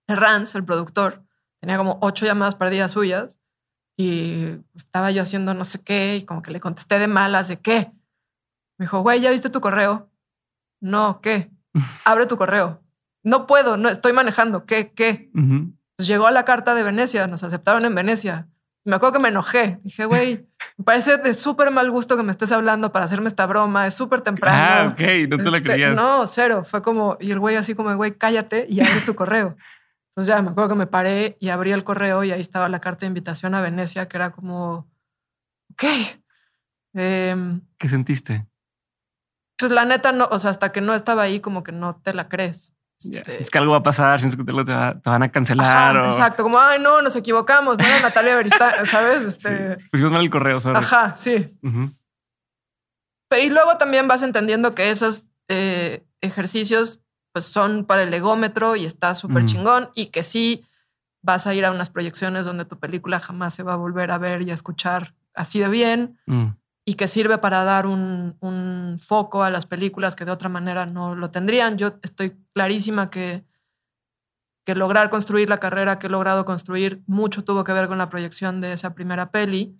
Rance, 0.06 0.56
el 0.56 0.64
productor. 0.64 1.24
Tenía 1.60 1.78
como 1.78 1.98
ocho 2.02 2.26
llamadas 2.26 2.54
perdidas 2.54 2.92
suyas. 2.92 3.40
Y 3.96 4.58
estaba 4.74 5.10
yo 5.10 5.22
haciendo 5.22 5.54
no 5.54 5.64
sé 5.64 5.82
qué. 5.82 6.16
Y 6.16 6.24
como 6.24 6.42
que 6.42 6.50
le 6.50 6.60
contesté 6.60 6.98
de 6.98 7.08
malas 7.08 7.48
de 7.48 7.58
qué. 7.60 7.90
Me 8.78 8.84
dijo, 8.84 9.00
güey, 9.00 9.20
¿ya 9.20 9.30
viste 9.30 9.50
tu 9.50 9.60
correo? 9.60 10.10
No, 10.80 11.20
¿qué? 11.20 11.50
Abre 12.04 12.26
tu 12.26 12.36
correo. 12.36 12.82
No 13.22 13.46
puedo, 13.46 13.78
no 13.78 13.88
estoy 13.88 14.12
manejando. 14.12 14.66
¿Qué? 14.66 14.92
¿Qué? 14.92 15.30
Pues 15.96 16.08
llegó 16.08 16.26
a 16.26 16.30
la 16.30 16.44
carta 16.44 16.74
de 16.74 16.82
Venecia, 16.82 17.26
nos 17.26 17.44
aceptaron 17.44 17.84
en 17.84 17.94
Venecia. 17.94 18.48
me 18.84 18.96
acuerdo 18.96 19.14
que 19.14 19.18
me 19.20 19.28
enojé. 19.28 19.78
Dije, 19.82 20.04
güey, 20.04 20.46
me 20.76 20.84
parece 20.84 21.16
de 21.18 21.34
súper 21.34 21.70
mal 21.70 21.90
gusto 21.90 22.16
que 22.16 22.22
me 22.22 22.32
estés 22.32 22.52
hablando 22.52 22.92
para 22.92 23.04
hacerme 23.04 23.28
esta 23.28 23.46
broma. 23.46 23.86
Es 23.86 23.94
súper 23.94 24.20
temprano. 24.22 24.58
Ah, 24.58 24.92
ok, 24.92 25.28
no 25.28 25.36
te 25.38 25.50
la 25.50 25.58
este, 25.58 25.62
creías. 25.62 25.94
No, 25.94 26.26
cero. 26.26 26.64
Fue 26.64 26.82
como, 26.82 27.16
y 27.20 27.30
el 27.30 27.38
güey 27.38 27.56
así 27.56 27.74
como, 27.74 27.94
güey, 27.96 28.12
cállate 28.18 28.66
y 28.68 28.80
abre 28.80 29.00
tu 29.06 29.14
correo. 29.14 29.56
Entonces 30.10 30.34
ya 30.34 30.42
me 30.42 30.50
acuerdo 30.50 30.70
que 30.70 30.76
me 30.76 30.86
paré 30.86 31.36
y 31.40 31.48
abrí 31.48 31.72
el 31.72 31.82
correo 31.82 32.22
y 32.22 32.30
ahí 32.30 32.40
estaba 32.40 32.68
la 32.68 32.80
carta 32.80 33.00
de 33.00 33.08
invitación 33.08 33.54
a 33.54 33.60
Venecia, 33.60 34.06
que 34.08 34.16
era 34.16 34.30
como, 34.30 34.88
ok. 35.72 35.84
Em, 36.94 37.60
¿Qué 37.78 37.88
sentiste? 37.88 38.46
Pues 39.58 39.72
la 39.72 39.84
neta, 39.84 40.12
no, 40.12 40.26
o 40.30 40.38
sea, 40.38 40.50
hasta 40.50 40.70
que 40.70 40.80
no 40.80 40.94
estaba 40.94 41.22
ahí, 41.22 41.40
como 41.40 41.64
que 41.64 41.72
no 41.72 41.96
te 41.96 42.14
la 42.14 42.28
crees. 42.28 42.73
Este, 43.04 43.42
es 43.42 43.50
que 43.50 43.58
algo 43.58 43.72
va 43.72 43.78
a 43.78 43.82
pasar, 43.82 44.20
siento 44.20 44.36
que 44.38 44.44
te, 44.44 44.52
lo, 44.52 44.64
te, 44.64 44.72
van 44.72 45.22
a 45.22 45.30
cancelar. 45.30 46.06
Exacto, 46.06 46.42
como, 46.42 46.58
ay, 46.58 46.80
no, 46.80 47.02
nos 47.02 47.16
equivocamos, 47.16 47.78
no 47.78 47.84
era 47.84 48.00
Natalia 48.00 48.36
Berista, 48.36 48.86
¿sabes? 48.86 49.22
Este... 49.22 49.78
Pusimos 49.90 50.12
mal 50.12 50.22
el 50.22 50.30
correo, 50.30 50.60
sorry. 50.60 50.78
Ajá, 50.78 51.14
sí. 51.16 51.56
Pero 53.28 53.42
y 53.42 53.50
luego 53.50 53.76
también 53.78 54.08
vas 54.08 54.22
entendiendo 54.22 54.74
que 54.74 54.90
esos 54.90 55.26
eh, 55.48 56.04
ejercicios 56.20 57.00
pues 57.32 57.44
son 57.44 57.84
para 57.84 58.02
el 58.02 58.14
egómetro 58.14 58.76
y 58.76 58.84
está 58.84 59.14
súper 59.16 59.44
chingón 59.44 59.90
y 59.94 60.06
que 60.06 60.22
sí 60.22 60.64
vas 61.20 61.48
a 61.48 61.54
ir 61.54 61.64
a 61.64 61.72
unas 61.72 61.90
proyecciones 61.90 62.44
donde 62.44 62.64
tu 62.64 62.78
película 62.78 63.18
jamás 63.18 63.54
se 63.54 63.64
va 63.64 63.72
a 63.72 63.76
volver 63.76 64.12
a 64.12 64.18
ver 64.18 64.42
y 64.42 64.52
a 64.52 64.54
escuchar 64.54 65.14
así 65.34 65.58
de 65.58 65.68
bien. 65.68 66.20
Mm 66.26 66.50
y 66.86 66.94
que 66.94 67.08
sirve 67.08 67.38
para 67.38 67.64
dar 67.64 67.86
un, 67.86 68.36
foco 69.00 69.42
a 69.42 69.50
las 69.50 69.66
películas 69.66 70.14
que 70.14 70.24
de 70.24 70.32
otra 70.32 70.48
manera 70.48 70.86
no 70.86 71.14
lo 71.14 71.30
tendrían. 71.30 71.78
Yo 71.78 71.98
estoy 72.02 72.36
clarísima 72.52 73.10
que, 73.10 73.44
que 74.64 74.74
lograr 74.74 75.10
construir 75.10 75.48
la 75.48 75.58
carrera 75.58 75.98
que 75.98 76.06
he 76.06 76.10
logrado 76.10 76.44
construir 76.44 77.02
mucho 77.06 77.42
tuvo 77.42 77.64
que 77.64 77.72
ver 77.72 77.88
con 77.88 77.98
la 77.98 78.08
proyección 78.10 78.60
de 78.60 78.72
esa 78.72 78.94
primera 78.94 79.30
peli. 79.30 79.76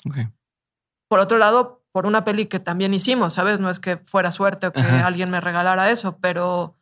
Por 1.08 1.20
otro 1.20 1.38
lado, 1.38 1.84
por 1.92 2.06
una 2.06 2.24
peli 2.24 2.46
que 2.46 2.58
también 2.58 2.94
hicimos, 2.94 3.34
¿sabes? 3.34 3.60
No 3.60 3.70
es 3.70 3.78
que 3.78 3.98
fuera 3.98 4.30
suerte 4.30 4.66
o 4.66 4.72
que 4.72 4.80
alguien 4.80 5.30
me 5.30 5.40
regalara 5.40 5.90
eso, 5.90 6.18
pero, 6.18 6.74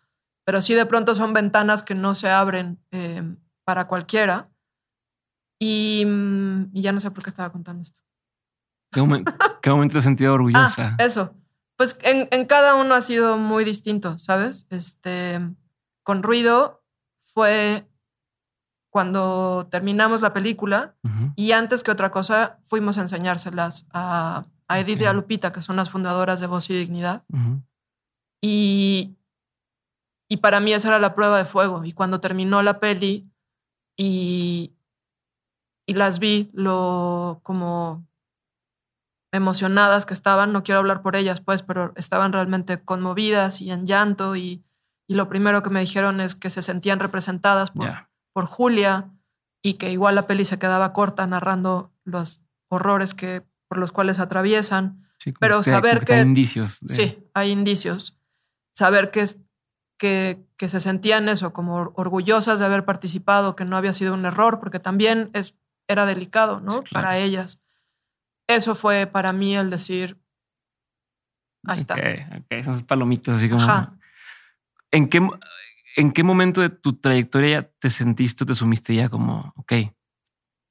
pero 0.44 0.60
sí 0.60 0.74
de 0.74 0.86
pronto 0.86 1.14
son 1.14 1.32
ventanas 1.32 1.82
que 1.82 1.94
no 1.94 2.14
se 2.14 2.30
abren 2.30 2.80
eh, 2.92 3.22
para 3.64 3.88
cualquiera. 3.88 4.48
Y, 5.60 6.04
y 6.72 6.82
ya 6.82 6.92
no 6.92 6.98
sé 6.98 7.10
por 7.10 7.22
qué 7.22 7.30
estaba 7.30 7.52
contando 7.52 7.82
esto. 7.82 8.01
¿Qué 8.92 9.00
momento, 9.00 9.32
¿Qué 9.62 9.70
momento 9.70 9.94
te 9.94 9.98
has 9.98 10.04
sentido 10.04 10.34
orgullosa? 10.34 10.96
Ah, 10.98 11.04
eso. 11.04 11.34
Pues 11.76 11.98
en, 12.02 12.28
en, 12.30 12.44
cada 12.46 12.74
uno 12.74 12.94
ha 12.94 13.00
sido 13.00 13.38
muy 13.38 13.64
distinto, 13.64 14.18
¿sabes? 14.18 14.66
Este, 14.70 15.40
con 16.02 16.22
ruido 16.22 16.84
fue 17.22 17.88
cuando 18.90 19.66
terminamos 19.70 20.20
la 20.20 20.34
película 20.34 20.94
y 21.34 21.52
antes 21.52 21.82
que 21.82 21.90
otra 21.90 22.10
cosa 22.10 22.58
fuimos 22.64 22.98
a 22.98 23.00
enseñárselas 23.00 23.86
a, 23.90 24.44
a 24.68 24.80
Edith 24.80 25.00
y 25.00 25.06
a 25.06 25.14
Lupita, 25.14 25.50
que 25.50 25.62
son 25.62 25.76
las 25.76 25.88
fundadoras 25.88 26.40
de 26.40 26.46
Voz 26.46 26.68
y 26.68 26.74
Dignidad. 26.74 27.24
y, 28.42 29.16
y 30.28 30.36
para 30.36 30.60
mí 30.60 30.74
esa 30.74 30.88
era 30.88 30.98
la 30.98 31.14
prueba 31.14 31.38
de 31.38 31.46
fuego. 31.46 31.84
Y 31.84 31.92
cuando 31.92 32.20
terminó 32.20 32.62
la 32.62 32.80
peli 32.80 33.30
y, 33.96 34.74
y 35.86 35.94
las 35.94 36.18
vi, 36.18 36.50
lo 36.52 37.40
como 37.42 38.06
emocionadas 39.32 40.06
que 40.06 40.14
estaban, 40.14 40.52
no 40.52 40.62
quiero 40.62 40.80
hablar 40.80 41.02
por 41.02 41.16
ellas, 41.16 41.40
pues, 41.40 41.62
pero 41.62 41.92
estaban 41.96 42.32
realmente 42.32 42.82
conmovidas 42.82 43.60
y 43.60 43.70
en 43.70 43.86
llanto 43.86 44.36
y, 44.36 44.62
y 45.08 45.14
lo 45.14 45.28
primero 45.28 45.62
que 45.62 45.70
me 45.70 45.80
dijeron 45.80 46.20
es 46.20 46.34
que 46.34 46.50
se 46.50 46.62
sentían 46.62 47.00
representadas 47.00 47.70
por, 47.70 48.08
por 48.32 48.46
Julia 48.46 49.10
y 49.62 49.74
que 49.74 49.90
igual 49.90 50.16
la 50.16 50.26
peli 50.26 50.44
se 50.44 50.58
quedaba 50.58 50.92
corta 50.92 51.26
narrando 51.26 51.92
los 52.04 52.42
horrores 52.68 53.14
que, 53.14 53.42
por 53.68 53.78
los 53.78 53.90
cuales 53.90 54.18
atraviesan. 54.18 55.08
pero 55.40 55.62
saber 55.62 56.04
que... 56.04 56.14
Hay 56.14 56.22
indicios. 56.22 56.78
Sí, 56.84 57.24
hay 57.32 57.52
indicios. 57.52 58.18
Saber 58.74 59.10
que, 59.10 59.24
que, 59.98 60.44
que, 60.58 60.68
se 60.68 60.80
sentían 60.80 61.28
eso, 61.28 61.54
como 61.54 61.92
orgullosas 61.94 62.58
de 62.58 62.66
haber 62.66 62.84
participado, 62.84 63.56
que 63.56 63.64
no 63.64 63.76
había 63.76 63.94
sido 63.94 64.12
un 64.12 64.26
error, 64.26 64.60
porque 64.60 64.78
también 64.78 65.30
es, 65.32 65.56
era 65.88 66.04
delicado, 66.04 66.60
¿no? 66.60 66.82
Para 66.92 67.18
ellas. 67.18 67.61
Eso 68.56 68.74
fue 68.74 69.06
para 69.06 69.32
mí 69.32 69.56
el 69.56 69.70
decir, 69.70 70.18
ahí 71.64 71.78
está. 71.78 71.94
Ok, 71.94 72.46
esas 72.50 72.82
palomitas 72.82 73.36
así 73.36 73.48
como... 73.48 73.66
¿En 74.90 75.08
qué, 75.08 75.26
¿En 75.96 76.12
qué 76.12 76.22
momento 76.22 76.60
de 76.60 76.68
tu 76.68 76.94
trayectoria 76.94 77.70
te 77.78 77.88
sentiste 77.88 78.44
o 78.44 78.46
te 78.46 78.54
sumiste 78.54 78.94
ya 78.94 79.08
como, 79.08 79.52
ok, 79.56 79.72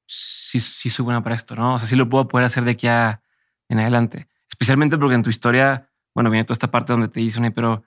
sí, 0.08 0.60
sí 0.60 0.90
soy 0.90 1.06
buena 1.06 1.24
para 1.24 1.36
esto, 1.36 1.56
¿no? 1.56 1.76
O 1.76 1.80
sea, 1.80 1.88
sí 1.88 1.96
lo 1.96 2.08
puedo 2.08 2.28
poder 2.28 2.46
hacer 2.46 2.64
de 2.64 2.72
aquí 2.72 2.88
a 2.88 3.22
en 3.70 3.80
adelante. 3.80 4.28
Especialmente 4.50 4.98
porque 4.98 5.16
en 5.16 5.24
tu 5.24 5.30
historia, 5.30 5.90
bueno, 6.14 6.30
viene 6.30 6.44
toda 6.44 6.54
esta 6.54 6.70
parte 6.70 6.94
donde 6.94 7.08
te 7.08 7.20
dicen, 7.20 7.52
pero 7.54 7.84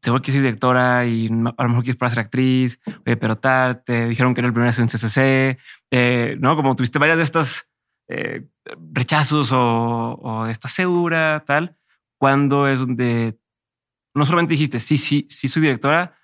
seguro 0.00 0.22
que 0.22 0.32
soy 0.32 0.40
directora 0.40 1.06
y 1.06 1.26
a 1.26 1.62
lo 1.62 1.68
mejor 1.68 1.84
quieres 1.84 1.96
para 1.96 2.10
ser 2.10 2.20
actriz, 2.20 2.80
oye, 3.06 3.16
pero 3.16 3.38
tal, 3.38 3.84
te 3.84 4.08
dijeron 4.08 4.34
que 4.34 4.40
era 4.40 4.48
el 4.48 4.54
primer 4.54 4.74
en 4.76 4.88
CCC, 4.88 5.58
eh, 5.90 6.36
¿no? 6.40 6.56
Como 6.56 6.74
tuviste 6.74 6.98
varias 6.98 7.18
de 7.18 7.24
estas 7.24 7.71
eh, 8.12 8.48
rechazos 8.92 9.52
o, 9.52 9.58
o 9.58 10.46
estás 10.46 10.72
segura, 10.72 11.44
tal, 11.46 11.76
cuando 12.18 12.68
es 12.68 12.78
donde 12.78 13.38
no 14.14 14.26
solamente 14.26 14.52
dijiste, 14.52 14.80
sí, 14.80 14.98
sí, 14.98 15.26
sí 15.30 15.48
soy 15.48 15.62
directora, 15.62 16.16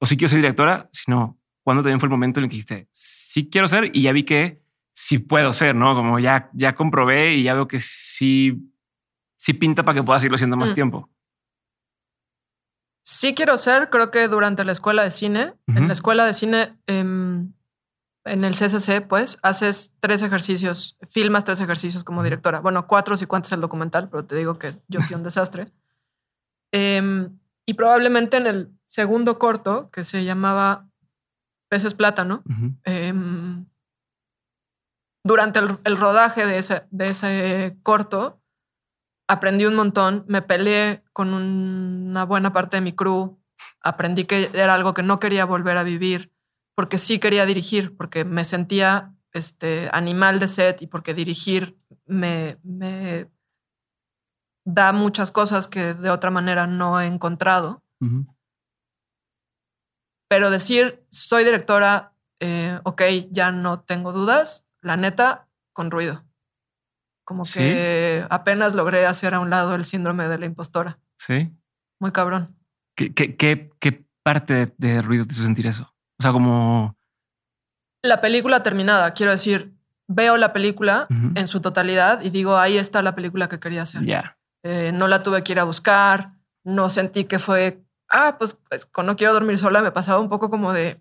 o 0.00 0.06
sí 0.06 0.16
quiero 0.16 0.30
ser 0.30 0.38
directora, 0.38 0.88
sino 0.92 1.38
cuando 1.62 1.82
también 1.82 2.00
fue 2.00 2.06
el 2.06 2.12
momento 2.12 2.40
en 2.40 2.44
el 2.44 2.50
que 2.50 2.54
dijiste, 2.54 2.88
sí 2.92 3.48
quiero 3.50 3.68
ser 3.68 3.90
y 3.92 4.02
ya 4.02 4.12
vi 4.12 4.22
que 4.24 4.62
sí 4.92 5.18
puedo 5.18 5.52
ser, 5.52 5.74
¿no? 5.74 5.94
Como 5.94 6.18
ya, 6.18 6.50
ya 6.54 6.74
comprobé 6.74 7.34
y 7.34 7.42
ya 7.42 7.54
veo 7.54 7.68
que 7.68 7.80
sí, 7.80 8.72
sí 9.36 9.52
pinta 9.52 9.84
para 9.84 9.96
que 9.96 10.02
pueda 10.02 10.18
seguirlo 10.18 10.36
haciendo 10.36 10.56
más 10.56 10.70
mm. 10.70 10.74
tiempo. 10.74 11.10
Sí 13.04 13.34
quiero 13.34 13.56
ser, 13.56 13.90
creo 13.90 14.10
que 14.10 14.26
durante 14.26 14.64
la 14.64 14.72
escuela 14.72 15.04
de 15.04 15.10
cine, 15.12 15.54
en 15.68 15.86
la 15.86 15.92
escuela 15.92 16.24
de 16.24 16.34
cine, 16.34 16.76
em, 16.86 17.52
en 18.26 18.44
el 18.44 18.54
CCC, 18.54 19.00
pues, 19.00 19.38
haces 19.42 19.94
tres 20.00 20.22
ejercicios, 20.22 20.98
filmas 21.08 21.44
tres 21.44 21.60
ejercicios 21.60 22.04
como 22.04 22.22
directora. 22.22 22.60
Bueno, 22.60 22.86
cuatro 22.86 23.16
si 23.16 23.26
cuentas 23.26 23.52
el 23.52 23.60
documental, 23.60 24.08
pero 24.08 24.24
te 24.24 24.36
digo 24.36 24.58
que 24.58 24.76
yo 24.88 25.00
fui 25.00 25.16
un 25.16 25.22
desastre. 25.22 25.72
Em, 26.72 27.38
y 27.64 27.74
probablemente 27.74 28.36
en 28.36 28.46
el 28.46 28.72
segundo 28.86 29.38
corto, 29.38 29.90
que 29.90 30.04
se 30.04 30.24
llamaba 30.24 30.88
Peces 31.68 31.94
Plátano, 31.94 32.42
em, 32.84 33.66
durante 35.24 35.58
el, 35.58 35.96
rodaje 35.96 36.46
de 36.46 36.58
ese, 36.58 36.86
de 36.90 37.08
ese 37.08 37.78
corto, 37.82 38.40
aprendí 39.28 39.64
un 39.64 39.74
montón, 39.74 40.24
me 40.28 40.42
peleé 40.42 41.02
con 41.12 41.34
una 41.34 42.24
buena 42.24 42.52
parte 42.52 42.76
de 42.76 42.80
mi 42.82 42.92
crew, 42.92 43.38
aprendí 43.80 44.24
que 44.24 44.50
era 44.52 44.74
algo 44.74 44.94
que 44.94 45.02
no 45.02 45.18
quería 45.18 45.44
volver 45.44 45.76
a 45.76 45.82
vivir, 45.82 46.35
porque 46.76 46.98
sí 46.98 47.18
quería 47.18 47.46
dirigir, 47.46 47.96
porque 47.96 48.24
me 48.24 48.44
sentía 48.44 49.14
este, 49.32 49.88
animal 49.92 50.38
de 50.38 50.46
set 50.46 50.82
y 50.82 50.86
porque 50.86 51.14
dirigir 51.14 51.76
me, 52.04 52.58
me 52.62 53.28
da 54.64 54.92
muchas 54.92 55.32
cosas 55.32 55.68
que 55.68 55.94
de 55.94 56.10
otra 56.10 56.30
manera 56.30 56.66
no 56.66 57.00
he 57.00 57.06
encontrado. 57.06 57.82
Pero 60.28 60.50
decir, 60.50 61.04
soy 61.10 61.44
directora, 61.44 62.12
eh, 62.40 62.78
ok, 62.84 63.02
ya 63.30 63.52
no 63.52 63.80
tengo 63.80 64.12
dudas, 64.12 64.66
la 64.82 64.96
neta, 64.96 65.48
con 65.72 65.90
ruido. 65.90 66.24
Como 67.24 67.44
que 67.44 68.24
apenas 68.28 68.74
logré 68.74 69.06
hacer 69.06 69.34
a 69.34 69.40
un 69.40 69.50
lado 69.50 69.74
el 69.74 69.84
síndrome 69.84 70.28
de 70.28 70.38
la 70.38 70.46
impostora. 70.46 70.98
Sí. 71.18 71.50
Muy 71.98 72.12
cabrón. 72.12 72.54
¿Qué, 72.94 73.12
qué, 73.14 73.36
qué, 73.36 74.06
parte 74.22 74.74
de, 74.76 75.02
ruido 75.02 75.24
te 75.24 75.34
hizo 75.34 75.42
sentir 75.42 75.66
eso? 75.68 75.95
O 76.18 76.22
sea, 76.22 76.32
como... 76.32 76.96
La 78.02 78.20
película 78.20 78.62
terminada, 78.62 79.12
quiero 79.12 79.32
decir, 79.32 79.74
veo 80.06 80.36
la 80.36 80.52
película 80.52 81.06
en 81.10 81.48
su 81.48 81.60
totalidad 81.60 82.22
y 82.22 82.30
digo, 82.30 82.56
ahí 82.56 82.78
está 82.78 83.02
la 83.02 83.14
película 83.14 83.48
que 83.48 83.58
quería 83.58 83.82
hacer. 83.82 84.04
Ya. 84.04 84.38
Eh, 84.62 84.92
no 84.92 85.08
la 85.08 85.22
tuve 85.22 85.42
que 85.42 85.52
ir 85.52 85.60
a 85.60 85.64
buscar, 85.64 86.32
no 86.62 86.90
sentí 86.90 87.24
que 87.24 87.38
fue 87.38 87.86
ah, 88.08 88.36
pues, 88.38 88.58
pues, 88.68 88.86
con 88.86 89.06
No 89.06 89.16
quiero 89.16 89.32
dormir 89.32 89.58
sola 89.58 89.82
me 89.82 89.92
pasaba 89.92 90.20
un 90.20 90.28
poco 90.28 90.50
como 90.50 90.72
de, 90.72 91.00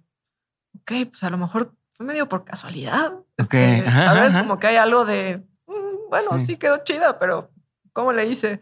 ok, 0.81 1.09
pues 1.09 1.23
a 1.23 1.29
lo 1.29 1.37
mejor 1.37 1.73
fue 1.91 2.05
medio 2.05 2.27
por 2.27 2.45
casualidad. 2.45 3.13
Ok. 3.39 3.53
Este, 3.53 3.91
¿Sabes? 3.91 4.35
Como 4.35 4.59
que 4.59 4.67
hay 4.67 4.75
algo 4.75 5.05
de, 5.05 5.43
mm, 5.67 6.09
bueno, 6.09 6.39
sí. 6.39 6.57
quedó 6.57 6.77
chida, 6.83 7.19
pero 7.19 7.51
¿cómo 7.93 8.11
le 8.11 8.25
hice? 8.25 8.59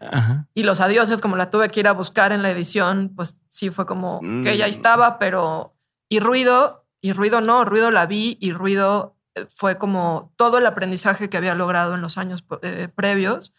Y 0.54 0.62
los 0.62 0.80
adioses, 0.80 1.20
como 1.20 1.36
la 1.36 1.50
tuve 1.50 1.68
que 1.68 1.80
ir 1.80 1.88
a 1.88 1.92
buscar 1.92 2.32
en 2.32 2.42
la 2.42 2.50
edición, 2.50 3.12
pues 3.14 3.40
sí 3.48 3.70
fue 3.70 3.86
como 3.86 4.20
que 4.20 4.56
ya 4.56 4.66
mm. 4.66 4.70
estaba, 4.70 5.18
pero... 5.18 5.72
Y 6.08 6.20
ruido, 6.20 6.86
y 7.00 7.12
ruido 7.12 7.40
no, 7.40 7.64
ruido 7.64 7.90
la 7.90 8.06
vi 8.06 8.36
y 8.40 8.52
ruido 8.52 9.16
eh, 9.34 9.46
fue 9.48 9.78
como 9.78 10.32
todo 10.36 10.58
el 10.58 10.66
aprendizaje 10.66 11.28
que 11.28 11.36
había 11.36 11.54
logrado 11.54 11.94
en 11.94 12.00
los 12.00 12.18
años 12.18 12.44
eh, 12.62 12.88
previos 12.94 13.52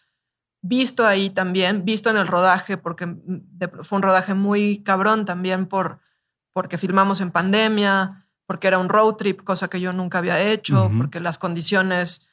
visto 0.68 1.06
ahí 1.06 1.30
también, 1.30 1.84
visto 1.84 2.10
en 2.10 2.16
el 2.16 2.26
rodaje, 2.26 2.76
porque 2.76 3.16
fue 3.82 3.96
un 3.96 4.02
rodaje 4.02 4.34
muy 4.34 4.82
cabrón 4.82 5.24
también 5.24 5.66
por, 5.66 6.00
porque 6.52 6.78
filmamos 6.78 7.20
en 7.20 7.30
pandemia, 7.30 8.26
porque 8.46 8.68
era 8.68 8.78
un 8.78 8.88
road 8.88 9.14
trip, 9.14 9.42
cosa 9.42 9.68
que 9.68 9.80
yo 9.80 9.92
nunca 9.92 10.18
había 10.18 10.40
hecho, 10.40 10.90
porque 10.96 11.20
las 11.20 11.38
condiciones 11.38 12.26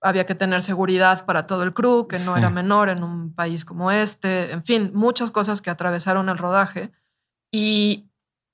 había 0.00 0.24
que 0.24 0.34
tener 0.34 0.62
seguridad 0.62 1.26
para 1.26 1.46
todo 1.46 1.62
el 1.62 1.74
crew, 1.74 2.08
que 2.08 2.18
no 2.20 2.36
era 2.36 2.50
menor 2.50 2.88
en 2.88 3.02
un 3.02 3.34
país 3.34 3.64
como 3.64 3.90
este, 3.90 4.52
en 4.52 4.64
fin, 4.64 4.90
muchas 4.94 5.30
cosas 5.30 5.60
que 5.60 5.70
atravesaron 5.70 6.28
el 6.28 6.38
rodaje. 6.38 6.90
Y 7.52 8.09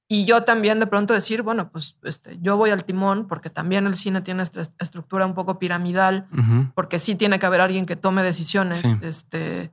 y 0.08 0.24
yo 0.24 0.44
también 0.44 0.78
de 0.78 0.86
pronto 0.86 1.14
decir, 1.14 1.42
bueno, 1.42 1.70
pues 1.70 1.98
este, 2.04 2.38
yo 2.40 2.56
voy 2.56 2.70
al 2.70 2.84
timón 2.84 3.26
porque 3.26 3.50
también 3.50 3.86
el 3.86 3.96
cine 3.96 4.20
tiene 4.20 4.44
esta 4.44 4.62
estructura 4.78 5.26
un 5.26 5.34
poco 5.34 5.58
piramidal, 5.58 6.28
porque 6.74 7.00
sí 7.00 7.16
tiene 7.16 7.40
que 7.40 7.46
haber 7.46 7.60
alguien 7.60 7.86
que 7.86 7.96
tome 7.96 8.22
decisiones 8.22 9.02
este, 9.02 9.72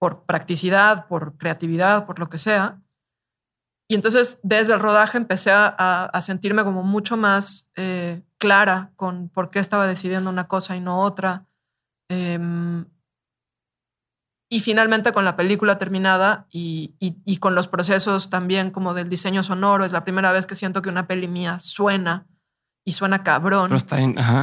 por 0.00 0.24
practicidad, 0.24 1.06
por 1.06 1.36
creatividad, 1.36 2.04
por 2.04 2.18
lo 2.18 2.28
que 2.28 2.38
sea. 2.38 2.82
Y 3.88 3.94
entonces 3.94 4.38
desde 4.42 4.74
el 4.74 4.80
rodaje 4.80 5.18
empecé 5.18 5.52
a, 5.52 6.20
sentirme 6.20 6.64
como 6.64 6.82
mucho 6.82 7.16
más 7.16 7.70
eh, 7.76 8.22
clara 8.38 8.92
con 8.96 9.28
por 9.28 9.50
qué 9.50 9.60
estaba 9.60 9.86
decidiendo 9.86 10.30
una 10.30 10.48
cosa 10.48 10.74
y 10.76 10.80
no 10.80 11.00
otra. 11.00 11.46
Em, 12.08 12.86
y 14.54 14.60
finalmente 14.60 15.10
con 15.10 15.24
la 15.24 15.34
película 15.34 15.80
terminada 15.80 16.46
y, 16.48 16.94
y, 17.00 17.38
con 17.38 17.56
los 17.56 17.66
procesos 17.66 18.30
también 18.30 18.70
como 18.70 18.94
del 18.94 19.08
diseño 19.08 19.42
sonoro, 19.42 19.84
es 19.84 19.90
la 19.90 20.04
primera 20.04 20.30
vez 20.30 20.46
que 20.46 20.54
siento 20.54 20.80
que 20.80 20.88
una 20.88 21.08
peli 21.08 21.26
mía 21.26 21.58
suena 21.58 22.28
y 22.84 22.92
suena 22.92 23.24
cabrón. 23.24 23.72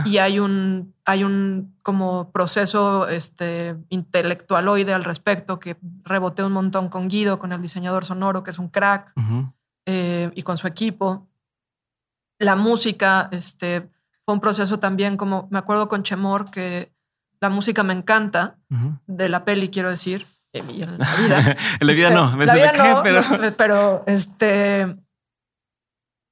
Y 0.04 0.18
hay 0.18 0.40
un, 0.40 0.94
hay 1.06 1.24
un 1.24 1.78
como 1.82 2.30
proceso 2.34 3.08
este, 3.08 3.78
intelectualoide 3.88 4.94
al 4.94 5.06
respecto 5.06 5.60
que 5.60 5.78
reboté 6.04 6.44
un 6.44 6.52
montón 6.52 6.90
con 6.90 7.08
Guido, 7.08 7.40
con 7.40 7.54
el 7.54 7.62
diseñador 7.62 8.04
sonoro, 8.04 8.44
que 8.44 8.52
es 8.52 8.60
un 8.60 8.68
crack, 8.68 9.14
eh, 9.86 10.30
y 10.36 10.42
con 10.42 10.58
su 10.58 10.68
equipo. 10.68 11.30
La 12.38 12.58
música, 12.58 13.30
este, 13.32 13.90
fue 14.26 14.34
un 14.34 14.42
proceso 14.42 14.78
también 14.78 15.16
como, 15.16 15.48
me 15.52 15.60
acuerdo 15.60 15.88
con 15.88 16.04
Chemor 16.04 16.52
que 16.52 16.91
la 17.42 17.50
música 17.50 17.84
me 17.84 17.94
encanta, 17.94 18.58
de 19.08 19.30
la 19.30 19.44
peli 19.44 19.70
quiero 19.70 19.90
decir, 19.90 20.26
en 20.54 20.68
la 21.00 21.16
vida. 21.16 21.58
en 21.80 21.88
la 21.88 21.94
vida 21.94 22.08
este, 22.08 22.16
no, 22.16 22.38
la 22.38 22.54
vida 22.54 22.72
no, 22.74 23.04
pero... 23.04 23.24
pero 23.58 24.04
este, 24.06 24.96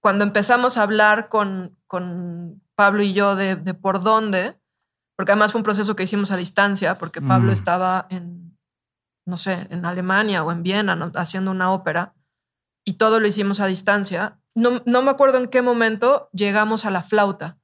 cuando 0.02 0.24
empezamos 0.24 0.78
a 0.78 0.84
hablar 0.84 1.30
con, 1.30 1.78
con 1.88 2.62
Pablo 2.76 3.04
y 3.04 3.14
yo 3.14 3.36
de, 3.36 3.58
por 3.74 4.02
dónde, 4.02 4.58
porque 5.18 5.34
además 5.34 5.52
fue 5.52 5.60
un 5.60 5.66
proceso 5.66 5.96
que 5.96 6.04
hicimos 6.04 6.32
a 6.32 6.38
distancia, 6.38 6.98
porque 6.98 7.22
Pablo 7.22 7.50
mm. 7.50 7.54
estaba 7.54 8.08
en, 8.10 8.58
no 9.26 9.36
sé, 9.36 9.68
en 9.70 9.86
Alemania 9.86 10.44
o 10.44 10.52
en 10.52 10.64
Viena 10.64 11.12
haciendo 11.16 11.52
una 11.52 11.74
ópera, 11.74 12.14
y 12.86 12.94
todo 12.94 13.20
lo 13.20 13.28
hicimos 13.28 13.60
a 13.60 13.68
distancia. 13.68 14.40
No, 14.56 14.82
no 14.86 15.02
me 15.02 15.12
acuerdo 15.12 15.38
en 15.38 15.50
qué 15.50 15.62
momento 15.62 16.30
llegamos 16.32 16.86
a 16.86 16.92
la 16.92 17.04
flauta. 17.04 17.59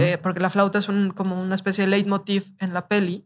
Eh, 0.00 0.18
porque 0.20 0.40
la 0.40 0.50
flauta 0.50 0.78
es 0.78 0.88
un, 0.88 1.10
como 1.10 1.40
una 1.40 1.54
especie 1.54 1.84
de 1.84 1.90
leitmotiv 1.90 2.52
en 2.58 2.74
la 2.74 2.88
peli. 2.88 3.24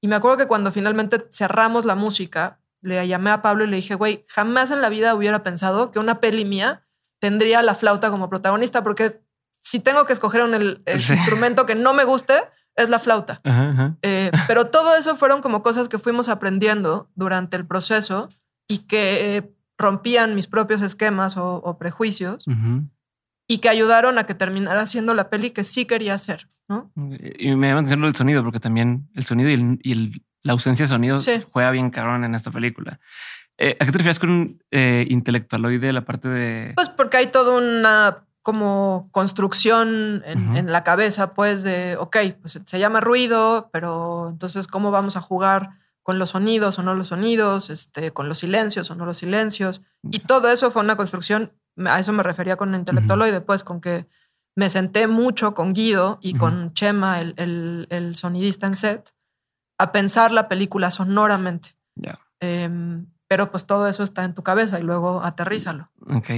Y 0.00 0.08
me 0.08 0.16
acuerdo 0.16 0.36
que 0.36 0.46
cuando 0.48 0.72
finalmente 0.72 1.28
cerramos 1.30 1.84
la 1.84 1.94
música, 1.94 2.58
le 2.80 3.06
llamé 3.06 3.30
a 3.30 3.40
Pablo 3.40 3.64
y 3.64 3.68
le 3.68 3.76
dije, 3.76 3.94
güey, 3.94 4.24
jamás 4.28 4.72
en 4.72 4.80
la 4.80 4.88
vida 4.88 5.14
hubiera 5.14 5.44
pensado 5.44 5.92
que 5.92 6.00
una 6.00 6.20
peli 6.20 6.44
mía 6.44 6.82
tendría 7.20 7.62
la 7.62 7.76
flauta 7.76 8.10
como 8.10 8.28
protagonista, 8.28 8.82
porque 8.82 9.22
si 9.60 9.78
tengo 9.78 10.04
que 10.04 10.12
escoger 10.12 10.42
un 10.42 10.54
el, 10.54 10.82
instrumento 10.86 11.66
que 11.66 11.76
no 11.76 11.94
me 11.94 12.02
guste, 12.02 12.34
es 12.74 12.88
la 12.88 12.98
flauta. 12.98 13.40
Eh, 14.02 14.32
pero 14.48 14.66
todo 14.66 14.96
eso 14.96 15.14
fueron 15.14 15.40
como 15.40 15.62
cosas 15.62 15.88
que 15.88 16.00
fuimos 16.00 16.28
aprendiendo 16.28 17.10
durante 17.14 17.56
el 17.56 17.64
proceso 17.64 18.28
y 18.66 18.78
que 18.78 19.54
rompían 19.78 20.34
mis 20.34 20.46
propios 20.46 20.82
esquemas 20.82 21.36
o, 21.36 21.76
prejuicios 21.78 22.44
y 23.52 23.58
que 23.58 23.68
ayudaron 23.68 24.16
a 24.16 24.24
que 24.24 24.32
terminara 24.32 24.86
siendo 24.86 25.12
la 25.12 25.28
peli 25.28 25.50
que 25.50 25.62
sí 25.62 25.84
quería 25.84 26.14
hacer, 26.14 26.48
¿no? 26.68 26.90
Y 27.38 27.54
me 27.54 27.68
llama 27.68 28.06
el 28.06 28.14
sonido, 28.14 28.42
porque 28.42 28.60
también 28.60 29.10
el 29.14 29.26
sonido 29.26 29.50
y, 29.50 30.22
la 30.42 30.54
ausencia 30.54 30.86
de 30.86 30.88
sonido 30.88 31.18
juega 31.52 31.70
bien 31.70 31.90
cabrón 31.90 32.24
en 32.24 32.34
esta 32.34 32.50
película. 32.50 32.98
Eh, 33.58 33.76
¿A 33.78 33.84
qué 33.84 33.92
te 33.92 33.98
refieres 33.98 34.18
con 34.18 34.62
eh, 34.70 35.06
intelectualoide, 35.08 35.92
la 35.92 36.06
parte 36.06 36.28
de...? 36.28 36.72
Pues 36.74 36.88
porque 36.88 37.18
hay 37.18 37.26
toda 37.26 37.58
una 37.58 38.24
como 38.40 39.10
construcción 39.12 40.22
en, 40.24 40.72
la 40.72 40.82
cabeza, 40.82 41.34
pues 41.34 41.62
de, 41.62 41.96
ok, 41.98 42.16
pues 42.40 42.58
se 42.64 42.78
llama 42.78 43.02
ruido, 43.02 43.68
pero 43.70 44.30
entonces, 44.30 44.66
¿cómo 44.66 44.90
vamos 44.90 45.16
a 45.16 45.20
jugar 45.20 45.78
con 46.02 46.18
los 46.18 46.30
sonidos 46.30 46.78
o 46.78 46.82
no 46.82 46.94
los 46.94 47.08
sonidos, 47.08 47.68
este, 47.68 48.12
con 48.12 48.30
los 48.30 48.38
silencios 48.38 48.90
o 48.90 48.94
no 48.94 49.04
los 49.04 49.18
silencios? 49.18 49.82
Y 50.10 50.20
todo 50.20 50.50
eso 50.50 50.70
fue 50.70 50.82
una 50.82 50.96
construcción, 50.96 51.52
a 51.86 51.98
eso 51.98 52.12
me 52.12 52.22
refería 52.22 52.56
con 52.56 52.74
intelectualoide, 52.74 53.40
pues 53.40 53.64
con 53.64 53.80
que 53.80 54.06
me 54.56 54.68
senté 54.70 55.06
mucho 55.06 55.54
con 55.54 55.72
Guido 55.72 56.18
y 56.20 56.34
con 56.34 56.74
Chema, 56.74 57.20
el, 57.20 57.86
el, 57.88 58.14
sonidista 58.16 58.66
en 58.66 58.76
set, 58.76 59.14
a 59.78 59.92
pensar 59.92 60.30
la 60.30 60.48
película 60.48 60.90
sonoramente. 60.90 61.70
Em, 62.40 63.06
pero 63.28 63.50
pues 63.50 63.66
todo 63.66 63.86
eso 63.86 64.02
está 64.02 64.24
en 64.24 64.34
tu 64.34 64.42
cabeza 64.42 64.78
y 64.78 64.82
luego 64.82 65.22
aterrízalo. 65.22 65.90
Ok. 66.08 66.30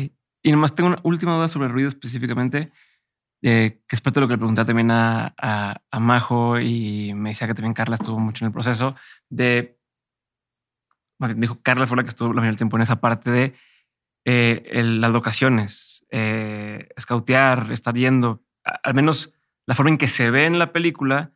Y 0.43 0.53
nomás 0.53 0.75
tengo 0.75 0.91
una 0.91 1.01
última 1.03 1.35
duda 1.35 1.49
sobre 1.49 1.67
el 1.67 1.73
ruido 1.73 1.89
específicamente, 1.89 2.71
eh, 3.43 3.83
que 3.89 3.97
es 3.97 4.01
parte 4.01 4.21
de 4.21 4.23
lo 4.23 4.29
que 4.29 4.35
le 4.35 4.39
pregunté 4.39 4.65
también 4.65 4.91
a, 4.91 5.35
a, 5.39 6.01
Majo 6.01 6.61
y 6.61 7.15
me 7.15 7.31
decía 7.31 7.47
que 7.47 7.55
también 7.55 7.75
Carla 7.75 7.97
estuvo 7.97 8.19
mucho 8.19 8.45
en 8.45 8.49
el 8.49 8.53
proceso 8.53 8.95
de... 9.29 9.79
Dijo 11.37 11.59
Carla 11.63 11.87
fue 11.87 11.97
la 11.97 12.03
que 12.03 12.11
estuvo 12.11 12.33
la 12.33 12.43
mayor 12.43 12.57
tiempo 12.57 12.77
en 12.77 12.83
esa 12.83 13.01
parte 13.01 13.31
de 13.31 13.55
eh, 14.25 14.83
las 14.85 15.13
locaciones, 15.13 16.05
eh, 16.11 16.89
escautear, 16.97 17.71
estar 17.73 17.95
yendo, 17.95 18.43
al 18.65 18.95
menos 18.95 19.33
la 19.67 19.75
forma 19.75 19.91
en 19.91 19.99
que 19.99 20.07
se 20.07 20.31
ve 20.31 20.47
en 20.47 20.59
la 20.59 20.73
película, 20.73 21.33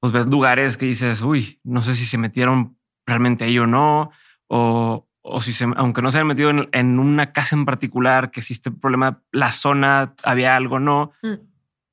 pues 0.00 0.12
ves 0.12 0.26
lugares 0.26 0.76
que 0.76 0.86
dices, 0.86 1.22
uy, 1.22 1.60
no 1.64 1.82
sé 1.82 1.96
si 1.96 2.06
se 2.06 2.18
metieron 2.18 2.78
realmente 3.06 3.44
ahí 3.44 3.58
o 3.58 3.66
no, 3.66 4.10
o, 4.48 5.08
o 5.22 5.40
si 5.40 5.52
se, 5.52 5.66
aunque 5.76 6.02
no 6.02 6.10
se 6.10 6.18
hayan 6.18 6.28
metido 6.28 6.50
en, 6.50 6.98
una 6.98 7.32
casa 7.32 7.56
en 7.56 7.64
particular, 7.64 8.30
que 8.30 8.40
existe 8.40 8.70
problema, 8.70 9.22
la 9.32 9.50
zona, 9.50 10.14
había 10.22 10.54
algo, 10.54 10.78
no. 10.78 11.12
Mm. 11.22 11.34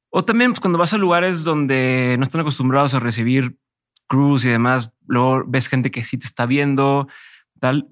O 0.10 0.24
también 0.24 0.52
pues, 0.52 0.60
cuando 0.60 0.78
vas 0.78 0.94
a 0.94 1.00
lugares 1.00 1.44
donde 1.44 2.16
no 2.20 2.24
están 2.24 2.42
acostumbrados 2.42 2.94
a 2.94 3.00
recibir 3.00 3.58
crews 4.08 4.46
y 4.46 4.50
demás, 4.50 4.92
luego 5.08 5.44
ves 5.48 5.68
gente 5.68 5.90
que 5.90 6.04
sí 6.04 6.20
te 6.20 6.28
está 6.28 6.46
viendo, 6.46 7.08
tal. 7.60 7.90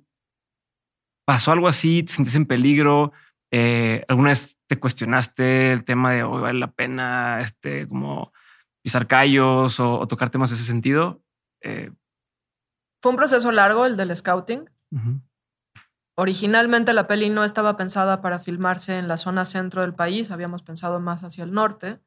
¿Pasó 1.25 1.51
algo 1.51 1.67
así? 1.67 2.03
¿Te 2.03 2.13
sentís 2.13 2.35
en 2.35 2.45
peligro? 2.45 3.11
Eh, 3.51 4.03
¿Alguna 4.07 4.29
vez 4.29 4.57
te 4.67 4.79
cuestionaste 4.79 5.73
el 5.73 5.83
tema 5.83 6.13
de 6.13 6.23
hoy 6.23 6.41
vale 6.41 6.59
la 6.59 6.71
pena 6.71 7.41
este, 7.41 7.87
como 7.87 8.31
pisar 8.81 9.07
callos 9.07 9.79
o, 9.79 10.07
tocar 10.07 10.29
temas 10.29 10.49
de 10.49 10.55
ese 10.55 10.65
sentido? 10.65 11.21
Eh, 11.61 11.91
Fue 13.01 13.11
un 13.11 13.17
proceso 13.17 13.51
largo 13.51 13.85
el 13.85 13.97
del 13.97 14.15
scouting. 14.15 14.69
Originalmente 16.15 16.93
la 16.93 17.07
peli 17.07 17.29
no 17.29 17.43
estaba 17.43 17.77
pensada 17.77 18.21
para 18.21 18.39
filmarse 18.39 18.97
en 18.97 19.07
la 19.07 19.17
zona 19.17 19.45
centro 19.45 19.81
del 19.81 19.93
país, 19.93 20.31
habíamos 20.31 20.61
pensado 20.61 20.99
más 20.99 21.23
hacia 21.23 21.43
el 21.43 21.53
norte, 21.53 21.99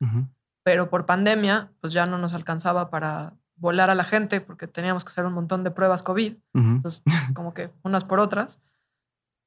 pero 0.63 0.91
por 0.91 1.07
pandemia 1.07 1.73
pues 1.81 1.93
ya 1.93 2.07
no 2.07 2.19
nos 2.19 2.35
alcanzaba 2.35 2.91
para 2.91 3.35
volar 3.57 3.91
a 3.91 3.95
la 3.95 4.05
gente 4.05 4.41
porque 4.41 4.67
teníamos 4.67 5.05
que 5.05 5.11
hacer 5.11 5.25
un 5.25 5.33
montón 5.33 5.65
de 5.65 5.71
pruebas 5.71 6.03
COVID, 6.03 6.35
entonces 6.55 7.03
como 7.35 7.55
que 7.55 7.71
unas 7.83 8.05
por 8.05 8.21
otras. 8.21 8.61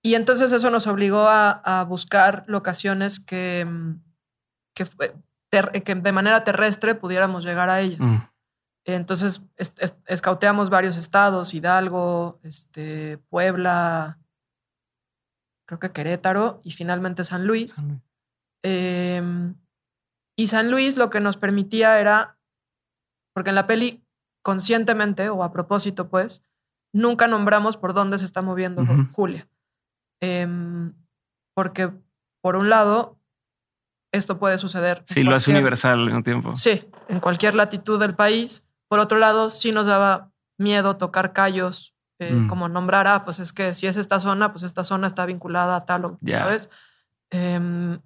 Y 0.04 0.16
entonces 0.16 0.52
eso 0.52 0.70
nos 0.70 0.88
obligó 0.88 1.26
a, 1.28 1.86
buscar 1.88 2.44
locaciones 2.48 3.20
que, 3.20 3.66
mm, 3.66 4.02
que, 4.74 4.86
que, 5.84 5.96
de 5.96 6.12
manera 6.12 6.44
terrestre 6.44 6.96
pudiéramos 6.96 7.44
llegar 7.44 7.70
a 7.70 7.82
ellas. 7.82 8.00
Entonces 8.86 9.42
escauteamos 10.06 10.70
varios 10.70 10.96
estados, 10.96 11.54
Hidalgo, 11.54 12.40
este, 12.44 13.18
Puebla, 13.30 14.18
creo 15.68 15.80
que 15.80 15.92
Querétaro 15.92 16.62
y 16.64 16.72
finalmente 16.72 17.26
San 17.26 17.46
Luis. 17.46 17.84
Em, 18.64 19.56
y 20.38 20.48
San 20.48 20.72
Luis 20.72 20.96
lo 20.96 21.10
que 21.10 21.20
nos 21.20 21.36
permitía 21.36 22.00
era, 22.00 22.40
porque 23.34 23.50
en 23.50 23.56
la 23.56 23.68
peli 23.68 24.06
conscientemente 24.42 25.30
o 25.30 25.44
a 25.44 25.52
propósito, 25.52 26.08
pues, 26.08 26.42
nunca 26.94 27.28
nombramos 27.28 27.76
por 27.76 27.94
dónde 27.94 28.18
se 28.18 28.26
está 28.26 28.42
moviendo 28.42 28.86
Julia. 29.12 29.50
Em, 30.22 30.94
porque, 31.56 31.92
por 32.42 32.56
un 32.56 32.70
lado, 32.70 33.20
esto 34.12 34.40
puede 34.40 34.58
suceder. 34.58 35.04
Sí, 35.06 35.24
lo 35.24 35.36
hace 35.36 35.52
universal 35.52 36.08
en 36.08 36.16
un 36.16 36.24
tiempo. 36.24 36.56
Sí, 36.56 36.88
en 37.08 37.20
cualquier 37.20 37.56
latitud 37.56 38.00
del 38.00 38.16
país. 38.16 38.66
Por 38.88 39.00
otro 39.00 39.18
lado, 39.18 39.50
sí 39.50 39.72
nos 39.72 39.86
daba 39.86 40.32
miedo 40.58 40.98
tocar 40.98 41.34
callos, 41.34 41.94
eh, 42.20 42.34
mm. 42.34 42.48
como 42.48 42.68
nombrar, 42.70 43.08
ah, 43.08 43.26
pues 43.26 43.40
es 43.40 43.54
que 43.54 43.74
si 43.74 43.86
es 43.86 43.98
esta 43.98 44.20
zona, 44.20 44.52
pues 44.52 44.64
esta 44.64 44.84
zona 44.84 45.08
está 45.08 45.26
vinculada 45.26 45.76
a 45.76 45.86
tal 45.86 46.06
o, 46.06 46.20
¿sabes? 46.30 46.70
Em, 47.30 48.00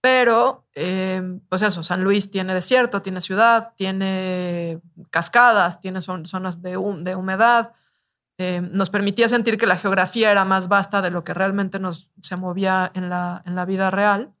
pero, 0.00 0.66
em, 0.74 1.40
pues 1.48 1.62
eso, 1.62 1.82
San 1.82 2.04
Luis 2.04 2.30
tiene 2.30 2.54
desierto, 2.54 3.02
tiene 3.02 3.20
ciudad, 3.20 3.72
tiene 3.76 4.80
cascadas, 5.10 5.80
tiene 5.80 6.00
zonas 6.00 6.62
de, 6.62 6.70
de 7.00 7.16
humedad. 7.16 7.72
Em, 8.40 8.70
nos 8.72 8.88
permitía 8.88 9.28
sentir 9.28 9.58
que 9.58 9.66
la 9.66 9.76
geografía 9.76 10.30
era 10.30 10.44
más 10.44 10.68
vasta 10.68 11.02
de 11.02 11.10
lo 11.10 11.24
que 11.24 11.34
realmente 11.34 11.80
nos 11.80 12.12
se 12.22 12.36
movía 12.36 12.90
en 12.94 13.10
la, 13.10 13.42
en 13.44 13.56
la 13.56 13.64
vida 13.64 13.90
real. 13.90 14.32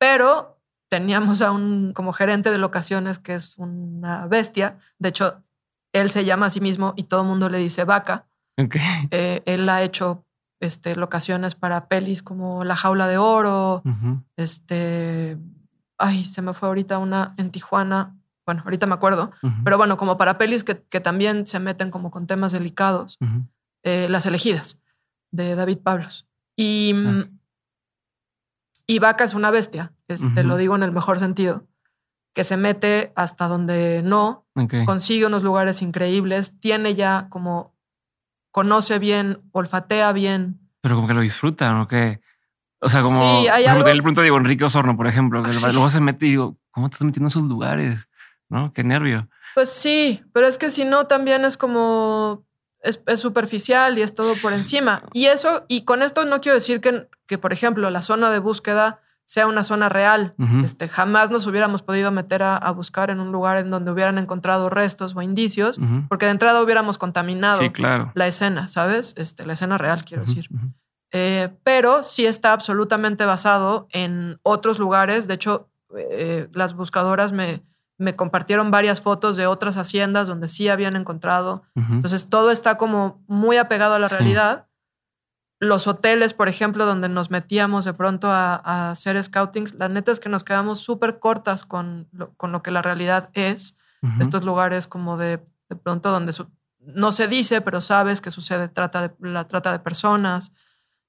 Pero 0.00 0.60
teníamos 0.90 1.40
a 1.40 1.52
un 1.52 1.92
como 1.92 2.12
gerente 2.12 2.50
de 2.50 2.58
locaciones 2.58 3.20
que 3.20 3.34
es 3.34 3.56
una 3.58 4.26
bestia. 4.26 4.78
De 4.98 5.10
hecho, 5.10 5.44
él 5.92 6.10
se 6.10 6.24
llama 6.24 6.46
a 6.46 6.50
sí 6.50 6.60
mismo 6.60 6.94
y 6.96 7.04
todo 7.04 7.22
el 7.22 7.28
mundo 7.28 7.48
le 7.48 7.58
dice 7.58 7.84
vaca. 7.84 8.26
Eh, 9.12 9.42
él 9.46 9.68
ha 9.68 9.82
hecho 9.82 10.26
este, 10.60 10.96
locaciones 10.96 11.54
para 11.54 11.86
pelis 11.86 12.24
como 12.24 12.64
La 12.64 12.74
Jaula 12.74 13.06
de 13.06 13.18
Oro. 13.18 13.84
Este. 14.36 15.38
Ay, 15.96 16.24
se 16.24 16.42
me 16.42 16.54
fue 16.54 16.68
ahorita 16.68 16.98
una 16.98 17.34
en 17.36 17.50
Tijuana 17.50 18.16
bueno, 18.46 18.62
ahorita 18.64 18.86
me 18.86 18.94
acuerdo, 18.94 19.32
pero 19.64 19.78
bueno, 19.78 19.96
como 19.96 20.18
para 20.18 20.38
pelis 20.38 20.64
que, 20.64 20.74
también 21.00 21.46
se 21.46 21.60
meten 21.60 21.90
como 21.90 22.10
con 22.10 22.26
temas 22.26 22.52
delicados, 22.52 23.18
eh, 23.82 24.06
Las 24.08 24.26
elegidas 24.26 24.80
de 25.30 25.54
David 25.54 25.78
Pablos. 25.78 26.26
Y, 26.56 26.92
mm, 26.94 27.38
y 28.86 28.98
Vaca 28.98 29.24
es 29.24 29.34
una 29.34 29.50
bestia, 29.50 29.92
te 30.06 30.44
lo 30.44 30.56
digo 30.56 30.76
en 30.76 30.82
el 30.82 30.92
mejor 30.92 31.18
sentido, 31.18 31.66
que 32.34 32.44
se 32.44 32.56
mete 32.56 33.12
hasta 33.16 33.48
donde 33.48 34.02
no, 34.04 34.46
consigue 34.84 35.26
unos 35.26 35.42
lugares 35.42 35.80
increíbles, 35.80 36.58
tiene 36.60 36.94
ya 36.94 37.28
como, 37.30 37.74
conoce 38.50 38.98
bien, 38.98 39.40
olfatea 39.52 40.12
bien. 40.12 40.60
Pero 40.82 40.96
como 40.96 41.08
que 41.08 41.14
lo 41.14 41.22
disfruta, 41.22 41.72
¿no? 41.72 41.88
Que, 41.88 42.20
o 42.80 42.88
sea, 42.90 43.00
como 43.00 43.18
sí, 43.18 43.48
hay 43.48 43.64
el 43.64 44.02
punto 44.02 44.20
de 44.20 44.28
Enrique 44.28 44.64
Osorno, 44.64 44.96
por 44.96 45.06
ejemplo, 45.06 45.42
que 45.42 45.50
luego 45.72 45.88
se 45.88 46.00
mete 46.00 46.26
y 46.26 46.30
digo, 46.30 46.58
¿cómo 46.70 46.90
te 46.90 46.96
estás 46.96 47.06
metiendo 47.06 47.26
en 47.26 47.28
esos 47.28 47.44
lugares? 47.44 48.08
¿No? 48.54 48.72
Qué 48.72 48.84
nervio. 48.84 49.28
Pues 49.54 49.70
sí, 49.70 50.22
pero 50.32 50.46
es 50.46 50.56
que 50.56 50.70
si 50.70 50.84
no, 50.84 51.06
también 51.06 51.44
es 51.44 51.56
como, 51.56 52.44
es, 52.80 53.02
superficial 53.20 53.98
y 53.98 54.02
es 54.02 54.14
todo 54.14 54.32
por 54.40 54.52
encima. 54.52 55.02
Y 55.12 55.26
eso, 55.26 55.64
y 55.68 55.82
con 55.82 56.02
esto 56.02 56.24
no 56.24 56.40
quiero 56.40 56.54
decir 56.54 56.80
que, 56.80 57.08
que 57.26 57.36
por 57.36 57.52
ejemplo, 57.52 57.90
la 57.90 58.02
zona 58.02 58.30
de 58.30 58.38
búsqueda 58.38 59.00
sea 59.26 59.46
una 59.46 59.64
zona 59.64 59.88
real. 59.88 60.34
este, 60.62 60.88
jamás 60.88 61.30
nos 61.30 61.46
hubiéramos 61.46 61.82
podido 61.82 62.10
meter 62.12 62.42
a, 62.42 62.70
buscar 62.72 63.10
en 63.10 63.20
un 63.20 63.32
lugar 63.32 63.56
en 63.56 63.70
donde 63.70 63.90
hubieran 63.90 64.18
encontrado 64.18 64.68
restos 64.68 65.16
o 65.16 65.22
indicios, 65.22 65.80
porque 66.08 66.26
de 66.26 66.32
entrada 66.32 66.62
hubiéramos 66.62 66.98
contaminado 66.98 67.60
la 68.14 68.26
escena, 68.26 68.68
¿sabes? 68.68 69.14
Este, 69.16 69.46
la 69.46 69.54
escena 69.54 69.78
real, 69.78 70.04
quiero 70.04 70.24
decir. 70.24 70.48
Eh, 71.12 71.48
pero 71.62 72.02
sí 72.02 72.26
está 72.26 72.52
absolutamente 72.52 73.24
basado 73.24 73.86
en 73.92 74.40
otros 74.42 74.78
lugares. 74.78 75.26
De 75.26 75.34
hecho, 75.34 75.70
eh, 75.96 76.48
las 76.52 76.74
buscadoras 76.74 77.32
me, 77.32 77.62
me 77.98 78.16
compartieron 78.16 78.70
varias 78.70 79.00
fotos 79.00 79.36
de 79.36 79.46
otras 79.46 79.76
haciendas 79.76 80.26
donde 80.26 80.48
sí 80.48 80.68
habían 80.68 80.96
encontrado. 80.96 81.62
Entonces 81.74 82.28
todo 82.28 82.50
está 82.50 82.76
como 82.76 83.22
muy 83.26 83.56
apegado 83.56 83.94
a 83.94 83.98
la 83.98 84.08
realidad. 84.08 84.66
Los 85.60 85.86
hoteles, 85.86 86.34
por 86.34 86.48
ejemplo, 86.48 86.86
donde 86.86 87.08
nos 87.08 87.30
metíamos 87.30 87.84
de 87.84 87.94
pronto 87.94 88.28
a, 88.28 88.90
hacer 88.90 89.22
scoutings, 89.22 89.74
la 89.74 89.88
neta 89.88 90.10
es 90.12 90.20
que 90.20 90.28
nos 90.28 90.44
quedamos 90.44 90.80
súper 90.80 91.18
cortas 91.20 91.64
con 91.64 92.08
lo, 92.12 92.34
con 92.34 92.52
lo 92.52 92.62
que 92.62 92.70
la 92.70 92.82
realidad 92.82 93.30
es. 93.32 93.78
Estos 94.20 94.44
lugares 94.44 94.86
como 94.86 95.16
de, 95.16 95.40
de 95.70 95.76
pronto 95.76 96.10
donde 96.10 96.34
no 96.80 97.10
se 97.10 97.26
dice, 97.26 97.62
pero 97.62 97.80
sabes 97.80 98.20
que 98.20 98.30
sucede 98.30 98.68
trata 98.68 99.08
de, 99.08 99.14
la 99.20 99.48
trata 99.48 99.72
de 99.72 99.78
personas. 99.78 100.52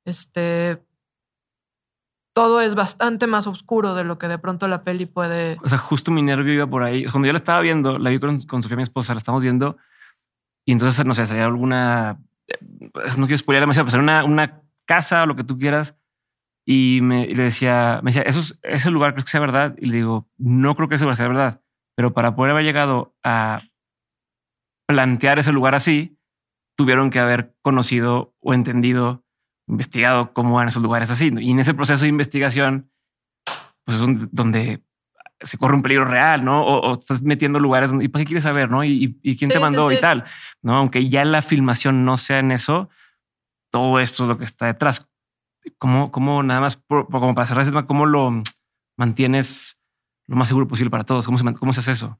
Este, 0.06 0.82
todo 2.36 2.60
es 2.60 2.76
bastante 2.76 3.28
más 3.28 3.48
oscuro 3.48 3.95
de 3.95 4.03
lo 4.03 4.18
que 4.18 4.28
de 4.28 4.38
pronto 4.38 4.68
la 4.68 4.84
peli 4.84 5.06
puede. 5.06 5.57
O 5.64 5.70
sea, 5.70 5.78
justo 5.78 6.12
mi 6.12 6.22
nervio 6.22 6.53
iba 6.53 6.68
por 6.68 6.84
ahí. 6.84 7.06
Cuando 7.06 7.28
yo 7.28 7.32
la 7.32 7.40
estaba 7.40 7.62
viendo, 7.62 7.98
la 7.98 8.10
vi 8.10 8.20
con, 8.20 8.62
Sofía, 8.62 8.76
mi 8.76 8.84
esposa, 8.84 9.14
la 9.14 9.20
estamos 9.20 9.41
viendo 9.41 9.78
y 10.66 10.74
entonces, 10.74 11.06
no 11.06 11.14
sé, 11.14 11.26
salía 11.26 11.45
alguna. 11.45 12.20
Eh, 12.48 12.57
no 13.18 13.26
quiero 13.26 13.38
spoiler 13.38 13.62
demasiado, 13.62 13.88
pero 13.90 14.03
una, 14.03 14.26
una 14.26 14.62
casa 14.86 15.24
o 15.24 15.28
lo 15.28 15.38
que 15.38 15.45
tú 15.45 15.57
quieras. 15.57 15.95
Y, 16.68 16.99
me, 17.02 17.26
le 17.28 17.44
decía, 17.44 18.02
me 18.03 18.12
decía, 18.12 18.24
¿Eso 18.24 18.40
es, 18.40 18.60
ese 18.64 18.91
lugar 18.91 19.14
crees 19.14 19.26
que 19.26 19.32
sea 19.32 19.40
verdad? 19.40 19.76
Y 19.78 19.86
le 19.86 19.98
digo, 19.98 20.28
no 20.38 20.76
creo 20.76 20.90
que 20.90 20.95
eso 20.95 21.16
sea 21.16 21.28
verdad, 21.28 21.62
pero 21.95 22.14
para 22.14 22.36
poder 22.36 22.52
haber 22.52 22.66
llegado 22.66 23.16
a 23.24 23.62
plantear 24.88 25.40
ese 25.40 25.53
lugar 25.53 25.74
así, 25.74 26.20
tuvieron 26.76 27.12
que 27.12 27.20
haber 27.20 27.56
conocido 27.62 28.34
o 28.41 28.53
entendido, 28.53 29.24
investigado 29.68 30.34
cómo 30.34 30.60
eran 30.60 30.70
esos 30.70 30.84
lugares 30.84 31.10
así. 31.10 31.32
Y 31.40 31.52
en 31.52 31.60
ese 31.60 31.74
proceso 31.74 32.04
de 32.04 32.10
investigación, 32.10 32.92
pues 33.84 34.00
es 34.00 34.08
donde 34.32 34.84
se 35.42 35.58
corre 35.58 35.76
un 35.76 35.82
peligro 35.82 36.06
real, 36.06 36.44
¿no? 36.44 36.66
O, 36.66 37.00
estás 37.00 37.22
metiendo 37.22 37.60
lugares 37.60 37.90
donde, 37.90 38.06
¿y 38.06 38.08
para 38.08 38.24
qué 38.24 38.28
quieres 38.28 38.44
saber, 38.44 38.70
no? 38.70 38.84
¿Y, 38.84 39.20
quién 39.38 39.50
te 39.50 39.60
mandó 39.60 39.92
y 39.92 39.98
tal? 39.98 40.26
¿No? 40.62 40.76
Aunque 40.76 41.10
ya 41.10 41.26
la 41.26 41.42
filmación 41.42 42.06
no 42.06 42.18
sea 42.18 42.40
en 42.40 42.52
eso, 42.52 42.90
todo 43.72 44.00
esto 44.00 44.24
es 44.24 44.30
lo 44.30 44.38
que 44.38 44.46
está 44.46 44.68
detrás. 44.68 45.08
¿Cómo, 45.78 46.12
cómo 46.12 46.44
nada 46.44 46.62
más, 46.62 46.78
como 46.88 47.34
para 47.34 47.48
cerrar 47.48 47.64
ese 47.64 47.72
tema, 47.72 47.88
cómo 47.88 48.06
lo 48.06 48.44
mantienes 48.98 49.80
lo 50.28 50.36
más 50.36 50.48
seguro 50.48 50.68
posible 50.68 50.90
para 50.90 51.04
todos? 51.04 51.26
¿Cómo 51.26 51.38
se, 51.38 51.54
cómo 51.54 51.74
se 51.74 51.82
hace 51.82 51.92
eso? 51.92 52.20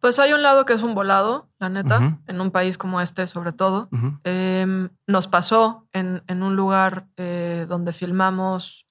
Pues 0.00 0.18
hay 0.20 0.32
un 0.32 0.42
lado 0.42 0.64
que 0.64 0.74
es 0.74 0.82
un 0.82 0.94
volado, 0.94 1.48
la 1.58 1.68
neta, 1.68 2.20
en 2.26 2.40
un 2.40 2.50
país 2.50 2.78
como 2.78 3.00
este, 3.00 3.26
sobre 3.26 3.52
todo. 3.52 3.88
Em, 4.22 4.90
nos 5.06 5.26
pasó 5.26 5.88
en, 5.92 6.22
en 6.28 6.42
un 6.42 6.54
lugar 6.54 7.08
eh, 7.16 7.66
donde 7.68 7.92
filmamos 7.92 8.86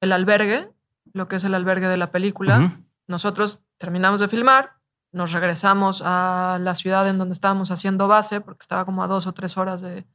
el 0.00 0.12
albergue, 0.12 0.70
lo 1.12 1.26
que 1.26 1.36
es 1.36 1.44
el 1.44 1.54
albergue 1.54 1.88
de 1.88 1.96
la 1.96 2.12
película. 2.12 2.72
Nosotros 3.08 3.60
terminamos 3.76 4.20
de 4.20 4.28
filmar, 4.28 4.76
nos 5.12 5.32
regresamos 5.32 6.00
a 6.04 6.58
la 6.60 6.76
ciudad 6.76 7.08
en 7.08 7.18
donde 7.18 7.32
estábamos 7.32 7.72
haciendo 7.72 8.06
base, 8.06 8.40
porque 8.40 8.62
estaba 8.62 8.84
como 8.84 9.02
a 9.02 9.08
dos 9.08 9.26
o 9.26 9.32
tres 9.32 9.56
horas 9.56 9.80
de, 9.80 10.06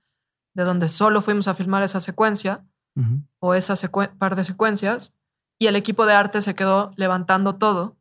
de 0.54 0.64
donde 0.64 0.88
solo 0.88 1.22
fuimos 1.22 1.50
a 1.50 1.56
filmar 1.56 1.84
esa 1.84 2.00
secuencia 2.00 2.66
o 3.40 3.54
esa 3.54 3.76
par 4.18 4.38
de 4.38 4.46
secuencias, 4.46 5.14
y 5.60 5.68
el 5.68 5.76
equipo 5.76 6.06
de 6.06 6.14
arte 6.14 6.42
se 6.42 6.56
quedó 6.56 6.92
levantando 6.96 7.56
todo 7.56 7.98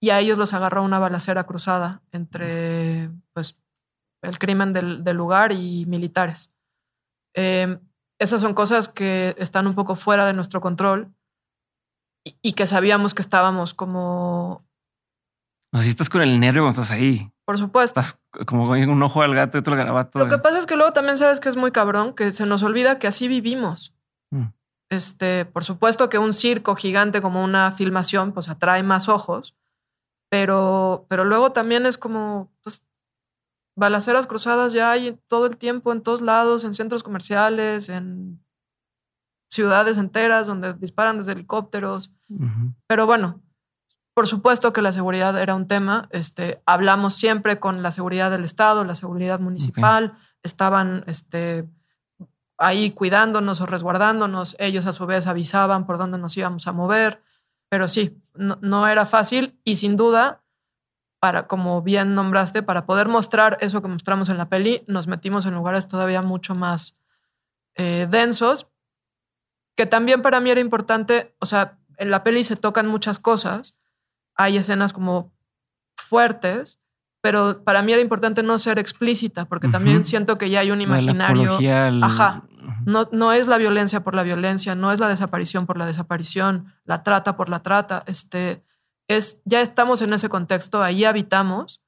y 0.00 0.10
a 0.10 0.18
ellos 0.18 0.38
los 0.38 0.54
agarró 0.54 0.82
una 0.82 0.98
balacera 0.98 1.44
cruzada 1.44 2.02
entre 2.10 3.10
pues, 3.34 3.58
el 4.22 4.38
crimen 4.38 4.72
del, 4.72 5.04
lugar 5.14 5.52
y 5.52 5.84
militares. 5.86 6.52
Em, 7.34 7.78
esas 8.18 8.40
son 8.40 8.54
cosas 8.54 8.88
que 8.88 9.34
están 9.38 9.66
un 9.66 9.74
poco 9.74 9.96
fuera 9.96 10.26
de 10.26 10.32
nuestro 10.32 10.60
control 10.60 11.12
y, 12.42 12.52
que 12.52 12.66
sabíamos 12.66 13.14
que 13.14 13.22
estábamos 13.22 13.72
como... 13.72 14.64
Así 15.72 15.88
estás 15.88 16.10
con 16.10 16.20
el 16.20 16.40
nervio 16.40 16.62
cuando 16.62 16.82
estás 16.82 16.90
ahí. 16.90 17.30
Por 17.46 17.56
supuesto. 17.56 18.00
Estás 18.00 18.20
como 18.46 18.66
con 18.66 18.78
un 18.88 19.02
ojo 19.02 19.22
al 19.22 19.34
gato 19.34 19.56
y 19.56 19.60
otro 19.60 19.72
al 19.72 19.78
garabato. 19.78 20.18
Lo 20.18 20.28
que 20.28 20.38
pasa 20.38 20.58
es 20.58 20.66
que 20.66 20.76
luego 20.76 20.92
también 20.92 21.16
sabes 21.16 21.40
que 21.40 21.48
es 21.48 21.56
muy 21.56 21.70
cabrón, 21.70 22.14
que 22.14 22.32
se 22.32 22.44
nos 22.44 22.62
olvida 22.62 22.98
que 22.98 23.06
así 23.06 23.28
vivimos. 23.28 23.94
Mm. 24.30 24.48
Este, 24.90 25.44
por 25.44 25.64
supuesto 25.64 26.08
que 26.08 26.18
un 26.18 26.34
circo 26.34 26.74
gigante 26.74 27.22
como 27.22 27.42
una 27.44 27.70
filmación, 27.70 28.32
pues 28.32 28.48
atrae 28.48 28.82
más 28.82 29.08
ojos, 29.08 29.54
pero, 30.30 31.06
pero 31.08 31.24
luego 31.24 31.52
también 31.52 31.84
es 31.84 31.98
como, 31.98 32.50
pues, 32.62 32.82
balaceras 33.76 34.26
cruzadas 34.26 34.72
ya 34.72 34.92
hay 34.92 35.20
todo 35.26 35.46
el 35.46 35.56
tiempo, 35.56 35.92
en 35.92 36.02
todos 36.02 36.22
lados, 36.22 36.64
en 36.64 36.72
centros 36.72 37.02
comerciales, 37.02 37.88
en 37.88 38.42
ciudades 39.50 39.98
enteras 39.98 40.46
donde 40.46 40.72
disparan 40.74 41.18
desde 41.18 41.32
helicópteros. 41.32 42.12
Pero 42.86 43.06
bueno, 43.06 43.42
por 44.14 44.28
supuesto 44.28 44.72
que 44.72 44.82
la 44.82 44.92
seguridad 44.92 45.40
era 45.40 45.56
un 45.56 45.66
tema. 45.66 46.08
Este, 46.10 46.62
hablamos 46.66 47.16
siempre 47.16 47.58
con 47.58 47.82
la 47.82 47.90
seguridad 47.90 48.30
del 48.30 48.44
Estado, 48.44 48.84
la 48.84 48.94
seguridad 48.94 49.40
municipal. 49.40 50.16
Estaban 50.44 51.02
este, 51.08 51.68
ahí 52.58 52.92
cuidándonos 52.92 53.60
o 53.60 53.66
resguardándonos. 53.66 54.54
Ellos 54.60 54.86
a 54.86 54.92
su 54.92 55.06
vez 55.06 55.26
avisaban 55.26 55.86
por 55.86 55.98
dónde 55.98 56.18
nos 56.18 56.36
íbamos 56.36 56.68
a 56.68 56.72
mover. 56.72 57.22
Pero 57.70 57.88
sí, 57.88 58.18
no, 58.34 58.86
era 58.88 59.06
fácil 59.06 59.58
y 59.64 59.76
sin 59.76 59.96
duda, 59.96 60.42
para, 61.20 61.46
como 61.46 61.82
bien 61.82 62.14
nombraste, 62.14 62.62
para 62.62 62.84
poder 62.84 63.08
mostrar 63.08 63.56
eso 63.60 63.80
que 63.80 63.88
mostramos 63.88 64.28
en 64.28 64.36
la 64.38 64.48
peli, 64.48 64.82
nos 64.88 65.06
metimos 65.06 65.46
en 65.46 65.54
lugares 65.54 65.86
todavía 65.86 66.20
mucho 66.20 66.54
más 66.54 66.98
eh, 67.76 68.08
densos, 68.10 68.68
que 69.76 69.86
también 69.86 70.20
para 70.20 70.40
mí 70.40 70.50
era 70.50 70.60
importante, 70.60 71.34
o 71.38 71.46
sea, 71.46 71.78
en 71.96 72.10
la 72.10 72.24
peli 72.24 72.42
se 72.42 72.56
tocan 72.56 72.88
muchas 72.88 73.18
cosas, 73.18 73.76
hay 74.34 74.56
escenas 74.56 74.92
como 74.92 75.32
fuertes, 75.96 76.80
pero 77.20 77.62
para 77.62 77.82
mí 77.82 77.92
era 77.92 78.02
importante 78.02 78.42
no 78.42 78.58
ser 78.58 78.78
explícita, 78.78 79.44
porque 79.44 79.68
también 79.68 80.04
siento 80.04 80.38
que 80.38 80.50
ya 80.50 80.60
hay 80.60 80.70
un 80.70 80.80
imaginario. 80.80 81.58
Ajá. 82.02 82.42
No, 82.86 83.08
no 83.12 83.32
es 83.32 83.46
la 83.46 83.58
violencia 83.58 84.02
por 84.02 84.14
la 84.14 84.22
violencia, 84.22 84.74
no 84.74 84.92
es 84.92 85.00
la 85.00 85.08
desaparición 85.08 85.66
por 85.66 85.76
la 85.76 85.86
desaparición, 85.86 86.74
la 86.84 87.02
trata 87.02 87.36
por 87.36 87.48
la 87.48 87.62
trata. 87.62 88.02
Este, 88.06 88.64
es, 89.08 89.42
ya 89.44 89.60
estamos 89.60 90.02
en 90.02 90.12
ese 90.12 90.28
contexto, 90.28 90.82
ahí 90.82 91.04
habitamos. 91.04 91.82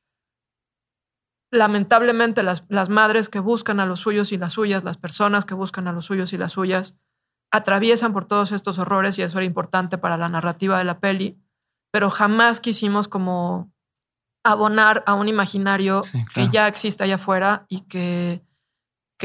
Lamentablemente, 1.50 2.42
las, 2.42 2.64
las 2.68 2.88
madres 2.88 3.28
que 3.28 3.40
buscan 3.40 3.80
a 3.80 3.86
los 3.86 4.00
suyos 4.00 4.32
y 4.32 4.38
las 4.38 4.52
suyas, 4.54 4.84
las 4.84 4.96
personas 4.96 5.44
que 5.44 5.54
buscan 5.54 5.86
a 5.88 5.92
los 5.92 6.06
suyos 6.06 6.32
y 6.32 6.38
las 6.38 6.52
suyas, 6.52 6.96
atraviesan 7.52 8.12
por 8.12 8.24
todos 8.24 8.50
estos 8.50 8.78
horrores 8.78 9.18
y 9.18 9.22
eso 9.22 9.38
era 9.38 9.44
importante 9.44 9.98
para 9.98 10.16
la 10.16 10.28
narrativa 10.28 10.78
de 10.78 10.84
la 10.84 10.98
peli, 10.98 11.38
pero 11.92 12.10
jamás 12.10 12.60
quisimos 12.60 13.06
como 13.06 13.70
abonar 14.44 15.04
a 15.06 15.14
un 15.14 15.28
imaginario 15.28 16.00
que 16.34 16.48
ya 16.48 16.66
existe 16.66 17.04
allá 17.04 17.16
afuera 17.16 17.66
y 17.68 17.82
que 17.82 18.42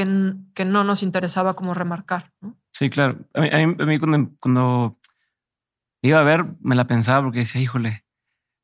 que, 0.06 0.66
no 0.66 0.84
nos 0.84 1.02
interesaba 1.02 1.56
como 1.56 1.74
remarcar. 1.74 2.32
Sí, 2.72 2.90
claro. 2.90 3.18
A 3.34 3.42
mí, 3.42 4.00
cuando, 4.40 5.00
iba 6.04 6.20
a 6.20 6.24
ver, 6.24 6.46
me 6.62 6.76
la 6.76 6.86
pensaba 6.86 7.24
porque 7.24 7.40
decía, 7.40 7.62
híjole, 7.62 8.06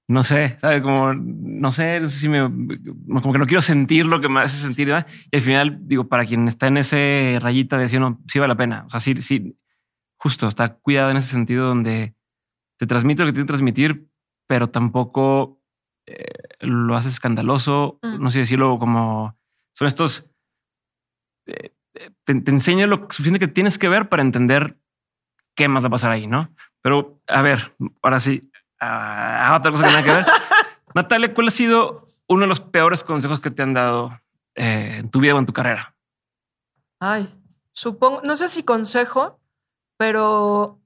no 0.07 0.23
sé, 0.23 0.57
¿sabes? 0.59 0.81
Como, 0.81 1.13
no 1.15 1.71
sé, 1.71 1.99
no 1.99 2.09
sé 2.09 2.19
si 2.19 2.29
me, 2.29 2.41
como 2.41 3.33
que 3.33 3.39
no 3.39 3.47
quiero 3.47 3.61
sentir 3.61 4.05
lo 4.05 4.21
que 4.21 4.29
me 4.29 4.41
hace 4.41 4.61
sentir. 4.61 4.89
Y 4.89 5.35
al 5.35 5.41
final, 5.41 5.79
digo, 5.87 6.07
para 6.07 6.25
quien 6.25 6.47
está 6.47 6.67
en 6.67 6.77
ese 6.77 7.39
rayita 7.41 7.77
de 7.77 7.83
decir, 7.83 7.99
no, 7.99 8.21
sí 8.27 8.37
vale 8.37 8.53
la 8.53 8.57
pena. 8.57 8.83
O 8.85 8.89
sea, 8.89 8.99
sí, 8.99 9.15
sí, 9.21 9.57
justo, 10.17 10.47
está 10.47 10.75
cuidado 10.75 11.09
en 11.09 11.17
ese 11.17 11.31
sentido 11.31 11.67
donde 11.67 12.15
te 12.77 12.85
transmite 12.85 13.23
lo 13.23 13.27
que 13.27 13.33
tiene 13.33 13.45
que 13.45 13.53
transmitir, 13.53 14.09
pero 14.47 14.69
tampoco 14.69 15.61
eh, 16.05 16.25
lo 16.59 16.95
hace 16.95 17.09
escandaloso. 17.09 17.99
Mm. 18.03 18.21
No 18.21 18.29
sé 18.29 18.39
decirlo 18.39 18.77
como 18.77 19.37
son 19.73 19.87
estos 19.87 20.29
te, 21.45 21.73
enseño 22.25 22.87
lo 22.87 23.07
suficiente 23.09 23.39
que 23.39 23.47
tienes 23.47 23.77
que 23.77 23.89
ver 23.89 24.09
para 24.09 24.21
entender 24.21 24.77
qué 25.55 25.67
más 25.67 25.83
va 25.83 25.87
a 25.87 25.91
pasar 25.91 26.11
ahí, 26.11 26.27
¿no? 26.27 26.53
Pero 26.81 27.21
a 27.27 27.41
ver, 27.41 27.75
ahora 28.01 28.19
sí, 28.19 28.49
uh, 28.81 29.55
otra 29.55 29.71
cosa 29.71 29.83
que 29.83 29.91
nada 29.91 30.03
que 30.03 30.11
ver. 30.11 30.25
Natalia, 30.95 31.33
¿cuál 31.33 31.47
ha 31.47 31.51
sido 31.51 32.03
uno 32.27 32.41
de 32.41 32.47
los 32.47 32.61
peores 32.61 33.03
consejos 33.03 33.39
que 33.39 33.51
te 33.51 33.63
han 33.63 33.73
dado 33.73 34.19
eh, 34.55 34.97
en 34.99 35.09
tu 35.09 35.19
vida 35.19 35.35
o 35.35 35.39
en 35.39 35.45
tu 35.45 35.53
carrera? 35.53 35.95
Ay, 36.99 37.33
supongo, 37.73 38.21
no 38.23 38.35
sé 38.35 38.47
si 38.49 38.63
consejo, 38.63 39.39
pero 39.97 40.79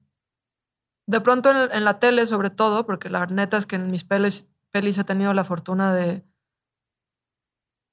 de 1.06 1.20
pronto 1.20 1.50
en, 1.50 1.84
la 1.84 1.98
tele, 1.98 2.26
sobre 2.26 2.50
todo, 2.50 2.86
porque 2.86 3.08
la 3.08 3.26
neta 3.26 3.56
es 3.58 3.66
que 3.66 3.76
en 3.76 3.90
mis 3.90 4.04
pelis, 4.04 4.50
pelis 4.70 4.98
he 4.98 5.04
tenido 5.04 5.32
la 5.32 5.44
fortuna 5.44 5.94
de, 5.94 6.24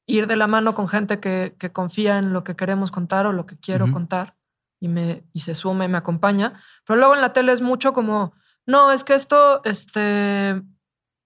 ir 0.07 0.27
de 0.27 0.35
la 0.35 0.47
mano 0.47 0.75
con 0.75 0.87
gente 0.87 1.19
que, 1.19 1.55
que, 1.57 1.71
confía 1.71 2.17
en 2.17 2.33
lo 2.33 2.43
que 2.43 2.55
queremos 2.55 2.91
contar 2.91 3.25
o 3.25 3.31
lo 3.31 3.45
que 3.45 3.57
quiero 3.57 3.91
contar 3.91 4.35
y, 4.79 4.87
me, 4.87 5.23
y 5.33 5.39
se 5.39 5.55
suma 5.55 5.85
y 5.85 5.87
me 5.87 5.97
acompaña. 5.97 6.61
Pero 6.85 6.99
luego 6.99 7.15
en 7.15 7.21
la 7.21 7.33
tele 7.33 7.51
es 7.51 7.61
mucho 7.61 7.93
como, 7.93 8.33
no, 8.65 8.91
es 8.91 9.03
que 9.03 9.15
esto, 9.15 9.61
este, 9.63 10.61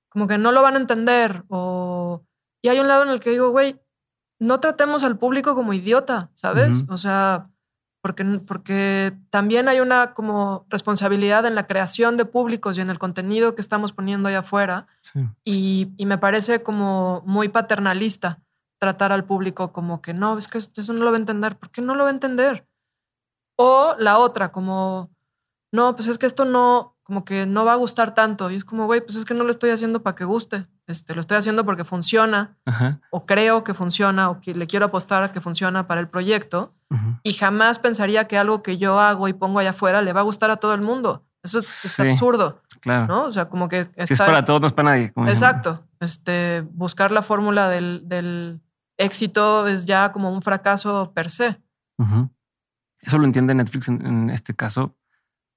como 0.10 0.28
que 0.28 0.38
no 0.38 0.52
lo 0.52 0.62
van 0.62 0.76
a 0.76 0.80
entender. 0.80 1.44
O... 1.50 2.26
Y 2.62 2.70
hay 2.70 2.80
un 2.80 2.88
lado 2.88 3.04
en 3.04 3.10
el 3.10 3.20
que 3.20 3.32
digo, 3.32 3.50
güey, 3.50 3.82
no 4.40 4.60
tratemos 4.60 5.04
al 5.04 5.18
público 5.18 5.56
como 5.56 5.74
idiota, 5.74 6.32
¿sabes? 6.34 6.86
O 6.88 6.98
sea, 6.98 7.50
porque, 8.02 8.24
porque 8.24 9.18
también 9.30 9.68
hay 9.68 9.82
una 9.82 10.14
como 10.14 10.66
responsabilidad 10.70 11.46
en 11.46 11.56
la 11.56 11.68
creación 11.68 12.16
de 12.16 12.24
públicos 12.24 12.78
y 12.78 12.82
en 12.82 12.90
el 12.90 13.00
contenido 13.00 13.56
que 13.56 13.62
estamos 13.62 13.92
poniendo 13.92 14.30
allá 14.30 14.40
afuera. 14.40 14.88
Y, 15.44 15.92
y 15.98 16.06
me 16.06 16.18
parece 16.18 16.64
como 16.64 17.22
muy 17.26 17.50
paternalista 17.50 18.40
tratar 18.80 19.12
al 19.12 19.26
público 19.26 19.72
como 19.72 20.02
que 20.02 20.14
no, 20.14 20.38
es 20.38 20.48
que 20.48 20.58
eso 20.58 20.94
no 20.94 21.04
lo 21.04 21.12
va 21.12 21.18
a 21.18 21.20
entender. 21.20 21.58
¿Por 21.58 21.70
qué 21.70 21.82
no 21.82 21.96
lo 21.96 22.04
va 22.04 22.10
a 22.10 22.14
entender? 22.14 22.68
O 23.58 23.96
la 24.00 24.18
otra, 24.18 24.52
como, 24.52 25.12
no, 25.72 25.96
pues 25.96 26.08
es 26.08 26.18
que 26.18 26.26
esto 26.26 26.46
no, 26.46 26.96
como 27.04 27.26
que 27.26 27.46
no 27.46 27.66
va 27.66 27.74
a 27.74 27.78
gustar 27.78 28.16
tanto. 28.16 28.50
Y 28.50 28.56
es 28.56 28.64
como, 28.64 28.86
güey, 28.86 29.02
pues 29.02 29.16
es 29.16 29.26
que 29.26 29.34
no 29.34 29.44
lo 29.44 29.52
estoy 29.52 29.72
haciendo 29.72 30.02
para 30.02 30.16
que 30.16 30.24
guste. 30.24 30.68
Este, 30.88 31.14
lo 31.14 31.22
estoy 31.22 31.38
haciendo 31.38 31.66
porque 31.66 31.84
funciona, 31.84 32.58
o 33.12 33.26
creo 33.26 33.64
que 33.64 33.76
funciona, 33.76 34.30
o 34.30 34.42
que 34.42 34.56
le 34.56 34.66
quiero 34.66 34.88
apostar 34.88 35.22
a 35.22 35.32
que 35.32 35.42
funciona 35.42 35.88
para 35.88 36.02
el 36.02 36.08
proyecto. 36.08 36.74
Y 37.22 37.34
jamás 37.34 37.78
pensaría 37.78 38.28
que 38.28 38.38
algo 38.38 38.64
que 38.64 38.80
yo 38.80 39.00
hago 39.00 39.28
y 39.28 39.34
pongo 39.34 39.60
allá 39.60 39.70
afuera 39.70 40.02
le 40.02 40.14
va 40.14 40.22
a 40.22 40.24
gustar 40.24 40.50
a 40.50 40.58
todo 40.58 40.74
el 40.74 40.82
mundo. 40.82 41.26
Eso 41.44 41.60
es, 41.60 42.00
absurdo. 42.00 42.62
Claro. 42.82 43.08
¿no? 43.08 43.24
O 43.26 43.32
sea, 43.32 43.50
como 43.50 43.70
que. 43.70 43.90
si 44.08 44.14
es 44.14 44.20
para 44.20 44.44
todos, 44.46 44.62
no 44.62 44.68
es 44.68 44.74
para 44.74 44.90
nadie. 44.90 45.14
Exacto. 45.28 45.84
Este, 46.00 46.66
buscar 46.72 47.12
la 47.12 47.22
fórmula 47.22 47.70
del, 47.70 48.04
del 48.06 48.62
éxito 49.00 49.68
es 49.68 49.86
ya 49.86 50.12
como 50.12 50.32
un 50.32 50.44
fracaso 50.44 51.12
per 51.14 51.30
se. 51.32 51.60
Eso 53.02 53.18
lo 53.18 53.26
entiende 53.26 53.56
Netflix 53.56 53.88
en, 53.88 54.30
este 54.30 54.56
caso. 54.56 54.96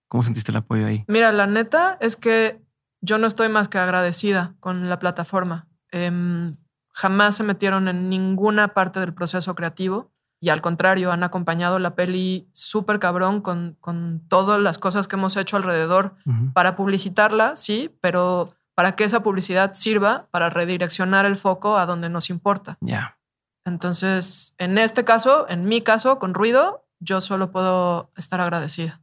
¿Cómo 0.09 0.23
sentiste 0.23 0.51
el 0.53 0.57
apoyo 0.57 0.87
ahí? 0.87 1.05
Mira, 1.09 1.33
la 1.33 1.47
neta 1.47 1.99
es 2.01 2.17
que 2.17 2.63
yo 3.01 3.19
no 3.19 3.27
estoy 3.27 3.49
más 3.49 3.69
que 3.69 3.79
agradecida 3.79 4.55
con 4.61 4.89
la 4.89 4.99
plataforma. 4.99 5.69
Em, 5.91 6.57
jamás 6.95 7.37
se 7.37 7.43
metieron 7.43 7.89
en 7.89 8.09
ninguna 8.09 8.69
parte 8.69 9.01
del 9.01 9.15
proceso 9.15 9.55
creativo 9.55 10.13
y 10.43 10.49
al 10.49 10.61
contrario, 10.61 11.13
han 11.13 11.23
acompañado 11.23 11.79
la 11.79 11.95
peli 11.95 12.49
súper 12.53 12.99
cabrón 12.99 13.43
con, 13.43 13.77
con 13.81 14.27
todas 14.27 14.61
las 14.61 14.77
cosas 14.77 15.07
que 15.07 15.15
hemos 15.15 15.37
hecho 15.37 15.57
alrededor 15.57 16.17
para 16.53 16.75
publicitarla, 16.75 17.55
sí, 17.55 17.97
pero 18.01 18.53
para 18.75 18.97
que 18.97 19.05
esa 19.05 19.23
publicidad 19.23 19.75
sirva 19.75 20.27
para 20.33 20.51
redireccionar 20.51 21.27
el 21.27 21.37
foco 21.37 21.79
a 21.79 21.87
donde 21.87 22.09
nos 22.09 22.29
importa. 22.29 22.77
Ya. 22.81 23.19
Entonces, 23.65 24.55
en 24.59 24.79
este 24.79 25.05
caso, 25.05 25.49
en 25.49 25.65
mi 25.65 25.83
caso, 25.83 26.19
con 26.19 26.35
ruido, 26.35 26.87
yo 27.01 27.21
solo 27.21 27.51
puedo 27.51 28.11
estar 28.17 28.41
agradecida. 28.41 29.01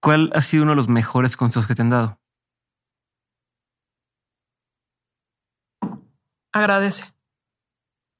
¿Cuál 0.00 0.32
ha 0.34 0.40
sido 0.40 0.64
uno 0.64 0.72
de 0.72 0.76
los 0.76 0.88
mejores 0.88 1.36
consejos 1.36 1.66
que 1.66 1.74
te 1.74 1.82
han 1.82 1.90
dado? 1.90 2.20
Agradece. 6.52 7.04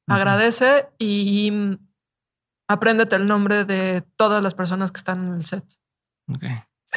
Agradece 0.08 0.88
y 0.98 1.50
mm, 1.50 1.78
apréndete 2.68 3.16
el 3.16 3.26
nombre 3.26 3.64
de 3.64 4.02
todas 4.16 4.42
las 4.42 4.54
personas 4.54 4.92
que 4.92 4.98
están 4.98 5.26
en 5.26 5.34
el 5.34 5.44
set. 5.44 5.64
Ok. 6.28 6.44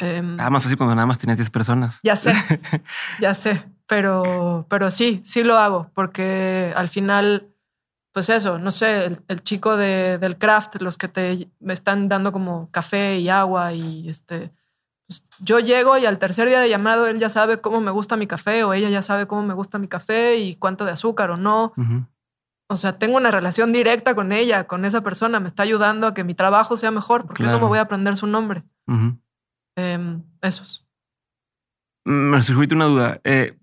Um, 0.00 0.36
más 0.36 0.62
fácil 0.62 0.76
cuando 0.76 0.94
nada 0.94 1.06
más 1.06 1.18
tienes 1.18 1.38
10 1.38 1.50
personas. 1.50 2.00
Ya 2.02 2.16
sé, 2.16 2.34
ya 3.20 3.34
sé, 3.34 3.64
pero, 3.86 4.66
pero 4.68 4.90
sí, 4.90 5.22
sí 5.24 5.42
lo 5.42 5.56
hago, 5.56 5.90
porque 5.94 6.72
al 6.76 6.88
final, 6.88 7.54
pues 8.16 8.30
eso, 8.30 8.58
no 8.58 8.70
sé, 8.70 9.18
el, 9.28 9.42
chico 9.42 9.76
de, 9.76 10.16
del 10.16 10.38
craft, 10.38 10.80
los 10.80 10.96
que 10.96 11.06
te 11.06 11.50
me 11.60 11.74
están 11.74 12.08
dando 12.08 12.32
como 12.32 12.70
café 12.70 13.18
y 13.18 13.28
agua 13.28 13.74
y 13.74 14.08
este, 14.08 14.50
pues 15.06 15.22
yo 15.38 15.58
llego 15.60 15.98
y 15.98 16.06
al 16.06 16.18
tercer 16.18 16.48
día 16.48 16.60
de 16.60 16.70
llamado 16.70 17.08
él 17.08 17.18
ya 17.18 17.28
sabe 17.28 17.60
cómo 17.60 17.82
me 17.82 17.90
gusta 17.90 18.16
mi 18.16 18.26
café 18.26 18.64
o 18.64 18.72
ella 18.72 18.88
ya 18.88 19.02
sabe 19.02 19.26
cómo 19.26 19.42
me 19.42 19.52
gusta 19.52 19.78
mi 19.78 19.86
café 19.86 20.38
y 20.38 20.54
cuánto 20.54 20.86
de 20.86 20.92
azúcar 20.92 21.30
o 21.30 21.36
no 21.36 21.74
o 22.70 22.78
sea, 22.78 22.98
tengo 22.98 23.18
una 23.18 23.30
relación 23.30 23.70
directa 23.70 24.14
con 24.14 24.32
ella, 24.32 24.66
con 24.66 24.86
esa 24.86 25.02
persona, 25.02 25.38
me 25.38 25.48
está 25.48 25.64
ayudando 25.64 26.06
a 26.06 26.14
que 26.14 26.24
mi 26.24 26.32
trabajo 26.32 26.78
sea 26.78 26.90
mejor, 26.90 27.26
porque 27.26 27.42
no 27.42 27.60
me 27.60 27.66
voy 27.66 27.76
a 27.76 27.82
aprender 27.82 28.16
su 28.16 28.26
nombre. 28.26 28.64
Em, 29.76 30.22
esos. 30.40 30.88
Mm, 32.06 32.30
me 32.30 32.40
surgió 32.40 32.74
una 32.74 32.86
duda. 32.86 33.20
Eh, 33.24 33.58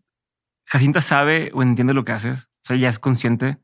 ¿Jacinta 0.68 1.02
sabe 1.02 1.50
o 1.56 1.64
entiende 1.64 1.96
lo 1.96 2.06
que 2.06 2.12
haces? 2.12 2.44
O 2.44 2.68
sea, 2.68 2.78
¿ya 2.78 2.88
es 2.88 3.00
consciente? 3.00 3.58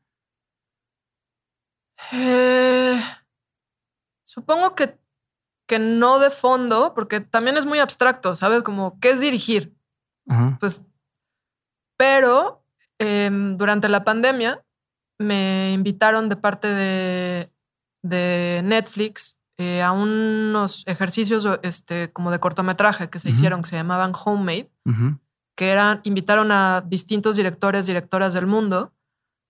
Eh, 2.12 3.00
supongo 4.24 4.74
que, 4.74 4.98
que 5.66 5.78
no 5.78 6.18
de 6.18 6.30
fondo, 6.30 6.94
porque 6.94 7.20
también 7.20 7.56
es 7.56 7.66
muy 7.66 7.78
abstracto, 7.78 8.36
¿sabes? 8.36 8.62
Como, 8.62 8.98
¿qué 9.00 9.10
es 9.10 9.20
dirigir? 9.20 9.74
Pues, 10.60 10.82
pero 11.96 12.64
em, 12.98 13.56
durante 13.56 13.88
la 13.88 14.04
pandemia 14.04 14.64
me 15.18 15.72
invitaron 15.72 16.28
de 16.28 16.36
parte 16.36 16.68
de, 16.68 17.52
Netflix 18.64 19.36
eh, 19.58 19.82
a 19.82 19.92
unos 19.92 20.84
ejercicios 20.86 21.46
este, 21.62 22.10
como 22.12 22.30
de 22.30 22.40
cortometraje 22.40 23.10
que 23.10 23.18
se 23.18 23.28
hicieron, 23.28 23.60
que 23.60 23.68
se 23.68 23.76
llamaban 23.76 24.14
Homemade, 24.14 24.70
que 25.56 25.70
eran, 25.70 26.00
invitaron 26.04 26.50
a 26.52 26.82
distintos 26.86 27.36
directores, 27.36 27.86
directoras 27.86 28.32
del 28.32 28.46
mundo 28.46 28.94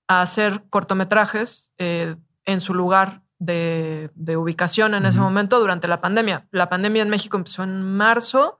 a 0.08 0.22
hacer 0.22 0.64
cortometrajes 0.70 1.70
eh, 1.78 2.16
en 2.52 2.60
su 2.60 2.74
lugar 2.74 3.22
de, 3.38 4.10
ubicación 4.36 4.94
en 4.94 5.06
ese 5.06 5.18
momento 5.18 5.58
durante 5.58 5.88
la 5.88 6.00
pandemia. 6.00 6.46
La 6.50 6.68
pandemia 6.68 7.02
en 7.02 7.08
México 7.08 7.36
empezó 7.36 7.62
en 7.62 7.82
marzo. 7.82 8.58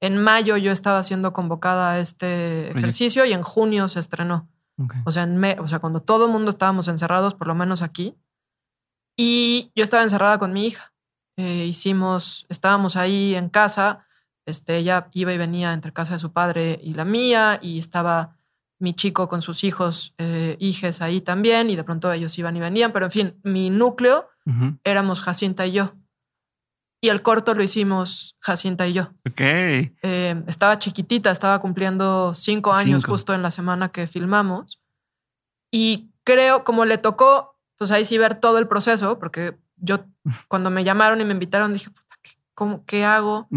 En 0.00 0.18
mayo 0.22 0.56
yo 0.56 0.72
estaba 0.72 1.02
siendo 1.02 1.32
convocada 1.32 1.92
a 1.92 2.00
este 2.00 2.70
ejercicio 2.70 3.24
y 3.24 3.32
en 3.32 3.42
junio 3.42 3.88
se 3.88 4.00
estrenó. 4.00 4.48
O, 5.06 5.12
sea, 5.12 5.22
en 5.22 5.42
o 5.58 5.68
sea, 5.68 5.78
cuando 5.78 6.02
todo 6.02 6.26
el 6.26 6.32
mundo 6.32 6.50
estábamos 6.50 6.88
encerrados, 6.88 7.34
por 7.34 7.46
lo 7.46 7.54
menos 7.54 7.80
aquí, 7.80 8.18
y 9.16 9.72
yo 9.74 9.82
estaba 9.82 10.02
encerrada 10.02 10.38
con 10.38 10.52
mi 10.52 10.66
hija. 10.66 10.92
Eh, 11.38 11.64
hicimos, 11.66 12.46
estábamos 12.50 12.96
ahí 12.96 13.34
en 13.34 13.48
casa, 13.48 14.06
este, 14.44 14.76
ella 14.76 15.08
iba 15.12 15.32
y 15.32 15.38
venía 15.38 15.72
entre 15.72 15.92
casa 15.92 16.14
de 16.14 16.18
su 16.18 16.32
padre 16.32 16.78
y 16.82 16.94
la 16.94 17.06
mía, 17.06 17.58
y 17.62 17.78
estaba 17.78 18.35
mi 18.78 18.94
chico 18.94 19.28
con 19.28 19.42
sus 19.42 19.64
hijos, 19.64 20.14
eh, 20.18 20.56
hijes 20.60 21.00
ahí 21.00 21.20
también, 21.20 21.70
y 21.70 21.76
de 21.76 21.84
pronto 21.84 22.12
ellos 22.12 22.36
iban 22.38 22.56
y 22.56 22.60
venían, 22.60 22.92
pero 22.92 23.06
en 23.06 23.12
fin, 23.12 23.40
mi 23.42 23.70
núcleo 23.70 24.28
éramos 24.84 25.20
Jacinta 25.20 25.66
y 25.66 25.72
yo. 25.72 25.94
Y 27.00 27.08
el 27.08 27.22
corto 27.22 27.54
lo 27.54 27.62
hicimos 27.62 28.36
Jacinta 28.40 28.86
y 28.86 28.94
yo. 28.94 29.10
Ok. 29.28 29.40
Eh, 29.40 30.42
estaba 30.46 30.78
chiquitita, 30.78 31.30
estaba 31.30 31.58
cumpliendo 31.60 32.34
cinco 32.34 32.72
años 32.72 33.04
justo 33.04 33.34
en 33.34 33.42
la 33.42 33.50
semana 33.50 33.90
que 33.90 34.06
filmamos. 34.06 34.80
Y 35.70 36.10
creo, 36.24 36.64
como 36.64 36.84
le 36.84 36.98
tocó, 36.98 37.56
pues 37.76 37.90
ahí 37.90 38.04
sí 38.04 38.18
ver 38.18 38.36
todo 38.36 38.58
el 38.58 38.68
proceso, 38.68 39.18
porque 39.18 39.56
yo 39.76 40.04
cuando 40.48 40.70
me 40.70 40.84
llamaron 40.84 41.20
y 41.20 41.24
me 41.24 41.32
invitaron 41.32 41.72
dije, 41.72 41.90
¿cómo, 42.54 42.84
¿qué 42.86 43.04
hago? 43.04 43.48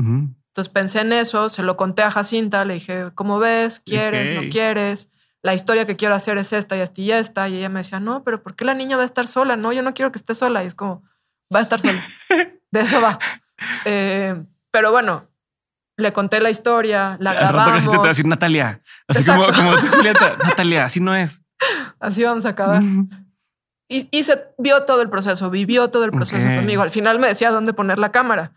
Entonces 0.60 0.74
pensé 0.74 1.00
en 1.00 1.14
eso, 1.14 1.48
se 1.48 1.64
lo 1.64 1.78
conté 1.78 2.02
a 2.02 2.12
Jacinta, 2.12 2.66
le 2.66 2.74
dije, 2.74 3.12
¿cómo 3.16 3.40
ves? 3.40 3.80
¿Quieres? 3.80 4.36
¿No 4.36 4.50
quieres? 4.50 5.08
La 5.42 5.54
historia 5.54 5.86
que 5.86 5.96
quiero 5.96 6.16
hacer 6.16 6.38
es 6.38 6.52
esta 6.52 6.76
y 6.76 6.82
esta 6.82 7.00
y 7.00 7.12
esta. 7.14 7.48
Y 7.48 7.56
ella 7.60 7.70
me 7.70 7.80
decía, 7.80 8.02
no, 8.02 8.26
pero 8.26 8.44
¿por 8.44 8.58
qué 8.58 8.66
la 8.66 8.74
niña 8.74 8.98
va 8.98 9.04
a 9.04 9.06
estar 9.06 9.26
sola? 9.26 9.56
No, 9.56 9.72
yo 9.72 9.84
no 9.84 9.94
quiero 9.94 10.12
que 10.12 10.20
esté 10.20 10.36
sola. 10.36 10.62
Y 10.66 10.68
es 10.68 10.76
como, 10.76 11.02
va 11.56 11.60
a 11.60 11.62
estar 11.62 11.80
sola. 11.80 12.04
De 12.72 12.82
eso 12.82 13.00
va. 13.00 13.20
Eh, 13.86 14.36
pero 14.70 14.92
bueno, 14.92 15.30
le 15.96 16.12
conté 16.12 16.42
la 16.42 16.50
historia, 16.50 17.16
la 17.22 17.36
grabamos. 17.36 17.90
te 17.90 17.96
voy 17.96 18.06
a 18.06 18.10
decir 18.10 18.28
Natalia. 18.28 18.82
Así 19.08 19.24
como, 19.24 19.46
como 19.46 19.76
Natalia, 20.44 20.84
así 20.84 21.00
no 21.00 21.16
es. 21.16 21.42
Así 22.02 22.22
vamos 22.22 22.46
a 22.46 22.50
acabar. 22.50 22.82
Y, 23.92 24.24
se 24.24 24.40
vio 24.60 24.84
todo 24.84 25.02
el 25.02 25.10
proceso, 25.10 25.50
vivió 25.50 25.90
todo 25.90 26.06
el 26.06 26.12
proceso 26.12 26.48
conmigo. 26.56 26.84
Al 26.84 26.92
final 26.92 27.18
me 27.18 27.26
decía 27.26 27.50
dónde 27.50 27.74
poner 27.74 27.98
la 27.98 28.12
cámara. 28.12 28.52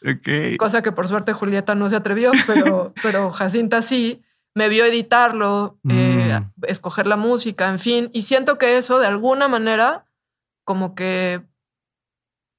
Cosa 0.59 0.83
que 0.83 0.93
por 0.93 1.09
suerte 1.09 1.33
Julieta 1.33 1.75
no 1.75 1.89
se 1.89 1.97
atrevió, 1.97 2.33
pero, 2.47 2.93
pero 3.03 3.31
Jacinta 3.31 3.81
sí. 3.81 4.23
Me 4.55 4.69
vio 4.69 4.85
editarlo, 4.85 5.79
eh, 5.89 6.39
mm. 6.39 6.65
escoger 6.65 7.07
la 7.07 7.17
música, 7.17 7.71
en 7.71 7.79
fin. 7.79 8.11
Y 8.13 8.25
siento 8.25 8.59
que 8.59 8.77
eso 8.77 8.99
de 8.99 9.07
alguna 9.07 9.49
manera 9.49 10.05
como 10.65 10.95
que 10.95 11.41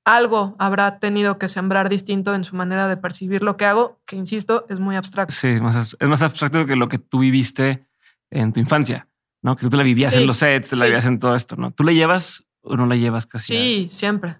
algo 0.03 0.55
habrá 0.57 0.97
tenido 0.97 1.37
que 1.37 1.47
sembrar 1.47 1.89
distinto 1.89 2.33
en 2.33 2.43
su 2.43 2.55
manera 2.55 2.87
de 2.87 2.97
percibir 2.97 3.43
lo 3.43 3.57
que 3.57 3.65
hago, 3.65 4.01
que 4.07 4.15
insisto, 4.15 4.65
es 4.69 4.79
muy 4.79 4.95
abstracto. 4.95 5.35
Sí, 5.35 5.49
es 5.49 5.61
más, 5.61 6.21
abstracto 6.23 6.65
que 6.65 6.75
lo 6.75 6.89
que 6.89 6.97
tú 6.97 7.19
viviste 7.19 7.85
en 8.31 8.51
tu 8.51 8.59
infancia, 8.59 9.07
¿no? 9.43 9.55
Que 9.55 9.61
tú 9.61 9.69
te 9.69 9.77
la 9.77 9.83
vivías 9.83 10.15
en 10.15 10.25
los 10.25 10.37
sets, 10.37 10.69
te 10.69 10.75
la 10.75 10.85
vivías 10.85 11.05
en 11.05 11.19
todo 11.19 11.35
esto, 11.35 11.55
¿no? 11.55 11.71
¿Tú 11.71 11.83
la 11.83 11.91
llevas 11.91 12.45
o 12.63 12.75
no 12.75 12.85
la 12.85 12.95
llevas 12.95 13.25
casi? 13.25 13.53
Sí, 13.53 13.87
siempre. 13.91 14.39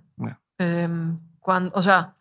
Em, 0.58 1.20
cuando, 1.40 1.72
o 1.76 1.82
sea, 1.82 2.16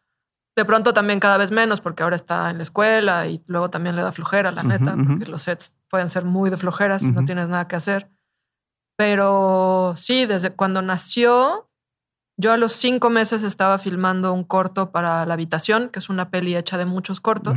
de 0.56 0.64
pronto 0.64 0.92
también 0.92 1.20
cada 1.20 1.38
vez 1.38 1.50
menos 1.50 1.80
porque 1.80 2.02
ahora 2.02 2.16
está 2.16 2.50
en 2.50 2.58
la 2.58 2.62
escuela 2.62 3.26
y 3.26 3.42
luego 3.46 3.70
también 3.70 3.96
le 3.96 4.02
da 4.02 4.12
flojera, 4.12 4.50
la 4.50 4.62
neta, 4.62 4.96
porque 4.96 5.26
los 5.26 5.42
sets 5.42 5.74
pueden 5.88 6.08
ser 6.08 6.24
muy 6.24 6.50
de 6.50 6.56
flojera 6.56 6.98
si 6.98 7.08
no 7.08 7.24
tienes 7.24 7.48
nada 7.48 7.68
que 7.68 7.76
hacer. 7.76 8.10
Pero 8.96 9.94
sí, 9.96 10.26
desde 10.26 10.50
cuando 10.50 10.82
nació, 10.82 11.70
yo 12.36 12.52
a 12.52 12.56
los 12.56 12.72
cinco 12.72 13.10
meses 13.10 13.42
estaba 13.42 13.78
filmando 13.78 14.32
un 14.32 14.44
corto 14.44 14.90
para 14.90 15.24
La 15.26 15.34
Habitación, 15.34 15.88
que 15.88 15.98
es 15.98 16.08
una 16.08 16.30
peli 16.30 16.56
hecha 16.56 16.78
de 16.78 16.84
muchos 16.84 17.20
cortos. 17.20 17.56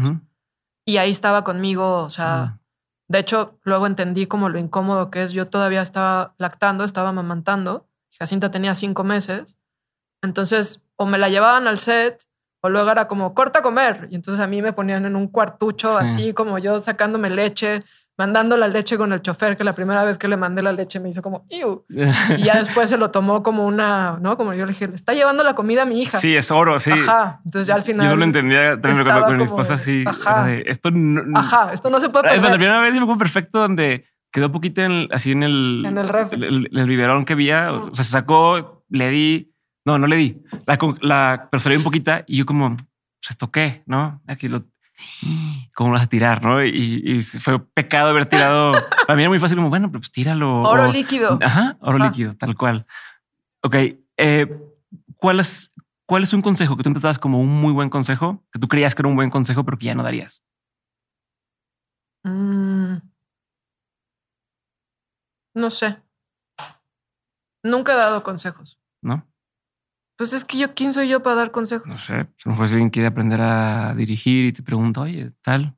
Y 0.85 0.97
ahí 0.97 1.11
estaba 1.11 1.43
conmigo, 1.43 2.03
o 2.03 2.09
sea, 2.09 2.59
de 3.07 3.19
hecho, 3.19 3.59
luego 3.63 3.87
entendí 3.87 4.25
como 4.25 4.49
lo 4.49 4.59
incómodo 4.59 5.11
que 5.11 5.23
es. 5.23 5.31
Yo 5.31 5.47
todavía 5.47 5.81
estaba 5.81 6.33
lactando, 6.37 6.83
estaba 6.83 7.09
amamantando. 7.09 7.87
Jacinta 8.17 8.51
tenía 8.51 8.75
cinco 8.75 9.03
meses. 9.03 9.57
Entonces, 10.21 10.83
o 10.95 11.05
me 11.05 11.17
la 11.17 11.29
llevaban 11.29 11.67
al 11.67 11.79
set, 11.79 12.23
o 12.61 12.69
luego 12.69 12.89
era 12.91 13.07
como, 13.07 13.33
corta 13.33 13.59
a 13.59 13.61
comer. 13.61 14.07
Y 14.09 14.15
entonces 14.15 14.41
a 14.41 14.47
mí 14.47 14.61
me 14.61 14.73
ponían 14.73 15.05
en 15.05 15.15
un 15.15 15.27
cuartucho, 15.27 15.97
así 15.97 16.33
como 16.33 16.57
yo 16.57 16.81
sacándome 16.81 17.29
leche 17.29 17.83
mandando 18.17 18.55
la 18.55 18.67
leche 18.67 18.97
con 18.97 19.11
el 19.11 19.21
chofer, 19.21 19.57
que 19.57 19.63
la 19.63 19.75
primera 19.75 20.03
vez 20.03 20.17
que 20.17 20.27
le 20.27 20.37
mandé 20.37 20.61
la 20.61 20.71
leche 20.71 20.99
me 20.99 21.09
hizo 21.09 21.21
como, 21.21 21.45
¡Iu! 21.49 21.85
y 21.89 22.43
ya 22.43 22.57
después 22.57 22.89
se 22.89 22.97
lo 22.97 23.11
tomó 23.11 23.43
como 23.43 23.65
una, 23.65 24.17
¿no? 24.21 24.37
Como 24.37 24.53
yo 24.53 24.65
le 24.65 24.71
dije, 24.71 24.87
le 24.87 24.95
está 24.95 25.13
llevando 25.13 25.43
la 25.43 25.53
comida 25.53 25.83
a 25.83 25.85
mi 25.85 26.01
hija. 26.01 26.17
Sí, 26.17 26.35
es 26.35 26.49
oro, 26.51 26.79
sí. 26.79 26.91
Ajá. 26.91 27.41
Entonces 27.43 27.67
ya 27.67 27.75
al 27.75 27.81
final. 27.81 28.05
Yo 28.05 28.11
no 28.11 28.17
lo 28.17 28.23
entendía 28.23 28.79
también 28.79 29.05
con 29.05 29.37
mi 29.37 29.43
esposa 29.43 29.73
así. 29.75 30.03
Ajá. 30.07 30.51
esto 30.51 30.91
no, 30.91 31.37
ajá, 31.37 31.73
esto 31.73 31.89
no 31.89 31.99
se 31.99 32.09
puede 32.09 32.29
perder. 32.29 32.41
La 32.41 32.57
primera 32.57 32.79
vez 32.79 32.93
me 32.93 32.99
acuerdo 32.99 33.19
perfecto 33.19 33.59
donde 33.59 34.05
quedó 34.35 34.51
poquito 34.51 34.81
en, 34.81 35.07
así 35.11 35.31
en 35.31 35.43
el. 35.43 35.83
En 35.87 35.97
el 35.97 36.09
ref. 36.09 36.33
El, 36.33 36.69
el, 36.69 36.87
biberón 36.87 37.23
que 37.23 37.33
había. 37.33 37.71
O 37.71 37.95
sea, 37.95 38.03
se 38.03 38.11
sacó, 38.11 38.83
le 38.89 39.09
di. 39.09 39.53
No, 39.85 39.97
no 39.97 40.07
le 40.07 40.17
di. 40.17 40.43
La, 40.65 40.77
la, 40.99 41.47
pero 41.49 41.69
di 41.69 41.77
un 41.77 41.83
poquita 41.83 42.25
y 42.27 42.37
yo 42.37 42.45
como, 42.45 42.75
pues 42.75 43.29
esto 43.29 43.49
qué, 43.49 43.83
¿no? 43.85 44.21
Aquí 44.27 44.49
lo 44.49 44.65
¿cómo 45.73 45.89
lo 45.89 45.93
vas 45.93 46.03
a 46.03 46.07
tirar? 46.07 46.43
¿no? 46.43 46.63
Y, 46.63 47.21
fue 47.23 47.59
pecado 47.59 48.09
haber 48.09 48.25
tirado. 48.25 48.73
Para 49.07 49.15
mí 49.15 49.23
era 49.23 49.29
muy 49.29 49.39
fácil, 49.39 49.55
como 49.55 49.69
bueno, 49.69 49.89
pues 49.89 50.11
tíralo. 50.11 50.63
Oro 50.63 50.91
líquido. 50.91 51.39
Ajá, 51.41 51.77
oro 51.79 51.99
líquido, 51.99 52.35
tal 52.35 52.55
cual. 52.55 52.85
Ok. 53.61 53.75
Eh, 54.17 54.47
¿cuál, 55.15 55.39
es, 55.39 55.71
¿Cuál 56.05 56.23
es 56.23 56.33
un 56.33 56.41
consejo 56.41 56.75
que 56.75 56.83
tú 56.83 56.89
empezabas 56.89 57.19
como 57.19 57.39
un 57.39 57.49
muy 57.49 57.71
buen 57.71 57.89
consejo, 57.89 58.43
que 58.51 58.59
tú 58.59 58.67
creías 58.67 58.95
que 58.95 59.01
era 59.01 59.09
un 59.09 59.15
buen 59.15 59.29
consejo, 59.29 59.63
pero 59.63 59.77
que 59.77 59.85
ya 59.85 59.95
no 59.95 60.03
darías? 60.03 60.43
No 65.55 65.71
sé. 65.71 66.01
Nunca 67.63 67.93
he 67.93 67.97
dado 67.97 68.21
consejos. 68.21 68.79
¿No? 69.01 69.27
Pues 70.17 70.33
es 70.33 70.45
que 70.45 70.57
yo, 70.57 70.73
¿quién 70.75 70.93
soy 70.93 71.09
yo 71.09 71.23
para 71.23 71.37
dar 71.37 71.51
consejos? 71.51 71.87
No 71.87 71.97
sé. 71.97 72.13
A 72.13 72.27
lo 72.45 72.51
mejor 72.51 72.67
si 72.67 72.73
alguien 72.75 72.89
quiere 72.89 73.07
aprender 73.07 73.41
a 73.41 73.93
dirigir 73.95 74.45
y 74.45 74.53
te 74.53 74.61
pregunta, 74.61 75.01
oye, 75.01 75.31
tal. 75.41 75.75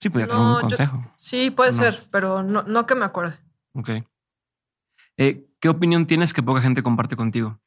Sí, 0.00 0.10
podría 0.10 0.28
dar 0.28 0.38
un 0.38 0.60
consejo. 0.60 1.12
sí, 1.16 1.50
puede 1.50 1.72
ser, 1.72 2.00
pero 2.10 2.42
no, 2.42 2.62
no 2.62 2.86
que 2.86 2.94
me 2.94 3.04
acuerde. 3.04 3.36
Ok. 3.74 3.90
Eh, 5.16 5.48
¿Qué 5.60 5.68
opinión 5.68 6.06
tienes 6.06 6.32
que 6.32 6.42
poca 6.42 6.60
gente 6.60 6.84
comparte 6.84 7.16
contigo? 7.16 7.60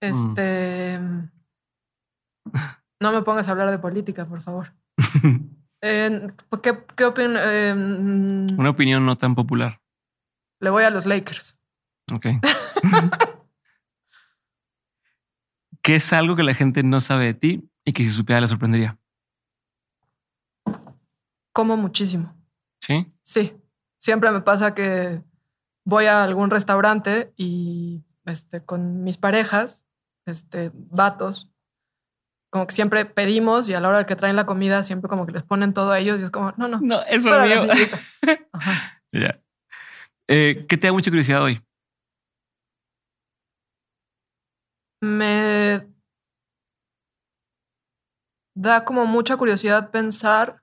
Este. 0.00 0.98
Mm. 0.98 1.30
No 3.00 3.12
me 3.12 3.22
pongas 3.22 3.48
a 3.48 3.50
hablar 3.50 3.70
de 3.70 3.78
política, 3.78 4.26
por 4.26 4.40
favor. 4.40 4.72
Eh, 5.82 6.28
¿Qué, 6.62 6.78
qué 6.96 7.04
opinión? 7.04 7.36
Eh, 7.38 7.74
mm. 7.74 8.58
Una 8.58 8.70
opinión 8.70 9.06
no 9.06 9.16
tan 9.16 9.34
popular. 9.34 9.80
Le 10.60 10.70
voy 10.70 10.84
a 10.84 10.90
los 10.90 11.06
Lakers. 11.06 11.58
Ok. 12.12 12.26
¿Qué 15.82 15.96
es 15.96 16.12
algo 16.12 16.36
que 16.36 16.42
la 16.42 16.54
gente 16.54 16.82
no 16.82 17.00
sabe 17.00 17.26
de 17.26 17.34
ti 17.34 17.70
y 17.84 17.92
que 17.92 18.04
si 18.04 18.10
supiera 18.10 18.40
le 18.40 18.48
sorprendería? 18.48 18.98
Como 21.52 21.76
muchísimo. 21.76 22.36
¿Sí? 22.80 23.10
Sí. 23.22 23.56
Siempre 23.98 24.30
me 24.30 24.42
pasa 24.42 24.74
que 24.74 25.22
voy 25.84 26.04
a 26.06 26.22
algún 26.22 26.50
restaurante 26.50 27.32
y 27.36 28.04
este, 28.26 28.62
con 28.62 29.02
mis 29.02 29.18
parejas, 29.18 29.86
este, 30.26 30.70
vatos, 30.74 31.50
como 32.50 32.66
que 32.66 32.74
siempre 32.74 33.04
pedimos 33.04 33.68
y 33.68 33.74
a 33.74 33.80
la 33.80 33.88
hora 33.88 34.06
que 34.06 34.16
traen 34.16 34.36
la 34.36 34.44
comida 34.44 34.82
siempre 34.84 35.08
como 35.08 35.24
que 35.24 35.32
les 35.32 35.44
ponen 35.44 35.72
todo 35.72 35.92
a 35.92 35.98
ellos 36.00 36.20
y 36.20 36.24
es 36.24 36.30
como, 36.30 36.52
no, 36.56 36.68
no. 36.68 36.80
No, 36.82 37.00
eso 37.02 37.42
es 37.42 37.64
mío. 37.64 37.74
Ya. 39.12 39.40
Eh, 40.28 40.66
¿Qué 40.68 40.76
te 40.76 40.86
da 40.86 40.92
mucha 40.92 41.10
curiosidad 41.10 41.42
hoy? 41.42 41.60
Me 45.02 45.84
da 48.54 48.84
como 48.84 49.04
mucha 49.06 49.36
curiosidad 49.36 49.90
pensar 49.90 50.62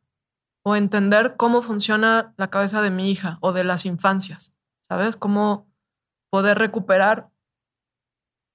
o 0.64 0.77
entender 0.77 1.35
cómo 1.35 1.61
funciona 1.61 2.34
la 2.38 2.49
cabeza 2.49 2.81
de 2.81 2.91
mi 2.91 3.11
hija 3.11 3.38
o 3.41 3.51
de 3.51 3.65
las 3.65 3.85
infancias, 3.85 4.53
¿sabes? 4.88 5.18
Cómo 5.18 5.68
poder 6.30 6.57
recuperar 6.57 7.30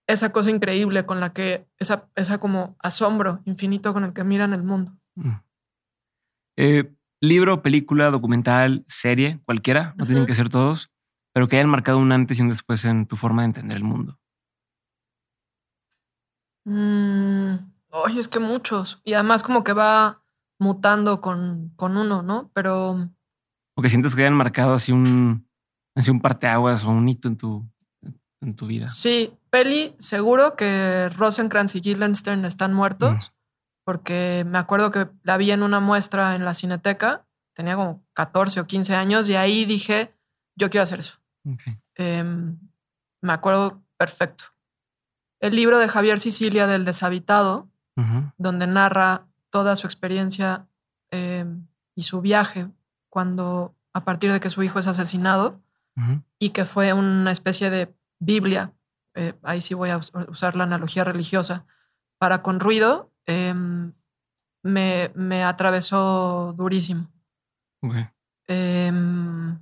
esa 0.07 0.33
cosa 0.33 0.51
increíble 0.51 1.07
con 1.07 1.21
la 1.21 1.33
que, 1.33 1.67
esa, 1.79 2.09
esa 2.15 2.39
como 2.39 2.77
asombro 2.81 3.41
infinito 3.45 3.93
con 3.93 4.05
el 4.05 4.13
que 4.13 4.25
miran 4.25 4.53
el 4.53 4.63
mundo. 4.63 4.93
Mm. 5.15 5.33
Eh, 6.57 6.93
libro, 7.21 7.63
película, 7.63 8.11
documental, 8.11 8.85
serie, 8.89 9.41
cualquiera, 9.45 9.95
no 9.97 10.07
tienen 10.07 10.27
que 10.27 10.35
ser 10.35 10.49
todos, 10.49 10.91
pero 11.33 11.49
que 11.49 11.57
hayan 11.57 11.71
marcado 11.71 11.99
un 11.99 12.13
antes 12.13 12.39
y 12.39 12.43
un 12.43 12.49
después 12.49 12.85
en 12.85 13.07
tu 13.07 13.17
forma 13.17 13.43
de 13.43 13.47
entender 13.47 13.77
el 13.77 13.85
mundo. 13.85 14.19
Mm, 16.65 17.55
oye, 17.91 18.21
es 18.21 18.29
que 18.29 18.39
muchos. 18.39 19.01
Y 19.05 19.15
además 19.15 19.43
como 19.43 19.65
que 19.65 19.73
va 19.73 20.23
mutando 20.59 21.21
con, 21.21 21.73
con 21.77 21.97
uno, 21.97 22.23
¿no? 22.23 22.51
Pero... 22.55 23.11
O 23.75 23.83
que 23.83 23.89
sientes 23.89 24.15
que 24.15 24.23
hayan 24.23 24.35
marcado 24.35 24.75
así 24.75 24.93
un, 24.93 25.49
así 25.97 26.11
un 26.11 26.21
parteaguas 26.21 26.85
o 26.85 26.91
un 26.91 27.09
hito 27.09 27.29
en 27.29 27.37
tu, 27.37 27.67
en 28.43 28.57
tu 28.57 28.67
vida. 28.67 28.89
Sí, 28.89 29.33
peli, 29.51 29.95
seguro 29.99 30.57
que 30.57 31.09
Rosencrantz 31.11 31.75
y 31.77 31.81
Guildenstern 31.81 32.45
están 32.45 32.75
muertos, 32.75 33.13
mm. 33.13 33.35
porque 33.85 34.45
me 34.47 34.59
acuerdo 34.59 34.91
que 34.91 35.09
la 35.23 35.37
vi 35.37 35.51
en 35.51 35.63
una 35.63 35.81
muestra 35.81 36.35
en 36.35 36.45
la 36.45 36.55
cineteca, 36.55 37.25
tenía 37.55 37.77
como 37.77 38.05
14 38.15 38.61
o 38.61 38.67
15 38.67 38.95
años, 38.95 39.29
y 39.29 39.37
ahí 39.37 39.65
dije, 39.65 40.15
yo 40.57 40.71
quiero 40.71 40.83
hacer 40.83 41.01
eso. 41.01 41.19
Em, 41.95 42.59
me 43.21 43.33
acuerdo 43.33 43.83
perfecto. 43.97 44.45
El 45.41 45.57
libro 45.57 45.79
de 45.79 45.89
Javier 45.89 46.21
Sicilia 46.21 46.67
del 46.67 46.85
deshabitado, 46.85 47.69
donde 48.39 48.67
narra 48.67 49.27
toda 49.51 49.77
su 49.77 49.87
experiencia 49.87 50.67
em, 51.11 51.67
y 51.95 52.05
su 52.05 52.23
viaje 52.23 52.69
cuando, 53.11 53.77
a 53.93 54.05
partir 54.05 54.33
de 54.33 54.41
que 54.41 54.49
su 54.51 54.63
hijo 54.63 54.79
es 54.79 54.87
asesinado, 54.87 55.61
y 56.39 56.51
que 56.51 56.65
fue 56.65 56.95
una 56.95 57.31
especie 57.31 57.69
de 57.69 57.95
Biblia, 58.25 58.73
eh, 59.15 59.35
ahí 59.43 59.61
sí 59.61 59.75
voy 59.75 59.91
a 59.91 59.99
usar 59.99 60.57
la 60.57 60.65
analogía 60.65 61.05
religiosa, 61.05 61.67
para 62.19 62.41
con 62.43 62.61
ruido, 62.61 63.13
em, 63.27 63.93
me, 64.63 65.11
me, 65.15 65.43
atravesó 65.43 66.55
durísimo. 66.57 67.11
Em, 68.47 69.51
¿A 69.51 69.59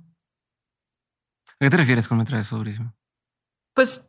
qué 1.59 1.69
te 1.69 1.77
refieres 1.77 2.07
con 2.07 2.17
me 2.17 2.23
atravesó 2.23 2.57
durísimo? 2.57 2.93
Pues 3.73 4.07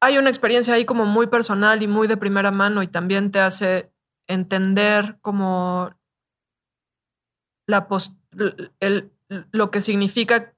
hay 0.00 0.18
una 0.18 0.28
experiencia 0.28 0.74
ahí 0.74 0.84
como 0.84 1.06
muy 1.06 1.28
personal 1.28 1.82
y 1.82 1.88
muy 1.88 2.08
de 2.08 2.16
primera 2.16 2.50
mano 2.50 2.82
y 2.82 2.88
también 2.88 3.30
te 3.30 3.38
hace 3.38 3.92
entender 4.26 5.18
como 5.20 5.96
la 7.68 7.86
el, 8.80 9.12
lo 9.52 9.70
que 9.70 9.80
significa 9.80 10.55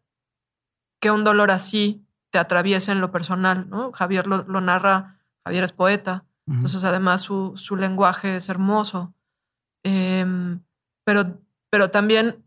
que 1.00 1.10
un 1.10 1.24
dolor 1.24 1.50
así 1.50 2.04
te 2.30 2.38
atraviese 2.38 2.92
en 2.92 3.00
lo 3.00 3.10
personal, 3.10 3.68
¿no? 3.68 3.92
Javier 3.92 4.26
lo, 4.26 4.60
narra, 4.60 5.18
Javier 5.44 5.64
es 5.64 5.72
poeta, 5.72 6.24
entonces 6.46 6.82
además 6.84 7.20
su, 7.20 7.52
su, 7.56 7.76
lenguaje 7.76 8.36
es 8.36 8.48
hermoso, 8.48 9.14
em, 9.84 10.60
pero, 11.04 11.38
pero 11.70 11.90
también 11.90 12.44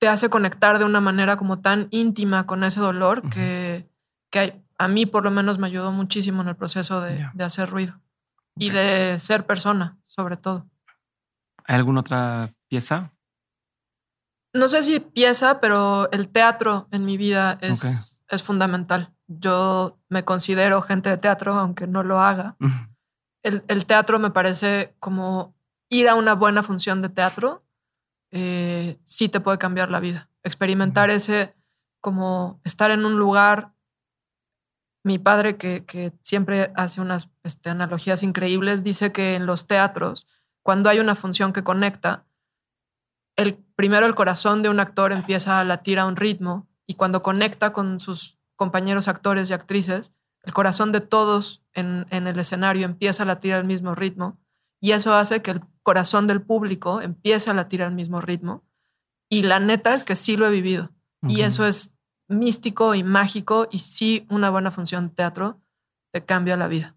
te 0.00 0.08
hace 0.08 0.28
conectar 0.28 0.78
de 0.78 0.84
una 0.84 1.00
manera 1.00 1.36
como 1.36 1.60
tan 1.60 1.86
íntima 1.90 2.46
con 2.46 2.64
ese 2.64 2.80
dolor 2.80 3.28
que, 3.30 3.88
que 4.30 4.60
a 4.76 4.88
mí 4.88 5.06
por 5.06 5.22
lo 5.22 5.30
menos 5.30 5.58
me 5.58 5.68
ayudó 5.68 5.92
muchísimo 5.92 6.42
en 6.42 6.48
el 6.48 6.56
proceso 6.56 7.00
de, 7.00 7.30
de 7.32 7.44
hacer 7.44 7.70
ruido 7.70 8.00
y 8.56 8.70
de 8.70 9.18
ser 9.20 9.46
persona, 9.46 9.98
sobre 10.02 10.36
todo. 10.36 10.66
¿Hay 11.64 11.76
alguna 11.76 12.00
otra 12.00 12.52
pieza? 12.68 13.12
No 14.54 14.68
sé 14.68 14.82
si 14.82 15.00
pieza, 15.00 15.60
pero 15.60 16.10
el 16.12 16.28
teatro 16.28 16.88
en 16.90 17.04
mi 17.04 17.16
vida 17.16 17.58
es, 17.60 18.22
es 18.28 18.42
fundamental. 18.42 19.14
Yo 19.26 19.98
me 20.08 20.24
considero 20.24 20.82
gente 20.82 21.08
de 21.08 21.16
teatro, 21.16 21.54
aunque 21.54 21.86
no 21.86 22.02
lo 22.02 22.20
haga. 22.20 22.56
el, 23.42 23.64
el, 23.68 23.86
teatro 23.86 24.18
me 24.18 24.30
parece 24.30 24.94
como 25.00 25.54
ir 25.88 26.08
a 26.08 26.14
una 26.14 26.34
buena 26.34 26.62
función 26.62 27.02
de 27.02 27.08
teatro, 27.08 27.64
eh, 28.30 28.98
sí 29.04 29.28
te 29.28 29.40
puede 29.40 29.58
cambiar 29.58 29.90
la 29.90 30.00
vida. 30.00 30.30
Experimentar 30.42 31.10
ese, 31.10 31.54
como 32.00 32.60
estar 32.64 32.90
en 32.90 33.04
un 33.04 33.18
lugar 33.18 33.72
mi 35.04 35.18
padre, 35.18 35.56
que, 35.56 35.84
que 35.84 36.12
siempre 36.22 36.72
hace 36.76 37.00
unas 37.00 37.28
este, 37.42 37.70
analogías 37.70 38.22
increíbles, 38.22 38.84
dice 38.84 39.12
que 39.12 39.34
en 39.34 39.46
los 39.46 39.66
teatros, 39.66 40.26
cuando 40.62 40.88
hay 40.88 41.00
una 41.00 41.16
función 41.16 41.52
que 41.52 41.64
conecta, 41.64 42.24
el, 43.36 43.56
primero 43.76 44.06
el 44.06 44.14
corazón 44.14 44.62
de 44.62 44.68
un 44.68 44.80
actor 44.80 45.12
empieza 45.12 45.60
a 45.60 45.64
latir 45.64 45.98
a 45.98 46.06
un 46.06 46.16
ritmo 46.16 46.68
y 46.86 46.94
cuando 46.94 47.22
conecta 47.22 47.72
con 47.72 48.00
sus 48.00 48.38
compañeros 48.56 49.08
actores 49.08 49.50
y 49.50 49.52
actrices, 49.52 50.12
el 50.42 50.52
corazón 50.52 50.92
de 50.92 51.00
todos 51.00 51.62
en, 51.72 52.06
en 52.10 52.26
el 52.26 52.38
escenario 52.38 52.84
empieza 52.84 53.22
a 53.22 53.26
latir 53.26 53.54
al 53.54 53.64
mismo 53.64 53.94
ritmo 53.94 54.38
y 54.80 54.92
eso 54.92 55.14
hace 55.14 55.42
que 55.42 55.52
el 55.52 55.60
corazón 55.82 56.26
del 56.26 56.42
público 56.42 57.00
empiece 57.00 57.50
a 57.50 57.54
latir 57.54 57.82
al 57.82 57.94
mismo 57.94 58.20
ritmo. 58.20 58.64
Y 59.30 59.42
la 59.42 59.60
neta 59.60 59.94
es 59.94 60.04
que 60.04 60.16
sí 60.16 60.36
lo 60.36 60.46
he 60.46 60.50
vivido. 60.50 60.90
Y 61.28 61.42
eso 61.42 61.64
es 61.64 61.94
místico 62.28 62.96
y 62.96 63.04
mágico 63.04 63.68
y 63.70 63.78
sí 63.78 64.26
una 64.28 64.50
buena 64.50 64.72
función 64.72 65.08
de 65.08 65.14
teatro 65.14 65.62
te 66.12 66.24
cambia 66.24 66.56
la 66.56 66.66
vida. 66.66 66.96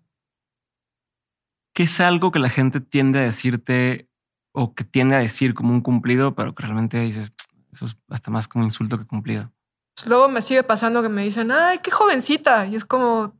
¿Qué 1.73 1.83
es 1.83 1.99
algo 1.99 2.31
que 2.31 2.39
la 2.39 2.49
gente 2.49 2.81
tiende 2.81 3.19
a 3.19 3.23
decirte 3.23 4.09
o 4.55 4.73
que 4.73 4.85
tiende 4.85 5.15
a 5.15 5.19
decir 5.19 5.53
como 5.53 5.73
un 5.73 5.81
cumplido, 5.81 6.33
pero 6.33 6.55
que 6.55 6.63
realmente 6.63 6.99
dices, 7.01 7.31
eso 7.73 7.85
es 7.85 7.97
hasta 8.09 8.31
más 8.31 8.47
como 8.47 8.63
insulto 8.63 8.97
que 8.97 9.05
cumplido? 9.05 9.51
Pues 9.95 10.07
luego 10.07 10.29
me 10.29 10.41
sigue 10.41 10.63
pasando 10.63 11.01
que 11.01 11.09
me 11.09 11.23
dicen, 11.23 11.51
ay, 11.51 11.79
qué 11.79 11.91
jovencita. 11.91 12.65
Y 12.65 12.75
es 12.75 12.85
como, 12.85 13.37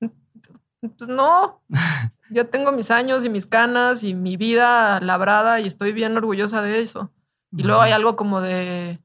pues 0.00 1.08
no, 1.08 1.62
yo 2.30 2.46
tengo 2.46 2.72
mis 2.72 2.90
años 2.90 3.24
y 3.24 3.28
mis 3.28 3.46
canas 3.46 4.02
y 4.02 4.14
mi 4.14 4.36
vida 4.36 4.98
labrada 5.00 5.60
y 5.60 5.66
estoy 5.66 5.92
bien 5.92 6.16
orgullosa 6.16 6.62
de 6.62 6.80
eso. 6.80 7.12
Y 7.52 7.62
luego 7.62 7.80
hay 7.80 7.92
algo 7.92 8.16
como 8.16 8.40
de, 8.40 9.00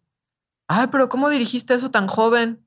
ay, 0.67 0.87
pero 0.91 1.09
¿cómo 1.09 1.29
dirigiste 1.29 1.73
eso 1.73 1.91
tan 1.91 2.07
joven? 2.07 2.65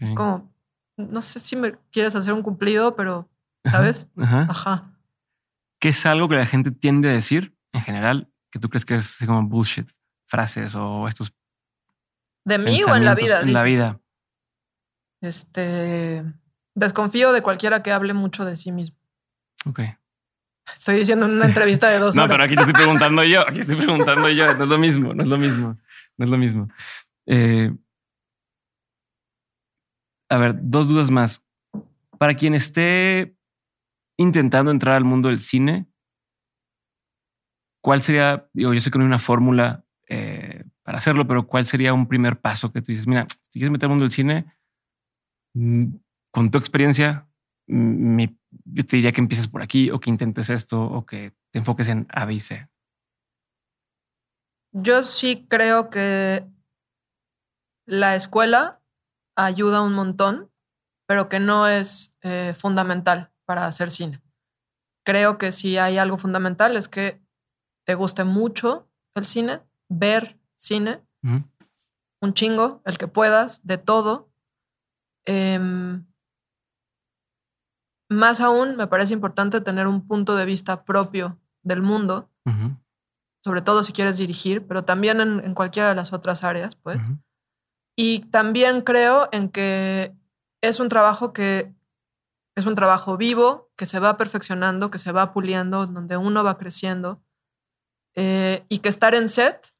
Es 0.00 0.10
como, 0.10 0.50
no 0.96 1.22
sé 1.22 1.38
si 1.38 1.56
me 1.56 1.76
quieres 1.90 2.14
hacer 2.16 2.32
un 2.32 2.42
cumplido, 2.42 2.96
pero, 2.96 3.28
¿sabes? 3.64 4.08
Ajá. 4.16 4.98
¿Qué 5.78 5.90
es 5.90 6.04
algo 6.04 6.28
que 6.28 6.36
la 6.36 6.46
gente 6.46 6.70
tiende 6.70 7.10
a 7.10 7.12
decir 7.12 7.54
general 7.82 8.32
que 8.50 8.58
tú 8.58 8.68
crees 8.68 8.84
que 8.84 8.94
es 8.94 9.18
como 9.26 9.42
bullshit? 9.42 9.88
Frases 10.26 10.74
o 10.74 11.06
estos. 11.08 11.34
¿De 12.44 12.58
mí 12.58 12.82
o 12.84 12.94
en 12.94 13.04
la 13.04 13.14
vida? 13.14 13.42
En 13.42 13.52
la 13.52 13.62
vida. 13.62 14.00
Este. 15.20 16.24
Desconfío 16.74 17.32
de 17.32 17.42
cualquiera 17.42 17.82
que 17.82 17.92
hable 17.92 18.14
mucho 18.14 18.44
de 18.44 18.56
sí 18.56 18.72
mismo. 18.72 18.96
Ok. 19.66 19.80
Estoy 20.74 20.96
diciendo 20.96 21.26
en 21.26 21.32
una 21.32 21.46
entrevista 21.46 21.90
de 21.90 21.98
dos 21.98 22.16
horas. 22.16 22.28
no, 22.28 22.32
pero 22.32 22.44
aquí 22.44 22.54
te 22.54 22.60
estoy 22.62 22.74
preguntando 22.74 23.24
yo. 23.24 23.46
Aquí 23.46 23.60
estoy 23.60 23.76
preguntando 23.76 24.28
yo. 24.28 24.54
No 24.54 24.64
es 24.64 24.68
lo 24.68 24.78
mismo. 24.78 25.14
No 25.14 25.22
es 25.22 25.28
lo 25.28 25.38
mismo. 25.38 25.78
No 26.16 26.24
es 26.24 26.30
lo 26.30 26.38
mismo. 26.38 26.68
Eh, 27.26 27.72
a 30.28 30.36
ver, 30.38 30.54
dos 30.62 30.88
dudas 30.88 31.10
más. 31.10 31.42
Para 32.18 32.34
quien 32.34 32.54
esté 32.54 33.36
intentando 34.16 34.70
entrar 34.70 34.94
al 34.94 35.04
mundo 35.04 35.28
del 35.28 35.40
cine, 35.40 35.86
¿cuál 37.82 38.00
sería, 38.00 38.48
digo, 38.54 38.72
yo 38.72 38.80
sé 38.80 38.90
que 38.90 38.98
no 38.98 39.04
hay 39.04 39.08
una 39.08 39.18
fórmula 39.18 39.84
eh, 40.08 40.64
para 40.82 40.98
hacerlo, 40.98 41.26
pero 41.26 41.46
cuál 41.46 41.66
sería 41.66 41.92
un 41.92 42.08
primer 42.08 42.40
paso 42.40 42.72
que 42.72 42.80
tú 42.80 42.92
dices, 42.92 43.06
mira, 43.06 43.26
si 43.50 43.58
quieres 43.58 43.70
meter 43.70 43.86
al 43.86 43.90
mundo 43.90 44.04
del 44.04 44.12
cine, 44.12 44.46
mm, 45.54 45.86
con 46.30 46.50
tu 46.50 46.58
experiencia, 46.58 47.28
mm, 47.66 48.24
yo 48.64 48.86
te 48.86 48.96
diría 48.96 49.12
que 49.12 49.20
empieces 49.20 49.48
por 49.48 49.62
aquí 49.62 49.90
o 49.90 50.00
que 50.00 50.10
intentes 50.10 50.48
esto 50.48 50.80
o 50.80 51.04
que 51.04 51.34
te 51.50 51.58
enfoques 51.58 51.88
en 51.88 52.06
A, 52.10 52.24
B 52.24 52.38
C. 52.40 52.68
Yo 54.72 55.02
sí 55.02 55.46
creo 55.48 55.90
que 55.90 56.46
la 57.86 58.14
escuela 58.14 58.80
ayuda 59.36 59.82
un 59.82 59.94
montón, 59.94 60.50
pero 61.06 61.28
que 61.28 61.40
no 61.40 61.68
es 61.68 62.16
eh, 62.22 62.54
fundamental 62.56 63.32
para 63.44 63.66
hacer 63.66 63.90
cine. 63.90 64.22
Creo 65.04 65.36
que 65.36 65.52
si 65.52 65.78
hay 65.78 65.98
algo 65.98 66.16
fundamental 66.16 66.76
es 66.76 66.88
que 66.88 67.21
te 67.84 67.94
guste 67.94 68.24
mucho 68.24 68.88
el 69.14 69.26
cine, 69.26 69.60
ver 69.88 70.38
cine, 70.56 71.02
un 71.22 72.34
chingo, 72.34 72.82
el 72.84 72.98
que 72.98 73.08
puedas, 73.08 73.64
de 73.66 73.78
todo. 73.78 74.30
Em, 75.26 76.06
más 78.08 78.40
aún, 78.40 78.76
me 78.76 78.86
parece 78.86 79.14
importante 79.14 79.60
tener 79.60 79.86
un 79.86 80.06
punto 80.06 80.36
de 80.36 80.44
vista 80.44 80.84
propio 80.84 81.38
del 81.62 81.82
mundo, 81.82 82.30
sobre 83.44 83.62
todo 83.62 83.82
si 83.82 83.92
quieres 83.92 84.18
dirigir, 84.18 84.66
pero 84.66 84.84
también 84.84 85.20
en, 85.20 85.54
cualquiera 85.54 85.88
de 85.88 85.94
las 85.94 86.12
otras 86.12 86.44
áreas, 86.44 86.76
pues. 86.76 87.00
Y 87.96 88.20
también 88.30 88.82
creo 88.82 89.28
en 89.32 89.48
que 89.48 90.14
es 90.62 90.80
un 90.80 90.88
trabajo 90.88 91.32
que 91.32 91.74
es 92.56 92.66
un 92.66 92.74
trabajo 92.74 93.16
vivo, 93.16 93.70
que 93.76 93.86
se 93.86 93.98
va 93.98 94.16
perfeccionando, 94.16 94.90
que 94.90 94.98
se 94.98 95.12
va 95.12 95.32
puliendo, 95.32 95.86
donde 95.86 96.16
uno 96.16 96.44
va 96.44 96.58
creciendo. 96.58 97.22
Eh, 98.14 98.64
y 98.68 98.78
que 98.78 98.88
estar 98.88 99.14
en 99.14 99.28
set, 99.28 99.72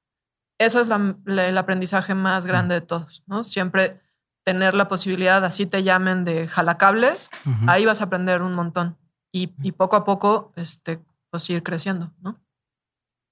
eso 0.58 0.80
es 0.80 0.88
el 0.88 1.58
aprendizaje 1.58 2.14
más 2.14 2.46
grande 2.46 2.76
de 2.76 2.80
todos, 2.80 3.22
¿no? 3.26 3.44
Siempre 3.44 4.00
tener 4.44 4.74
la 4.74 4.88
posibilidad, 4.88 5.44
así 5.44 5.66
te 5.66 5.82
llamen 5.82 6.24
de 6.24 6.48
jalacables, 6.48 7.30
ahí 7.66 7.84
vas 7.84 8.00
a 8.00 8.04
aprender 8.04 8.42
un 8.42 8.54
montón. 8.54 8.96
Y, 9.32 9.54
y, 9.62 9.72
poco 9.72 9.96
a 9.96 10.04
poco, 10.04 10.52
este, 10.56 11.00
pues 11.30 11.48
ir 11.48 11.62
creciendo, 11.62 12.12
¿no? 12.20 12.38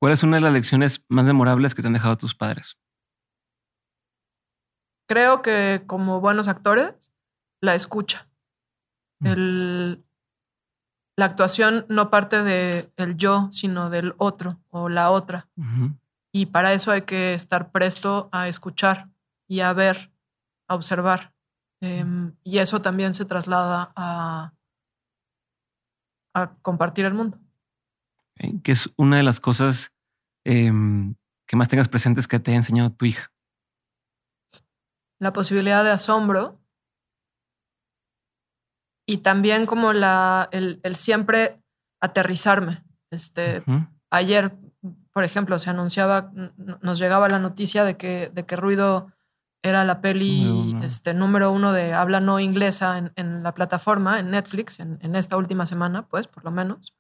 ¿Cuál 0.00 0.14
es 0.14 0.22
una 0.22 0.36
de 0.36 0.40
las 0.40 0.52
lecciones 0.52 1.04
más 1.08 1.26
memorables 1.26 1.74
que 1.74 1.82
te 1.82 1.88
han 1.88 1.92
dejado 1.92 2.16
tus 2.16 2.34
padres? 2.34 2.78
Creo 5.06 5.42
que 5.42 5.82
como 5.86 6.20
buenos 6.20 6.48
actores, 6.48 7.12
la 7.60 7.74
escucha. 7.74 8.28
El, 9.22 10.02
la 11.20 11.26
actuación 11.26 11.84
no 11.90 12.08
parte 12.08 12.42
del 12.42 12.90
el 12.96 13.16
yo, 13.18 13.50
sino 13.52 13.90
del 13.90 14.14
otro 14.16 14.58
o 14.70 14.88
la 14.88 15.10
otra. 15.10 15.50
Y 16.32 16.46
para 16.46 16.72
eso 16.72 16.90
hay 16.90 17.02
que 17.02 17.34
estar 17.34 17.72
presto 17.72 18.30
a 18.32 18.48
escuchar 18.48 19.10
y 19.46 19.60
a 19.60 19.74
ver, 19.74 20.10
a 20.66 20.76
observar. 20.76 21.34
Em, 21.82 22.34
y 22.42 22.56
eso 22.56 22.80
también 22.80 23.12
se 23.12 23.26
traslada 23.26 23.92
a, 23.96 24.54
a 26.34 26.54
compartir 26.62 27.04
el 27.04 27.12
mundo. 27.12 27.38
Que 28.62 28.72
es 28.72 28.90
una 28.96 29.18
de 29.18 29.22
las 29.22 29.40
cosas 29.40 29.92
em, 30.46 31.16
que 31.46 31.56
más 31.56 31.68
tengas 31.68 31.88
presentes 31.88 32.26
que 32.26 32.40
te 32.40 32.52
ha 32.52 32.56
enseñado 32.56 32.92
tu 32.92 33.04
hija 33.04 33.30
la 35.20 35.32
posibilidad 35.32 35.84
de 35.84 35.90
asombro 35.90 36.59
y 39.10 39.16
también 39.18 39.66
como 39.66 39.92
la, 39.92 40.48
el, 40.52 40.78
siempre 40.94 41.60
aterrizarme. 42.00 42.84
Este, 43.10 43.64
Ayer, 44.08 44.56
por 45.12 45.24
ejemplo, 45.24 45.58
se 45.58 45.68
anunciaba, 45.68 46.30
nos 46.80 47.00
llegaba 47.00 47.28
la 47.28 47.40
noticia 47.40 47.84
de 47.84 47.96
que, 47.96 48.30
de 48.32 48.46
que 48.46 48.54
Ruido 48.54 49.12
era 49.62 49.84
la 49.84 50.00
peli 50.00 50.44
número 50.44 50.70
uno, 50.70 50.84
este, 50.84 51.12
número 51.12 51.50
uno 51.50 51.72
de 51.72 51.92
habla 51.92 52.20
no 52.20 52.38
inglesa 52.38 52.98
en, 52.98 53.12
en 53.16 53.42
la 53.42 53.52
plataforma, 53.52 54.20
en 54.20 54.30
Netflix, 54.30 54.78
en, 54.78 55.00
en, 55.02 55.16
esta 55.16 55.36
última 55.36 55.66
semana, 55.66 56.06
pues, 56.06 56.28
por 56.28 56.44
lo 56.44 56.52
menos. 56.52 56.94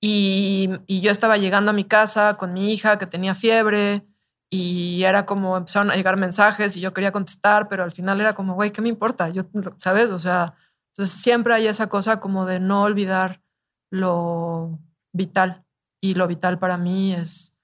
Y, 0.00 0.70
y, 0.86 1.02
yo 1.02 1.10
estaba 1.10 1.36
llegando 1.36 1.70
a 1.70 1.74
mi 1.74 1.84
casa 1.84 2.38
con 2.38 2.54
mi 2.54 2.72
hija 2.72 2.96
que 2.98 3.06
tenía 3.06 3.34
fiebre 3.34 4.06
y 4.48 5.02
era 5.02 5.26
como 5.26 5.54
empezaron 5.58 5.90
a 5.90 5.96
llegar 5.96 6.16
mensajes 6.16 6.78
y 6.78 6.80
yo 6.80 6.94
quería 6.94 7.12
contestar, 7.12 7.68
pero 7.68 7.84
al 7.84 7.92
final 7.92 8.22
era 8.22 8.34
como, 8.34 8.54
güey, 8.54 8.70
¿qué 8.70 8.80
me 8.80 8.88
importa? 8.88 9.28
Yo, 9.28 9.44
¿sabes? 9.76 10.08
O 10.10 10.18
sea, 10.18 10.54
entonces 10.96 11.20
siempre 11.20 11.52
hay 11.52 11.66
esa 11.66 11.90
cosa 11.90 12.20
como 12.20 12.46
de 12.46 12.58
no 12.58 12.82
olvidar 12.82 13.42
lo 13.90 14.80
vital. 15.12 15.62
Y 16.00 16.14
lo 16.14 16.26
vital 16.26 16.58
para 16.58 16.78
mí 16.78 17.12
es 17.12 17.54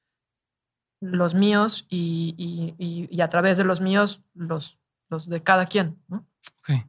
los 1.00 1.32
míos 1.32 1.86
y, 1.88 2.76
y, 2.78 3.20
a 3.22 3.30
través 3.30 3.56
de 3.56 3.64
los 3.64 3.80
míos, 3.80 4.22
los, 4.34 4.78
los 5.08 5.30
de 5.30 5.42
cada 5.42 5.64
quien. 5.64 5.98
¿no? 6.08 6.26
Ok. 6.58 6.86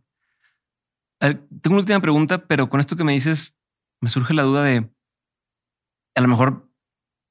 tengo 1.17 1.75
una 1.75 1.77
última 1.77 2.01
pregunta, 2.01 2.45
pero 2.45 2.69
con 2.69 2.81
esto 2.81 2.97
que 2.97 3.05
me 3.05 3.13
dices, 3.13 3.57
me 4.01 4.09
surge 4.09 4.33
la 4.33 4.43
duda 4.43 4.63
de, 4.63 4.91
a 6.13 6.21
lo 6.21 6.27
mejor, 6.27 6.69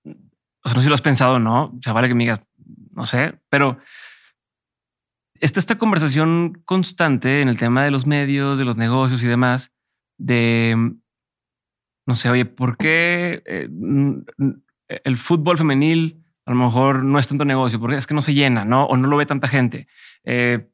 o 0.06 0.68
sea, 0.68 0.74
no 0.74 0.76
sé 0.76 0.84
si 0.84 0.88
lo 0.88 0.94
has 0.94 1.02
pensado, 1.02 1.38
¿no? 1.38 1.66
O 1.66 1.82
sea, 1.82 1.92
vale 1.92 2.08
que 2.08 2.14
me 2.14 2.24
digas, 2.24 2.40
no 2.92 3.04
sé, 3.04 3.38
pero 3.50 3.78
está 5.42 5.58
esta 5.58 5.76
conversación 5.76 6.62
constante 6.64 7.42
en 7.42 7.48
el 7.48 7.58
tema 7.58 7.84
de 7.84 7.90
los 7.90 8.06
medios, 8.06 8.58
de 8.58 8.64
los 8.64 8.76
negocios 8.76 9.22
y 9.22 9.26
demás, 9.26 9.72
de, 10.16 10.94
no 12.06 12.14
sé, 12.14 12.30
oye, 12.30 12.44
¿por 12.44 12.76
qué 12.76 13.42
eh, 13.44 13.68
el 15.04 15.16
fútbol 15.16 15.58
femenil 15.58 16.24
a 16.46 16.52
lo 16.52 16.56
mejor 16.56 17.02
no 17.02 17.18
es 17.18 17.26
tanto 17.26 17.44
negocio? 17.44 17.80
Porque 17.80 17.96
es 17.96 18.06
que 18.06 18.14
no 18.14 18.22
se 18.22 18.34
llena, 18.34 18.64
¿no? 18.64 18.86
O 18.86 18.96
no 18.96 19.08
lo 19.08 19.16
ve 19.16 19.26
tanta 19.26 19.48
gente. 19.48 19.88
Eh, 20.22 20.68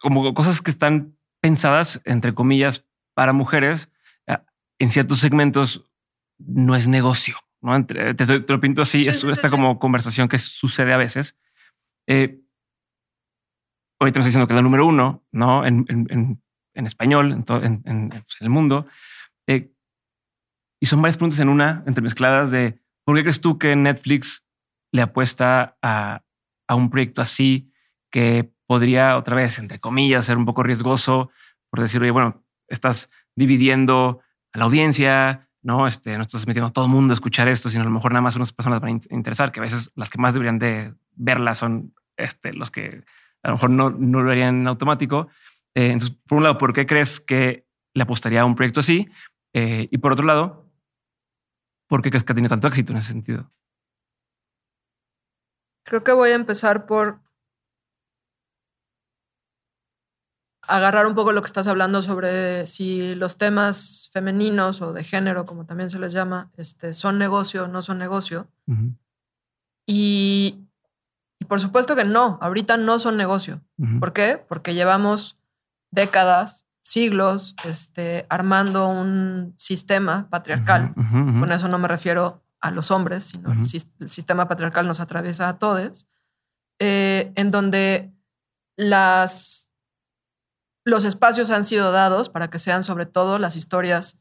como 0.00 0.34
cosas 0.34 0.60
que 0.60 0.70
están 0.70 1.16
pensadas, 1.40 2.00
entre 2.04 2.34
comillas, 2.34 2.86
para 3.14 3.32
mujeres, 3.32 3.88
eh, 4.26 4.38
en 4.80 4.90
ciertos 4.90 5.20
segmentos 5.20 5.88
no 6.38 6.74
es 6.74 6.88
negocio. 6.88 7.36
¿no? 7.62 7.86
te, 7.86 8.14
lo 8.48 8.60
pinto 8.60 8.82
así, 8.82 9.02
es 9.02 9.22
esta 9.22 9.48
como 9.48 9.78
conversación 9.78 10.28
que 10.28 10.38
sucede 10.38 10.92
a 10.92 10.96
veces. 10.96 11.36
Eh, 12.08 12.40
ahorita 14.00 14.18
me 14.18 14.22
estoy 14.22 14.30
diciendo 14.30 14.46
que 14.46 14.54
es 14.54 14.56
la 14.56 14.62
número 14.62 14.86
uno, 14.86 15.24
¿no? 15.30 15.64
En, 15.64 15.84
en, 15.88 16.86
español, 16.86 17.32
en, 17.32 17.44
todo, 17.44 17.62
en, 17.62 18.10
el 18.40 18.48
mundo. 18.48 18.86
Eh, 19.46 19.70
y 20.80 20.86
son 20.86 21.02
varias 21.02 21.18
preguntas 21.18 21.40
en 21.40 21.50
una, 21.50 21.84
entremezcladas 21.86 22.50
de 22.50 22.80
¿por 23.04 23.16
qué 23.16 23.22
crees 23.22 23.40
tú 23.40 23.58
que 23.58 23.76
Netflix 23.76 24.46
le 24.92 25.02
apuesta 25.02 25.76
a, 25.82 26.22
a 26.66 26.74
un 26.74 26.88
proyecto 26.88 27.20
así 27.20 27.70
que 28.10 28.50
podría 28.66 29.16
otra 29.16 29.36
vez, 29.36 29.58
entre 29.58 29.78
comillas, 29.78 30.24
ser 30.24 30.38
un 30.38 30.46
poco 30.46 30.62
riesgoso 30.62 31.30
por 31.70 31.80
decir, 31.80 32.00
oye, 32.00 32.10
bueno, 32.10 32.44
estás 32.68 33.10
dividiendo 33.36 34.20
a 34.52 34.58
la 34.58 34.64
audiencia, 34.64 35.48
no, 35.62 35.86
este, 35.86 36.16
no 36.16 36.22
estás 36.22 36.46
metiendo 36.46 36.68
a 36.68 36.72
todo 36.72 36.86
el 36.86 36.90
mundo 36.90 37.12
a 37.12 37.14
escuchar 37.14 37.48
esto, 37.48 37.70
sino 37.70 37.82
a 37.82 37.84
lo 37.84 37.90
mejor 37.90 38.12
nada 38.12 38.22
más 38.22 38.36
unas 38.36 38.52
personas 38.52 38.80
van 38.80 39.00
a 39.10 39.14
interesar, 39.14 39.52
que 39.52 39.60
a 39.60 39.62
veces 39.62 39.92
las 39.94 40.10
que 40.10 40.18
más 40.18 40.34
deberían 40.34 40.58
de 40.58 40.94
verla 41.14 41.54
son 41.54 41.94
este, 42.16 42.52
los 42.52 42.70
que 42.70 43.04
a 43.42 43.48
lo 43.48 43.54
mejor 43.54 43.70
no, 43.70 43.90
no 43.90 44.22
lo 44.22 44.30
harían 44.30 44.60
en 44.60 44.68
automático. 44.68 45.28
Eh, 45.74 45.92
entonces, 45.92 46.16
por 46.26 46.38
un 46.38 46.44
lado, 46.44 46.58
¿por 46.58 46.72
qué 46.72 46.86
crees 46.86 47.20
que 47.20 47.66
le 47.94 48.02
apostaría 48.02 48.42
a 48.42 48.44
un 48.44 48.54
proyecto 48.54 48.80
así? 48.80 49.08
Eh, 49.52 49.88
y 49.90 49.98
por 49.98 50.12
otro 50.12 50.26
lado, 50.26 50.70
¿por 51.88 52.02
qué 52.02 52.10
crees 52.10 52.24
que 52.24 52.32
ha 52.32 52.34
tenido 52.34 52.50
tanto 52.50 52.68
éxito 52.68 52.92
en 52.92 52.98
ese 52.98 53.12
sentido? 53.12 53.50
Creo 55.84 56.04
que 56.04 56.12
voy 56.12 56.30
a 56.30 56.34
empezar 56.34 56.86
por 56.86 57.20
agarrar 60.70 61.06
un 61.06 61.14
poco 61.14 61.32
lo 61.32 61.42
que 61.42 61.46
estás 61.46 61.66
hablando 61.66 62.00
sobre 62.00 62.66
si 62.66 63.14
los 63.16 63.38
temas 63.38 64.08
femeninos 64.12 64.82
o 64.82 64.92
de 64.92 65.02
género, 65.02 65.44
como 65.46 65.66
también 65.66 65.90
se 65.90 65.98
les 65.98 66.12
llama, 66.12 66.50
este, 66.56 66.94
son 66.94 67.18
negocio 67.18 67.64
o 67.64 67.68
no 67.68 67.82
son 67.82 67.98
negocio. 67.98 68.48
y, 69.86 70.59
por 71.50 71.58
supuesto 71.60 71.96
que 71.96 72.04
no, 72.04 72.38
ahorita 72.40 72.76
no 72.76 73.00
son 73.00 73.16
negocio. 73.16 73.60
¿Por 73.98 74.12
qué? 74.12 74.36
Porque 74.36 74.72
llevamos 74.72 75.36
décadas, 75.90 76.68
siglos, 76.80 77.56
este, 77.64 78.24
armando 78.28 78.86
un 78.86 79.52
sistema 79.56 80.30
patriarcal. 80.30 80.94
Con 80.94 81.50
eso 81.50 81.66
no 81.66 81.80
me 81.80 81.88
refiero 81.88 82.44
a 82.60 82.70
los 82.70 82.92
hombres, 82.92 83.24
sino 83.24 83.50
el, 83.50 83.66
sistema 83.66 84.46
patriarcal 84.46 84.86
nos 84.86 85.00
atraviesa 85.00 85.48
a 85.48 85.58
todos, 85.58 86.06
eh, 86.78 87.32
en 87.34 87.50
donde 87.50 88.12
las 88.76 89.68
los 90.84 91.04
espacios 91.04 91.50
han 91.50 91.64
sido 91.64 91.90
dados 91.90 92.28
para 92.28 92.48
que 92.48 92.60
sean 92.60 92.84
sobre 92.84 93.06
todo 93.06 93.40
las 93.40 93.56
historias 93.56 94.20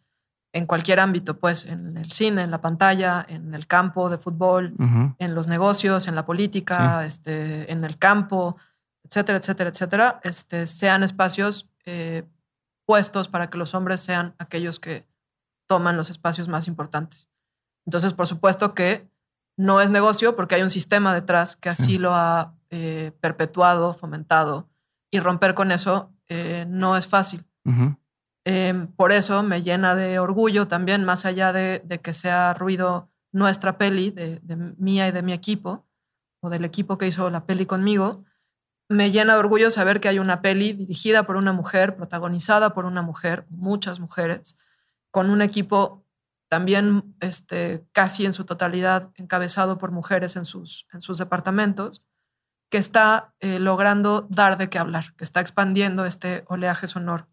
en 0.52 0.66
cualquier 0.66 1.00
ámbito, 1.00 1.40
pues 1.40 1.66
en 1.66 1.98
el 1.98 2.12
cine, 2.12 2.44
en 2.44 2.52
la 2.52 2.62
pantalla, 2.62 3.26
en 3.28 3.54
el 3.54 3.68
campo 3.68 4.10
de 4.10 4.18
fútbol, 4.18 4.74
en 5.20 5.36
los 5.36 5.48
negocios, 5.48 6.08
en 6.08 6.16
la 6.16 6.26
política, 6.26 7.06
este, 7.06 7.72
en 7.72 7.84
el 7.84 7.98
campo, 7.98 8.58
etcétera, 9.04 9.38
etcétera, 9.38 9.70
etcétera, 9.70 10.20
este, 10.24 10.66
sean 10.68 11.04
espacios 11.04 11.70
eh, 11.86 12.28
puestos 12.86 13.28
para 13.28 13.50
que 13.50 13.58
los 13.58 13.76
hombres 13.76 14.00
sean 14.00 14.34
aquellos 14.40 14.80
que 14.80 15.08
toman 15.68 15.98
los 15.98 16.10
espacios 16.10 16.48
más 16.48 16.68
importantes. 16.68 17.30
Entonces, 17.86 18.14
por 18.14 18.26
supuesto 18.26 18.74
que 18.74 19.08
no 19.56 19.82
es 19.82 19.92
negocio 19.92 20.36
porque 20.36 20.56
hay 20.56 20.64
un 20.64 20.70
sistema 20.70 21.14
detrás 21.14 21.56
que 21.56 21.70
así 21.70 21.98
lo 21.98 22.14
ha 22.14 22.56
eh, 22.72 23.12
perpetuado, 23.22 23.94
fomentado, 23.94 24.70
y 25.12 25.20
romper 25.20 25.54
con 25.54 25.72
eso 25.72 26.14
eh, 26.28 26.66
no 26.68 26.98
es 26.98 27.08
fácil. 27.08 27.46
Em, 28.46 28.88
por 28.88 29.12
eso 29.12 29.44
me 29.44 29.62
llena 29.62 29.96
de 29.96 30.20
orgullo 30.20 30.68
también, 30.68 31.04
más 31.06 31.26
allá 31.26 31.54
de, 31.54 31.82
que 32.02 32.14
sea 32.14 32.54
ruido 32.54 33.10
nuestra 33.32 33.78
peli, 33.78 34.12
de, 34.12 34.40
mía 34.78 35.08
y 35.08 35.12
de 35.12 35.22
mi 35.22 35.34
equipo, 35.34 35.86
o 36.42 36.50
del 36.50 36.66
equipo 36.66 36.98
que 36.98 37.08
hizo 37.08 37.30
la 37.30 37.46
peli 37.46 37.66
conmigo, 37.66 38.24
me 38.88 39.12
llena 39.12 39.34
de 39.34 39.40
orgullo 39.40 39.70
saber 39.72 40.00
que 40.00 40.08
hay 40.08 40.20
una 40.20 40.42
peli 40.42 40.74
dirigida 40.74 41.24
por 41.24 41.36
una 41.36 41.54
mujer, 41.54 41.96
protagonizada 41.96 42.74
por 42.74 42.86
una 42.86 43.02
mujer, 43.02 43.46
muchas 43.50 44.00
mujeres, 44.00 44.58
con 45.12 45.30
un 45.30 45.42
equipo 45.42 46.04
también 46.50 47.16
este, 47.20 47.86
casi 47.92 48.26
en 48.26 48.34
su 48.34 48.46
totalidad 48.46 49.12
encabezado 49.16 49.78
por 49.78 49.92
mujeres 49.92 50.36
en 50.36 50.46
sus, 50.46 50.88
en 50.92 51.02
sus 51.02 51.20
departamentos, 51.20 52.02
que 52.70 52.78
está 52.78 53.34
eh, 53.40 53.60
logrando 53.60 54.28
dar 54.30 54.58
de 54.58 54.70
qué 54.70 54.80
hablar, 54.80 55.14
que 55.16 55.24
está 55.24 55.40
expandiendo 55.42 56.06
este 56.06 56.44
oleaje 56.48 56.88
sonoro. 56.88 57.28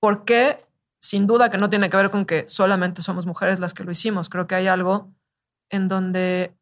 ¿Por 0.00 0.24
qué? 0.24 0.66
Sin 1.00 1.26
duda 1.26 1.50
que 1.50 1.58
no 1.58 1.70
tiene 1.70 1.90
que 1.90 1.96
ver 1.96 2.10
con 2.10 2.26
que 2.26 2.48
solamente 2.48 3.02
somos 3.02 3.26
mujeres 3.26 3.58
las 3.60 3.74
que 3.74 3.84
lo 3.84 3.92
hicimos. 3.92 4.28
Creo 4.28 4.46
que 4.46 4.54
hay 4.54 4.66
algo 4.66 5.12
en 5.70 5.88
donde 5.88 6.56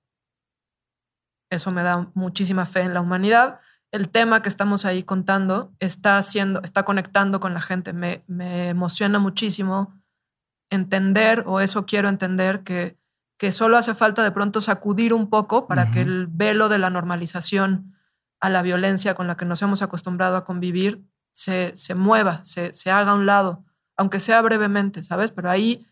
eso 1.50 1.70
me 1.70 1.82
da 1.82 2.10
muchísima 2.14 2.66
fe 2.66 2.80
en 2.80 2.94
la 2.94 3.00
humanidad. 3.00 3.60
El 3.92 4.08
tema 4.08 4.42
que 4.42 4.48
estamos 4.48 4.84
ahí 4.84 5.02
contando 5.02 5.72
está 5.78 6.18
haciendo, 6.18 6.62
está 6.62 6.84
conectando 6.84 7.40
con 7.40 7.54
la 7.54 7.60
gente. 7.60 7.92
Me, 7.92 8.22
me 8.26 8.68
emociona 8.68 9.18
muchísimo 9.18 9.94
entender, 10.70 11.44
o 11.46 11.60
eso 11.60 11.86
quiero 11.86 12.08
entender, 12.08 12.64
que, 12.64 12.98
que 13.38 13.52
solo 13.52 13.76
hace 13.76 13.94
falta 13.94 14.22
de 14.22 14.32
pronto 14.32 14.60
sacudir 14.60 15.14
un 15.14 15.30
poco 15.30 15.66
para 15.66 15.90
que 15.90 16.00
el 16.00 16.26
velo 16.26 16.68
de 16.68 16.78
la 16.78 16.90
normalización 16.90 17.94
a 18.40 18.48
la 18.50 18.62
violencia 18.62 19.14
con 19.14 19.26
la 19.26 19.36
que 19.36 19.44
nos 19.44 19.62
hemos 19.62 19.82
acostumbrado 19.82 20.36
a 20.36 20.44
convivir 20.44 21.04
se, 21.34 21.94
mueva, 21.94 22.42
se, 22.44 22.72
haga 22.90 23.10
a 23.10 23.14
un 23.14 23.26
lado, 23.26 23.64
aunque 23.96 24.20
sea 24.20 24.40
brevemente, 24.40 25.02
¿sabes? 25.02 25.30
Pero 25.30 25.50
ahí 25.50 25.86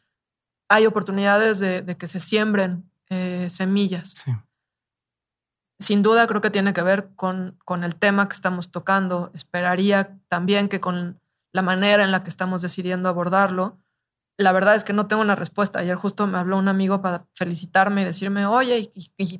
hay 0.68 0.86
oportunidades 0.86 1.58
de, 1.58 1.96
que 1.98 2.08
se 2.08 2.20
siembren 2.20 2.90
eh, 3.10 3.48
semillas. 3.50 4.14
Sin 5.78 6.02
duda 6.02 6.26
creo 6.28 6.40
que 6.40 6.50
tiene 6.50 6.72
que 6.72 6.82
ver 6.82 7.10
con, 7.16 7.58
con 7.64 7.84
el 7.84 7.96
tema 7.96 8.28
que 8.28 8.34
estamos 8.34 8.70
tocando. 8.70 9.32
Esperaría 9.34 10.16
también 10.28 10.68
que 10.68 10.80
con 10.80 11.20
la 11.52 11.62
manera 11.62 12.04
en 12.04 12.12
la 12.12 12.22
que 12.22 12.30
estamos 12.30 12.62
decidiendo 12.62 13.08
abordarlo, 13.08 13.78
la 14.38 14.52
verdad 14.52 14.76
es 14.76 14.84
que 14.84 14.92
no 14.92 15.08
tengo 15.08 15.22
una 15.22 15.34
respuesta. 15.34 15.80
Ayer 15.80 15.96
justo 15.96 16.26
me 16.26 16.38
habló 16.38 16.56
un 16.56 16.68
amigo 16.68 17.02
para 17.02 17.26
felicitarme 17.34 18.02
y 18.02 18.04
decirme, 18.04 18.46
oye, 18.46 18.90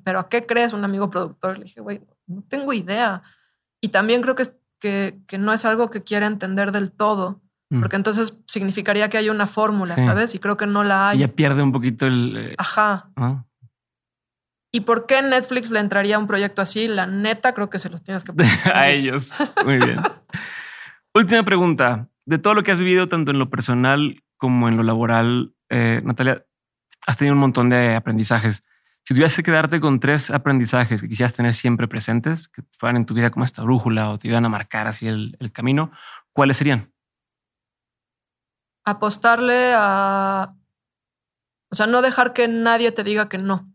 ¿pero 0.04 0.18
a 0.18 0.28
qué 0.28 0.46
crees? 0.46 0.72
Un 0.72 0.84
amigo 0.84 1.08
productor. 1.10 1.58
Le 1.58 1.64
dije, 1.64 1.80
güey, 1.80 2.02
no 2.26 2.42
tengo 2.42 2.72
idea. 2.72 3.22
Y 3.80 3.88
también 3.88 4.20
creo 4.20 4.34
que 4.34 4.42
que, 4.82 5.38
no 5.38 5.52
es 5.52 5.64
algo 5.64 5.90
que 5.90 6.02
quiera 6.02 6.26
entender 6.26 6.72
del 6.72 6.90
todo, 6.90 7.40
mm. 7.70 7.80
porque 7.80 7.96
entonces 7.96 8.36
significaría 8.46 9.08
que 9.08 9.16
hay 9.16 9.30
una 9.30 9.46
fórmula, 9.46 9.94
¿sabes? 9.94 10.34
Y 10.34 10.38
creo 10.40 10.56
que 10.56 10.66
no 10.66 10.82
la 10.82 11.10
hay. 11.10 11.18
ya 11.18 11.28
pierde 11.28 11.62
un 11.62 11.72
poquito 11.72 12.06
el... 12.06 12.36
Eh, 12.36 12.54
Ajá. 12.58 13.10
Ah. 13.16 13.44
¿Y 14.72 14.80
por 14.80 15.06
qué 15.06 15.22
Netflix 15.22 15.70
le 15.70 15.80
entraría 15.80 16.16
a 16.16 16.18
un 16.18 16.26
proyecto 16.26 16.62
así? 16.62 16.88
La 16.88 17.06
neta 17.06 17.52
creo 17.54 17.70
que 17.70 17.78
se 17.78 17.90
los 17.90 18.02
tienes 18.02 18.24
que 18.24 18.32
poner. 18.34 18.50
a 18.74 18.90
ellos. 18.90 19.34
Muy 19.64 19.78
bien. 19.78 20.00
Última 21.14 21.44
pregunta. 21.44 22.08
De 22.24 22.38
todo 22.38 22.54
lo 22.54 22.62
que 22.62 22.72
has 22.72 22.78
vivido, 22.78 23.08
tanto 23.08 23.30
en 23.30 23.38
lo 23.38 23.50
personal 23.50 24.22
como 24.36 24.68
en 24.68 24.76
lo 24.76 24.82
laboral, 24.82 25.54
eh, 25.68 26.00
Natalia, 26.04 26.44
has 27.06 27.16
tenido 27.16 27.34
un 27.34 27.40
montón 27.40 27.68
de 27.68 27.94
aprendizajes. 27.94 28.64
Si 29.04 29.14
tuvieras 29.14 29.34
que 29.34 29.42
quedarte 29.42 29.80
con 29.80 29.98
tres 29.98 30.30
aprendizajes 30.30 31.00
que 31.00 31.08
quisieras 31.08 31.32
tener 31.32 31.54
siempre 31.54 31.88
presentes, 31.88 32.46
que 32.46 32.62
fueran 32.70 32.96
en 32.98 33.06
tu 33.06 33.14
vida 33.14 33.30
como 33.30 33.44
esta 33.44 33.62
brújula 33.62 34.10
o 34.10 34.18
te 34.18 34.28
iban 34.28 34.44
a 34.44 34.48
marcar 34.48 34.86
así 34.86 35.08
el, 35.08 35.36
camino, 35.52 35.90
¿cuáles 36.32 36.56
serían? 36.56 36.92
Apostarle 38.84 39.72
a... 39.76 40.54
O 41.70 41.74
sea, 41.74 41.86
no 41.86 42.00
dejar 42.00 42.32
que 42.32 42.46
nadie 42.46 42.92
te 42.92 43.02
diga 43.02 43.28
que 43.28 43.38
no. 43.38 43.68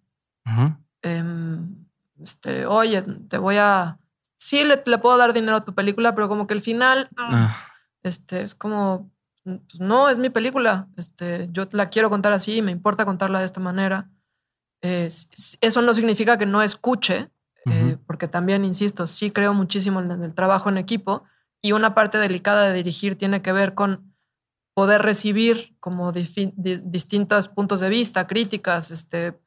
Em, 1.02 1.86
este, 2.22 2.66
oye, 2.66 3.02
te 3.02 3.38
voy 3.38 3.58
a... 3.58 4.00
Sí, 4.38 4.64
le, 4.64 4.78
puedo 4.78 5.18
dar 5.18 5.34
dinero 5.34 5.58
a 5.58 5.66
tu 5.66 5.74
película, 5.74 6.16
pero 6.16 6.30
como 6.30 6.48
que 6.48 6.54
el 6.54 6.62
final... 6.62 7.10
Ah. 7.18 7.54
Este, 8.02 8.44
es 8.44 8.56
como... 8.56 9.12
Pues 9.44 9.80
no, 9.80 10.08
es 10.10 10.20
mi 10.20 10.30
película. 10.30 10.88
Este, 10.96 11.50
yo 11.52 11.68
la 11.72 11.90
quiero 11.90 12.10
contar 12.10 12.32
así, 12.32 12.62
me 12.62 12.72
importa 12.72 13.06
contarla 13.06 13.40
de 13.40 13.46
esta 13.46 13.60
manera 13.60 14.10
eso 14.82 15.82
no 15.82 15.94
significa 15.94 16.38
que 16.38 16.46
no 16.46 16.62
escuche, 16.62 17.30
eh, 17.66 17.98
porque 18.06 18.28
también, 18.28 18.64
insisto, 18.64 19.08
sí 19.08 19.32
creo 19.32 19.54
muchísimo 19.54 20.00
en 20.00 20.24
el 20.24 20.34
trabajo 20.34 20.70
en 20.70 20.78
equipo 20.78 21.24
y 21.62 21.74
una 21.74 21.96
parte 21.96 22.18
delicada 22.18 22.70
de 22.70 22.74
dirigir 22.74 23.18
tiene 23.18 23.42
que 23.42 23.52
ver 23.52 23.74
con 23.74 24.14
poder 24.74 25.02
recibir 25.02 25.76
como 25.80 26.12
distintos 26.12 27.48
puntos 27.48 27.80
de 27.80 27.90
vista, 27.90 28.28
críticas, 28.28 28.92
este, 28.92 29.40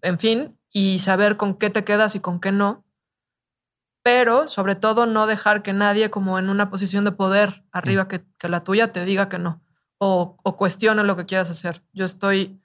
en 0.00 0.18
fin, 0.18 0.58
y 0.72 0.98
saber 0.98 1.36
con 1.36 1.54
qué 1.54 1.68
te 1.68 1.84
quedas 1.84 2.14
y 2.14 2.20
con 2.20 2.40
qué 2.40 2.52
no. 2.52 2.86
Pero 4.02 4.48
sobre 4.48 4.76
todo 4.76 5.04
no 5.04 5.26
dejar 5.26 5.62
que 5.62 5.74
nadie 5.74 6.08
como 6.08 6.38
en 6.38 6.48
una 6.48 6.70
posición 6.70 7.04
de 7.04 7.12
poder 7.12 7.64
arriba 7.70 8.08
que, 8.08 8.24
la 8.48 8.64
tuya 8.64 8.92
te 8.92 9.04
diga 9.04 9.28
que 9.28 9.38
no 9.38 9.62
o, 9.98 10.38
o 10.42 10.56
cuestione 10.56 11.04
lo 11.04 11.16
que 11.16 11.26
quieras 11.26 11.50
hacer. 11.50 11.84
Yo 11.92 12.06
estoy 12.06 12.59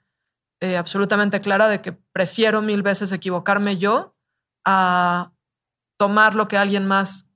eh, 0.60 0.76
absolutamente 0.76 1.40
clara 1.40 1.68
de 1.68 1.80
que 1.80 1.92
prefiero 1.92 2.62
mil 2.62 2.82
veces 2.82 3.12
equivocarme 3.12 3.76
yo 3.76 4.16
a 4.64 5.32
tomar 5.98 6.34
lo 6.34 6.48
que 6.48 6.56
alguien 6.56 6.86
más 6.86 7.28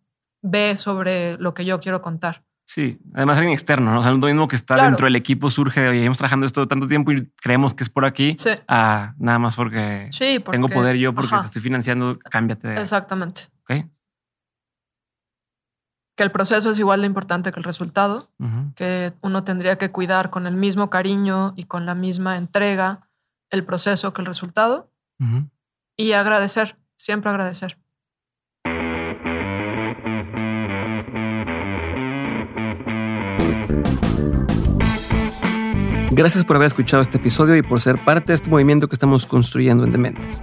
ve 0.43 0.77
sobre 0.77 1.37
lo 1.39 1.55
que 1.55 1.65
yo 1.65 1.81
quiero 1.81 2.01
contar. 2.01 2.45
Sí, 2.67 3.01
además 3.15 3.37
alguien 3.37 3.53
externo, 3.53 3.93
¿no? 3.93 3.99
O 3.99 4.03
sea, 4.03 4.13
lo 4.13 4.19
mismo 4.19 4.47
que 4.47 4.55
está 4.55 4.85
dentro 4.85 5.07
del 5.07 5.17
equipo 5.17 5.51
surge 5.51 5.81
de, 5.81 5.89
oye, 5.89 6.05
hemos 6.05 6.19
trabajando 6.19 6.47
esto 6.47 6.69
tanto 6.69 6.87
tiempo 6.87 7.11
y 7.11 7.27
creemos 7.43 7.75
que 7.75 7.83
es 7.83 7.91
por 7.91 8.05
aquí, 8.05 8.37
sí. 8.39 8.51
nada 8.69 9.39
más 9.41 9.57
porque, 9.57 10.09
tengo 10.51 10.69
poder 10.69 10.97
yo, 10.97 11.13
porque 11.13 11.35
te 11.35 11.47
estoy 11.47 11.63
financiando, 11.63 12.19
cámbiate. 12.31 12.81
Exactamente. 12.81 13.49
Ok. 13.63 13.87
Que 16.17 16.23
el 16.23 16.31
proceso 16.31 16.71
es 16.71 16.79
igual 16.79 17.01
de 17.01 17.09
importante 17.09 17.51
que 17.51 17.59
el 17.59 17.65
resultado, 17.65 18.31
que 18.77 19.15
uno 19.21 19.43
tendría 19.43 19.77
que 19.77 19.91
cuidar 19.91 20.31
con 20.31 20.47
el 20.47 20.55
mismo 20.55 20.91
cariño 20.91 21.55
y 21.57 21.65
con 21.65 21.87
la 21.87 21.97
misma 21.97 22.37
entrega 22.37 23.10
el 23.51 23.65
proceso 23.65 24.13
que 24.13 24.23
el 24.23 24.27
resultado 24.27 24.91
y 25.97 26.13
agradecer, 26.13 26.79
siempre 26.97 27.31
agradecer. 27.31 27.79
Gracias 36.13 36.45
por 36.45 36.57
haber 36.57 36.67
escuchado 36.67 37.03
este 37.03 37.19
episodio 37.19 37.57
y 37.57 37.63
por 37.63 37.81
ser 37.81 37.97
parte 37.97 38.29
de 38.29 38.35
este 38.35 38.51
movimiento 38.51 38.89
que 38.89 38.95
estamos 38.95 39.27
construyendo 39.27 39.85
en 39.85 39.93
Dementes. 39.93 40.43